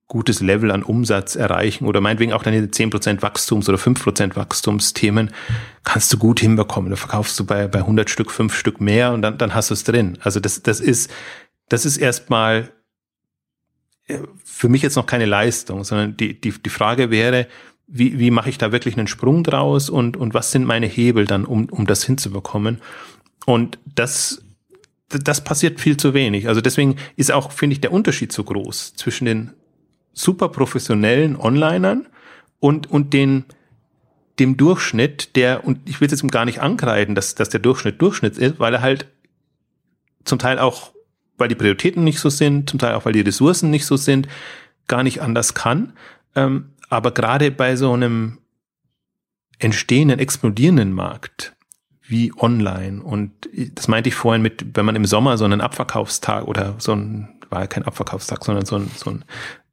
gutes 0.06 0.40
Level 0.40 0.70
an 0.70 0.82
Umsatz 0.82 1.36
erreichen 1.36 1.84
oder 1.84 2.00
meinetwegen 2.00 2.32
auch 2.32 2.42
deine 2.42 2.66
10% 2.66 3.20
Wachstums- 3.20 3.68
oder 3.68 3.76
5% 3.76 4.36
Wachstumsthemen 4.36 5.30
kannst 5.84 6.10
du 6.12 6.16
gut 6.16 6.40
hinbekommen. 6.40 6.88
Da 6.88 6.96
verkaufst 6.96 7.38
du 7.38 7.44
bei, 7.44 7.68
bei 7.68 7.80
100 7.80 8.08
Stück, 8.08 8.30
5 8.30 8.54
Stück 8.54 8.80
mehr 8.80 9.12
und 9.12 9.20
dann, 9.20 9.36
dann 9.36 9.54
hast 9.54 9.68
du 9.68 9.74
es 9.74 9.84
drin. 9.84 10.16
Also 10.22 10.40
das, 10.40 10.62
das 10.62 10.80
ist, 10.80 11.10
das 11.68 11.84
ist 11.84 11.98
erstmal 11.98 12.70
für 14.44 14.68
mich 14.68 14.82
jetzt 14.82 14.96
noch 14.96 15.06
keine 15.06 15.26
Leistung, 15.26 15.84
sondern 15.84 16.16
die, 16.16 16.40
die, 16.40 16.52
die 16.52 16.70
Frage 16.70 17.10
wäre, 17.10 17.46
wie, 17.86 18.18
wie 18.18 18.30
mache 18.30 18.50
ich 18.50 18.58
da 18.58 18.72
wirklich 18.72 18.96
einen 18.96 19.06
Sprung 19.06 19.44
draus 19.44 19.88
und, 19.90 20.16
und 20.16 20.34
was 20.34 20.50
sind 20.52 20.64
meine 20.64 20.86
Hebel 20.86 21.26
dann, 21.26 21.44
um, 21.44 21.66
um 21.70 21.86
das 21.86 22.04
hinzubekommen? 22.04 22.80
Und 23.46 23.78
das, 23.86 24.42
das 25.08 25.42
passiert 25.42 25.80
viel 25.80 25.96
zu 25.96 26.12
wenig. 26.12 26.48
Also 26.48 26.60
deswegen 26.60 26.96
ist 27.16 27.32
auch, 27.32 27.50
finde 27.50 27.74
ich, 27.74 27.80
der 27.80 27.92
Unterschied 27.92 28.30
so 28.30 28.44
groß 28.44 28.94
zwischen 28.94 29.24
den 29.24 29.52
super 30.12 30.48
professionellen 30.50 31.36
Onlinern 31.36 32.06
und, 32.60 32.90
und 32.90 33.14
den, 33.14 33.44
dem 34.38 34.56
Durchschnitt, 34.56 35.34
der, 35.36 35.64
und 35.64 35.88
ich 35.88 36.00
will 36.00 36.06
es 36.06 36.20
jetzt 36.20 36.30
gar 36.30 36.44
nicht 36.44 36.60
ankreiden, 36.60 37.14
dass, 37.14 37.34
dass 37.34 37.48
der 37.48 37.60
Durchschnitt 37.60 38.02
Durchschnitt 38.02 38.36
ist, 38.36 38.58
weil 38.58 38.74
er 38.74 38.82
halt 38.82 39.06
zum 40.24 40.38
Teil 40.38 40.58
auch 40.58 40.92
weil 41.38 41.48
die 41.48 41.54
Prioritäten 41.54 42.04
nicht 42.04 42.20
so 42.20 42.28
sind, 42.28 42.68
zum 42.68 42.78
Teil 42.78 42.94
auch 42.94 43.04
weil 43.04 43.12
die 43.12 43.20
Ressourcen 43.20 43.70
nicht 43.70 43.86
so 43.86 43.96
sind, 43.96 44.28
gar 44.86 45.02
nicht 45.02 45.22
anders 45.22 45.54
kann. 45.54 45.92
Ähm, 46.34 46.70
aber 46.88 47.12
gerade 47.12 47.50
bei 47.50 47.76
so 47.76 47.92
einem 47.92 48.38
entstehenden, 49.58 50.18
explodierenden 50.18 50.92
Markt 50.92 51.54
wie 52.02 52.32
online 52.38 53.02
und 53.02 53.32
das 53.74 53.86
meinte 53.86 54.08
ich 54.08 54.14
vorhin 54.14 54.40
mit, 54.40 54.64
wenn 54.74 54.86
man 54.86 54.96
im 54.96 55.04
Sommer 55.04 55.36
so 55.36 55.44
einen 55.44 55.60
Abverkaufstag 55.60 56.46
oder 56.46 56.74
so 56.78 56.92
ein, 56.92 57.28
war 57.50 57.60
ja 57.60 57.66
kein 57.66 57.84
Abverkaufstag, 57.84 58.44
sondern 58.44 58.64
so 58.64 58.76
ein, 58.76 58.90
so 58.96 59.10
ein 59.10 59.24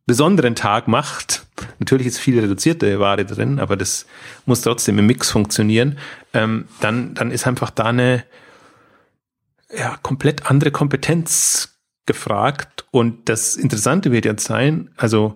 besonderen 0.05 0.55
Tag 0.55 0.87
macht, 0.87 1.45
natürlich 1.79 2.07
ist 2.07 2.19
viel 2.19 2.39
reduzierte 2.39 2.99
Ware 2.99 3.25
drin, 3.25 3.59
aber 3.59 3.77
das 3.77 4.05
muss 4.45 4.61
trotzdem 4.61 4.99
im 4.99 5.05
Mix 5.05 5.31
funktionieren, 5.31 5.97
ähm, 6.33 6.67
dann, 6.81 7.13
dann 7.13 7.31
ist 7.31 7.47
einfach 7.47 7.69
da 7.69 7.85
eine, 7.85 8.23
ja, 9.77 9.97
komplett 10.01 10.49
andere 10.49 10.71
Kompetenz 10.71 11.79
gefragt. 12.05 12.85
Und 12.91 13.29
das 13.29 13.55
Interessante 13.55 14.11
wird 14.11 14.25
jetzt 14.25 14.45
sein, 14.45 14.91
also 14.97 15.35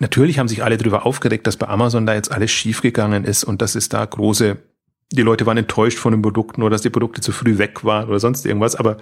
natürlich 0.00 0.38
haben 0.38 0.48
sich 0.48 0.62
alle 0.62 0.76
darüber 0.76 1.06
aufgeregt, 1.06 1.46
dass 1.46 1.56
bei 1.56 1.68
Amazon 1.68 2.06
da 2.06 2.14
jetzt 2.14 2.30
alles 2.30 2.50
schiefgegangen 2.50 3.24
ist 3.24 3.44
und 3.44 3.62
dass 3.62 3.74
es 3.74 3.88
da 3.88 4.04
große, 4.04 4.58
die 5.12 5.22
Leute 5.22 5.46
waren 5.46 5.56
enttäuscht 5.56 5.98
von 5.98 6.12
den 6.12 6.22
Produkten 6.22 6.62
oder 6.62 6.70
dass 6.70 6.82
die 6.82 6.90
Produkte 6.90 7.20
zu 7.20 7.32
früh 7.32 7.58
weg 7.58 7.84
waren 7.84 8.08
oder 8.08 8.20
sonst 8.20 8.44
irgendwas. 8.44 8.76
Aber 8.76 8.98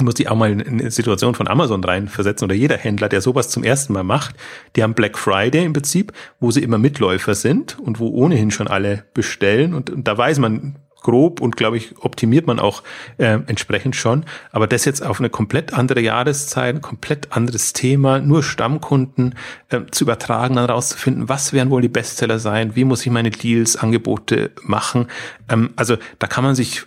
muss 0.00 0.18
ich 0.18 0.28
auch 0.28 0.36
mal 0.36 0.50
in 0.50 0.60
eine 0.60 0.90
Situation 0.90 1.34
von 1.34 1.46
Amazon 1.46 1.84
reinversetzen 1.84 2.46
oder 2.46 2.54
jeder 2.54 2.76
Händler, 2.76 3.08
der 3.08 3.20
sowas 3.20 3.48
zum 3.48 3.62
ersten 3.62 3.92
Mal 3.92 4.02
macht, 4.02 4.34
die 4.74 4.82
haben 4.82 4.94
Black 4.94 5.16
Friday 5.16 5.64
im 5.64 5.72
Prinzip, 5.72 6.12
wo 6.40 6.50
sie 6.50 6.64
immer 6.64 6.78
Mitläufer 6.78 7.36
sind 7.36 7.78
und 7.78 8.00
wo 8.00 8.08
ohnehin 8.08 8.50
schon 8.50 8.66
alle 8.66 9.04
bestellen 9.14 9.72
und, 9.72 9.90
und 9.90 10.08
da 10.08 10.18
weiß 10.18 10.40
man 10.40 10.76
grob 11.04 11.40
und 11.40 11.56
glaube 11.56 11.76
ich 11.76 11.94
optimiert 12.00 12.48
man 12.48 12.58
auch 12.58 12.82
äh, 13.18 13.38
entsprechend 13.46 13.94
schon, 13.94 14.24
aber 14.50 14.66
das 14.66 14.84
jetzt 14.84 15.06
auf 15.06 15.20
eine 15.20 15.30
komplett 15.30 15.72
andere 15.72 16.00
Jahreszeit, 16.00 16.74
ein 16.74 16.82
komplett 16.82 17.30
anderes 17.30 17.72
Thema, 17.72 18.18
nur 18.18 18.42
Stammkunden 18.42 19.36
äh, 19.68 19.82
zu 19.92 20.02
übertragen, 20.02 20.56
dann 20.56 20.64
rauszufinden, 20.64 21.28
was 21.28 21.52
werden 21.52 21.70
wohl 21.70 21.82
die 21.82 21.88
Bestseller 21.88 22.40
sein, 22.40 22.74
wie 22.74 22.82
muss 22.82 23.06
ich 23.06 23.12
meine 23.12 23.30
Deals, 23.30 23.76
Angebote 23.76 24.50
machen, 24.62 25.06
ähm, 25.48 25.70
also 25.76 25.96
da 26.18 26.26
kann 26.26 26.42
man 26.42 26.56
sich 26.56 26.82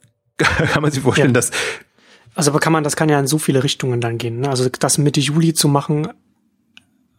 kann 0.36 0.82
man 0.82 0.90
sich 0.90 1.02
vorstellen, 1.02 1.30
ja. 1.30 1.34
dass 1.34 1.50
also 2.34 2.52
kann 2.52 2.72
man, 2.72 2.84
das 2.84 2.96
kann 2.96 3.08
ja 3.08 3.18
in 3.18 3.26
so 3.26 3.38
viele 3.38 3.64
Richtungen 3.64 4.00
dann 4.00 4.16
gehen. 4.16 4.40
Ne? 4.40 4.48
Also 4.48 4.68
das 4.68 4.98
Mitte 4.98 5.20
Juli 5.20 5.52
zu 5.52 5.68
machen, 5.68 6.08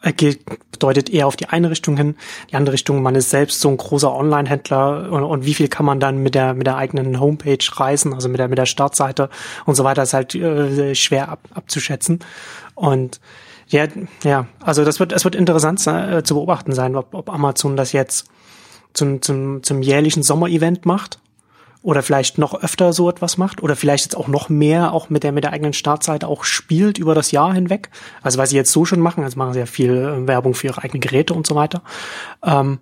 geht, 0.02 0.46
bedeutet 0.72 1.10
eher 1.10 1.28
auf 1.28 1.36
die 1.36 1.48
eine 1.48 1.70
Richtung 1.70 1.96
hin. 1.96 2.16
Die 2.50 2.56
andere 2.56 2.74
Richtung, 2.74 3.04
man 3.04 3.16
ist 3.16 3.30
selbst 3.30 3.62
so 3.62 3.70
ein 3.70 3.78
großer 3.78 4.12
Online-Händler 4.12 5.12
und, 5.12 5.24
und, 5.24 5.46
wie 5.46 5.54
viel 5.54 5.68
kann 5.68 5.86
man 5.86 6.00
dann 6.00 6.18
mit 6.18 6.34
der 6.34 6.54
mit 6.56 6.66
der 6.66 6.78
eigenen 6.78 7.20
Homepage 7.20 7.64
reisen, 7.74 8.14
also 8.14 8.28
mit 8.28 8.40
der 8.40 8.48
mit 8.48 8.58
der 8.58 8.66
Startseite 8.66 9.30
und 9.66 9.76
so 9.76 9.84
weiter, 9.84 10.04
ist 10.04 10.14
halt 10.14 10.34
äh, 10.34 10.96
schwer 10.96 11.30
ab, 11.30 11.48
abzuschätzen. 11.54 12.20
Und 12.74 13.20
ja, 13.68 13.88
ja, 14.24 14.48
also 14.60 14.84
das 14.84 15.00
wird 15.00 15.12
es 15.12 15.24
wird 15.24 15.36
interessant 15.36 15.86
äh, 15.86 16.24
zu 16.24 16.34
beobachten 16.34 16.74
sein, 16.74 16.96
ob, 16.96 17.14
ob 17.14 17.30
Amazon 17.30 17.78
das 17.78 17.92
jetzt 17.92 18.26
zum 18.94 19.22
zum 19.22 19.62
zum 19.62 19.82
jährlichen 19.84 20.24
Sommerevent 20.24 20.86
macht 20.86 21.20
oder 21.84 22.04
vielleicht 22.04 22.38
noch 22.38 22.62
öfter 22.62 22.94
so 22.94 23.10
etwas 23.10 23.38
macht 23.38 23.64
oder 23.64 23.76
vielleicht 23.76 24.06
jetzt 24.06 24.16
auch 24.16 24.28
noch 24.28 24.50
mehr 24.50 24.94
auch 24.94 25.10
mit 25.10 25.24
der 25.24 25.32
mit 25.32 25.44
der 25.44 25.52
eigenen 25.52 25.74
Startseite 25.74 26.28
auch 26.28 26.44
spielt 26.44 27.00
über 27.00 27.16
das 27.16 27.32
Jahr 27.32 27.54
hinweg. 27.54 27.90
Also 28.22 28.38
was 28.38 28.52
sie 28.52 28.56
jetzt 28.56 28.72
so 28.72 28.86
schon 28.86 29.00
machen, 29.00 29.24
also 29.24 29.38
machen 29.38 29.54
sie 29.54 29.60
ja 29.60 29.66
viel 29.66 29.92
äh, 29.92 30.28
Werbung 30.28 30.54
für 30.54 30.68
ihre 30.68 30.84
eigenen 30.84 31.02
Geräte 31.02 31.34
und 31.34 31.48
so 31.48 31.56
weiter. 31.56 31.82
Ähm, 32.44 32.80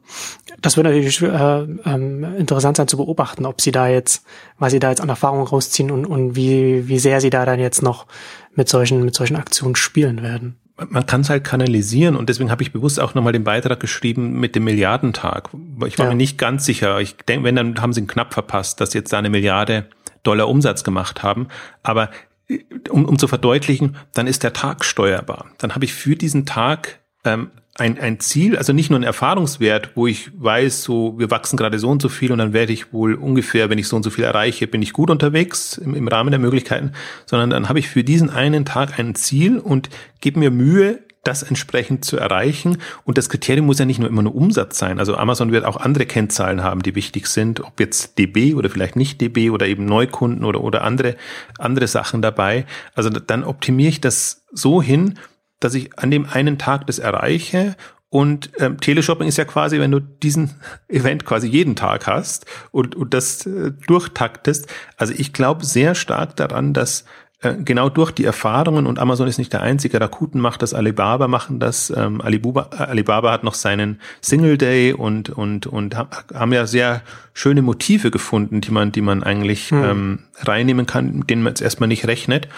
das 0.61 0.75
wird 0.75 0.85
natürlich 0.85 1.21
äh, 1.21 1.27
ähm, 1.29 2.23
interessant 2.37 2.77
sein 2.77 2.87
zu 2.87 2.97
beobachten, 2.97 3.45
ob 3.45 3.61
sie 3.61 3.71
da 3.71 3.87
jetzt, 3.87 4.25
weil 4.57 4.69
sie 4.69 4.79
da 4.79 4.89
jetzt 4.89 5.01
an 5.01 5.09
Erfahrung 5.09 5.43
rausziehen 5.43 5.91
und, 5.91 6.05
und 6.05 6.35
wie, 6.35 6.87
wie 6.87 6.99
sehr 6.99 7.21
sie 7.21 7.29
da 7.29 7.45
dann 7.45 7.59
jetzt 7.59 7.81
noch 7.81 8.05
mit 8.53 8.67
solchen, 8.67 9.05
mit 9.05 9.15
solchen 9.15 9.37
Aktionen 9.37 9.75
spielen 9.75 10.21
werden 10.21 10.59
man 10.89 11.05
kann 11.05 11.21
es 11.21 11.29
halt 11.29 11.43
kanalisieren 11.43 12.15
und 12.15 12.29
deswegen 12.29 12.51
habe 12.51 12.63
ich 12.63 12.71
bewusst 12.71 12.99
auch 12.99 13.13
nochmal 13.13 13.33
den 13.33 13.43
Beitrag 13.43 13.79
geschrieben 13.79 14.39
mit 14.39 14.55
dem 14.55 14.63
Milliardentag. 14.63 15.49
Ich 15.85 15.97
war 15.97 16.05
ja. 16.05 16.11
mir 16.11 16.17
nicht 16.17 16.37
ganz 16.37 16.65
sicher. 16.65 16.99
Ich 16.99 17.17
denke, 17.17 17.43
wenn, 17.43 17.55
dann 17.55 17.81
haben 17.81 17.93
sie 17.93 18.01
ihn 18.01 18.07
knapp 18.07 18.33
verpasst, 18.33 18.79
dass 18.81 18.91
sie 18.91 18.99
jetzt 18.99 19.11
da 19.11 19.17
eine 19.17 19.29
Milliarde 19.29 19.87
Dollar 20.23 20.47
Umsatz 20.47 20.83
gemacht 20.83 21.23
haben. 21.23 21.47
Aber 21.83 22.09
äh, 22.47 22.59
um, 22.89 23.05
um 23.05 23.17
zu 23.17 23.27
verdeutlichen, 23.27 23.97
dann 24.13 24.27
ist 24.27 24.43
der 24.43 24.53
Tag 24.53 24.85
steuerbar. 24.85 25.45
Dann 25.57 25.75
habe 25.75 25.85
ich 25.85 25.93
für 25.93 26.15
diesen 26.15 26.45
Tag 26.45 26.99
ähm, 27.25 27.51
ein, 27.79 27.99
ein 27.99 28.19
Ziel, 28.19 28.57
also 28.57 28.73
nicht 28.73 28.89
nur 28.89 28.99
ein 28.99 29.03
Erfahrungswert, 29.03 29.91
wo 29.95 30.07
ich 30.07 30.31
weiß, 30.37 30.83
so 30.83 31.17
wir 31.17 31.31
wachsen 31.31 31.57
gerade 31.57 31.79
so 31.79 31.89
und 31.89 32.01
so 32.01 32.09
viel 32.09 32.31
und 32.31 32.37
dann 32.37 32.53
werde 32.53 32.73
ich 32.73 32.93
wohl 32.93 33.15
ungefähr, 33.15 33.69
wenn 33.69 33.77
ich 33.77 33.87
so 33.87 33.95
und 33.95 34.03
so 34.03 34.09
viel 34.09 34.23
erreiche, 34.23 34.67
bin 34.67 34.81
ich 34.81 34.93
gut 34.93 35.09
unterwegs 35.09 35.77
im, 35.77 35.95
im 35.95 36.07
Rahmen 36.07 36.31
der 36.31 36.39
Möglichkeiten, 36.39 36.91
sondern 37.25 37.49
dann 37.49 37.69
habe 37.69 37.79
ich 37.79 37.89
für 37.89 38.03
diesen 38.03 38.29
einen 38.29 38.65
Tag 38.65 38.99
ein 38.99 39.15
Ziel 39.15 39.59
und 39.59 39.89
gebe 40.21 40.39
mir 40.39 40.51
Mühe, 40.51 40.99
das 41.23 41.43
entsprechend 41.43 42.05
zu 42.05 42.17
erreichen. 42.17 42.77
Und 43.03 43.17
das 43.17 43.29
Kriterium 43.29 43.65
muss 43.65 43.79
ja 43.79 43.85
nicht 43.85 43.99
nur 43.99 44.09
immer 44.09 44.21
nur 44.21 44.35
Umsatz 44.35 44.77
sein. 44.77 44.99
Also 44.99 45.15
Amazon 45.15 45.51
wird 45.51 45.65
auch 45.65 45.77
andere 45.77 46.05
Kennzahlen 46.05 46.63
haben, 46.63 46.81
die 46.81 46.95
wichtig 46.95 47.27
sind, 47.27 47.59
ob 47.61 47.79
jetzt 47.79 48.17
DB 48.17 48.53
oder 48.55 48.69
vielleicht 48.69 48.95
nicht 48.95 49.19
DB 49.19 49.49
oder 49.49 49.67
eben 49.67 49.85
Neukunden 49.85 50.45
oder, 50.45 50.61
oder 50.61 50.83
andere, 50.83 51.15
andere 51.57 51.87
Sachen 51.87 52.21
dabei. 52.21 52.65
Also 52.95 53.09
dann 53.09 53.43
optimiere 53.43 53.89
ich 53.89 54.01
das 54.01 54.43
so 54.51 54.81
hin, 54.81 55.19
dass 55.59 55.73
ich 55.73 55.97
an 55.97 56.11
dem 56.11 56.25
einen 56.25 56.57
Tag 56.57 56.87
das 56.87 56.99
erreiche 56.99 57.75
und 58.09 58.49
ähm, 58.57 58.79
Teleshopping 58.79 59.27
ist 59.27 59.37
ja 59.37 59.45
quasi, 59.45 59.79
wenn 59.79 59.91
du 59.91 59.99
diesen 59.99 60.55
Event 60.87 61.25
quasi 61.25 61.47
jeden 61.47 61.75
Tag 61.75 62.07
hast 62.07 62.45
und, 62.71 62.95
und 62.95 63.13
das 63.13 63.45
äh, 63.45 63.71
durchtaktest. 63.87 64.67
Also 64.97 65.13
ich 65.15 65.31
glaube 65.31 65.63
sehr 65.63 65.93
stark 65.93 66.35
daran, 66.35 66.73
dass 66.73 67.05
äh, 67.41 67.53
genau 67.53 67.89
durch 67.89 68.11
die 68.11 68.25
Erfahrungen 68.25 68.87
und 68.87 68.97
Amazon 68.97 69.27
ist 69.27 69.37
nicht 69.37 69.53
der 69.53 69.61
einzige, 69.61 70.01
Rakuten 70.01 70.41
macht 70.41 70.63
das, 70.63 70.73
Alibaba 70.73 71.27
machen 71.27 71.59
das, 71.59 71.93
ähm, 71.95 72.19
Alibaba, 72.19 72.69
Alibaba 72.75 73.31
hat 73.31 73.43
noch 73.43 73.53
seinen 73.53 74.01
Single 74.21 74.57
Day 74.57 74.91
und 74.91 75.29
und 75.29 75.67
und 75.67 75.95
haben 75.95 76.53
ja 76.53 76.65
sehr 76.65 77.01
schöne 77.33 77.61
Motive 77.61 78.09
gefunden, 78.09 78.59
die 78.59 78.71
man 78.71 78.91
die 78.91 79.01
man 79.01 79.23
eigentlich 79.23 79.69
hm. 79.69 79.83
ähm, 79.83 80.19
reinnehmen 80.39 80.87
kann, 80.87 81.19
mit 81.19 81.29
denen 81.29 81.43
man 81.43 81.51
jetzt 81.51 81.61
erstmal 81.61 81.87
nicht 81.87 82.07
rechnet. 82.07 82.49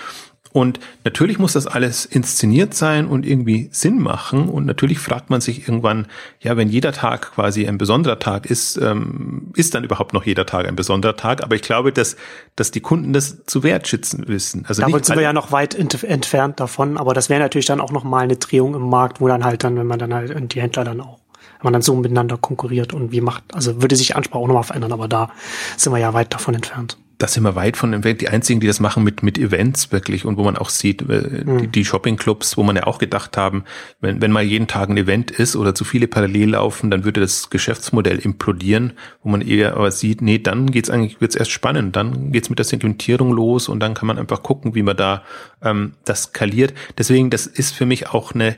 Und 0.53 0.79
natürlich 1.03 1.39
muss 1.39 1.53
das 1.53 1.67
alles 1.67 2.05
inszeniert 2.05 2.73
sein 2.73 3.07
und 3.07 3.25
irgendwie 3.25 3.69
Sinn 3.71 3.99
machen. 3.99 4.49
Und 4.49 4.65
natürlich 4.65 4.99
fragt 4.99 5.29
man 5.29 5.39
sich 5.39 5.67
irgendwann, 5.67 6.07
ja, 6.41 6.57
wenn 6.57 6.67
jeder 6.67 6.91
Tag 6.91 7.33
quasi 7.33 7.67
ein 7.67 7.77
besonderer 7.77 8.19
Tag 8.19 8.45
ist, 8.45 8.77
ähm, 8.77 9.51
ist 9.55 9.73
dann 9.73 9.83
überhaupt 9.83 10.13
noch 10.13 10.25
jeder 10.25 10.45
Tag 10.45 10.67
ein 10.67 10.75
besonderer 10.75 11.15
Tag? 11.15 11.43
Aber 11.43 11.55
ich 11.55 11.61
glaube, 11.61 11.93
dass, 11.93 12.17
dass 12.55 12.71
die 12.71 12.81
Kunden 12.81 13.13
das 13.13 13.45
zu 13.45 13.63
wertschätzen 13.63 14.27
wissen. 14.27 14.65
Also 14.67 14.81
Damit 14.81 15.05
sind 15.05 15.15
wir 15.15 15.23
ja 15.23 15.33
noch 15.33 15.51
weit 15.51 15.73
ent 15.73 16.03
entfernt 16.03 16.59
davon. 16.59 16.97
Aber 16.97 17.13
das 17.13 17.29
wäre 17.29 17.39
natürlich 17.39 17.67
dann 17.67 17.79
auch 17.79 17.91
noch 17.91 18.03
mal 18.03 18.19
eine 18.19 18.35
Drehung 18.35 18.75
im 18.75 18.89
Markt, 18.89 19.21
wo 19.21 19.27
dann 19.27 19.45
halt 19.45 19.63
dann, 19.63 19.77
wenn 19.77 19.87
man 19.87 19.99
dann 19.99 20.13
halt 20.13 20.53
die 20.53 20.61
Händler 20.61 20.83
dann 20.83 21.01
auch 21.01 21.19
wenn 21.59 21.67
man 21.67 21.73
dann 21.73 21.81
so 21.83 21.95
miteinander 21.95 22.37
konkurriert 22.37 22.91
und 22.91 23.11
wie 23.11 23.21
macht, 23.21 23.43
also 23.53 23.83
würde 23.83 23.95
sich 23.95 24.15
Ansprache 24.15 24.41
auch 24.41 24.47
nochmal 24.47 24.63
verändern, 24.63 24.93
aber 24.93 25.07
da 25.07 25.29
sind 25.77 25.93
wir 25.93 25.99
ja 25.99 26.11
weit 26.11 26.33
davon 26.33 26.55
entfernt 26.55 26.97
da 27.21 27.27
sind 27.27 27.43
wir 27.43 27.55
weit 27.55 27.77
von 27.77 27.93
entfernt. 27.93 28.21
Die 28.21 28.29
einzigen, 28.29 28.59
die 28.59 28.67
das 28.67 28.79
machen 28.79 29.03
mit, 29.03 29.21
mit 29.21 29.37
Events 29.37 29.91
wirklich 29.91 30.25
und 30.25 30.37
wo 30.37 30.43
man 30.43 30.57
auch 30.57 30.69
sieht, 30.69 31.03
äh, 31.03 31.43
mhm. 31.45 31.59
die, 31.59 31.67
die 31.67 31.85
Shoppingclubs, 31.85 32.57
wo 32.57 32.63
man 32.63 32.75
ja 32.75 32.87
auch 32.87 32.97
gedacht 32.97 33.37
haben, 33.37 33.63
wenn, 33.99 34.21
wenn 34.23 34.31
mal 34.31 34.41
jeden 34.41 34.65
Tag 34.65 34.89
ein 34.89 34.97
Event 34.97 35.29
ist 35.29 35.55
oder 35.55 35.75
zu 35.75 35.83
viele 35.83 36.07
parallel 36.07 36.51
laufen, 36.51 36.89
dann 36.89 37.03
würde 37.03 37.21
das 37.21 37.51
Geschäftsmodell 37.51 38.17
implodieren, 38.17 38.93
wo 39.21 39.29
man 39.29 39.41
eher 39.41 39.75
aber 39.75 39.91
sieht, 39.91 40.23
nee, 40.23 40.39
dann 40.39 40.71
geht's 40.71 40.89
eigentlich, 40.89 41.21
wird's 41.21 41.35
erst 41.35 41.51
spannend, 41.51 41.95
dann 41.95 42.31
geht's 42.31 42.49
mit 42.49 42.57
der 42.57 42.65
Segmentierung 42.65 43.31
los 43.31 43.69
und 43.69 43.79
dann 43.81 43.93
kann 43.93 44.07
man 44.07 44.17
einfach 44.17 44.41
gucken, 44.41 44.73
wie 44.73 44.81
man 44.81 44.97
da 44.97 45.21
ähm, 45.61 45.93
das 46.05 46.23
skaliert. 46.23 46.73
Deswegen, 46.97 47.29
das 47.29 47.45
ist 47.45 47.75
für 47.75 47.85
mich 47.85 48.09
auch 48.09 48.33
eine 48.33 48.57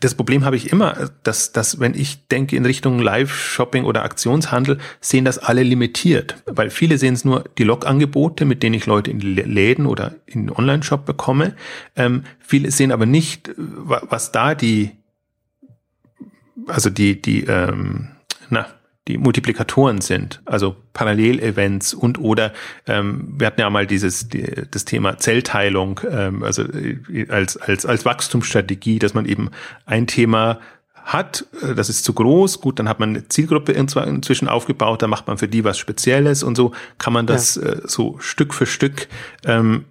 das 0.00 0.14
Problem 0.14 0.44
habe 0.44 0.56
ich 0.56 0.72
immer, 0.72 1.10
dass, 1.22 1.52
dass 1.52 1.80
wenn 1.80 1.94
ich 1.94 2.26
denke 2.28 2.56
in 2.56 2.64
Richtung 2.64 2.98
Live-Shopping 2.98 3.84
oder 3.84 4.02
Aktionshandel, 4.02 4.78
sehen 5.00 5.24
das 5.24 5.38
alle 5.38 5.62
limitiert. 5.62 6.42
Weil 6.46 6.70
viele 6.70 6.98
sehen 6.98 7.14
es 7.14 7.24
nur 7.24 7.44
die 7.58 7.64
Log-Angebote, 7.64 8.44
mit 8.44 8.62
denen 8.62 8.74
ich 8.74 8.86
Leute 8.86 9.10
in 9.10 9.20
Läden 9.20 9.86
oder 9.86 10.14
in 10.26 10.46
den 10.46 10.56
Online-Shop 10.56 11.04
bekomme. 11.04 11.54
Ähm, 11.96 12.24
viele 12.38 12.70
sehen 12.70 12.92
aber 12.92 13.06
nicht, 13.06 13.50
was 13.56 14.32
da 14.32 14.54
die, 14.54 14.92
also 16.66 16.90
die, 16.90 17.20
die, 17.20 17.44
ähm, 17.44 18.13
die 19.08 19.18
Multiplikatoren 19.18 20.00
sind, 20.00 20.40
also 20.46 20.76
Parallelevents 20.94 21.92
und 21.92 22.18
oder 22.18 22.52
ähm, 22.86 23.34
wir 23.36 23.46
hatten 23.46 23.60
ja 23.60 23.68
mal 23.68 23.86
dieses 23.86 24.28
die, 24.28 24.50
das 24.70 24.86
Thema 24.86 25.18
Zellteilung, 25.18 26.00
ähm, 26.10 26.42
also 26.42 26.62
äh, 26.62 27.26
als 27.28 27.56
als 27.58 27.84
als 27.84 28.04
Wachstumsstrategie, 28.04 28.98
dass 28.98 29.12
man 29.12 29.26
eben 29.26 29.50
ein 29.84 30.06
Thema 30.06 30.58
hat, 31.04 31.44
äh, 31.62 31.74
das 31.74 31.90
ist 31.90 32.04
zu 32.04 32.14
groß, 32.14 32.62
gut, 32.62 32.78
dann 32.78 32.88
hat 32.88 32.98
man 32.98 33.10
eine 33.10 33.28
Zielgruppe 33.28 33.72
inzwischen 33.72 34.48
aufgebaut, 34.48 35.02
da 35.02 35.06
macht 35.06 35.26
man 35.26 35.36
für 35.36 35.48
die 35.48 35.64
was 35.64 35.76
Spezielles 35.78 36.42
und 36.42 36.56
so 36.56 36.72
kann 36.96 37.12
man 37.12 37.26
das 37.26 37.56
ja. 37.56 37.62
äh, 37.62 37.80
so 37.84 38.16
Stück 38.20 38.54
für 38.54 38.66
Stück 38.66 39.08
ähm, 39.44 39.84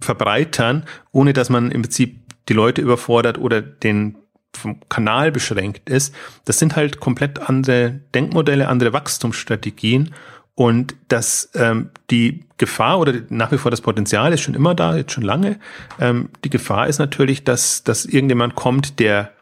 verbreitern, 0.00 0.84
ohne 1.12 1.32
dass 1.32 1.48
man 1.48 1.70
im 1.70 1.82
Prinzip 1.82 2.18
die 2.48 2.54
Leute 2.54 2.82
überfordert 2.82 3.38
oder 3.38 3.62
den 3.62 4.16
vom 4.58 4.80
Kanal 4.88 5.32
beschränkt 5.32 5.88
ist, 5.88 6.14
das 6.44 6.58
sind 6.58 6.76
halt 6.76 7.00
komplett 7.00 7.38
andere 7.48 8.00
Denkmodelle, 8.14 8.68
andere 8.68 8.92
Wachstumsstrategien 8.92 10.14
und 10.54 10.96
dass 11.06 11.50
ähm, 11.54 11.90
die 12.10 12.44
Gefahr 12.58 12.98
oder 12.98 13.14
nach 13.28 13.52
wie 13.52 13.58
vor 13.58 13.70
das 13.70 13.80
Potenzial 13.80 14.32
ist 14.32 14.40
schon 14.40 14.54
immer 14.54 14.74
da, 14.74 14.96
jetzt 14.96 15.12
schon 15.12 15.22
lange. 15.22 15.60
Ähm, 16.00 16.30
die 16.44 16.50
Gefahr 16.50 16.88
ist 16.88 16.98
natürlich, 16.98 17.44
dass, 17.44 17.84
dass 17.84 18.04
irgendjemand 18.04 18.56
kommt, 18.56 18.98
der, 18.98 19.32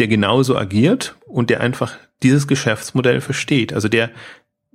der 0.00 0.08
genauso 0.08 0.58
agiert 0.58 1.14
und 1.26 1.50
der 1.50 1.60
einfach 1.60 1.96
dieses 2.22 2.48
Geschäftsmodell 2.48 3.20
versteht. 3.20 3.72
Also 3.72 3.88
der 3.88 4.10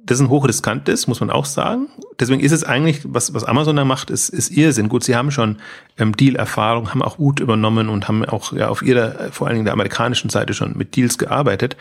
das 0.06 0.20
ist 0.20 0.26
ein 0.26 0.30
hochriskantes, 0.30 1.08
muss 1.08 1.20
man 1.20 1.32
auch 1.32 1.46
sagen. 1.46 1.88
Deswegen 2.20 2.40
ist 2.40 2.52
es 2.52 2.64
eigentlich, 2.64 3.02
was, 3.06 3.34
was 3.34 3.44
Amazon 3.44 3.76
da 3.76 3.86
macht, 3.86 4.12
ist, 4.12 4.30
ist 4.30 4.52
Irrsinn. 4.52 4.88
Gut, 4.88 5.04
sie 5.04 5.16
haben 5.16 5.32
schon 5.32 5.58
ähm, 5.98 6.16
Deal-Erfahrung, 6.16 6.92
haben 6.92 7.02
auch 7.02 7.18
Ut 7.18 7.40
übernommen 7.40 7.90
und 7.90 8.08
haben 8.08 8.24
auch 8.24 8.54
ja, 8.54 8.70
auf 8.70 8.84
ihrer, 8.84 9.32
vor 9.32 9.48
allen 9.48 9.56
Dingen 9.56 9.66
der 9.66 9.74
amerikanischen 9.74 10.30
Seite 10.30 10.54
schon 10.54 10.78
mit 10.78 10.96
Deals 10.96 11.18
gearbeitet. 11.18 11.76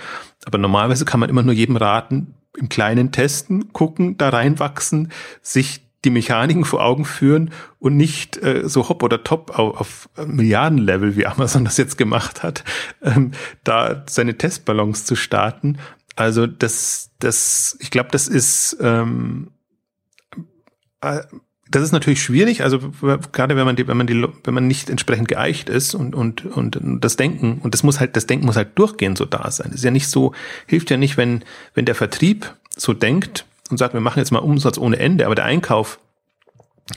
Aber 0.47 0.59
normalerweise 0.59 1.05
kann 1.05 1.21
man 1.21 1.29
immer 1.29 1.43
nur 1.43 1.55
jedem 1.55 1.77
raten, 1.77 2.35
im 2.57 2.69
Kleinen 2.69 3.13
testen, 3.13 3.73
gucken, 3.73 4.17
da 4.17 4.31
reinwachsen, 4.31 5.13
sich 5.43 5.83
die 6.05 6.11
Mechaniken 6.11 6.65
vor 6.65 6.85
Augen 6.85 7.05
führen 7.05 7.51
und 7.79 7.97
nicht 7.97 8.37
äh, 8.43 8.69
so 8.69 8.89
hopp 8.89 9.03
oder 9.03 9.25
top 9.25 9.59
auf, 9.59 9.81
auf 9.81 10.09
Milliardenlevel, 10.27 11.17
wie 11.17 11.27
Amazon 11.27 11.65
das 11.65 11.77
jetzt 11.77 11.99
gemacht 11.99 12.43
hat, 12.43 12.65
ähm, 13.03 13.33
da 13.65 14.05
seine 14.07 14.37
Testballons 14.37 15.05
zu 15.05 15.17
starten 15.17 15.79
also 16.17 16.47
das, 16.47 17.11
das, 17.19 17.77
ich 17.81 17.91
glaube, 17.91 18.11
das 18.13 18.29
ist, 18.29 18.77
ähm, 18.81 19.51
äh, 21.01 21.21
das 21.71 21.83
ist 21.83 21.93
natürlich 21.93 22.23
schwierig, 22.23 22.63
also 22.63 22.79
gerade 23.33 23.57
wenn 23.57 23.65
man 23.65 23.75
die, 23.75 23.89
wenn 23.89 23.97
man 23.97 24.07
die, 24.07 24.27
wenn 24.45 24.55
man 24.55 24.67
nicht 24.67 24.91
entsprechend 24.91 25.29
geeicht 25.29 25.69
ist 25.69 25.95
und, 25.95 26.15
und, 26.15 26.45
und 26.45 26.79
das 27.01 27.17
Denken, 27.17 27.59
und 27.63 27.75
das 27.75 27.83
muss 27.83 27.99
halt, 27.99 28.17
das 28.17 28.27
Denken 28.27 28.47
muss 28.47 28.57
halt 28.57 28.79
durchgehend 28.79 29.19
so 29.19 29.25
da 29.25 29.51
sein. 29.51 29.71
Es 29.71 29.77
ist 29.77 29.85
ja 29.85 29.91
nicht 29.91 30.09
so, 30.09 30.35
hilft 30.67 30.91
ja 30.91 30.97
nicht, 30.97 31.17
wenn, 31.17 31.43
wenn 31.75 31.85
der 31.85 31.95
Vertrieb 31.95 32.55
so 32.77 32.93
denkt 32.93 33.47
und 33.71 33.79
sagt, 33.79 33.95
wir 33.95 34.01
machen 34.01 34.19
jetzt 34.19 34.31
mal 34.31 34.39
Umsatz 34.39 34.79
ohne 34.79 34.99
Ende, 34.99 35.27
aber 35.27 35.35
der 35.35 35.47
Einkauf 35.47 35.99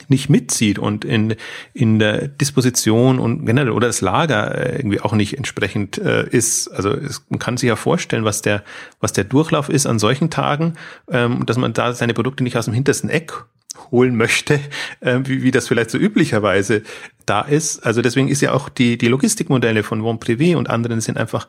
nicht 0.08 0.28
mitzieht 0.28 0.78
und 0.78 1.04
in, 1.04 1.34
in 1.72 1.98
der 1.98 2.28
Disposition 2.28 3.18
und 3.18 3.46
generell 3.46 3.70
oder 3.70 3.86
das 3.86 4.00
Lager 4.00 4.54
äh, 4.54 4.76
irgendwie 4.76 5.00
auch 5.00 5.14
nicht 5.14 5.36
entsprechend 5.36 5.96
äh, 5.98 6.28
ist. 6.28 6.68
Also 6.68 6.90
es, 6.90 7.24
man 7.30 7.38
kann 7.38 7.56
sich 7.56 7.68
ja 7.68 7.76
vorstellen, 7.76 8.24
was 8.24 8.42
der, 8.42 8.62
was 9.00 9.12
der 9.12 9.24
Durchlauf 9.24 9.68
ist 9.68 9.86
an 9.86 9.98
solchen 9.98 10.28
Tagen, 10.28 10.74
ähm, 11.10 11.46
dass 11.46 11.56
man 11.56 11.72
da 11.72 11.94
seine 11.94 12.14
Produkte 12.14 12.44
nicht 12.44 12.56
aus 12.56 12.66
dem 12.66 12.74
hintersten 12.74 13.08
Eck 13.08 13.44
holen 13.90 14.16
möchte, 14.16 14.60
äh, 15.00 15.20
wie, 15.24 15.42
wie 15.42 15.50
das 15.50 15.68
vielleicht 15.68 15.90
so 15.90 15.98
üblicherweise 15.98 16.82
da 17.24 17.42
ist. 17.42 17.84
Also 17.84 18.02
deswegen 18.02 18.28
ist 18.28 18.42
ja 18.42 18.52
auch 18.52 18.68
die, 18.68 18.98
die 18.98 19.08
Logistikmodelle 19.08 19.82
von 19.82 20.02
Von 20.02 20.18
Privé 20.18 20.56
und 20.56 20.68
anderen 20.68 21.00
sind 21.00 21.18
einfach 21.18 21.48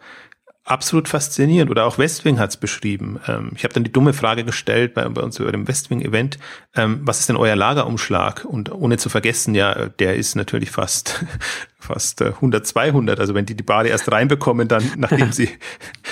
absolut 0.69 1.07
faszinierend. 1.07 1.71
Oder 1.71 1.85
auch 1.85 1.97
Westwing 1.97 2.39
hat 2.39 2.51
es 2.51 2.57
beschrieben. 2.57 3.19
Ähm, 3.27 3.51
ich 3.55 3.63
habe 3.63 3.73
dann 3.73 3.83
die 3.83 3.91
dumme 3.91 4.13
Frage 4.13 4.43
gestellt 4.43 4.93
bei, 4.93 5.07
bei 5.09 5.21
uns 5.21 5.39
über 5.39 5.51
dem 5.51 5.67
Westwing-Event, 5.67 6.37
ähm, 6.75 7.01
was 7.03 7.19
ist 7.19 7.29
denn 7.29 7.35
euer 7.35 7.55
Lagerumschlag? 7.55 8.45
Und 8.45 8.71
ohne 8.71 8.97
zu 8.97 9.09
vergessen, 9.09 9.55
ja, 9.55 9.87
der 9.87 10.15
ist 10.15 10.35
natürlich 10.35 10.71
fast 10.71 11.25
fast 11.79 12.21
100, 12.21 12.61
äh, 12.61 12.63
200. 12.63 13.19
Also 13.19 13.33
wenn 13.33 13.45
die 13.45 13.55
die 13.55 13.63
Bade 13.63 13.89
erst 13.89 14.11
reinbekommen, 14.11 14.67
dann 14.67 14.83
nachdem 14.97 15.31
sie 15.31 15.49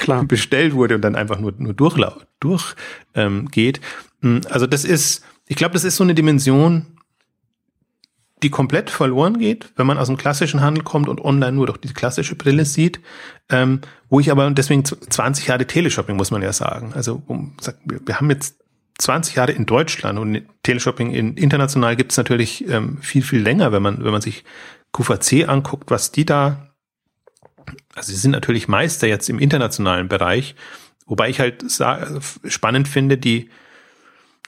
bestellt 0.27 0.73
wurde 0.73 0.95
und 0.95 1.01
dann 1.01 1.15
einfach 1.15 1.39
nur 1.39 1.53
nur 1.57 1.73
durchgeht. 1.73 2.27
Durch, 2.39 2.75
ähm, 3.15 3.47
geht. 3.49 3.81
Hm, 4.21 4.41
also 4.49 4.67
das 4.67 4.85
ist, 4.85 5.23
ich 5.47 5.55
glaube, 5.55 5.73
das 5.73 5.83
ist 5.83 5.95
so 5.95 6.03
eine 6.03 6.13
Dimension, 6.13 6.96
die 8.43 8.49
komplett 8.49 8.89
verloren 8.89 9.39
geht, 9.39 9.71
wenn 9.75 9.87
man 9.87 9.97
aus 9.97 10.07
dem 10.07 10.17
klassischen 10.17 10.61
Handel 10.61 10.83
kommt 10.83 11.09
und 11.09 11.23
online 11.23 11.53
nur 11.53 11.65
durch 11.67 11.79
die 11.79 11.91
klassische 11.93 12.35
Brille 12.35 12.65
sieht, 12.65 12.99
ähm, 13.49 13.81
wo 14.09 14.19
ich 14.19 14.31
aber 14.31 14.49
deswegen 14.51 14.85
20 14.85 15.47
Jahre 15.47 15.65
Teleshopping 15.65 16.15
muss 16.15 16.31
man 16.31 16.41
ja 16.41 16.53
sagen. 16.53 16.93
Also 16.93 17.23
um, 17.25 17.55
wir 17.85 18.15
haben 18.17 18.29
jetzt 18.29 18.57
20 18.99 19.35
Jahre 19.35 19.51
in 19.51 19.65
Deutschland 19.65 20.19
und 20.19 20.43
Teleshopping 20.63 21.11
in, 21.11 21.35
international 21.35 21.95
gibt 21.95 22.11
es 22.11 22.17
natürlich 22.17 22.67
ähm, 22.67 22.97
viel 23.01 23.23
viel 23.23 23.41
länger, 23.41 23.71
wenn 23.71 23.81
man 23.81 24.03
wenn 24.03 24.11
man 24.11 24.21
sich 24.21 24.43
QVC 24.93 25.47
anguckt, 25.47 25.91
was 25.91 26.11
die 26.11 26.25
da, 26.25 26.71
also 27.95 28.11
sie 28.11 28.17
sind 28.17 28.31
natürlich 28.31 28.67
Meister 28.67 29.07
jetzt 29.07 29.29
im 29.29 29.39
internationalen 29.39 30.07
Bereich, 30.07 30.55
wobei 31.05 31.29
ich 31.29 31.39
halt 31.39 31.65
spannend 32.45 32.87
finde, 32.87 33.17
die 33.17 33.49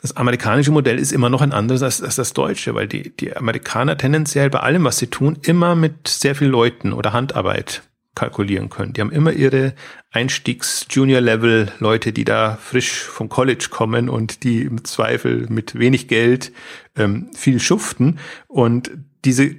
das 0.01 0.15
amerikanische 0.15 0.71
Modell 0.71 0.97
ist 0.97 1.11
immer 1.11 1.29
noch 1.29 1.41
ein 1.41 1.51
anderes 1.51 1.83
als, 1.83 2.01
als, 2.01 2.15
das 2.15 2.33
deutsche, 2.33 2.73
weil 2.73 2.87
die, 2.87 3.15
die 3.15 3.35
Amerikaner 3.35 3.97
tendenziell 3.97 4.49
bei 4.49 4.59
allem, 4.59 4.85
was 4.85 4.97
sie 4.97 5.07
tun, 5.07 5.37
immer 5.41 5.75
mit 5.75 6.07
sehr 6.07 6.35
viel 6.35 6.47
Leuten 6.47 6.93
oder 6.93 7.11
Handarbeit 7.11 7.83
kalkulieren 8.15 8.69
können. 8.69 8.93
Die 8.93 9.01
haben 9.01 9.11
immer 9.11 9.33
ihre 9.33 9.73
Einstiegs-Junior-Level-Leute, 10.11 12.11
die 12.11 12.25
da 12.25 12.57
frisch 12.61 13.03
vom 13.03 13.29
College 13.29 13.67
kommen 13.69 14.09
und 14.09 14.43
die 14.43 14.63
im 14.63 14.83
Zweifel 14.83 15.45
mit 15.49 15.77
wenig 15.77 16.07
Geld 16.07 16.51
ähm, 16.97 17.29
viel 17.35 17.59
schuften. 17.59 18.17
Und 18.47 18.89
diese 19.25 19.55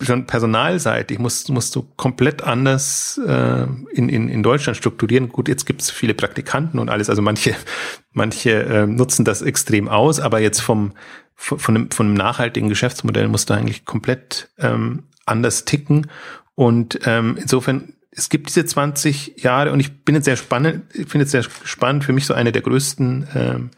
schon 0.00 0.26
personalseitig 0.26 1.18
musst, 1.18 1.48
musst 1.50 1.74
du 1.76 1.82
komplett 1.96 2.42
anders 2.42 3.20
äh, 3.26 3.66
in, 3.92 4.08
in, 4.08 4.28
in 4.28 4.42
Deutschland 4.42 4.76
strukturieren. 4.76 5.28
Gut, 5.28 5.48
jetzt 5.48 5.66
gibt 5.66 5.82
es 5.82 5.90
viele 5.90 6.14
Praktikanten 6.14 6.78
und 6.78 6.90
alles, 6.90 7.08
also 7.08 7.22
manche, 7.22 7.54
manche 8.12 8.64
äh, 8.64 8.86
nutzen 8.86 9.24
das 9.24 9.42
extrem 9.42 9.88
aus, 9.88 10.20
aber 10.20 10.40
jetzt 10.40 10.60
vom, 10.60 10.92
von, 11.34 11.58
von, 11.58 11.76
einem, 11.76 11.90
von 11.90 12.06
einem 12.06 12.16
nachhaltigen 12.16 12.68
Geschäftsmodell 12.68 13.28
musst 13.28 13.50
du 13.50 13.54
eigentlich 13.54 13.84
komplett 13.84 14.50
ähm, 14.58 15.04
anders 15.26 15.64
ticken. 15.64 16.10
Und 16.54 17.00
ähm, 17.04 17.36
insofern, 17.40 17.94
es 18.10 18.28
gibt 18.28 18.48
diese 18.48 18.64
20 18.64 19.42
Jahre 19.42 19.72
und 19.72 19.80
ich 19.80 20.04
bin 20.04 20.14
jetzt 20.14 20.24
sehr 20.24 20.36
spannend, 20.36 20.84
ich 20.94 21.08
finde 21.08 21.24
es 21.24 21.32
sehr 21.32 21.42
spannend, 21.42 22.04
für 22.04 22.12
mich 22.12 22.26
so 22.26 22.34
eine 22.34 22.52
der 22.52 22.62
größten 22.62 23.28
ähm, 23.34 23.70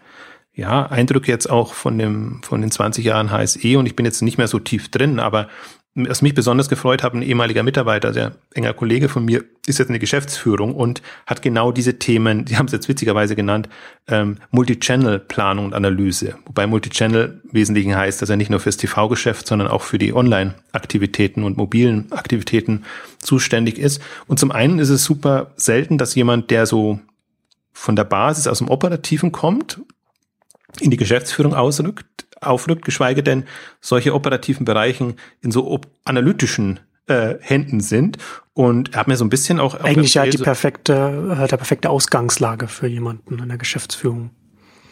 ja, 0.53 0.87
Eindrücke 0.87 1.31
jetzt 1.31 1.49
auch 1.49 1.75
von 1.75 1.99
dem, 1.99 2.41
von 2.43 2.62
den 2.62 2.71
20 2.71 3.05
Jahren 3.05 3.31
HSE 3.31 3.79
und 3.79 3.87
ich 3.87 3.95
bin 3.95 4.07
jetzt 4.07 4.23
nicht 4.23 4.39
mehr 4.39 4.49
so 4.49 4.59
tief 4.59 4.91
drin, 4.91 5.21
aber 5.21 5.49
was 5.97 6.21
mich 6.21 6.35
besonders 6.35 6.69
gefreut 6.69 7.03
hat, 7.03 7.15
ein 7.15 7.23
ehemaliger 7.23 7.63
Mitarbeiter, 7.63 8.13
sehr 8.13 8.33
enger 8.53 8.75
Kollege 8.75 9.09
von 9.09 9.25
mir, 9.25 9.45
ist 9.67 9.79
jetzt 9.79 9.89
in 9.89 9.95
der 9.95 10.01
Geschäftsführung 10.01 10.75
und 10.75 11.01
hat 11.27 11.41
genau 11.41 11.73
diese 11.73 11.99
Themen, 11.99 12.45
die 12.45 12.59
haben 12.59 12.67
es 12.67 12.73
jetzt 12.73 12.89
witzigerweise 12.89 13.35
genannt, 13.35 13.71
ähm, 14.07 14.37
Multichannel-Planung 14.51 15.65
und 15.65 15.75
Analyse. 15.75 16.37
Wobei 16.45 16.67
Multichannel 16.67 17.41
im 17.45 17.55
Wesentlichen 17.55 17.97
heißt, 17.97 18.21
dass 18.21 18.29
er 18.29 18.37
nicht 18.37 18.51
nur 18.51 18.61
fürs 18.61 18.77
TV-Geschäft, 18.77 19.47
sondern 19.47 19.69
auch 19.69 19.83
für 19.83 19.97
die 19.97 20.15
Online-Aktivitäten 20.15 21.45
und 21.45 21.57
mobilen 21.57 22.13
Aktivitäten 22.13 22.85
zuständig 23.19 23.79
ist. 23.79 24.03
Und 24.27 24.39
zum 24.39 24.53
einen 24.53 24.79
ist 24.79 24.91
es 24.91 25.03
super 25.03 25.53
selten, 25.57 25.97
dass 25.97 26.15
jemand, 26.15 26.51
der 26.51 26.67
so 26.67 27.01
von 27.73 27.97
der 27.97 28.05
Basis 28.05 28.47
aus 28.47 28.59
dem 28.59 28.69
Operativen 28.69 29.33
kommt, 29.33 29.81
in 30.81 30.91
die 30.91 30.97
Geschäftsführung 30.97 31.55
ausrückt, 31.55 32.16
aufrückt, 32.41 32.84
geschweige 32.84 33.22
denn 33.22 33.45
solche 33.80 34.14
operativen 34.14 34.64
Bereichen 34.64 35.14
in 35.41 35.51
so 35.51 35.80
analytischen 36.05 36.80
äh, 37.07 37.34
Händen 37.41 37.80
sind. 37.80 38.18
Und 38.53 38.95
er 38.95 39.01
hat 39.01 39.09
mir 39.09 39.16
so 39.16 39.24
ein 39.24 39.30
bisschen 39.30 39.61
auch. 39.61 39.74
Eigentlich 39.80 40.14
ja 40.14 40.26
die 40.26 40.39
perfekte, 40.39 41.37
äh, 41.43 41.49
der 41.49 41.57
perfekte 41.57 41.91
Ausgangslage 41.91 42.68
für 42.68 42.87
jemanden 42.87 43.39
in 43.39 43.49
der 43.49 43.59
Geschäftsführung. 43.59 44.30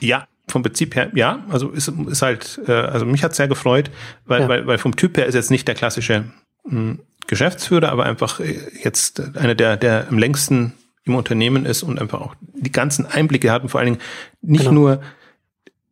Ja, 0.00 0.26
vom 0.48 0.62
Prinzip 0.62 0.94
her, 0.94 1.10
ja, 1.14 1.44
also 1.48 1.70
ist, 1.70 1.88
ist 1.88 2.22
halt, 2.22 2.60
äh, 2.66 2.72
also 2.72 3.06
mich 3.06 3.24
hat 3.24 3.34
sehr 3.34 3.48
gefreut, 3.48 3.90
weil, 4.26 4.42
ja. 4.42 4.48
weil, 4.48 4.66
weil 4.66 4.78
vom 4.78 4.94
Typ 4.96 5.16
her 5.16 5.26
ist 5.26 5.34
jetzt 5.34 5.50
nicht 5.50 5.66
der 5.66 5.74
klassische 5.74 6.24
mh, 6.64 6.70
hm, 6.70 7.00
Geschäftsführer, 7.26 7.90
aber 7.90 8.04
einfach 8.04 8.40
äh, 8.40 8.58
jetzt 8.82 9.36
einer, 9.36 9.54
der, 9.54 9.76
der 9.76 10.08
am 10.08 10.18
längsten 10.18 10.74
im 11.04 11.14
Unternehmen 11.14 11.64
ist 11.64 11.82
und 11.82 11.98
einfach 11.98 12.20
auch 12.20 12.34
die 12.40 12.72
ganzen 12.72 13.06
Einblicke 13.06 13.50
hat 13.50 13.62
und 13.62 13.68
vor 13.68 13.80
allen 13.80 13.92
Dingen 13.92 14.02
nicht 14.42 14.64
genau. 14.64 14.72
nur 14.72 15.00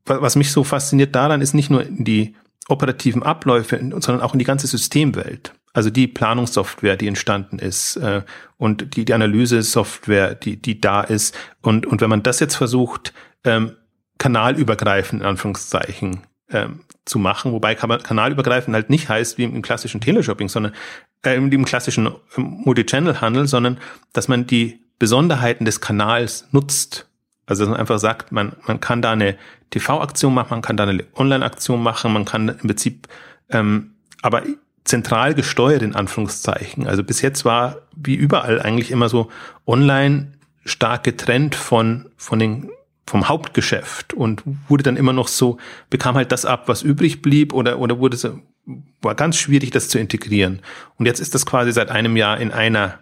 was 0.05 0.37
mich 0.37 0.51
so 0.53 0.65
fasziniert 0.65 1.15
daran 1.15 1.41
ist 1.41 1.55
nicht 1.55 1.71
nur 1.71 1.85
die 1.85 2.35
operativen 2.69 3.23
Abläufe, 3.23 3.79
sondern 3.79 4.21
auch 4.21 4.33
in 4.33 4.39
die 4.39 4.45
ganze 4.45 4.67
Systemwelt. 4.67 5.53
Also 5.75 5.91
die 5.91 6.07
Planungssoftware, 6.07 6.97
die 6.97 7.09
entstanden 7.09 7.59
ist 7.59 7.97
äh, 7.97 8.23
und 8.59 8.95
die, 8.97 9.05
die 9.05 9.15
Analyse-Software, 9.15 10.35
die, 10.35 10.61
die 10.61 10.81
da 10.81 11.01
ist. 11.01 11.35
Und, 11.63 11.87
und 11.87 12.01
wenn 12.01 12.11
man 12.11 12.23
das 12.23 12.41
jetzt 12.41 12.57
versucht, 12.57 13.15
ähm, 13.45 13.73
kanalübergreifend 14.19 15.23
in 15.23 15.29
Anführungszeichen 15.29 16.21
ähm, 16.51 16.81
zu 17.05 17.19
machen, 17.19 17.53
wobei 17.53 17.75
kanalübergreifend 17.75 18.75
halt 18.75 18.91
nicht 18.91 19.09
heißt 19.09 19.39
wie 19.39 19.45
im 19.45 19.63
klassischen 19.63 20.01
Teleshopping, 20.01 20.49
sondern 20.49 20.75
äh, 21.25 21.35
im 21.35 21.65
klassischen 21.65 22.07
ähm, 22.37 22.61
Multichannel-Handel, 22.65 23.49
sondern 23.49 23.79
dass 24.13 24.29
man 24.29 24.47
die 24.47 24.81
Besonderheiten 24.99 25.65
des 25.65 25.81
Kanals 25.81 26.47
nutzt 26.53 27.09
also 27.47 27.65
dass 27.65 27.71
man 27.71 27.81
einfach 27.81 27.99
sagt, 27.99 28.33
man, 28.33 28.53
man 28.67 28.81
kann 28.81 29.03
da 29.03 29.13
eine 29.13 29.37
TV-Aktion 29.71 30.33
machen, 30.33 30.51
man 30.51 30.63
kann 30.63 30.77
da 30.77 30.85
eine 30.85 31.05
Online-Aktion 31.15 31.83
machen, 31.83 32.13
man 32.13 32.25
kann 32.25 32.49
im 32.49 32.59
Prinzip 32.59 33.09
ähm, 33.51 33.93
aber 34.23 34.43
zentral 34.85 35.35
gesteuert 35.35 35.83
in 35.83 35.95
Anführungszeichen. 35.95 36.87
Also 36.87 37.05
bis 37.05 37.23
jetzt 37.23 37.45
war 37.45 37.79
wie 37.95 38.15
überall 38.15 38.61
eigentlich 38.61 38.91
immer 38.91 39.09
so 39.09 39.31
online 39.67 40.33
stark 40.65 41.05
getrennt 41.05 41.55
von, 41.55 42.11
von 42.17 42.39
den, 42.39 42.71
vom 43.07 43.29
Hauptgeschäft 43.29 44.15
und 44.15 44.43
wurde 44.69 44.83
dann 44.83 44.97
immer 44.97 45.13
noch 45.13 45.29
so, 45.29 45.59
bekam 45.91 46.15
halt 46.15 46.33
das 46.33 46.45
ab, 46.45 46.65
was 46.67 46.83
übrig 46.83 47.23
blieb 47.23 47.53
oder, 47.53 47.79
oder 47.79 47.99
wurde 47.99 48.17
so, 48.17 48.39
war 49.01 49.15
ganz 49.15 49.37
schwierig, 49.37 49.71
das 49.71 49.89
zu 49.89 49.99
integrieren. 49.99 50.61
Und 50.99 51.07
jetzt 51.07 51.21
ist 51.21 51.35
das 51.35 51.47
quasi 51.47 51.73
seit 51.73 51.91
einem 51.91 52.17
Jahr 52.17 52.39
in 52.41 52.53
einer 52.53 53.01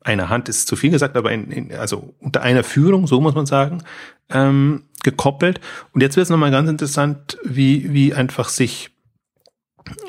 einer 0.00 0.28
Hand 0.28 0.48
ist 0.48 0.68
zu 0.68 0.76
viel 0.76 0.90
gesagt, 0.90 1.16
aber 1.16 1.32
in, 1.32 1.50
in, 1.50 1.74
also 1.74 2.14
unter 2.20 2.42
einer 2.42 2.64
Führung, 2.64 3.06
so 3.06 3.20
muss 3.20 3.34
man 3.34 3.46
sagen, 3.46 3.82
ähm, 4.30 4.84
gekoppelt. 5.02 5.60
Und 5.92 6.00
jetzt 6.00 6.16
wird 6.16 6.24
es 6.24 6.30
nochmal 6.30 6.50
ganz 6.50 6.68
interessant, 6.68 7.38
wie, 7.44 7.92
wie 7.92 8.14
einfach 8.14 8.48
sich 8.48 8.90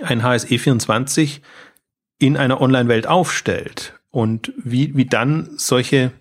ein 0.01 0.23
HSE 0.23 0.57
24 0.57 1.41
in 2.19 2.37
einer 2.37 2.61
Online-Welt 2.61 3.07
aufstellt 3.07 3.99
und 4.11 4.51
wie, 4.57 4.95
wie 4.95 5.05
dann 5.05 5.49
solche 5.57 6.11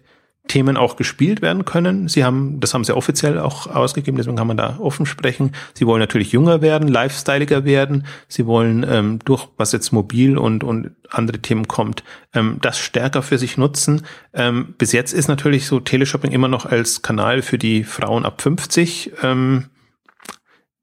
Themen 0.48 0.76
auch 0.76 0.96
gespielt 0.96 1.42
werden 1.42 1.64
können. 1.64 2.08
Sie 2.08 2.24
haben, 2.24 2.58
das 2.60 2.74
haben 2.74 2.84
sie 2.84 2.96
offiziell 2.96 3.38
auch 3.38 3.66
ausgegeben, 3.66 4.16
deswegen 4.16 4.36
kann 4.36 4.46
man 4.46 4.56
da 4.56 4.78
offen 4.80 5.06
sprechen. 5.06 5.52
Sie 5.74 5.86
wollen 5.86 6.00
natürlich 6.00 6.32
jünger 6.32 6.60
werden, 6.62 6.88
lifestyleiger 6.88 7.64
werden. 7.64 8.06
Sie 8.26 8.46
wollen 8.46 8.84
ähm, 8.88 9.18
durch, 9.24 9.48
was 9.56 9.72
jetzt 9.72 9.92
mobil 9.92 10.36
und, 10.36 10.64
und 10.64 10.90
andere 11.10 11.38
Themen 11.38 11.68
kommt, 11.68 12.02
ähm, 12.34 12.58
das 12.60 12.78
stärker 12.78 13.22
für 13.22 13.38
sich 13.38 13.56
nutzen. 13.56 14.02
Ähm, 14.34 14.74
bis 14.78 14.92
jetzt 14.92 15.12
ist 15.12 15.28
natürlich 15.28 15.66
so 15.66 15.80
Teleshopping 15.80 16.32
immer 16.32 16.48
noch 16.48 16.66
als 16.66 17.02
Kanal 17.02 17.42
für 17.42 17.58
die 17.58 17.84
Frauen 17.84 18.24
ab 18.24 18.42
50 18.42 19.12
ähm, 19.22 19.66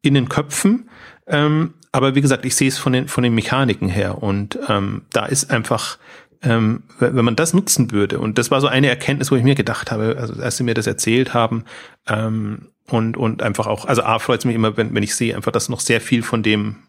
in 0.01 0.13
den 0.13 0.29
Köpfen. 0.29 0.89
Ähm, 1.27 1.73
aber 1.91 2.13
wie 2.13 2.21
gesagt, 2.21 2.45
ich 2.45 2.55
sehe 2.55 2.67
es 2.67 2.77
von 2.77 2.91
den, 2.93 3.07
von 3.07 3.23
den 3.23 3.33
Mechaniken 3.33 3.87
her 3.87 4.21
und 4.21 4.59
ähm, 4.67 5.03
da 5.13 5.25
ist 5.25 5.49
einfach 5.49 5.97
ähm, 6.45 6.83
wenn 6.99 7.25
man 7.25 7.35
das 7.35 7.53
nutzen 7.53 7.91
würde, 7.91 8.19
und 8.19 8.37
das 8.37 8.51
war 8.51 8.61
so 8.61 8.67
eine 8.67 8.87
Erkenntnis, 8.87 9.31
wo 9.31 9.35
ich 9.35 9.43
mir 9.43 9.55
gedacht 9.55 9.91
habe, 9.91 10.15
also 10.17 10.41
als 10.41 10.57
sie 10.57 10.63
mir 10.63 10.73
das 10.73 10.87
erzählt 10.87 11.33
haben, 11.33 11.65
ähm, 12.07 12.69
und, 12.87 13.17
und 13.17 13.41
einfach 13.41 13.65
auch, 13.65 13.85
also 13.85 14.03
A 14.03 14.19
freut 14.19 14.39
es 14.39 14.45
mich 14.45 14.55
immer, 14.55 14.77
wenn, 14.77 14.93
wenn 14.93 15.03
ich 15.03 15.15
sehe 15.15 15.35
einfach, 15.35 15.51
dass 15.51 15.69
noch 15.69 15.79
sehr 15.79 16.01
viel 16.01 16.21
von 16.21 16.43
dem 16.43 16.83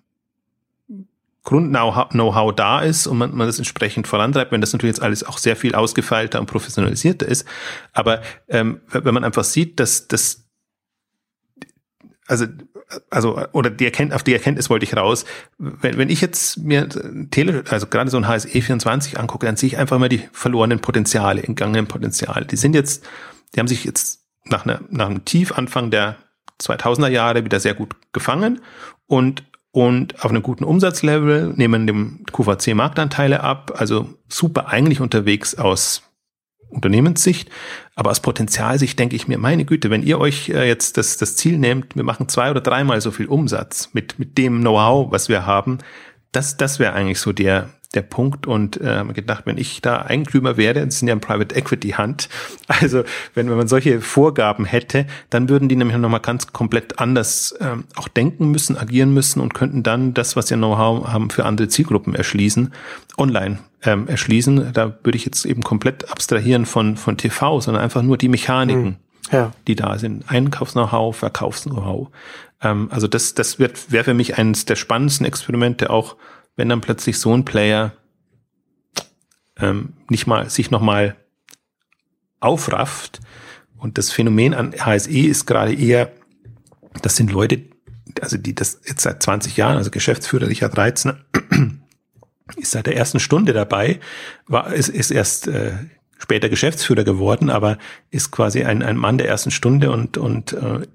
Grund-Know-how 1.44 2.54
da 2.54 2.80
ist 2.80 3.06
und 3.06 3.18
man, 3.18 3.34
man 3.34 3.46
das 3.46 3.58
entsprechend 3.58 4.06
vorantreibt, 4.06 4.52
wenn 4.52 4.60
das 4.60 4.72
natürlich 4.72 4.96
jetzt 4.96 5.02
alles 5.02 5.24
auch 5.24 5.38
sehr 5.38 5.56
viel 5.56 5.74
ausgefeilter 5.74 6.40
und 6.40 6.46
professionalisierter 6.46 7.26
ist. 7.26 7.46
Aber 7.92 8.20
ähm, 8.48 8.80
wenn 8.90 9.14
man 9.14 9.24
einfach 9.24 9.44
sieht, 9.44 9.80
dass 9.80 10.08
das 10.08 10.44
also 12.26 12.46
also 13.10 13.40
oder 13.52 13.70
die 13.70 13.84
Erkenntnis, 13.84 14.16
auf 14.16 14.22
die 14.22 14.32
Erkenntnis 14.32 14.70
wollte 14.70 14.84
ich 14.84 14.96
raus. 14.96 15.24
Wenn, 15.58 15.98
wenn 15.98 16.08
ich 16.08 16.20
jetzt 16.20 16.58
mir 16.58 16.88
Tele, 17.30 17.64
also 17.68 17.86
gerade 17.86 18.10
so 18.10 18.16
ein 18.16 18.28
HSE 18.28 18.48
24 18.48 19.18
angucke, 19.18 19.46
dann 19.46 19.56
sehe 19.56 19.68
ich 19.68 19.78
einfach 19.78 19.98
mal 19.98 20.08
die 20.08 20.22
verlorenen 20.32 20.80
Potenziale, 20.80 21.42
entgangenen 21.42 21.88
Potenziale. 21.88 22.46
Die 22.46 22.56
sind 22.56 22.74
jetzt, 22.74 23.04
die 23.54 23.60
haben 23.60 23.68
sich 23.68 23.84
jetzt 23.84 24.20
nach, 24.44 24.64
einer, 24.64 24.80
nach 24.90 25.06
einem 25.06 25.24
Tiefanfang 25.24 25.90
der 25.90 26.16
2000er 26.60 27.08
Jahre 27.08 27.44
wieder 27.44 27.60
sehr 27.60 27.74
gut 27.74 27.96
gefangen 28.12 28.60
und 29.06 29.44
und 29.72 30.24
auf 30.24 30.30
einem 30.30 30.42
guten 30.42 30.64
Umsatzlevel 30.64 31.52
nehmen 31.54 31.86
dem 31.86 32.24
QVC 32.32 32.74
Marktanteile 32.74 33.42
ab, 33.42 33.74
also 33.76 34.08
super 34.26 34.68
eigentlich 34.68 35.02
unterwegs 35.02 35.54
aus 35.54 36.05
Unternehmenssicht, 36.68 37.50
aber 37.94 38.10
aus 38.10 38.20
Potenzialsicht 38.20 38.98
denke 38.98 39.16
ich 39.16 39.28
mir, 39.28 39.38
meine 39.38 39.64
Güte, 39.64 39.90
wenn 39.90 40.02
ihr 40.02 40.18
euch 40.18 40.48
äh, 40.48 40.66
jetzt 40.66 40.96
das, 40.96 41.16
das 41.16 41.36
Ziel 41.36 41.58
nehmt, 41.58 41.96
wir 41.96 42.04
machen 42.04 42.28
zwei 42.28 42.50
oder 42.50 42.60
dreimal 42.60 43.00
so 43.00 43.10
viel 43.10 43.26
Umsatz 43.26 43.90
mit, 43.92 44.18
mit 44.18 44.36
dem 44.38 44.60
Know-how, 44.60 45.10
was 45.10 45.28
wir 45.28 45.46
haben, 45.46 45.78
das, 46.32 46.56
das 46.56 46.78
wäre 46.78 46.92
eigentlich 46.92 47.20
so 47.20 47.32
der, 47.32 47.70
der 47.96 48.02
Punkt 48.02 48.46
und 48.46 48.80
äh, 48.80 49.04
gedacht, 49.12 49.46
wenn 49.46 49.58
ich 49.58 49.82
da 49.82 50.02
Eigentümer 50.02 50.56
wäre, 50.56 50.84
das 50.84 50.98
sind 50.98 51.08
ja 51.08 51.14
ein 51.14 51.20
Private 51.20 51.54
Equity 51.54 51.90
Hand, 51.90 52.28
also 52.68 53.02
wenn, 53.34 53.50
wenn 53.50 53.56
man 53.56 53.68
solche 53.68 54.00
Vorgaben 54.00 54.64
hätte, 54.64 55.06
dann 55.30 55.48
würden 55.48 55.68
die 55.68 55.76
nämlich 55.76 55.96
nochmal 55.96 56.20
ganz 56.20 56.52
komplett 56.52 56.98
anders 56.98 57.54
ähm, 57.60 57.84
auch 57.96 58.08
denken 58.08 58.50
müssen, 58.50 58.76
agieren 58.76 59.12
müssen 59.12 59.40
und 59.40 59.54
könnten 59.54 59.82
dann 59.82 60.14
das, 60.14 60.36
was 60.36 60.48
sie 60.48 60.56
Know-how 60.56 61.08
haben, 61.08 61.30
für 61.30 61.44
andere 61.44 61.68
Zielgruppen 61.68 62.14
erschließen, 62.14 62.72
online 63.18 63.58
ähm, 63.82 64.08
erschließen. 64.08 64.72
Da 64.72 64.98
würde 65.02 65.16
ich 65.16 65.24
jetzt 65.24 65.44
eben 65.44 65.62
komplett 65.62 66.10
abstrahieren 66.10 66.66
von, 66.66 66.96
von 66.96 67.16
TV, 67.16 67.60
sondern 67.60 67.82
einfach 67.82 68.02
nur 68.02 68.18
die 68.18 68.28
Mechaniken. 68.28 68.84
Mhm. 68.84 68.96
Ja. 69.32 69.50
die 69.66 69.74
da 69.74 69.98
sind. 69.98 70.30
Einkaufs-Know-how, 70.30 71.16
Verkaufs-Know-how. 71.16 72.10
Ähm, 72.62 72.88
also 72.92 73.08
das, 73.08 73.34
das 73.34 73.58
wird 73.58 73.90
wäre 73.90 74.04
für 74.04 74.14
mich 74.14 74.38
eines 74.38 74.64
der 74.66 74.76
spannendsten 74.76 75.26
Experimente, 75.26 75.90
auch 75.90 76.14
wenn 76.56 76.68
dann 76.68 76.80
plötzlich 76.80 77.18
so 77.18 77.34
ein 77.34 77.44
Player 77.44 77.92
ähm, 79.58 79.94
nicht 80.08 80.26
mal 80.26 80.50
sich 80.50 80.70
noch 80.70 80.80
mal 80.80 81.16
aufrafft. 82.40 83.20
Und 83.76 83.98
das 83.98 84.10
Phänomen 84.10 84.54
an 84.54 84.72
HSE 84.72 85.10
ist 85.10 85.46
gerade 85.46 85.74
eher, 85.74 86.12
das 87.02 87.16
sind 87.16 87.30
Leute, 87.30 87.62
also 88.20 88.36
die 88.38 88.54
das 88.54 88.80
jetzt 88.86 89.02
seit 89.02 89.22
20 89.22 89.56
Jahren, 89.56 89.76
also 89.76 89.90
Geschäftsführer 89.90 90.48
Richard 90.48 90.76
Reitzner, 90.76 91.18
ist 92.56 92.70
seit 92.70 92.86
der 92.86 92.96
ersten 92.96 93.20
Stunde 93.20 93.52
dabei, 93.52 94.00
war, 94.46 94.72
ist, 94.72 94.88
ist 94.88 95.10
erst 95.10 95.48
äh, 95.48 95.72
später 96.18 96.48
Geschäftsführer 96.48 97.04
geworden, 97.04 97.50
aber 97.50 97.78
ist 98.10 98.30
quasi 98.30 98.64
ein, 98.64 98.82
ein 98.82 98.96
Mann 98.96 99.18
der 99.18 99.28
ersten 99.28 99.50
Stunde 99.50 99.90
und, 99.90 100.16
und 100.16 100.54
äh, 100.54 100.86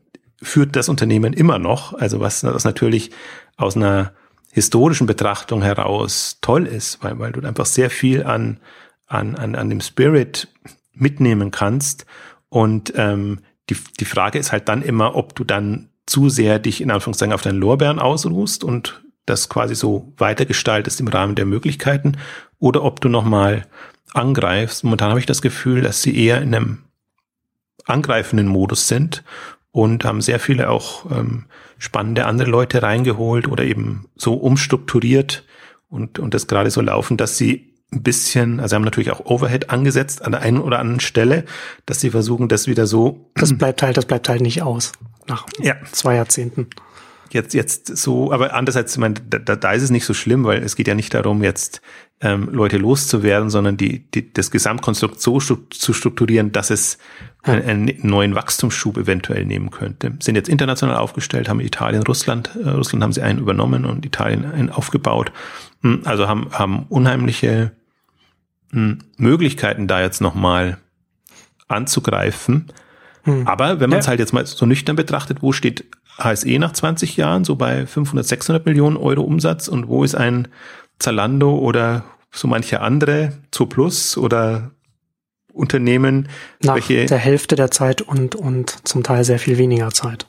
führt 0.42 0.76
das 0.76 0.90
Unternehmen 0.90 1.34
immer 1.34 1.60
noch. 1.60 1.94
Also 1.94 2.20
was, 2.20 2.44
was 2.44 2.64
natürlich 2.64 3.12
aus 3.58 3.76
einer 3.76 4.14
historischen 4.52 5.08
Betrachtung 5.08 5.62
heraus 5.62 6.38
toll 6.42 6.68
ist, 6.68 7.04
weil, 7.04 7.20
weil 7.20 7.32
du 7.32 7.42
einfach 7.42 7.66
sehr 7.66 7.90
viel 7.90 8.24
an, 8.24 8.60
an, 9.08 9.36
an, 9.36 9.56
an 9.56 9.70
dem 9.70 9.82
Spirit 9.82 10.48
mitnehmen 10.94 11.52
kannst. 11.52 12.06
Und 12.50 12.94
ähm, 12.96 13.40
die, 13.70 13.78
die 14.00 14.06
Frage 14.06 14.40
ist 14.40 14.52
halt 14.52 14.68
dann 14.68 14.82
immer, 14.82 15.16
ob 15.16 15.36
du 15.36 15.44
dann 15.44 15.90
zu 16.06 16.30
sehr 16.30 16.60
dich 16.60 16.82
in 16.82 16.92
Anführungszeichen 16.92 17.34
auf 17.34 17.42
deinen 17.42 17.60
Lorbeeren 17.60 18.00
ausruhst 18.00 18.64
und 18.64 19.02
das 19.26 19.50
quasi 19.50 19.76
so 19.76 20.14
weitergestaltest 20.18 21.00
im 21.00 21.08
Rahmen 21.08 21.36
der 21.36 21.46
Möglichkeiten 21.46 22.18
oder 22.60 22.84
ob 22.84 23.00
du 23.00 23.08
nochmal 23.08 23.68
angreifst. 24.14 24.84
Momentan 24.84 25.10
habe 25.10 25.20
ich 25.20 25.26
das 25.26 25.42
Gefühl, 25.42 25.82
dass 25.82 26.02
sie 26.02 26.18
eher 26.18 26.42
in 26.42 26.54
einem 26.54 26.80
angreifenden 27.86 28.48
Modus 28.48 28.88
sind 28.88 29.24
und 29.72 30.04
haben 30.04 30.22
sehr 30.22 30.40
viele 30.40 30.70
auch 30.70 31.10
ähm, 31.12 31.46
spannende 31.82 32.28
andere 32.28 32.48
Leute 32.48 32.84
reingeholt 32.84 33.48
oder 33.48 33.64
eben 33.64 34.06
so 34.16 34.36
umstrukturiert 34.36 35.44
und, 35.90 36.20
und 36.20 36.36
das 36.36 36.46
gerade 36.46 36.70
so 36.70 36.80
laufen, 36.80 37.18
dass 37.18 37.38
sie 37.38 37.74
ein 37.92 38.04
bisschen, 38.04 38.60
also 38.60 38.76
haben 38.76 38.84
natürlich 38.84 39.12
auch 39.12 39.26
Overhead 39.26 39.72
angesetzt 39.72 40.22
an 40.24 40.32
der 40.32 40.42
einen 40.42 40.60
oder 40.60 40.78
anderen 40.78 41.00
Stelle, 41.00 41.44
dass 41.88 42.00
sie 42.00 42.12
versuchen, 42.12 42.48
das 42.50 42.68
wieder 42.68 42.86
so. 42.86 43.32
Das 43.34 43.58
bleibt 43.58 43.82
halt, 43.82 43.98
das 43.98 44.06
bleibt 44.06 44.30
halt 44.30 44.42
nicht 44.42 44.62
aus 44.62 44.92
nach 45.28 45.48
ja. 45.60 45.76
zwei 45.92 46.16
Jahrzehnten 46.16 46.68
jetzt, 47.34 47.54
jetzt 47.54 47.98
so, 47.98 48.32
aber 48.32 48.54
andererseits, 48.54 48.94
ich 48.94 49.00
meine, 49.00 49.16
da, 49.16 49.56
da 49.56 49.72
ist 49.72 49.84
es 49.84 49.90
nicht 49.90 50.06
so 50.06 50.14
schlimm, 50.14 50.44
weil 50.44 50.62
es 50.64 50.76
geht 50.76 50.88
ja 50.88 50.96
nicht 50.96 51.14
darum, 51.14 51.44
jetzt 51.44 51.82
ähm, 52.22 52.50
Leute 52.52 52.78
loszuwerden, 52.78 53.50
sondern 53.50 53.78
die, 53.78 54.00
die, 54.12 54.32
das 54.32 54.52
Gesamtkonstrukt 54.52 55.20
so 55.20 55.40
zu 55.40 55.94
strukturieren, 55.94 56.52
dass 56.52 56.70
es 56.70 57.00
einen, 57.42 57.64
einen 57.64 58.00
neuen 58.04 58.36
Wachstumsschub 58.36 58.98
eventuell 58.98 59.46
nehmen 59.46 59.72
könnte. 59.72 60.14
Sind 60.20 60.36
jetzt 60.36 60.48
international 60.48 60.98
aufgestellt, 60.98 61.50
haben 61.50 61.60
Italien, 61.60 62.04
Russland, 62.04 62.52
äh, 62.64 62.70
Russland 62.70 63.04
haben 63.04 63.14
sie 63.14 63.24
einen 63.24 63.40
übernommen 63.40 63.86
und 63.86 64.06
Italien 64.06 64.46
einen 64.46 64.70
aufgebaut. 64.70 65.32
Hm, 65.82 66.02
also 66.06 66.28
haben, 66.28 66.52
haben 66.52 66.86
unheimliche 66.90 67.72
hm, 68.72 69.00
Möglichkeiten 69.18 69.88
da 69.88 70.02
jetzt 70.02 70.22
nochmal 70.22 70.78
anzugreifen. 71.68 72.68
Hm. 73.24 73.48
Aber 73.48 73.80
wenn 73.80 73.90
man 73.90 74.00
es 74.00 74.06
ja. 74.06 74.12
halt 74.12 74.20
jetzt 74.20 74.34
mal 74.34 74.46
so 74.46 74.68
nüchtern 74.68 74.96
betrachtet, 74.96 75.42
wo 75.42 75.54
steht 75.54 75.86
HSE 76.20 76.60
nach 76.60 76.74
20 76.74 77.18
Jahren, 77.18 77.46
so 77.46 77.56
bei 77.56 77.88
500, 77.88 78.26
600 78.28 78.66
Millionen 78.66 78.98
Euro 78.98 79.22
Umsatz 79.22 79.68
und 79.68 79.88
wo 79.88 80.04
ist 80.04 80.14
ein 80.14 80.48
Zalando 81.02 81.58
oder 81.58 82.04
so 82.32 82.48
manche 82.48 82.82
andere, 82.82 83.34
Zooplus 83.52 84.18
oder 84.18 84.72
Unternehmen, 85.52 86.30
nach 86.62 86.76
welche 86.76 87.06
der 87.06 87.18
Hälfte 87.18 87.56
der 87.56 87.72
Zeit 87.72 88.02
und 88.02 88.36
und 88.36 88.88
zum 88.88 89.04
Teil 89.04 89.24
sehr 89.24 89.40
viel 89.40 89.58
weniger 89.58 89.92
Zeit. 89.92 90.28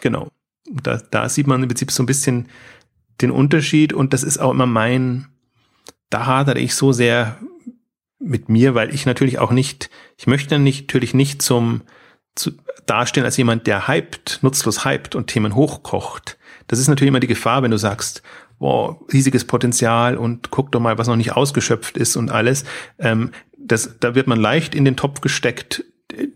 Genau. 0.00 0.28
Da, 0.70 1.00
da 1.10 1.28
sieht 1.28 1.46
man 1.46 1.62
im 1.62 1.68
Prinzip 1.68 1.90
so 1.90 2.02
ein 2.02 2.06
bisschen 2.06 2.48
den 3.20 3.30
Unterschied 3.30 3.92
und 3.92 4.12
das 4.12 4.22
ist 4.22 4.38
auch 4.38 4.52
immer 4.52 4.66
mein, 4.66 5.28
da 6.10 6.26
hadere 6.26 6.60
ich 6.60 6.74
so 6.74 6.92
sehr 6.92 7.38
mit 8.18 8.48
mir, 8.48 8.74
weil 8.74 8.94
ich 8.94 9.04
natürlich 9.04 9.38
auch 9.38 9.50
nicht, 9.50 9.90
ich 10.16 10.26
möchte 10.26 10.58
natürlich 10.58 11.14
nicht 11.14 11.42
zum 11.42 11.82
zu, 12.34 12.52
dastehen 12.86 13.24
als 13.24 13.36
jemand, 13.36 13.66
der 13.66 13.88
hypt, 13.88 14.38
nutzlos 14.42 14.84
hypt 14.84 15.14
und 15.14 15.26
Themen 15.26 15.54
hochkocht. 15.54 16.38
Das 16.68 16.78
ist 16.78 16.88
natürlich 16.88 17.08
immer 17.08 17.20
die 17.20 17.26
Gefahr, 17.26 17.62
wenn 17.62 17.70
du 17.70 17.78
sagst, 17.78 18.22
wow, 18.62 18.96
riesiges 19.12 19.44
Potenzial 19.44 20.16
und 20.16 20.50
guck 20.50 20.70
doch 20.70 20.80
mal, 20.80 20.96
was 20.96 21.08
noch 21.08 21.16
nicht 21.16 21.32
ausgeschöpft 21.32 21.96
ist 21.96 22.16
und 22.16 22.30
alles. 22.30 22.64
Ähm, 22.98 23.32
das, 23.58 23.96
da 23.98 24.14
wird 24.14 24.28
man 24.28 24.40
leicht 24.40 24.74
in 24.74 24.84
den 24.84 24.96
Topf 24.96 25.20
gesteckt, 25.20 25.84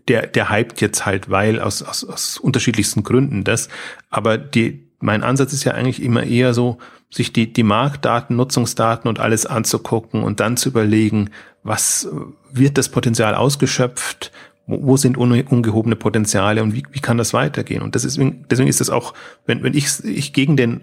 der, 0.07 0.27
der 0.27 0.49
hypt 0.49 0.81
jetzt 0.81 1.05
halt, 1.05 1.29
weil 1.29 1.61
aus, 1.61 1.81
aus, 1.83 2.03
aus 2.03 2.37
unterschiedlichsten 2.37 3.03
Gründen 3.03 3.45
das. 3.45 3.69
Aber 4.09 4.37
die, 4.37 4.89
mein 4.99 5.23
Ansatz 5.23 5.53
ist 5.53 5.63
ja 5.63 5.73
eigentlich 5.73 6.01
immer 6.01 6.23
eher 6.23 6.53
so, 6.53 6.79
sich 7.09 7.31
die, 7.31 7.53
die 7.53 7.63
Marktdaten, 7.63 8.35
Nutzungsdaten 8.35 9.07
und 9.07 9.19
alles 9.19 9.45
anzugucken 9.45 10.23
und 10.23 10.41
dann 10.41 10.57
zu 10.57 10.67
überlegen, 10.67 11.29
was 11.63 12.09
wird 12.51 12.77
das 12.77 12.89
Potenzial 12.89 13.35
ausgeschöpft, 13.35 14.33
wo, 14.65 14.97
sind 14.97 15.15
ungehobene 15.17 15.95
Potenziale 15.95 16.61
und 16.61 16.75
wie, 16.75 16.83
wie 16.91 16.99
kann 16.99 17.17
das 17.17 17.33
weitergehen? 17.33 17.81
Und 17.81 17.95
das 17.95 18.03
ist, 18.03 18.19
deswegen 18.49 18.67
ist 18.67 18.81
es 18.81 18.89
auch, 18.89 19.13
wenn, 19.45 19.63
wenn 19.63 19.73
ich, 19.73 20.03
ich 20.03 20.33
gegen 20.33 20.57
den 20.57 20.81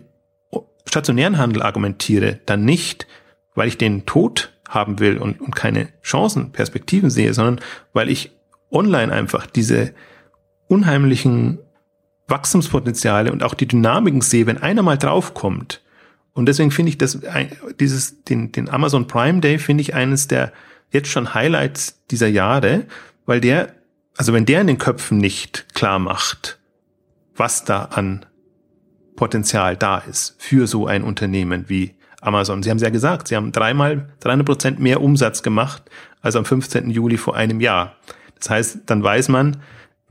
stationären 0.94 1.38
Handel 1.38 1.62
argumentiere, 1.62 2.38
dann 2.46 2.64
nicht, 2.64 3.08
weil 3.56 3.66
ich 3.66 3.78
den 3.78 4.06
Tod 4.06 4.52
haben 4.68 5.00
will 5.00 5.18
und, 5.18 5.40
und 5.40 5.56
keine 5.56 5.88
Chancen, 6.02 6.52
Perspektiven 6.52 7.10
sehe, 7.10 7.34
sondern 7.34 7.60
weil 7.92 8.08
ich 8.08 8.30
online 8.70 9.12
einfach 9.12 9.46
diese 9.46 9.92
unheimlichen 10.68 11.58
Wachstumspotenziale 12.28 13.32
und 13.32 13.42
auch 13.42 13.54
die 13.54 13.66
Dynamiken 13.66 14.20
sehe, 14.20 14.46
wenn 14.46 14.58
einer 14.58 14.82
mal 14.82 14.96
draufkommt. 14.96 15.82
Und 16.32 16.46
deswegen 16.46 16.70
finde 16.70 16.90
ich 16.90 16.98
das, 16.98 17.18
dieses, 17.80 18.22
den, 18.22 18.52
den 18.52 18.68
Amazon 18.68 19.08
Prime 19.08 19.40
Day 19.40 19.58
finde 19.58 19.82
ich 19.82 19.94
eines 19.94 20.28
der 20.28 20.52
jetzt 20.90 21.08
schon 21.08 21.34
Highlights 21.34 22.04
dieser 22.12 22.28
Jahre, 22.28 22.86
weil 23.26 23.40
der, 23.40 23.74
also 24.16 24.32
wenn 24.32 24.46
der 24.46 24.60
in 24.60 24.68
den 24.68 24.78
Köpfen 24.78 25.18
nicht 25.18 25.74
klar 25.74 25.98
macht, 25.98 26.60
was 27.34 27.64
da 27.64 27.86
an 27.86 28.24
Potenzial 29.16 29.76
da 29.76 29.98
ist 29.98 30.34
für 30.38 30.66
so 30.66 30.86
ein 30.86 31.02
Unternehmen 31.02 31.64
wie 31.68 31.94
Amazon. 32.20 32.62
Sie 32.62 32.70
haben 32.70 32.78
es 32.78 32.82
ja 32.82 32.90
gesagt, 32.90 33.28
sie 33.28 33.36
haben 33.36 33.52
dreimal 33.52 34.08
300 34.20 34.46
Prozent 34.46 34.80
mehr 34.80 35.00
Umsatz 35.02 35.42
gemacht 35.42 35.82
als 36.22 36.36
am 36.36 36.44
15. 36.44 36.90
Juli 36.90 37.16
vor 37.16 37.36
einem 37.36 37.60
Jahr. 37.60 37.96
Das 38.38 38.50
heißt, 38.50 38.78
dann 38.86 39.02
weiß 39.02 39.28
man, 39.28 39.58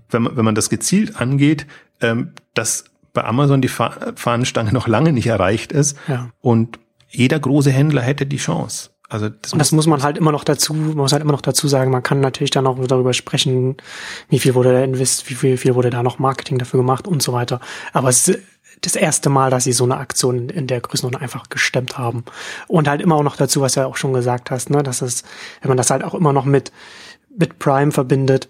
wenn 0.10 0.24
man, 0.24 0.38
wenn 0.38 0.46
man 0.46 0.56
das 0.56 0.70
gezielt 0.70 1.20
angeht, 1.20 1.66
ähm, 2.02 2.32
dass 2.54 2.86
bei 3.14 3.24
Amazon 3.24 3.62
die 3.62 3.68
Fahnenstange 3.68 4.72
noch 4.74 4.88
lange 4.88 5.14
nicht 5.14 5.28
erreicht 5.28 5.72
ist 5.72 5.98
ja. 6.08 6.30
und 6.42 6.80
jeder 7.10 7.40
große 7.40 7.72
Händler 7.72 8.02
hätte 8.02 8.26
die 8.26 8.38
Chance. 8.38 8.90
Also 9.08 9.30
das, 9.30 9.54
und 9.54 9.60
das 9.60 9.72
muss, 9.72 9.86
man 9.86 10.02
halt 10.02 10.18
immer 10.18 10.32
noch 10.32 10.44
dazu, 10.44 10.74
man 10.74 10.96
muss 10.96 11.12
halt 11.12 11.22
immer 11.22 11.34
noch 11.34 11.42
dazu 11.42 11.68
sagen, 11.68 11.92
man 11.92 12.02
kann 12.02 12.20
natürlich 12.20 12.50
dann 12.50 12.66
auch 12.66 12.80
darüber 12.88 13.14
sprechen, 13.14 13.78
wie 14.30 14.40
viel 14.40 14.56
wurde 14.56 14.74
da 14.74 14.84
invest, 14.84 15.30
wie 15.30 15.36
viel, 15.36 15.54
wie 15.54 15.58
viel 15.58 15.76
wurde 15.76 15.92
da 15.92 16.02
noch 16.02 16.18
Marketing 16.18 16.58
dafür 16.58 16.80
gemacht 16.80 17.08
und 17.08 17.22
so 17.22 17.34
weiter. 17.34 17.60
Aber 17.92 18.10
es 18.10 18.28
ist 18.28 18.40
das 18.84 18.96
erste 18.96 19.30
Mal, 19.30 19.50
dass 19.50 19.64
sie 19.64 19.74
so 19.74 19.86
eine 19.86 19.98
Aktion 19.98 20.50
in 20.50 20.68
der 20.68 20.82
Größenordnung 20.82 21.22
einfach 21.22 21.50
gestemmt 21.50 21.98
haben. 21.98 22.26
Und 22.68 22.88
halt 22.88 23.02
immer 23.02 23.16
auch 23.16 23.24
noch 23.24 23.38
dazu, 23.38 23.62
was 23.62 23.74
du 23.74 23.82
ja 23.82 23.86
auch 23.88 23.98
schon 23.98 24.14
gesagt 24.14 24.52
hast, 24.52 24.70
ne, 24.70 24.84
dass 24.84 25.02
es, 25.02 25.24
wenn 25.62 25.70
man 25.70 25.78
das 25.78 25.90
halt 25.90 26.04
auch 26.04 26.14
immer 26.14 26.34
noch 26.34 26.46
mit, 26.46 26.72
mit 27.38 27.60
Prime 27.60 27.92
verbindet, 27.92 28.50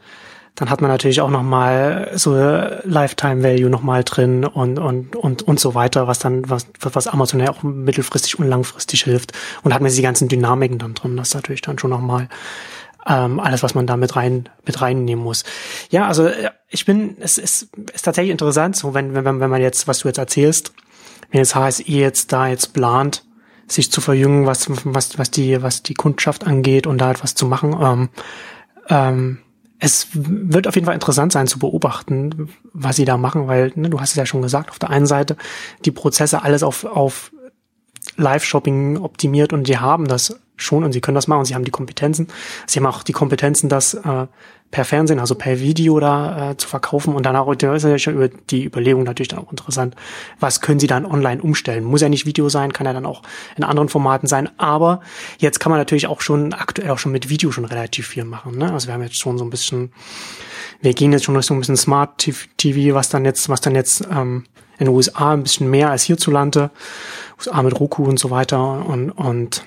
dann 0.55 0.69
hat 0.69 0.81
man 0.81 0.91
natürlich 0.91 1.21
auch 1.21 1.31
noch 1.31 1.41
mal 1.41 2.11
so 2.13 2.35
Lifetime 2.83 3.41
Value 3.41 3.69
noch 3.69 3.81
mal 3.81 4.03
drin 4.03 4.45
und 4.45 4.77
und 4.77 5.15
und 5.15 5.41
und 5.41 5.59
so 5.59 5.73
weiter, 5.73 6.07
was 6.07 6.19
dann 6.19 6.47
was 6.47 6.67
was 6.79 7.07
Amazon 7.07 7.39
ja 7.39 7.49
auch 7.49 7.63
mittelfristig 7.63 8.37
und 8.37 8.47
langfristig 8.47 9.03
hilft 9.03 9.31
und 9.63 9.73
hat 9.73 9.81
man 9.81 9.91
die 9.91 10.01
ganzen 10.03 10.27
Dynamiken 10.27 10.77
dann 10.77 10.93
drin, 10.93 11.17
das 11.17 11.29
ist 11.29 11.33
natürlich 11.33 11.61
dann 11.61 11.79
schon 11.79 11.89
noch 11.89 12.01
mal 12.01 12.29
ähm, 13.07 13.39
alles, 13.39 13.63
was 13.63 13.75
man 13.75 13.87
da 13.87 13.97
mit 13.97 14.15
rein 14.15 14.49
mit 14.65 14.81
reinnehmen 14.81 15.23
muss. 15.23 15.43
Ja, 15.89 16.07
also 16.07 16.29
ich 16.69 16.85
bin 16.85 17.17
es 17.19 17.37
ist, 17.37 17.69
ist 17.93 18.03
tatsächlich 18.03 18.31
interessant, 18.31 18.75
so 18.75 18.93
wenn 18.93 19.13
wenn 19.13 19.39
wenn 19.39 19.49
man 19.49 19.61
jetzt 19.61 19.87
was 19.87 19.99
du 19.99 20.07
jetzt 20.07 20.17
erzählst, 20.17 20.73
wenn 21.31 21.39
jetzt 21.39 21.55
HSE 21.55 21.83
jetzt 21.83 22.31
da 22.31 22.47
jetzt 22.47 22.73
plant 22.73 23.25
sich 23.67 23.91
zu 23.91 24.01
verjüngen, 24.01 24.45
was 24.45 24.67
was 24.69 25.17
was 25.17 25.31
die 25.31 25.61
was 25.61 25.83
die 25.83 25.93
Kundschaft 25.93 26.45
angeht 26.45 26.87
und 26.87 26.99
da 26.99 27.11
etwas 27.11 27.35
zu 27.35 27.45
machen. 27.45 27.75
Ähm, 27.79 28.09
ähm, 28.89 29.39
es 29.79 30.07
wird 30.13 30.65
auf 30.65 30.75
jeden 30.75 30.85
Fall 30.85 30.93
interessant 30.93 31.33
sein 31.33 31.45
zu 31.45 31.59
beobachten, 31.59 32.47
was 32.71 32.95
sie 32.95 33.03
da 33.03 33.17
machen, 33.17 33.47
weil 33.47 33.73
ne, 33.75 33.89
du 33.89 33.99
hast 33.99 34.11
es 34.11 34.15
ja 34.15 34.25
schon 34.25 34.41
gesagt, 34.41 34.69
auf 34.69 34.79
der 34.79 34.89
einen 34.89 35.05
Seite 35.05 35.35
die 35.83 35.91
Prozesse 35.91 36.41
alles 36.41 36.63
auf, 36.63 36.85
auf 36.85 37.33
Live-Shopping 38.15 38.97
optimiert 38.97 39.51
und 39.51 39.67
die 39.67 39.79
haben 39.79 40.07
das 40.07 40.39
schon 40.55 40.83
und 40.83 40.91
sie 40.93 41.01
können 41.01 41.15
das 41.15 41.27
machen 41.27 41.39
und 41.39 41.45
sie 41.45 41.55
haben 41.55 41.65
die 41.65 41.71
Kompetenzen. 41.71 42.27
Sie 42.67 42.79
haben 42.79 42.85
auch 42.85 43.03
die 43.03 43.13
Kompetenzen, 43.13 43.69
das 43.69 43.93
äh, 43.93 44.27
per 44.73 44.85
Fernsehen, 44.85 45.19
also 45.19 45.35
per 45.35 45.59
Video 45.59 45.99
da 45.99 46.51
äh, 46.51 46.57
zu 46.57 46.67
verkaufen 46.67 47.13
und 47.13 47.25
danach 47.25 47.47
ist 47.47 47.61
ja 47.61 47.97
schon 47.99 48.15
über 48.15 48.27
die 48.27 48.65
Überlegung 48.65 49.03
natürlich 49.03 49.27
dann 49.27 49.39
auch 49.39 49.51
interessant, 49.51 49.95
was 50.39 50.61
können 50.61 50.79
sie 50.79 50.87
dann 50.87 51.05
online 51.05 51.41
umstellen? 51.41 51.83
Muss 51.83 52.01
ja 52.01 52.09
nicht 52.09 52.25
Video 52.25 52.49
sein, 52.49 52.73
kann 52.73 52.87
ja 52.87 52.93
dann 52.93 53.05
auch 53.05 53.21
in 53.55 53.63
anderen 53.63 53.87
Formaten 53.87 54.27
sein, 54.27 54.49
aber 54.57 55.01
jetzt 55.37 55.59
kann 55.59 55.69
man 55.69 55.79
natürlich 55.79 56.07
auch 56.07 56.21
schon 56.21 56.53
aktuell 56.53 56.89
auch 56.89 56.97
schon 56.97 57.11
mit 57.11 57.29
Video 57.29 57.51
schon 57.51 57.65
relativ 57.65 58.07
viel 58.07 58.25
machen. 58.25 58.57
Ne? 58.57 58.73
Also 58.73 58.87
wir 58.87 58.95
haben 58.95 59.03
jetzt 59.03 59.19
schon 59.19 59.37
so 59.37 59.45
ein 59.45 59.51
bisschen, 59.51 59.93
wir 60.81 60.93
gehen 60.93 61.11
jetzt 61.11 61.25
schon 61.25 61.35
Richtung 61.35 61.57
ein 61.57 61.59
bisschen 61.59 61.77
Smart 61.77 62.17
TV, 62.57 62.95
was 62.95 63.09
dann 63.09 63.25
jetzt, 63.25 63.49
was 63.49 63.61
dann 63.61 63.75
jetzt 63.75 64.07
ähm, 64.11 64.45
in 64.79 64.85
den 64.85 64.95
USA 64.95 65.33
ein 65.33 65.43
bisschen 65.43 65.69
mehr 65.69 65.91
als 65.91 66.01
hierzulande, 66.01 66.71
USA 67.37 67.61
mit 67.61 67.79
Roku 67.79 68.05
und 68.05 68.19
so 68.19 68.31
weiter 68.31 68.83
und, 68.87 69.11
und 69.11 69.63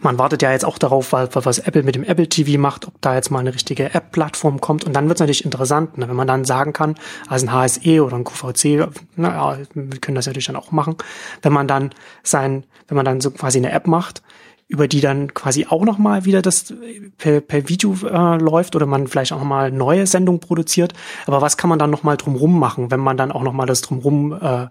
man 0.00 0.18
wartet 0.18 0.42
ja 0.42 0.52
jetzt 0.52 0.64
auch 0.64 0.78
darauf, 0.78 1.12
was 1.12 1.58
Apple 1.58 1.82
mit 1.82 1.94
dem 1.94 2.04
Apple 2.04 2.28
TV 2.28 2.60
macht, 2.60 2.86
ob 2.86 3.00
da 3.00 3.14
jetzt 3.14 3.30
mal 3.30 3.38
eine 3.38 3.54
richtige 3.54 3.94
App-Plattform 3.94 4.60
kommt. 4.60 4.84
Und 4.84 4.94
dann 4.94 5.08
wird 5.08 5.16
es 5.16 5.20
natürlich 5.20 5.44
interessant, 5.44 5.98
ne, 5.98 6.08
wenn 6.08 6.16
man 6.16 6.26
dann 6.26 6.44
sagen 6.44 6.72
kann, 6.72 6.96
als 7.28 7.42
ein 7.42 7.52
HSE 7.52 8.04
oder 8.04 8.16
ein 8.16 8.24
QVC, 8.24 8.88
naja, 9.16 9.58
wir 9.74 10.00
können 10.00 10.14
das 10.16 10.26
natürlich 10.26 10.46
dann 10.46 10.56
auch 10.56 10.72
machen, 10.72 10.96
wenn 11.42 11.52
man 11.52 11.68
dann 11.68 11.90
sein, 12.22 12.64
wenn 12.88 12.96
man 12.96 13.04
dann 13.04 13.20
so 13.20 13.30
quasi 13.30 13.58
eine 13.58 13.72
App 13.72 13.86
macht, 13.86 14.22
über 14.66 14.88
die 14.88 15.00
dann 15.00 15.34
quasi 15.34 15.66
auch 15.68 15.84
nochmal 15.84 16.24
wieder 16.24 16.40
das 16.40 16.72
per, 17.18 17.40
per 17.40 17.68
Video 17.68 17.94
äh, 18.02 18.38
läuft 18.38 18.74
oder 18.74 18.86
man 18.86 19.06
vielleicht 19.06 19.32
auch 19.32 19.38
nochmal 19.38 19.70
neue 19.70 20.06
Sendungen 20.06 20.40
produziert. 20.40 20.94
Aber 21.26 21.42
was 21.42 21.56
kann 21.56 21.68
man 21.68 21.78
dann 21.78 21.90
nochmal 21.90 22.16
drumrum 22.16 22.58
machen, 22.58 22.90
wenn 22.90 23.00
man 23.00 23.16
dann 23.16 23.30
auch 23.30 23.42
nochmal 23.42 23.66
das 23.66 23.82
drumrum 23.82 24.32
äh, 24.32 24.66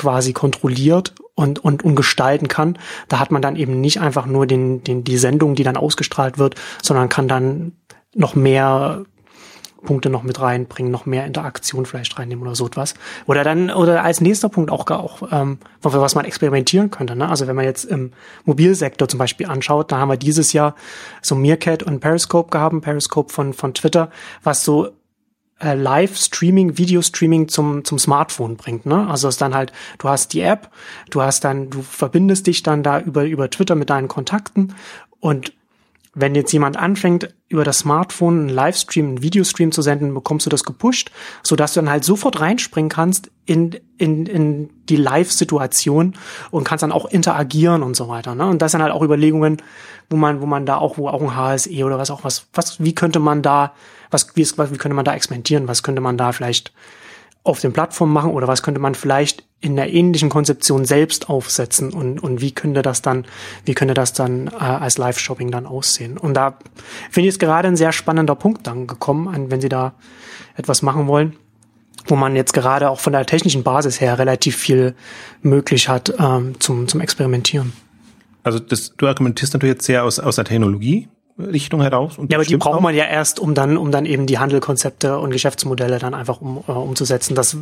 quasi 0.00 0.32
kontrolliert 0.32 1.14
und, 1.34 1.58
und, 1.58 1.84
und 1.84 1.94
gestalten 1.94 2.48
kann. 2.48 2.78
Da 3.08 3.20
hat 3.20 3.30
man 3.30 3.42
dann 3.42 3.54
eben 3.54 3.82
nicht 3.82 4.00
einfach 4.00 4.24
nur 4.24 4.46
den, 4.46 4.82
den, 4.82 5.04
die 5.04 5.18
Sendung, 5.18 5.54
die 5.54 5.62
dann 5.62 5.76
ausgestrahlt 5.76 6.38
wird, 6.38 6.54
sondern 6.82 7.10
kann 7.10 7.28
dann 7.28 7.72
noch 8.14 8.34
mehr 8.34 9.04
Punkte 9.82 10.08
noch 10.08 10.22
mit 10.22 10.40
reinbringen, 10.40 10.90
noch 10.90 11.04
mehr 11.04 11.26
Interaktion 11.26 11.84
vielleicht 11.84 12.18
reinnehmen 12.18 12.42
oder 12.42 12.54
so 12.54 12.66
etwas. 12.66 12.94
Oder 13.26 13.44
dann, 13.44 13.70
oder 13.70 14.02
als 14.02 14.22
nächster 14.22 14.48
Punkt 14.48 14.70
auch, 14.70 14.86
auch 14.90 15.22
ähm, 15.30 15.58
was 15.82 16.14
man 16.14 16.24
experimentieren 16.24 16.90
könnte. 16.90 17.14
Ne? 17.14 17.28
Also 17.28 17.46
wenn 17.46 17.56
man 17.56 17.66
jetzt 17.66 17.84
im 17.84 18.12
Mobilsektor 18.46 19.06
zum 19.06 19.18
Beispiel 19.18 19.46
anschaut, 19.46 19.92
da 19.92 19.98
haben 19.98 20.08
wir 20.08 20.16
dieses 20.16 20.54
Jahr 20.54 20.74
so 21.20 21.34
Meerkat 21.34 21.82
und 21.82 22.00
Periscope 22.00 22.50
gehabt, 22.50 22.80
Periscope 22.80 23.32
von, 23.32 23.52
von 23.52 23.74
Twitter, 23.74 24.10
was 24.42 24.64
so 24.64 24.90
äh, 25.60 25.74
Live-Streaming, 25.74 26.78
Video-Streaming 26.78 27.48
zum, 27.48 27.84
zum 27.84 27.98
Smartphone 27.98 28.56
bringt. 28.56 28.86
Ne? 28.86 29.08
Also 29.08 29.28
es 29.28 29.34
ist 29.34 29.40
dann 29.40 29.54
halt, 29.54 29.72
du 29.98 30.08
hast 30.08 30.32
die 30.32 30.40
App, 30.40 30.70
du 31.10 31.22
hast 31.22 31.44
dann, 31.44 31.70
du 31.70 31.82
verbindest 31.82 32.46
dich 32.46 32.62
dann 32.62 32.82
da 32.82 33.00
über, 33.00 33.24
über 33.24 33.50
Twitter 33.50 33.74
mit 33.74 33.90
deinen 33.90 34.08
Kontakten 34.08 34.74
und 35.20 35.52
wenn 36.12 36.34
jetzt 36.34 36.52
jemand 36.52 36.76
anfängt, 36.76 37.34
über 37.48 37.62
das 37.62 37.80
Smartphone 37.80 38.40
einen 38.40 38.48
Livestream, 38.48 39.06
einen 39.06 39.22
Videostream 39.22 39.70
zu 39.70 39.80
senden, 39.80 40.12
bekommst 40.12 40.44
du 40.44 40.50
das 40.50 40.64
gepusht, 40.64 41.10
so 41.42 41.54
dass 41.54 41.74
du 41.74 41.80
dann 41.80 41.90
halt 41.90 42.04
sofort 42.04 42.40
reinspringen 42.40 42.88
kannst 42.88 43.30
in, 43.46 43.76
in, 43.96 44.26
in 44.26 44.70
die 44.88 44.96
Live-Situation 44.96 46.14
und 46.50 46.64
kannst 46.64 46.82
dann 46.82 46.90
auch 46.92 47.06
interagieren 47.06 47.82
und 47.82 47.94
so 47.94 48.08
weiter. 48.08 48.34
Ne? 48.34 48.46
Und 48.46 48.60
das 48.60 48.72
sind 48.72 48.82
halt 48.82 48.92
auch 48.92 49.02
Überlegungen, 49.02 49.58
wo 50.08 50.16
man, 50.16 50.40
wo 50.40 50.46
man 50.46 50.66
da 50.66 50.78
auch, 50.78 50.98
wo 50.98 51.08
auch 51.08 51.22
ein 51.22 51.36
HSE 51.36 51.84
oder 51.84 51.98
was 51.98 52.10
auch 52.10 52.24
was, 52.24 52.46
was, 52.54 52.82
wie 52.82 52.94
könnte 52.94 53.20
man 53.20 53.42
da, 53.42 53.72
was, 54.10 54.34
wie, 54.34 54.42
wie 54.44 54.78
könnte 54.78 54.94
man 54.94 55.04
da 55.04 55.14
experimentieren, 55.14 55.68
was 55.68 55.84
könnte 55.84 56.00
man 56.00 56.16
da 56.16 56.32
vielleicht 56.32 56.72
auf 57.44 57.60
den 57.60 57.72
Plattformen 57.72 58.12
machen 58.12 58.32
oder 58.32 58.48
was 58.48 58.62
könnte 58.62 58.80
man 58.80 58.94
vielleicht 58.94 59.44
in 59.60 59.76
der 59.76 59.92
ähnlichen 59.92 60.30
Konzeption 60.30 60.84
selbst 60.84 61.28
aufsetzen 61.28 61.92
und, 61.92 62.18
und 62.18 62.40
wie 62.40 62.52
könnte 62.52 62.82
das 62.82 63.02
dann, 63.02 63.26
wie 63.64 63.74
könnte 63.74 63.94
das 63.94 64.12
dann 64.12 64.48
äh, 64.48 64.56
als 64.56 64.96
Live-Shopping 64.96 65.50
dann 65.50 65.66
aussehen? 65.66 66.16
Und 66.16 66.34
da 66.34 66.58
finde 67.10 67.28
ich 67.28 67.34
es 67.34 67.38
gerade 67.38 67.68
ein 67.68 67.76
sehr 67.76 67.92
spannender 67.92 68.34
Punkt 68.34 68.66
dann 68.66 68.86
gekommen, 68.86 69.50
wenn 69.50 69.60
Sie 69.60 69.68
da 69.68 69.92
etwas 70.56 70.80
machen 70.80 71.06
wollen, 71.06 71.36
wo 72.06 72.16
man 72.16 72.36
jetzt 72.36 72.54
gerade 72.54 72.88
auch 72.88 73.00
von 73.00 73.12
der 73.12 73.26
technischen 73.26 73.62
Basis 73.62 74.00
her 74.00 74.18
relativ 74.18 74.56
viel 74.56 74.94
möglich 75.42 75.88
hat 75.88 76.14
ähm, 76.18 76.58
zum, 76.58 76.88
zum 76.88 77.00
Experimentieren. 77.00 77.74
Also 78.42 78.58
das, 78.58 78.94
du 78.96 79.06
argumentierst 79.06 79.52
natürlich 79.52 79.74
jetzt 79.74 79.86
sehr 79.86 80.04
aus, 80.04 80.18
aus 80.18 80.36
der 80.36 80.46
Technologie, 80.46 81.08
Richtung 81.44 81.82
heraus. 81.82 82.16
Ja, 82.28 82.38
aber 82.38 82.44
die 82.44 82.56
braucht 82.56 82.78
auch. 82.78 82.80
man 82.80 82.94
ja 82.94 83.04
erst, 83.04 83.40
um 83.40 83.54
dann, 83.54 83.76
um 83.76 83.90
dann 83.90 84.06
eben 84.06 84.26
die 84.26 84.38
Handelkonzepte 84.38 85.18
und 85.18 85.30
Geschäftsmodelle 85.30 85.98
dann 85.98 86.14
einfach 86.14 86.40
um, 86.40 86.62
äh, 86.66 86.72
umzusetzen. 86.72 87.34
Das, 87.34 87.56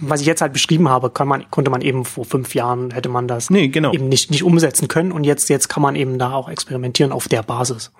was 0.00 0.20
ich 0.20 0.26
jetzt 0.26 0.40
halt 0.40 0.52
beschrieben 0.52 0.88
habe, 0.88 1.10
kann 1.10 1.28
man, 1.28 1.50
konnte 1.50 1.70
man 1.70 1.80
eben 1.80 2.04
vor 2.04 2.24
fünf 2.24 2.54
Jahren 2.54 2.90
hätte 2.90 3.08
man 3.08 3.28
das 3.28 3.50
nee, 3.50 3.68
genau. 3.68 3.92
eben 3.92 4.08
nicht, 4.08 4.30
nicht 4.30 4.42
umsetzen 4.42 4.88
können 4.88 5.12
und 5.12 5.24
jetzt, 5.24 5.48
jetzt 5.48 5.68
kann 5.68 5.82
man 5.82 5.96
eben 5.96 6.18
da 6.18 6.32
auch 6.32 6.48
experimentieren 6.48 7.12
auf 7.12 7.28
der 7.28 7.42
Basis 7.42 7.90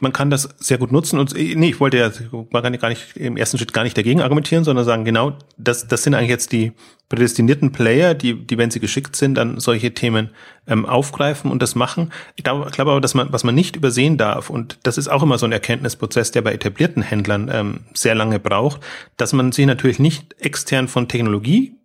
man 0.00 0.12
kann 0.12 0.30
das 0.30 0.48
sehr 0.58 0.78
gut 0.78 0.92
nutzen 0.92 1.18
und 1.18 1.36
äh, 1.36 1.54
nee, 1.54 1.70
ich 1.70 1.80
wollte 1.80 1.98
ja 1.98 2.10
man 2.50 2.62
kann 2.62 2.78
gar 2.78 2.88
nicht 2.88 3.16
im 3.16 3.36
ersten 3.36 3.58
Schritt 3.58 3.72
gar 3.72 3.84
nicht 3.84 3.96
dagegen 3.96 4.22
argumentieren, 4.22 4.64
sondern 4.64 4.84
sagen, 4.84 5.04
genau, 5.04 5.36
das, 5.56 5.86
das 5.86 6.02
sind 6.02 6.14
eigentlich 6.14 6.30
jetzt 6.30 6.52
die 6.52 6.72
prädestinierten 7.08 7.72
Player, 7.72 8.14
die, 8.14 8.46
die, 8.46 8.56
wenn 8.56 8.70
sie 8.70 8.80
geschickt 8.80 9.16
sind, 9.16 9.34
dann 9.34 9.58
solche 9.58 9.92
Themen 9.92 10.30
ähm, 10.66 10.86
aufgreifen 10.86 11.50
und 11.50 11.60
das 11.60 11.74
machen. 11.74 12.12
Ich 12.36 12.44
glaube, 12.44 12.70
glaube 12.70 12.92
aber, 12.92 13.00
dass 13.00 13.14
man, 13.14 13.32
was 13.32 13.44
man 13.44 13.54
nicht 13.54 13.76
übersehen 13.76 14.16
darf, 14.16 14.48
und 14.48 14.78
das 14.84 14.96
ist 14.96 15.08
auch 15.08 15.22
immer 15.22 15.36
so 15.36 15.44
ein 15.44 15.52
Erkenntnisprozess, 15.52 16.30
der 16.30 16.42
bei 16.42 16.52
etablierten 16.52 17.02
Händlern 17.02 17.50
ähm, 17.52 17.80
sehr 17.94 18.14
lange 18.14 18.38
braucht, 18.38 18.80
dass 19.16 19.32
man 19.32 19.50
sich 19.52 19.66
natürlich 19.66 19.98
nicht 19.98 20.40
extern 20.40 20.86
von 20.86 21.08
Technologie 21.08 21.79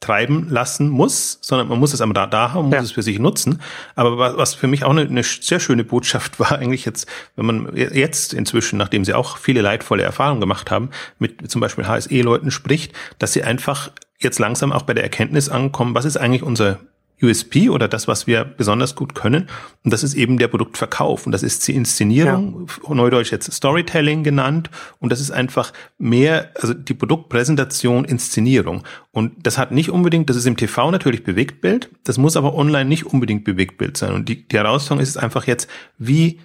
treiben 0.00 0.48
lassen 0.48 0.88
muss, 0.88 1.38
sondern 1.42 1.68
man 1.68 1.78
muss 1.78 1.92
es 1.92 2.00
am 2.00 2.12
Radar 2.12 2.54
haben, 2.54 2.66
muss 2.66 2.74
ja. 2.74 2.80
es 2.80 2.92
für 2.92 3.02
sich 3.02 3.18
nutzen. 3.18 3.60
Aber 3.94 4.36
was 4.36 4.54
für 4.54 4.66
mich 4.66 4.84
auch 4.84 4.90
eine, 4.90 5.02
eine, 5.02 5.22
sehr 5.22 5.60
schöne 5.60 5.84
Botschaft 5.84 6.40
war 6.40 6.52
eigentlich 6.52 6.84
jetzt, 6.84 7.06
wenn 7.36 7.46
man 7.46 7.76
jetzt 7.76 8.32
inzwischen, 8.32 8.78
nachdem 8.78 9.04
sie 9.04 9.14
auch 9.14 9.36
viele 9.36 9.60
leidvolle 9.60 10.02
Erfahrungen 10.02 10.40
gemacht 10.40 10.70
haben, 10.70 10.90
mit 11.18 11.50
zum 11.50 11.60
Beispiel 11.60 11.86
HSE-Leuten 11.86 12.50
spricht, 12.50 12.92
dass 13.18 13.34
sie 13.34 13.44
einfach 13.44 13.90
jetzt 14.18 14.38
langsam 14.38 14.72
auch 14.72 14.82
bei 14.82 14.94
der 14.94 15.04
Erkenntnis 15.04 15.48
ankommen, 15.48 15.94
was 15.94 16.04
ist 16.04 16.16
eigentlich 16.16 16.42
unser 16.42 16.80
USP 17.22 17.68
oder 17.68 17.88
das, 17.88 18.08
was 18.08 18.26
wir 18.26 18.44
besonders 18.44 18.94
gut 18.94 19.14
können. 19.14 19.48
Und 19.84 19.92
das 19.92 20.02
ist 20.02 20.14
eben 20.14 20.38
der 20.38 20.48
Produktverkauf. 20.48 21.26
Und 21.26 21.32
das 21.32 21.42
ist 21.42 21.66
die 21.68 21.74
Inszenierung, 21.74 22.68
ja. 22.88 22.94
neudeutsch 22.94 23.30
jetzt 23.30 23.52
Storytelling 23.52 24.22
genannt. 24.22 24.70
Und 24.98 25.12
das 25.12 25.20
ist 25.20 25.30
einfach 25.30 25.72
mehr, 25.98 26.50
also 26.60 26.74
die 26.74 26.94
Produktpräsentation, 26.94 28.04
Inszenierung. 28.04 28.82
Und 29.12 29.46
das 29.46 29.58
hat 29.58 29.72
nicht 29.72 29.90
unbedingt, 29.90 30.30
das 30.30 30.36
ist 30.36 30.46
im 30.46 30.56
TV 30.56 30.90
natürlich 30.90 31.24
Bewegtbild. 31.24 31.90
Das 32.04 32.18
muss 32.18 32.36
aber 32.36 32.54
online 32.54 32.88
nicht 32.88 33.06
unbedingt 33.06 33.44
Bewegtbild 33.44 33.96
sein. 33.96 34.14
Und 34.14 34.28
die, 34.28 34.46
die 34.46 34.56
Herausforderung 34.56 35.02
ist 35.02 35.16
einfach 35.16 35.46
jetzt, 35.46 35.68
wie, 35.98 36.40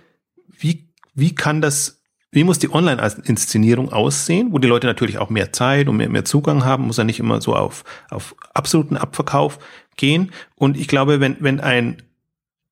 wie, 0.58 0.90
wie 1.14 1.36
kann 1.36 1.62
das 1.62 2.05
wie 2.36 2.44
muss 2.44 2.60
die 2.60 2.70
Online-Inszenierung 2.70 3.94
aussehen, 3.94 4.50
wo 4.52 4.60
die 4.60 4.68
Leute 4.68 4.88
natürlich 4.88 5.20
auch 5.20 5.30
mehr 5.30 5.54
Zeit 5.54 5.88
und 5.88 5.96
mehr, 5.96 6.10
mehr 6.10 6.26
Zugang 6.26 6.66
haben, 6.66 6.86
muss 6.86 6.98
er 6.98 7.06
nicht 7.06 7.20
immer 7.20 7.40
so 7.40 7.56
auf, 7.56 7.86
auf 8.10 8.36
absoluten 8.54 8.98
Abverkauf 8.98 9.58
gehen. 9.96 10.34
Und 10.56 10.76
ich 10.76 10.90
glaube, 10.90 11.22
wenn, 11.22 11.38
wenn 11.40 11.62
ein 11.62 12.04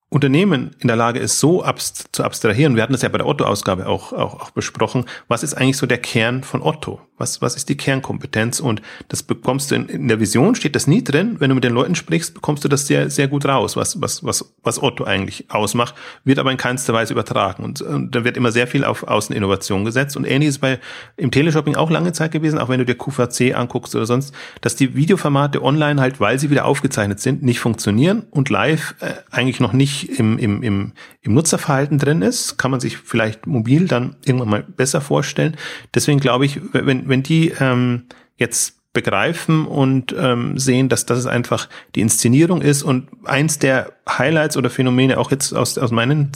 Unternehmen 0.10 0.76
in 0.80 0.88
der 0.88 0.98
Lage 0.98 1.20
ist, 1.20 1.40
so 1.40 1.64
abst 1.64 2.10
zu 2.12 2.26
abstrahieren, 2.26 2.76
wir 2.76 2.84
hatten 2.84 2.92
das 2.92 3.04
ja 3.04 3.10
bei 3.10 3.18
der 3.18 3.26
Otto-Ausgabe 3.26 3.88
auch, 3.88 4.12
auch, 4.12 4.42
auch 4.42 4.52
besprochen, 4.52 5.06
was 5.30 5.44
ist 5.44 5.54
eigentlich 5.54 5.78
so 5.78 5.86
der 5.86 5.98
Kern 5.98 6.44
von 6.44 6.62
Otto? 6.62 7.00
Was, 7.18 7.42
was 7.42 7.56
ist 7.56 7.70
die 7.70 7.78
Kernkompetenz? 7.78 8.60
Und 8.60 8.82
das 9.08 9.24
bekommst 9.24 9.72
du 9.72 9.76
in, 9.76 9.88
in 9.88 10.08
der 10.08 10.20
Vision, 10.20 10.56
steht 10.56 10.76
das 10.76 10.88
nie 10.88 11.04
drin. 11.04 11.36
Wenn 11.40 11.50
du 11.50 11.56
mit 11.56 11.64
den 11.64 11.74
Leuten 11.74 11.96
sprichst, 11.96 12.34
bekommst 12.34 12.64
du 12.64 12.68
das 12.68 12.88
sehr, 12.88 13.10
sehr 13.10 13.28
gut 13.28 13.46
raus, 13.46 13.76
was, 13.76 14.02
was, 14.02 14.24
was, 14.24 14.54
was 14.64 14.82
Otto 14.82 15.04
eigentlich 15.04 15.46
ausmacht, 15.50 15.96
wird 16.24 16.40
aber 16.40 16.52
in 16.52 16.58
keinster 16.58 16.94
Weise 16.94 17.14
übertragen. 17.14 17.64
Und, 17.64 17.82
und 17.82 18.16
da 18.16 18.24
wird 18.24 18.36
immer 18.36 18.52
sehr 18.52 18.68
viel 18.68 18.84
auf 18.84 19.04
Außeninnovation 19.04 19.86
gesetzt. 19.86 20.18
Und 20.18 20.26
ähnliches 20.26 20.58
bei 20.58 20.80
im 21.18 21.32
Teleshopping 21.32 21.76
auch 21.76 21.92
lange 21.92 22.14
Zeit 22.14 22.32
gewesen, 22.32 22.58
auch 22.58 22.70
wenn 22.70 22.80
du 22.80 22.86
dir 22.86 22.96
QVC 22.96 23.56
anguckst 23.56 23.96
oder 23.96 24.06
sonst, 24.06 24.34
dass 24.62 24.76
die 24.76 24.96
Videoformate 24.96 25.62
online 25.62 26.02
halt, 26.02 26.20
weil 26.20 26.40
sie 26.40 26.50
wieder 26.50 26.66
aufgezeichnet 26.66 27.20
sind, 27.20 27.44
nicht 27.44 27.60
funktionieren 27.60 28.24
und 28.32 28.50
live 28.50 28.96
äh, 29.00 29.14
eigentlich 29.32 29.60
noch 29.60 29.74
nicht 29.74 30.20
im, 30.20 30.38
im, 30.38 30.64
im, 30.64 30.92
im 31.24 31.34
Nutzerverhalten 31.34 31.98
drin 31.98 32.22
ist. 32.22 32.58
Kann 32.58 32.72
man 32.72 32.80
sich 32.80 32.98
vielleicht 32.98 33.48
mobil 33.48 33.88
dann 33.88 34.16
irgendwann 34.26 34.50
mal 34.50 34.64
besser 34.64 35.02
vorstellen. 35.02 35.58
Deswegen 35.96 36.20
glaube 36.20 36.46
ich, 36.46 36.60
wenn, 36.74 37.10
wenn 37.10 37.24
die 37.24 37.54
ähm, 37.60 38.04
jetzt 38.36 38.76
begreifen 38.94 39.66
und 39.66 40.14
ähm, 40.18 40.60
sehen, 40.60 40.88
dass 40.88 41.06
das 41.06 41.26
einfach 41.26 41.68
die 41.96 42.02
Inszenierung 42.02 42.62
ist 42.62 42.84
und 42.84 43.08
eins 43.26 43.58
der 43.58 43.94
Highlights 44.08 44.56
oder 44.56 44.70
Phänomene 44.70 45.18
auch 45.18 45.32
jetzt 45.32 45.54
aus, 45.54 45.78
aus 45.80 45.92
meinen 45.92 46.32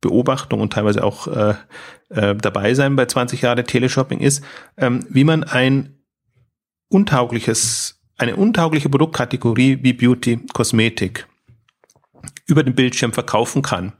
Beobachtungen 0.00 0.62
und 0.62 0.72
teilweise 0.72 1.04
auch 1.04 1.28
äh, 1.28 1.54
äh, 2.08 2.34
dabei 2.34 2.74
sein 2.74 2.96
bei 2.96 3.06
20 3.06 3.42
Jahre 3.42 3.64
Teleshopping 3.64 4.18
ist, 4.20 4.42
ähm, 4.76 5.06
wie 5.08 5.24
man 5.24 5.44
ein 5.44 5.94
untaugliches, 6.88 8.00
eine 8.16 8.36
untaugliche 8.36 8.88
Produktkategorie 8.88 9.78
wie 9.82 9.92
Beauty, 9.92 10.40
Kosmetik 10.52 11.26
über 12.46 12.62
den 12.62 12.74
Bildschirm 12.74 13.12
verkaufen 13.12 13.62
kann, 13.62 13.92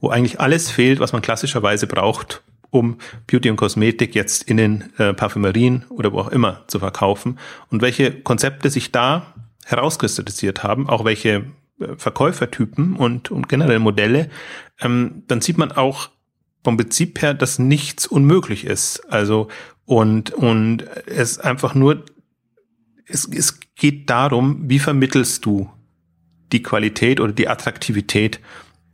wo 0.00 0.10
eigentlich 0.10 0.40
alles 0.40 0.70
fehlt, 0.70 1.00
was 1.00 1.12
man 1.12 1.22
klassischerweise 1.22 1.86
braucht, 1.86 2.42
um 2.70 2.98
Beauty 3.26 3.50
und 3.50 3.56
Kosmetik 3.56 4.14
jetzt 4.14 4.44
in 4.44 4.56
den 4.56 4.92
äh, 4.98 5.12
Parfümerien 5.12 5.84
oder 5.90 6.12
wo 6.12 6.20
auch 6.20 6.28
immer 6.28 6.64
zu 6.68 6.78
verkaufen 6.78 7.38
und 7.68 7.82
welche 7.82 8.12
Konzepte 8.12 8.70
sich 8.70 8.92
da 8.92 9.34
herauskristallisiert 9.64 10.62
haben, 10.62 10.88
auch 10.88 11.04
welche 11.04 11.46
äh, 11.80 11.96
Verkäufertypen 11.96 12.96
und, 12.96 13.30
und 13.30 13.48
generell 13.48 13.78
Modelle, 13.78 14.30
ähm, 14.80 15.24
dann 15.26 15.40
sieht 15.40 15.58
man 15.58 15.72
auch 15.72 16.10
vom 16.62 16.76
Prinzip 16.76 17.22
her, 17.22 17.34
dass 17.34 17.58
nichts 17.58 18.06
unmöglich 18.06 18.64
ist. 18.64 19.00
Also 19.10 19.48
und 19.86 20.30
und 20.30 20.84
es 21.06 21.38
einfach 21.38 21.74
nur 21.74 22.04
es, 23.06 23.26
es 23.26 23.58
geht 23.74 24.08
darum, 24.08 24.68
wie 24.68 24.78
vermittelst 24.78 25.44
du 25.44 25.70
die 26.52 26.62
Qualität 26.62 27.20
oder 27.20 27.32
die 27.32 27.48
Attraktivität 27.48 28.40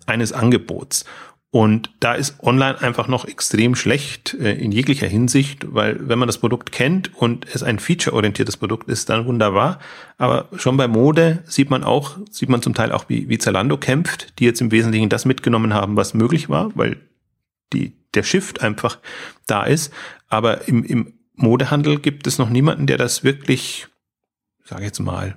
eines 0.07 0.33
Angebots. 0.33 1.05
Und 1.51 1.91
da 2.01 2.13
ist 2.13 2.43
online 2.43 2.83
einfach 2.83 3.09
noch 3.09 3.25
extrem 3.25 3.77
schlecht 3.77 4.35
äh, 4.35 4.53
in 4.53 4.73
jeglicher 4.73 5.07
Hinsicht, 5.07 5.73
weil 5.73 5.97
wenn 6.07 6.19
man 6.19 6.27
das 6.27 6.39
Produkt 6.39 6.71
kennt 6.71 7.15
und 7.17 7.47
es 7.55 7.63
ein 7.63 7.79
featureorientiertes 7.79 8.59
Produkt 8.59 8.91
ist, 8.91 9.09
dann 9.09 9.25
wunderbar. 9.25 9.79
Aber 10.19 10.49
schon 10.57 10.77
bei 10.77 10.87
Mode 10.87 11.43
sieht 11.47 11.71
man 11.71 11.83
auch, 11.83 12.19
sieht 12.31 12.51
man 12.51 12.61
zum 12.61 12.75
Teil 12.75 12.93
auch, 12.93 13.09
wie, 13.09 13.31
wie 13.31 13.39
Zalando 13.39 13.79
kämpft, 13.79 14.39
die 14.39 14.45
jetzt 14.45 14.61
im 14.61 14.71
Wesentlichen 14.71 15.09
das 15.09 15.25
mitgenommen 15.25 15.73
haben, 15.73 15.97
was 15.97 16.13
möglich 16.13 16.51
war, 16.51 16.73
weil 16.75 16.99
die, 17.73 17.95
der 18.13 18.23
Shift 18.23 18.61
einfach 18.61 18.99
da 19.47 19.65
ist. 19.65 19.95
Aber 20.29 20.69
im, 20.69 20.85
im 20.85 21.15
Modehandel 21.37 22.01
gibt 22.01 22.27
es 22.27 22.39
noch 22.39 22.51
niemanden, 22.51 22.87
der 22.87 22.99
das 22.99 23.25
wirklich, 23.25 23.87
sage 24.65 24.85
jetzt 24.85 25.01
mal, 25.01 25.37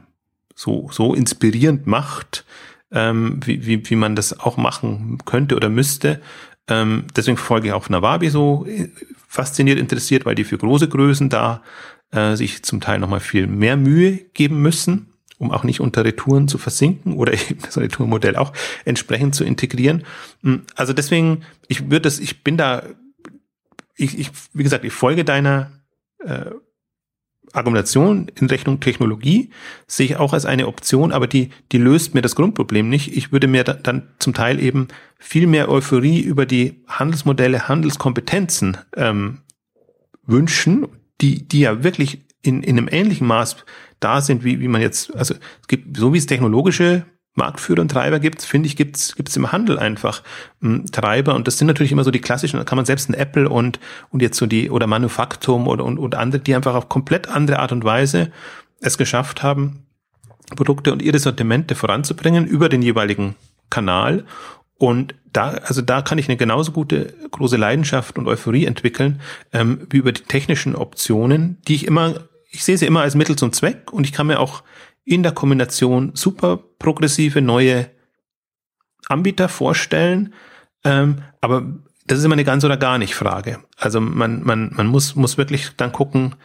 so, 0.60 0.89
so 0.91 1.14
inspirierend 1.14 1.88
macht, 1.88 2.43
ähm, 2.91 3.39
wie, 3.45 3.66
wie, 3.66 3.89
wie 3.89 3.95
man 3.95 4.18
das 4.18 4.38
auch 4.38 4.57
machen 4.57 5.18
könnte 5.24 5.55
oder 5.55 5.70
müsste. 5.70 6.20
Ähm, 6.68 7.05
deswegen 7.16 7.38
verfolge 7.38 7.70
ich 7.70 7.74
auch 7.74 7.88
Nawabi 7.88 8.30
so 8.30 8.66
äh, 8.68 8.89
fasziniert 9.26 9.80
interessiert, 9.80 10.26
weil 10.26 10.36
die 10.36 10.43
für 10.43 10.57
große 10.57 10.89
Größen 10.89 11.30
da 11.30 11.64
äh, 12.12 12.36
sich 12.36 12.62
zum 12.64 12.82
Teil 12.82 12.99
nochmal 12.99 13.22
viel 13.22 13.47
mehr 13.47 13.78
Mühe 13.78 14.18
geben 14.34 14.62
müssen, 14.62 15.14
um 15.38 15.49
auch 15.51 15.64
nicht 15.64 15.80
unter 15.80 16.03
Retouren 16.03 16.49
zu 16.49 16.57
versinken 16.57 17.14
oder 17.14 17.32
eben 17.49 17.62
das 17.62 17.78
Retourenmodell 17.78 18.36
auch 18.36 18.51
entsprechend 18.84 19.36
zu 19.36 19.45
integrieren. 19.45 20.03
Hm, 20.43 20.64
also 20.76 20.91
deswegen, 20.91 21.43
ich 21.70 21.84
würde 21.86 22.01
das, 22.01 22.20
ich 22.20 22.43
bin 22.43 22.57
da, 22.57 22.84
ich, 23.95 24.20
ich, 24.20 24.32
wie 24.51 24.64
gesagt, 24.64 24.84
ich 24.84 24.91
folge 24.91 25.24
deiner 25.24 25.72
äh, 26.20 26.51
Argumentation 27.54 28.32
in 28.39 28.47
Rechnung 28.47 28.80
Technologie 28.80 29.50
sehe 29.88 30.06
ich 30.06 30.16
auch 30.18 30.34
als 30.34 30.45
eine 30.45 30.68
Option, 30.68 31.12
aber 31.12 31.28
die, 31.28 31.50
die 31.72 31.78
löst 31.78 32.14
mir 32.14 32.22
das 32.22 32.36
Grundproblem 32.36 32.89
nicht. 32.89 33.16
Ich 33.16 33.32
würde 33.32 33.47
mir 33.47 33.64
dann 33.64 34.10
zum 34.20 34.34
Teil 34.34 34.60
eben 34.60 34.88
viel 35.18 35.47
mehr 35.47 35.70
Euphorie 35.70 36.22
über 36.22 36.45
die 36.45 36.84
Handelsmodelle, 36.88 37.68
Handelskompetenzen 37.68 38.78
ähm, 38.95 39.39
wünschen, 40.26 40.88
die, 41.22 41.47
die 41.47 41.62
ja 41.62 41.84
wirklich 41.84 42.22
in, 42.41 42.64
in 42.64 42.78
einem 42.78 42.89
ähnlichen 42.89 43.28
Maß 43.28 43.58
da 44.00 44.22
sind, 44.22 44.43
wie, 44.43 44.60
wie 44.60 44.68
man 44.68 44.82
jetzt, 44.82 45.16
also 45.16 45.34
es 45.34 45.68
gibt, 45.68 45.97
so 45.97 46.14
wie 46.14 46.18
es 46.18 46.26
technologische 46.26 47.06
Marktführer 47.36 47.82
und 47.82 47.90
Treiber 47.90 48.20
gibt, 48.20 48.42
finde 48.42 48.68
ich, 48.68 48.76
gibt 48.76 48.98
es 48.98 49.38
im 49.38 49.52
Handel 49.52 49.80
einfach 49.80 50.24
m, 50.62 50.80
hm, 50.80 50.92
Treiber. 50.92 51.36
Und 51.36 51.48
das 51.48 51.58
sind 51.58 51.68
natürlich 51.68 51.92
immer 51.92 52.04
so 52.04 52.12
die 52.12 52.22
klassischen, 52.22 52.58
da 52.58 52.64
kann 52.64 52.76
man 52.76 52.86
selbst 52.86 53.10
ein 53.10 53.14
Apple 53.14 53.50
und, 53.50 53.80
und 54.10 54.22
jetzt 54.22 54.38
so 54.38 54.46
die, 54.46 54.70
oder 54.70 54.88
Manufaktum 54.88 55.68
oder 55.68 55.86
und, 55.86 55.98
und 55.98 56.16
andere, 56.16 56.42
die 56.42 56.56
einfach 56.56 56.76
auf 56.76 56.90
komplett 56.90 57.28
andere 57.28 57.60
Art 57.60 57.72
und 57.72 57.84
Weise 57.84 58.32
es 58.82 58.98
geschafft 58.98 59.44
haben, 59.44 59.86
Produkte 60.56 60.92
und 60.92 61.02
ihre 61.02 61.20
Sortimente 61.20 61.76
voranzubringen 61.76 62.46
über 62.46 62.70
den 62.70 62.82
jeweiligen 62.82 63.36
Kanal. 63.70 64.26
Und 64.78 65.14
da, 65.32 65.50
also 65.50 65.82
da 65.82 66.02
kann 66.02 66.18
ich 66.18 66.28
eine 66.28 66.38
genauso 66.38 66.72
gute 66.72 67.14
große 67.32 67.58
Leidenschaft 67.58 68.18
und 68.18 68.28
Euphorie 68.28 68.66
entwickeln, 68.66 69.22
ähm, 69.54 69.86
wie 69.90 69.98
über 69.98 70.12
die 70.12 70.24
technischen 70.24 70.76
Optionen, 70.76 71.58
die 71.68 71.76
ich 71.76 71.86
immer, 71.86 72.22
ich 72.50 72.64
sehe 72.64 72.78
sie 72.78 72.86
immer 72.86 73.02
als 73.02 73.16
Mittel 73.16 73.36
zum 73.36 73.52
Zweck 73.52 73.92
und 73.94 74.06
ich 74.06 74.14
kann 74.14 74.28
mir 74.28 74.40
auch 74.40 74.64
in 75.10 75.24
der 75.24 75.32
Kombination 75.32 76.12
super 76.14 76.57
progressive 76.78 77.41
neue 77.41 77.89
Anbieter 79.07 79.49
vorstellen. 79.49 80.36
Ähm, 80.84 81.24
aber 81.41 81.66
das 82.05 82.20
ist 82.20 82.26
immer 82.26 82.34
eine 82.34 82.43
ganz 82.43 82.64
oder 82.64 82.78
gar 82.78 82.99
nicht 82.99 83.16
Frage. 83.16 83.60
Also 83.76 83.99
man, 83.99 84.43
man, 84.43 84.72
man 84.76 84.86
muss, 84.86 85.16
muss 85.16 85.38
wirklich 85.38 85.72
dann 85.78 85.91
gucken, 85.91 86.36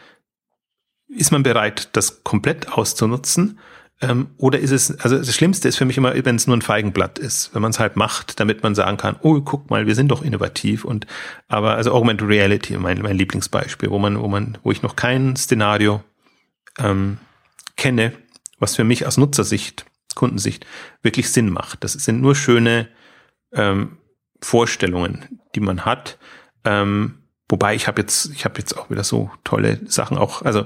ist 1.07 1.31
man 1.31 1.43
bereit, 1.43 1.89
das 1.93 2.23
komplett 2.23 2.73
auszunutzen? 2.73 3.59
Ähm, 4.01 4.31
oder 4.37 4.59
ist 4.59 4.71
es, 4.71 4.99
also 4.99 5.15
das 5.19 5.33
Schlimmste 5.33 5.67
ist 5.67 5.77
für 5.77 5.85
mich 5.85 5.97
immer, 5.97 6.13
wenn 6.25 6.35
es 6.35 6.47
nur 6.47 6.57
ein 6.57 6.63
Feigenblatt 6.63 7.19
ist, 7.19 7.53
wenn 7.53 7.61
man 7.61 7.69
es 7.69 7.79
halt 7.79 7.95
macht, 7.95 8.39
damit 8.39 8.63
man 8.63 8.73
sagen 8.73 8.97
kann, 8.97 9.15
oh, 9.21 9.39
guck 9.41 9.69
mal, 9.69 9.85
wir 9.85 9.93
sind 9.93 10.09
doch 10.09 10.23
innovativ 10.23 10.85
und 10.85 11.05
aber 11.47 11.75
also 11.75 11.93
Augmented 11.93 12.27
Reality, 12.27 12.77
mein, 12.77 13.01
mein 13.03 13.15
Lieblingsbeispiel, 13.15 13.91
wo 13.91 13.99
man, 13.99 14.19
wo 14.19 14.27
man, 14.27 14.57
wo 14.63 14.71
ich 14.71 14.81
noch 14.81 14.95
kein 14.95 15.35
Szenario 15.35 16.03
ähm, 16.79 17.19
kenne, 17.77 18.11
was 18.57 18.75
für 18.75 18.83
mich 18.83 19.05
aus 19.05 19.17
Nutzersicht, 19.17 19.85
Kundensicht 20.15 20.65
wirklich 21.01 21.29
Sinn 21.29 21.49
macht. 21.49 21.83
Das 21.83 21.93
sind 21.93 22.21
nur 22.21 22.35
schöne 22.35 22.87
ähm, 23.53 23.97
Vorstellungen, 24.41 25.39
die 25.55 25.59
man 25.59 25.85
hat. 25.85 26.17
Ähm, 26.63 27.19
wobei 27.49 27.75
ich 27.75 27.87
habe 27.87 28.01
jetzt, 28.01 28.31
ich 28.33 28.45
habe 28.45 28.57
jetzt 28.59 28.77
auch 28.77 28.89
wieder 28.89 29.03
so 29.03 29.29
tolle 29.43 29.79
Sachen 29.85 30.17
auch, 30.17 30.41
also 30.41 30.65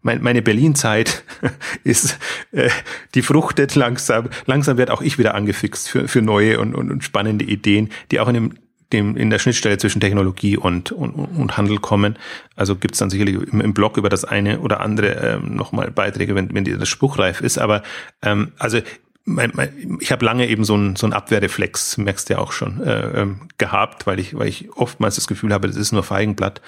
mein, 0.00 0.22
meine 0.22 0.42
Berlin-Zeit 0.42 1.24
ist, 1.84 2.18
äh, 2.52 2.70
die 3.14 3.22
fruchtet 3.22 3.74
langsam. 3.74 4.30
Langsam 4.46 4.78
wird 4.78 4.90
auch 4.90 5.02
ich 5.02 5.18
wieder 5.18 5.34
angefixt 5.34 5.88
für, 5.88 6.08
für 6.08 6.22
neue 6.22 6.60
und, 6.60 6.74
und, 6.74 6.90
und 6.90 7.04
spannende 7.04 7.44
Ideen, 7.44 7.90
die 8.10 8.20
auch 8.20 8.28
in 8.28 8.34
dem 8.34 8.54
dem, 8.92 9.16
in 9.16 9.30
der 9.30 9.38
Schnittstelle 9.38 9.78
zwischen 9.78 10.00
Technologie 10.00 10.56
und, 10.56 10.92
und, 10.92 11.12
und 11.12 11.56
Handel 11.56 11.78
kommen. 11.78 12.18
Also 12.56 12.76
gibt 12.76 12.94
es 12.94 12.98
dann 12.98 13.10
sicherlich 13.10 13.36
im, 13.36 13.60
im, 13.60 13.74
Blog 13.74 13.96
über 13.96 14.08
das 14.08 14.24
eine 14.24 14.60
oder 14.60 14.80
andere 14.80 15.40
ähm, 15.42 15.54
nochmal 15.56 15.90
Beiträge, 15.90 16.34
wenn, 16.34 16.54
wenn 16.54 16.64
das 16.64 16.88
spruchreif 16.88 17.40
ist. 17.40 17.58
Aber 17.58 17.82
ähm, 18.22 18.52
also 18.58 18.80
mein, 19.24 19.52
mein, 19.54 19.98
ich 20.00 20.10
habe 20.10 20.24
lange 20.24 20.48
eben 20.48 20.64
so 20.64 20.74
ein, 20.74 20.96
so 20.96 21.06
ein 21.06 21.12
Abwehrreflex, 21.12 21.98
merkst 21.98 22.28
du 22.28 22.34
ja 22.34 22.38
auch 22.40 22.52
schon, 22.52 22.82
äh, 22.82 23.22
ähm, 23.22 23.48
gehabt, 23.58 24.06
weil 24.06 24.18
ich, 24.18 24.36
weil 24.36 24.48
ich 24.48 24.72
oftmals 24.74 25.16
das 25.16 25.28
Gefühl 25.28 25.52
habe, 25.52 25.68
das 25.68 25.76
ist 25.76 25.92
nur 25.92 26.02
Feigenblatt. 26.02 26.62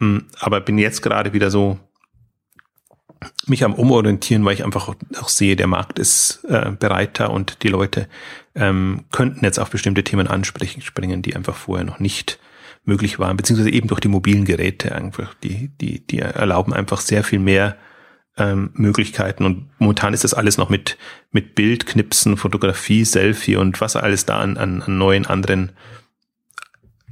Ähm, 0.00 0.26
aber 0.38 0.60
bin 0.60 0.78
jetzt 0.78 1.02
gerade 1.02 1.32
wieder 1.32 1.50
so 1.50 1.78
mich 3.46 3.64
am 3.64 3.74
Umorientieren, 3.74 4.44
weil 4.44 4.54
ich 4.54 4.64
einfach 4.64 4.94
auch 5.20 5.28
sehe, 5.28 5.56
der 5.56 5.68
Markt 5.68 5.98
ist 5.98 6.44
äh, 6.48 6.72
bereiter 6.78 7.30
und 7.30 7.62
die 7.62 7.68
Leute 7.68 8.08
ähm, 8.54 9.04
könnten 9.10 9.44
jetzt 9.44 9.58
auf 9.58 9.70
bestimmte 9.70 10.04
Themen 10.04 10.26
ansprechen, 10.26 10.82
springen, 10.82 11.22
die 11.22 11.36
einfach 11.36 11.56
vorher 11.56 11.84
noch 11.84 11.98
nicht 11.98 12.38
möglich 12.84 13.18
waren, 13.18 13.36
beziehungsweise 13.36 13.70
eben 13.70 13.88
durch 13.88 14.00
die 14.00 14.08
mobilen 14.08 14.44
Geräte 14.44 14.94
einfach, 14.94 15.34
die, 15.34 15.68
die, 15.80 16.06
die 16.06 16.18
erlauben 16.18 16.72
einfach 16.72 17.00
sehr 17.00 17.22
viel 17.22 17.38
mehr 17.38 17.76
ähm, 18.36 18.70
Möglichkeiten. 18.74 19.44
Und 19.44 19.70
momentan 19.78 20.14
ist 20.14 20.24
das 20.24 20.34
alles 20.34 20.58
noch 20.58 20.68
mit, 20.68 20.98
mit 21.30 21.54
Bild, 21.54 21.86
Knipsen, 21.86 22.36
Fotografie, 22.36 23.04
Selfie 23.04 23.56
und 23.56 23.80
was 23.80 23.96
alles 23.96 24.26
da 24.26 24.40
an, 24.40 24.56
an, 24.56 24.82
an 24.82 24.98
neuen 24.98 25.26
anderen 25.26 25.72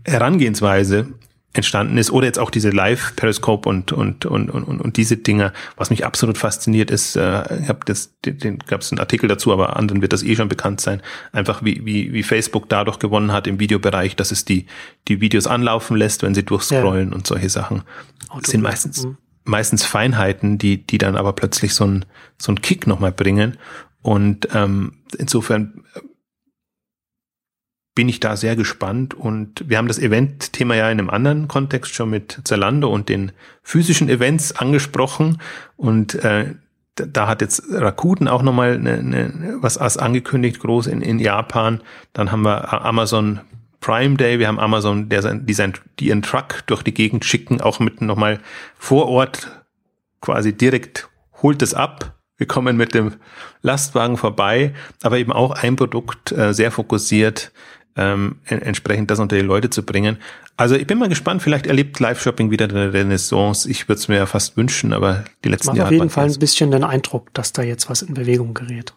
Herangehensweise 0.05 1.13
entstanden 1.53 1.99
ist 1.99 2.13
oder 2.13 2.27
jetzt 2.27 2.39
auch 2.39 2.51
diese 2.51 2.71
Live 2.71 3.15
Periscope 3.17 3.69
und 3.69 3.93
und 3.93 4.25
und 4.25 4.51
und 4.51 4.65
und 4.65 4.97
diese 4.97 5.17
Dinger. 5.17 5.53
Was 5.77 5.91
mich 5.91 6.07
absolut 6.07 6.39
fasziniert 6.39 6.91
ist 6.91 7.17
äh, 7.17 7.61
ich 7.61 7.69
habe 7.69 7.81
das 7.85 8.15
den, 8.25 8.39
den 8.39 8.59
gab 8.59 8.83
es 8.83 8.93
einen 8.93 9.01
Artikel 9.01 9.29
dazu 9.29 9.53
aber 9.53 9.77
anderen 9.77 10.01
wird 10.01 10.13
das 10.13 10.23
eh 10.23 10.37
schon 10.37 10.49
bekannt 10.49 10.81
sein. 10.81 11.03
Einfach 11.33 11.65
wie 11.65 11.85
wie 11.85 12.13
wie 12.13 12.23
Facebook 12.23 12.69
dadurch 12.69 13.01
gewonnen 13.01 13.33
hat 13.33 13.49
im 13.49 13.59
Videobereich 13.59 14.15
dass 14.15 14.31
es 14.31 14.45
die 14.45 14.67
die 15.09 15.21
Videos 15.21 15.49
anlaufen 15.49 15.97
lässt 15.97 16.23
wenn 16.23 16.35
sie 16.35 16.45
durchscrollen 16.45 17.11
ja. 17.11 17.15
und 17.15 17.27
solche 17.27 17.51
Sachen. 17.51 17.83
Auto 18.29 18.49
sind 18.49 18.63
meistens 18.63 19.05
mhm. 19.05 19.17
meistens 19.45 19.85
Feinheiten 19.85 20.57
die 20.57 20.87
die 20.87 20.99
dann 20.99 21.17
aber 21.17 21.33
plötzlich 21.33 21.75
so 21.75 21.85
ein 21.85 22.05
so 22.39 22.53
ein 22.53 22.61
Kick 22.61 22.87
nochmal 22.87 23.13
bringen. 23.13 23.59
Und 24.03 24.49
ähm, 24.55 24.93
insofern 25.19 25.85
bin 28.01 28.09
ich 28.09 28.19
da 28.19 28.35
sehr 28.35 28.57
gespannt. 28.57 29.13
Und 29.13 29.69
wir 29.69 29.77
haben 29.77 29.87
das 29.87 29.99
Event-Thema 29.99 30.75
ja 30.75 30.91
in 30.91 30.99
einem 30.99 31.11
anderen 31.11 31.49
Kontext 31.49 31.95
schon 31.95 32.09
mit 32.09 32.41
Zalando 32.45 32.89
und 32.89 33.11
den 33.11 33.31
physischen 33.63 34.09
Events 34.09 34.53
angesprochen. 34.53 35.37
Und 35.77 36.15
äh, 36.25 36.55
da 36.95 37.27
hat 37.27 37.43
jetzt 37.43 37.63
Rakuten 37.71 38.27
auch 38.27 38.41
nochmal 38.41 38.79
ne, 38.79 39.03
ne, 39.03 39.57
was 39.61 39.99
angekündigt, 39.99 40.61
groß 40.61 40.87
in, 40.87 41.03
in 41.03 41.19
Japan. 41.19 41.83
Dann 42.15 42.33
haben 42.33 42.41
wir 42.41 42.73
Amazon 42.73 43.41
Prime 43.81 44.17
Day, 44.17 44.39
wir 44.39 44.49
haben 44.49 44.61
Amazon, 44.61 45.11
der 45.11 45.21
sein, 45.21 45.45
die, 45.45 45.53
sein, 45.53 45.75
die 45.99 46.07
ihren 46.07 46.23
Truck 46.23 46.67
durch 46.69 46.83
die 46.83 46.95
Gegend 46.95 47.27
schicken, 47.27 47.61
auch 47.61 47.81
mit 47.81 48.01
nochmal 48.01 48.41
vor 48.79 49.09
Ort 49.09 49.63
quasi 50.23 50.55
direkt 50.55 51.11
holt 51.43 51.61
es 51.61 51.75
ab. 51.75 52.17
Wir 52.39 52.47
kommen 52.47 52.79
mit 52.79 52.95
dem 52.95 53.17
Lastwagen 53.61 54.17
vorbei, 54.17 54.73
aber 55.03 55.19
eben 55.19 55.33
auch 55.33 55.51
ein 55.51 55.77
Produkt 55.77 56.33
äh, 56.33 56.55
sehr 56.55 56.71
fokussiert 56.71 57.53
ähm, 57.97 58.37
entsprechend 58.47 59.11
das 59.11 59.19
unter 59.19 59.37
die 59.37 59.43
Leute 59.43 59.71
zu 59.71 59.85
bringen. 59.85 60.19
Also 60.57 60.75
ich 60.75 60.87
bin 60.87 60.99
mal 60.99 61.09
gespannt, 61.09 61.43
vielleicht 61.43 61.67
erlebt 61.67 61.99
Live-Shopping 61.99 62.51
wieder 62.51 62.69
eine 62.69 62.93
Renaissance. 62.93 63.69
Ich 63.69 63.89
würde 63.89 63.99
es 63.99 64.09
mir 64.09 64.17
ja 64.17 64.27
fast 64.27 64.57
wünschen, 64.57 64.93
aber 64.93 65.25
die 65.45 65.49
letzten 65.49 65.69
Macht 65.69 65.79
Jahre. 65.79 65.89
auf 65.89 65.93
jeden 65.93 66.11
Fall 66.11 66.27
ein 66.27 66.39
bisschen 66.39 66.71
den 66.71 66.85
Eindruck, 66.85 67.33
dass 67.35 67.53
da 67.53 67.63
jetzt 67.63 67.89
was 67.89 68.03
in 68.03 68.15
Bewegung 68.15 68.55
gerät. 68.55 68.95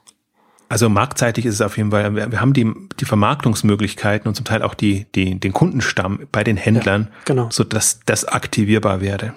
Also 0.69 0.89
marktseitig 0.89 1.45
ist 1.45 1.55
es 1.55 1.61
auf 1.61 1.77
jeden 1.77 1.91
Fall, 1.91 2.15
wir, 2.15 2.41
haben 2.41 2.53
die, 2.53 2.71
die 2.99 3.05
Vermarktungsmöglichkeiten 3.05 4.27
und 4.27 4.35
zum 4.35 4.45
Teil 4.45 4.63
auch 4.63 4.73
die, 4.73 5.05
die, 5.13 5.39
den 5.39 5.53
Kundenstamm 5.53 6.27
bei 6.31 6.43
den 6.43 6.57
Händlern, 6.57 7.09
ja, 7.11 7.17
genau. 7.25 7.49
so 7.51 7.63
dass 7.63 7.99
das 8.05 8.25
aktivierbar 8.25 8.99
wäre. 8.99 9.33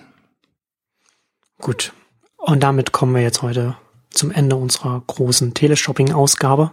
Gut. 1.58 1.92
Und 2.38 2.62
damit 2.62 2.92
kommen 2.92 3.14
wir 3.14 3.22
jetzt 3.22 3.42
heute 3.42 3.76
zum 4.10 4.30
Ende 4.30 4.56
unserer 4.56 5.02
großen 5.06 5.52
Teleshopping-Ausgabe. 5.52 6.72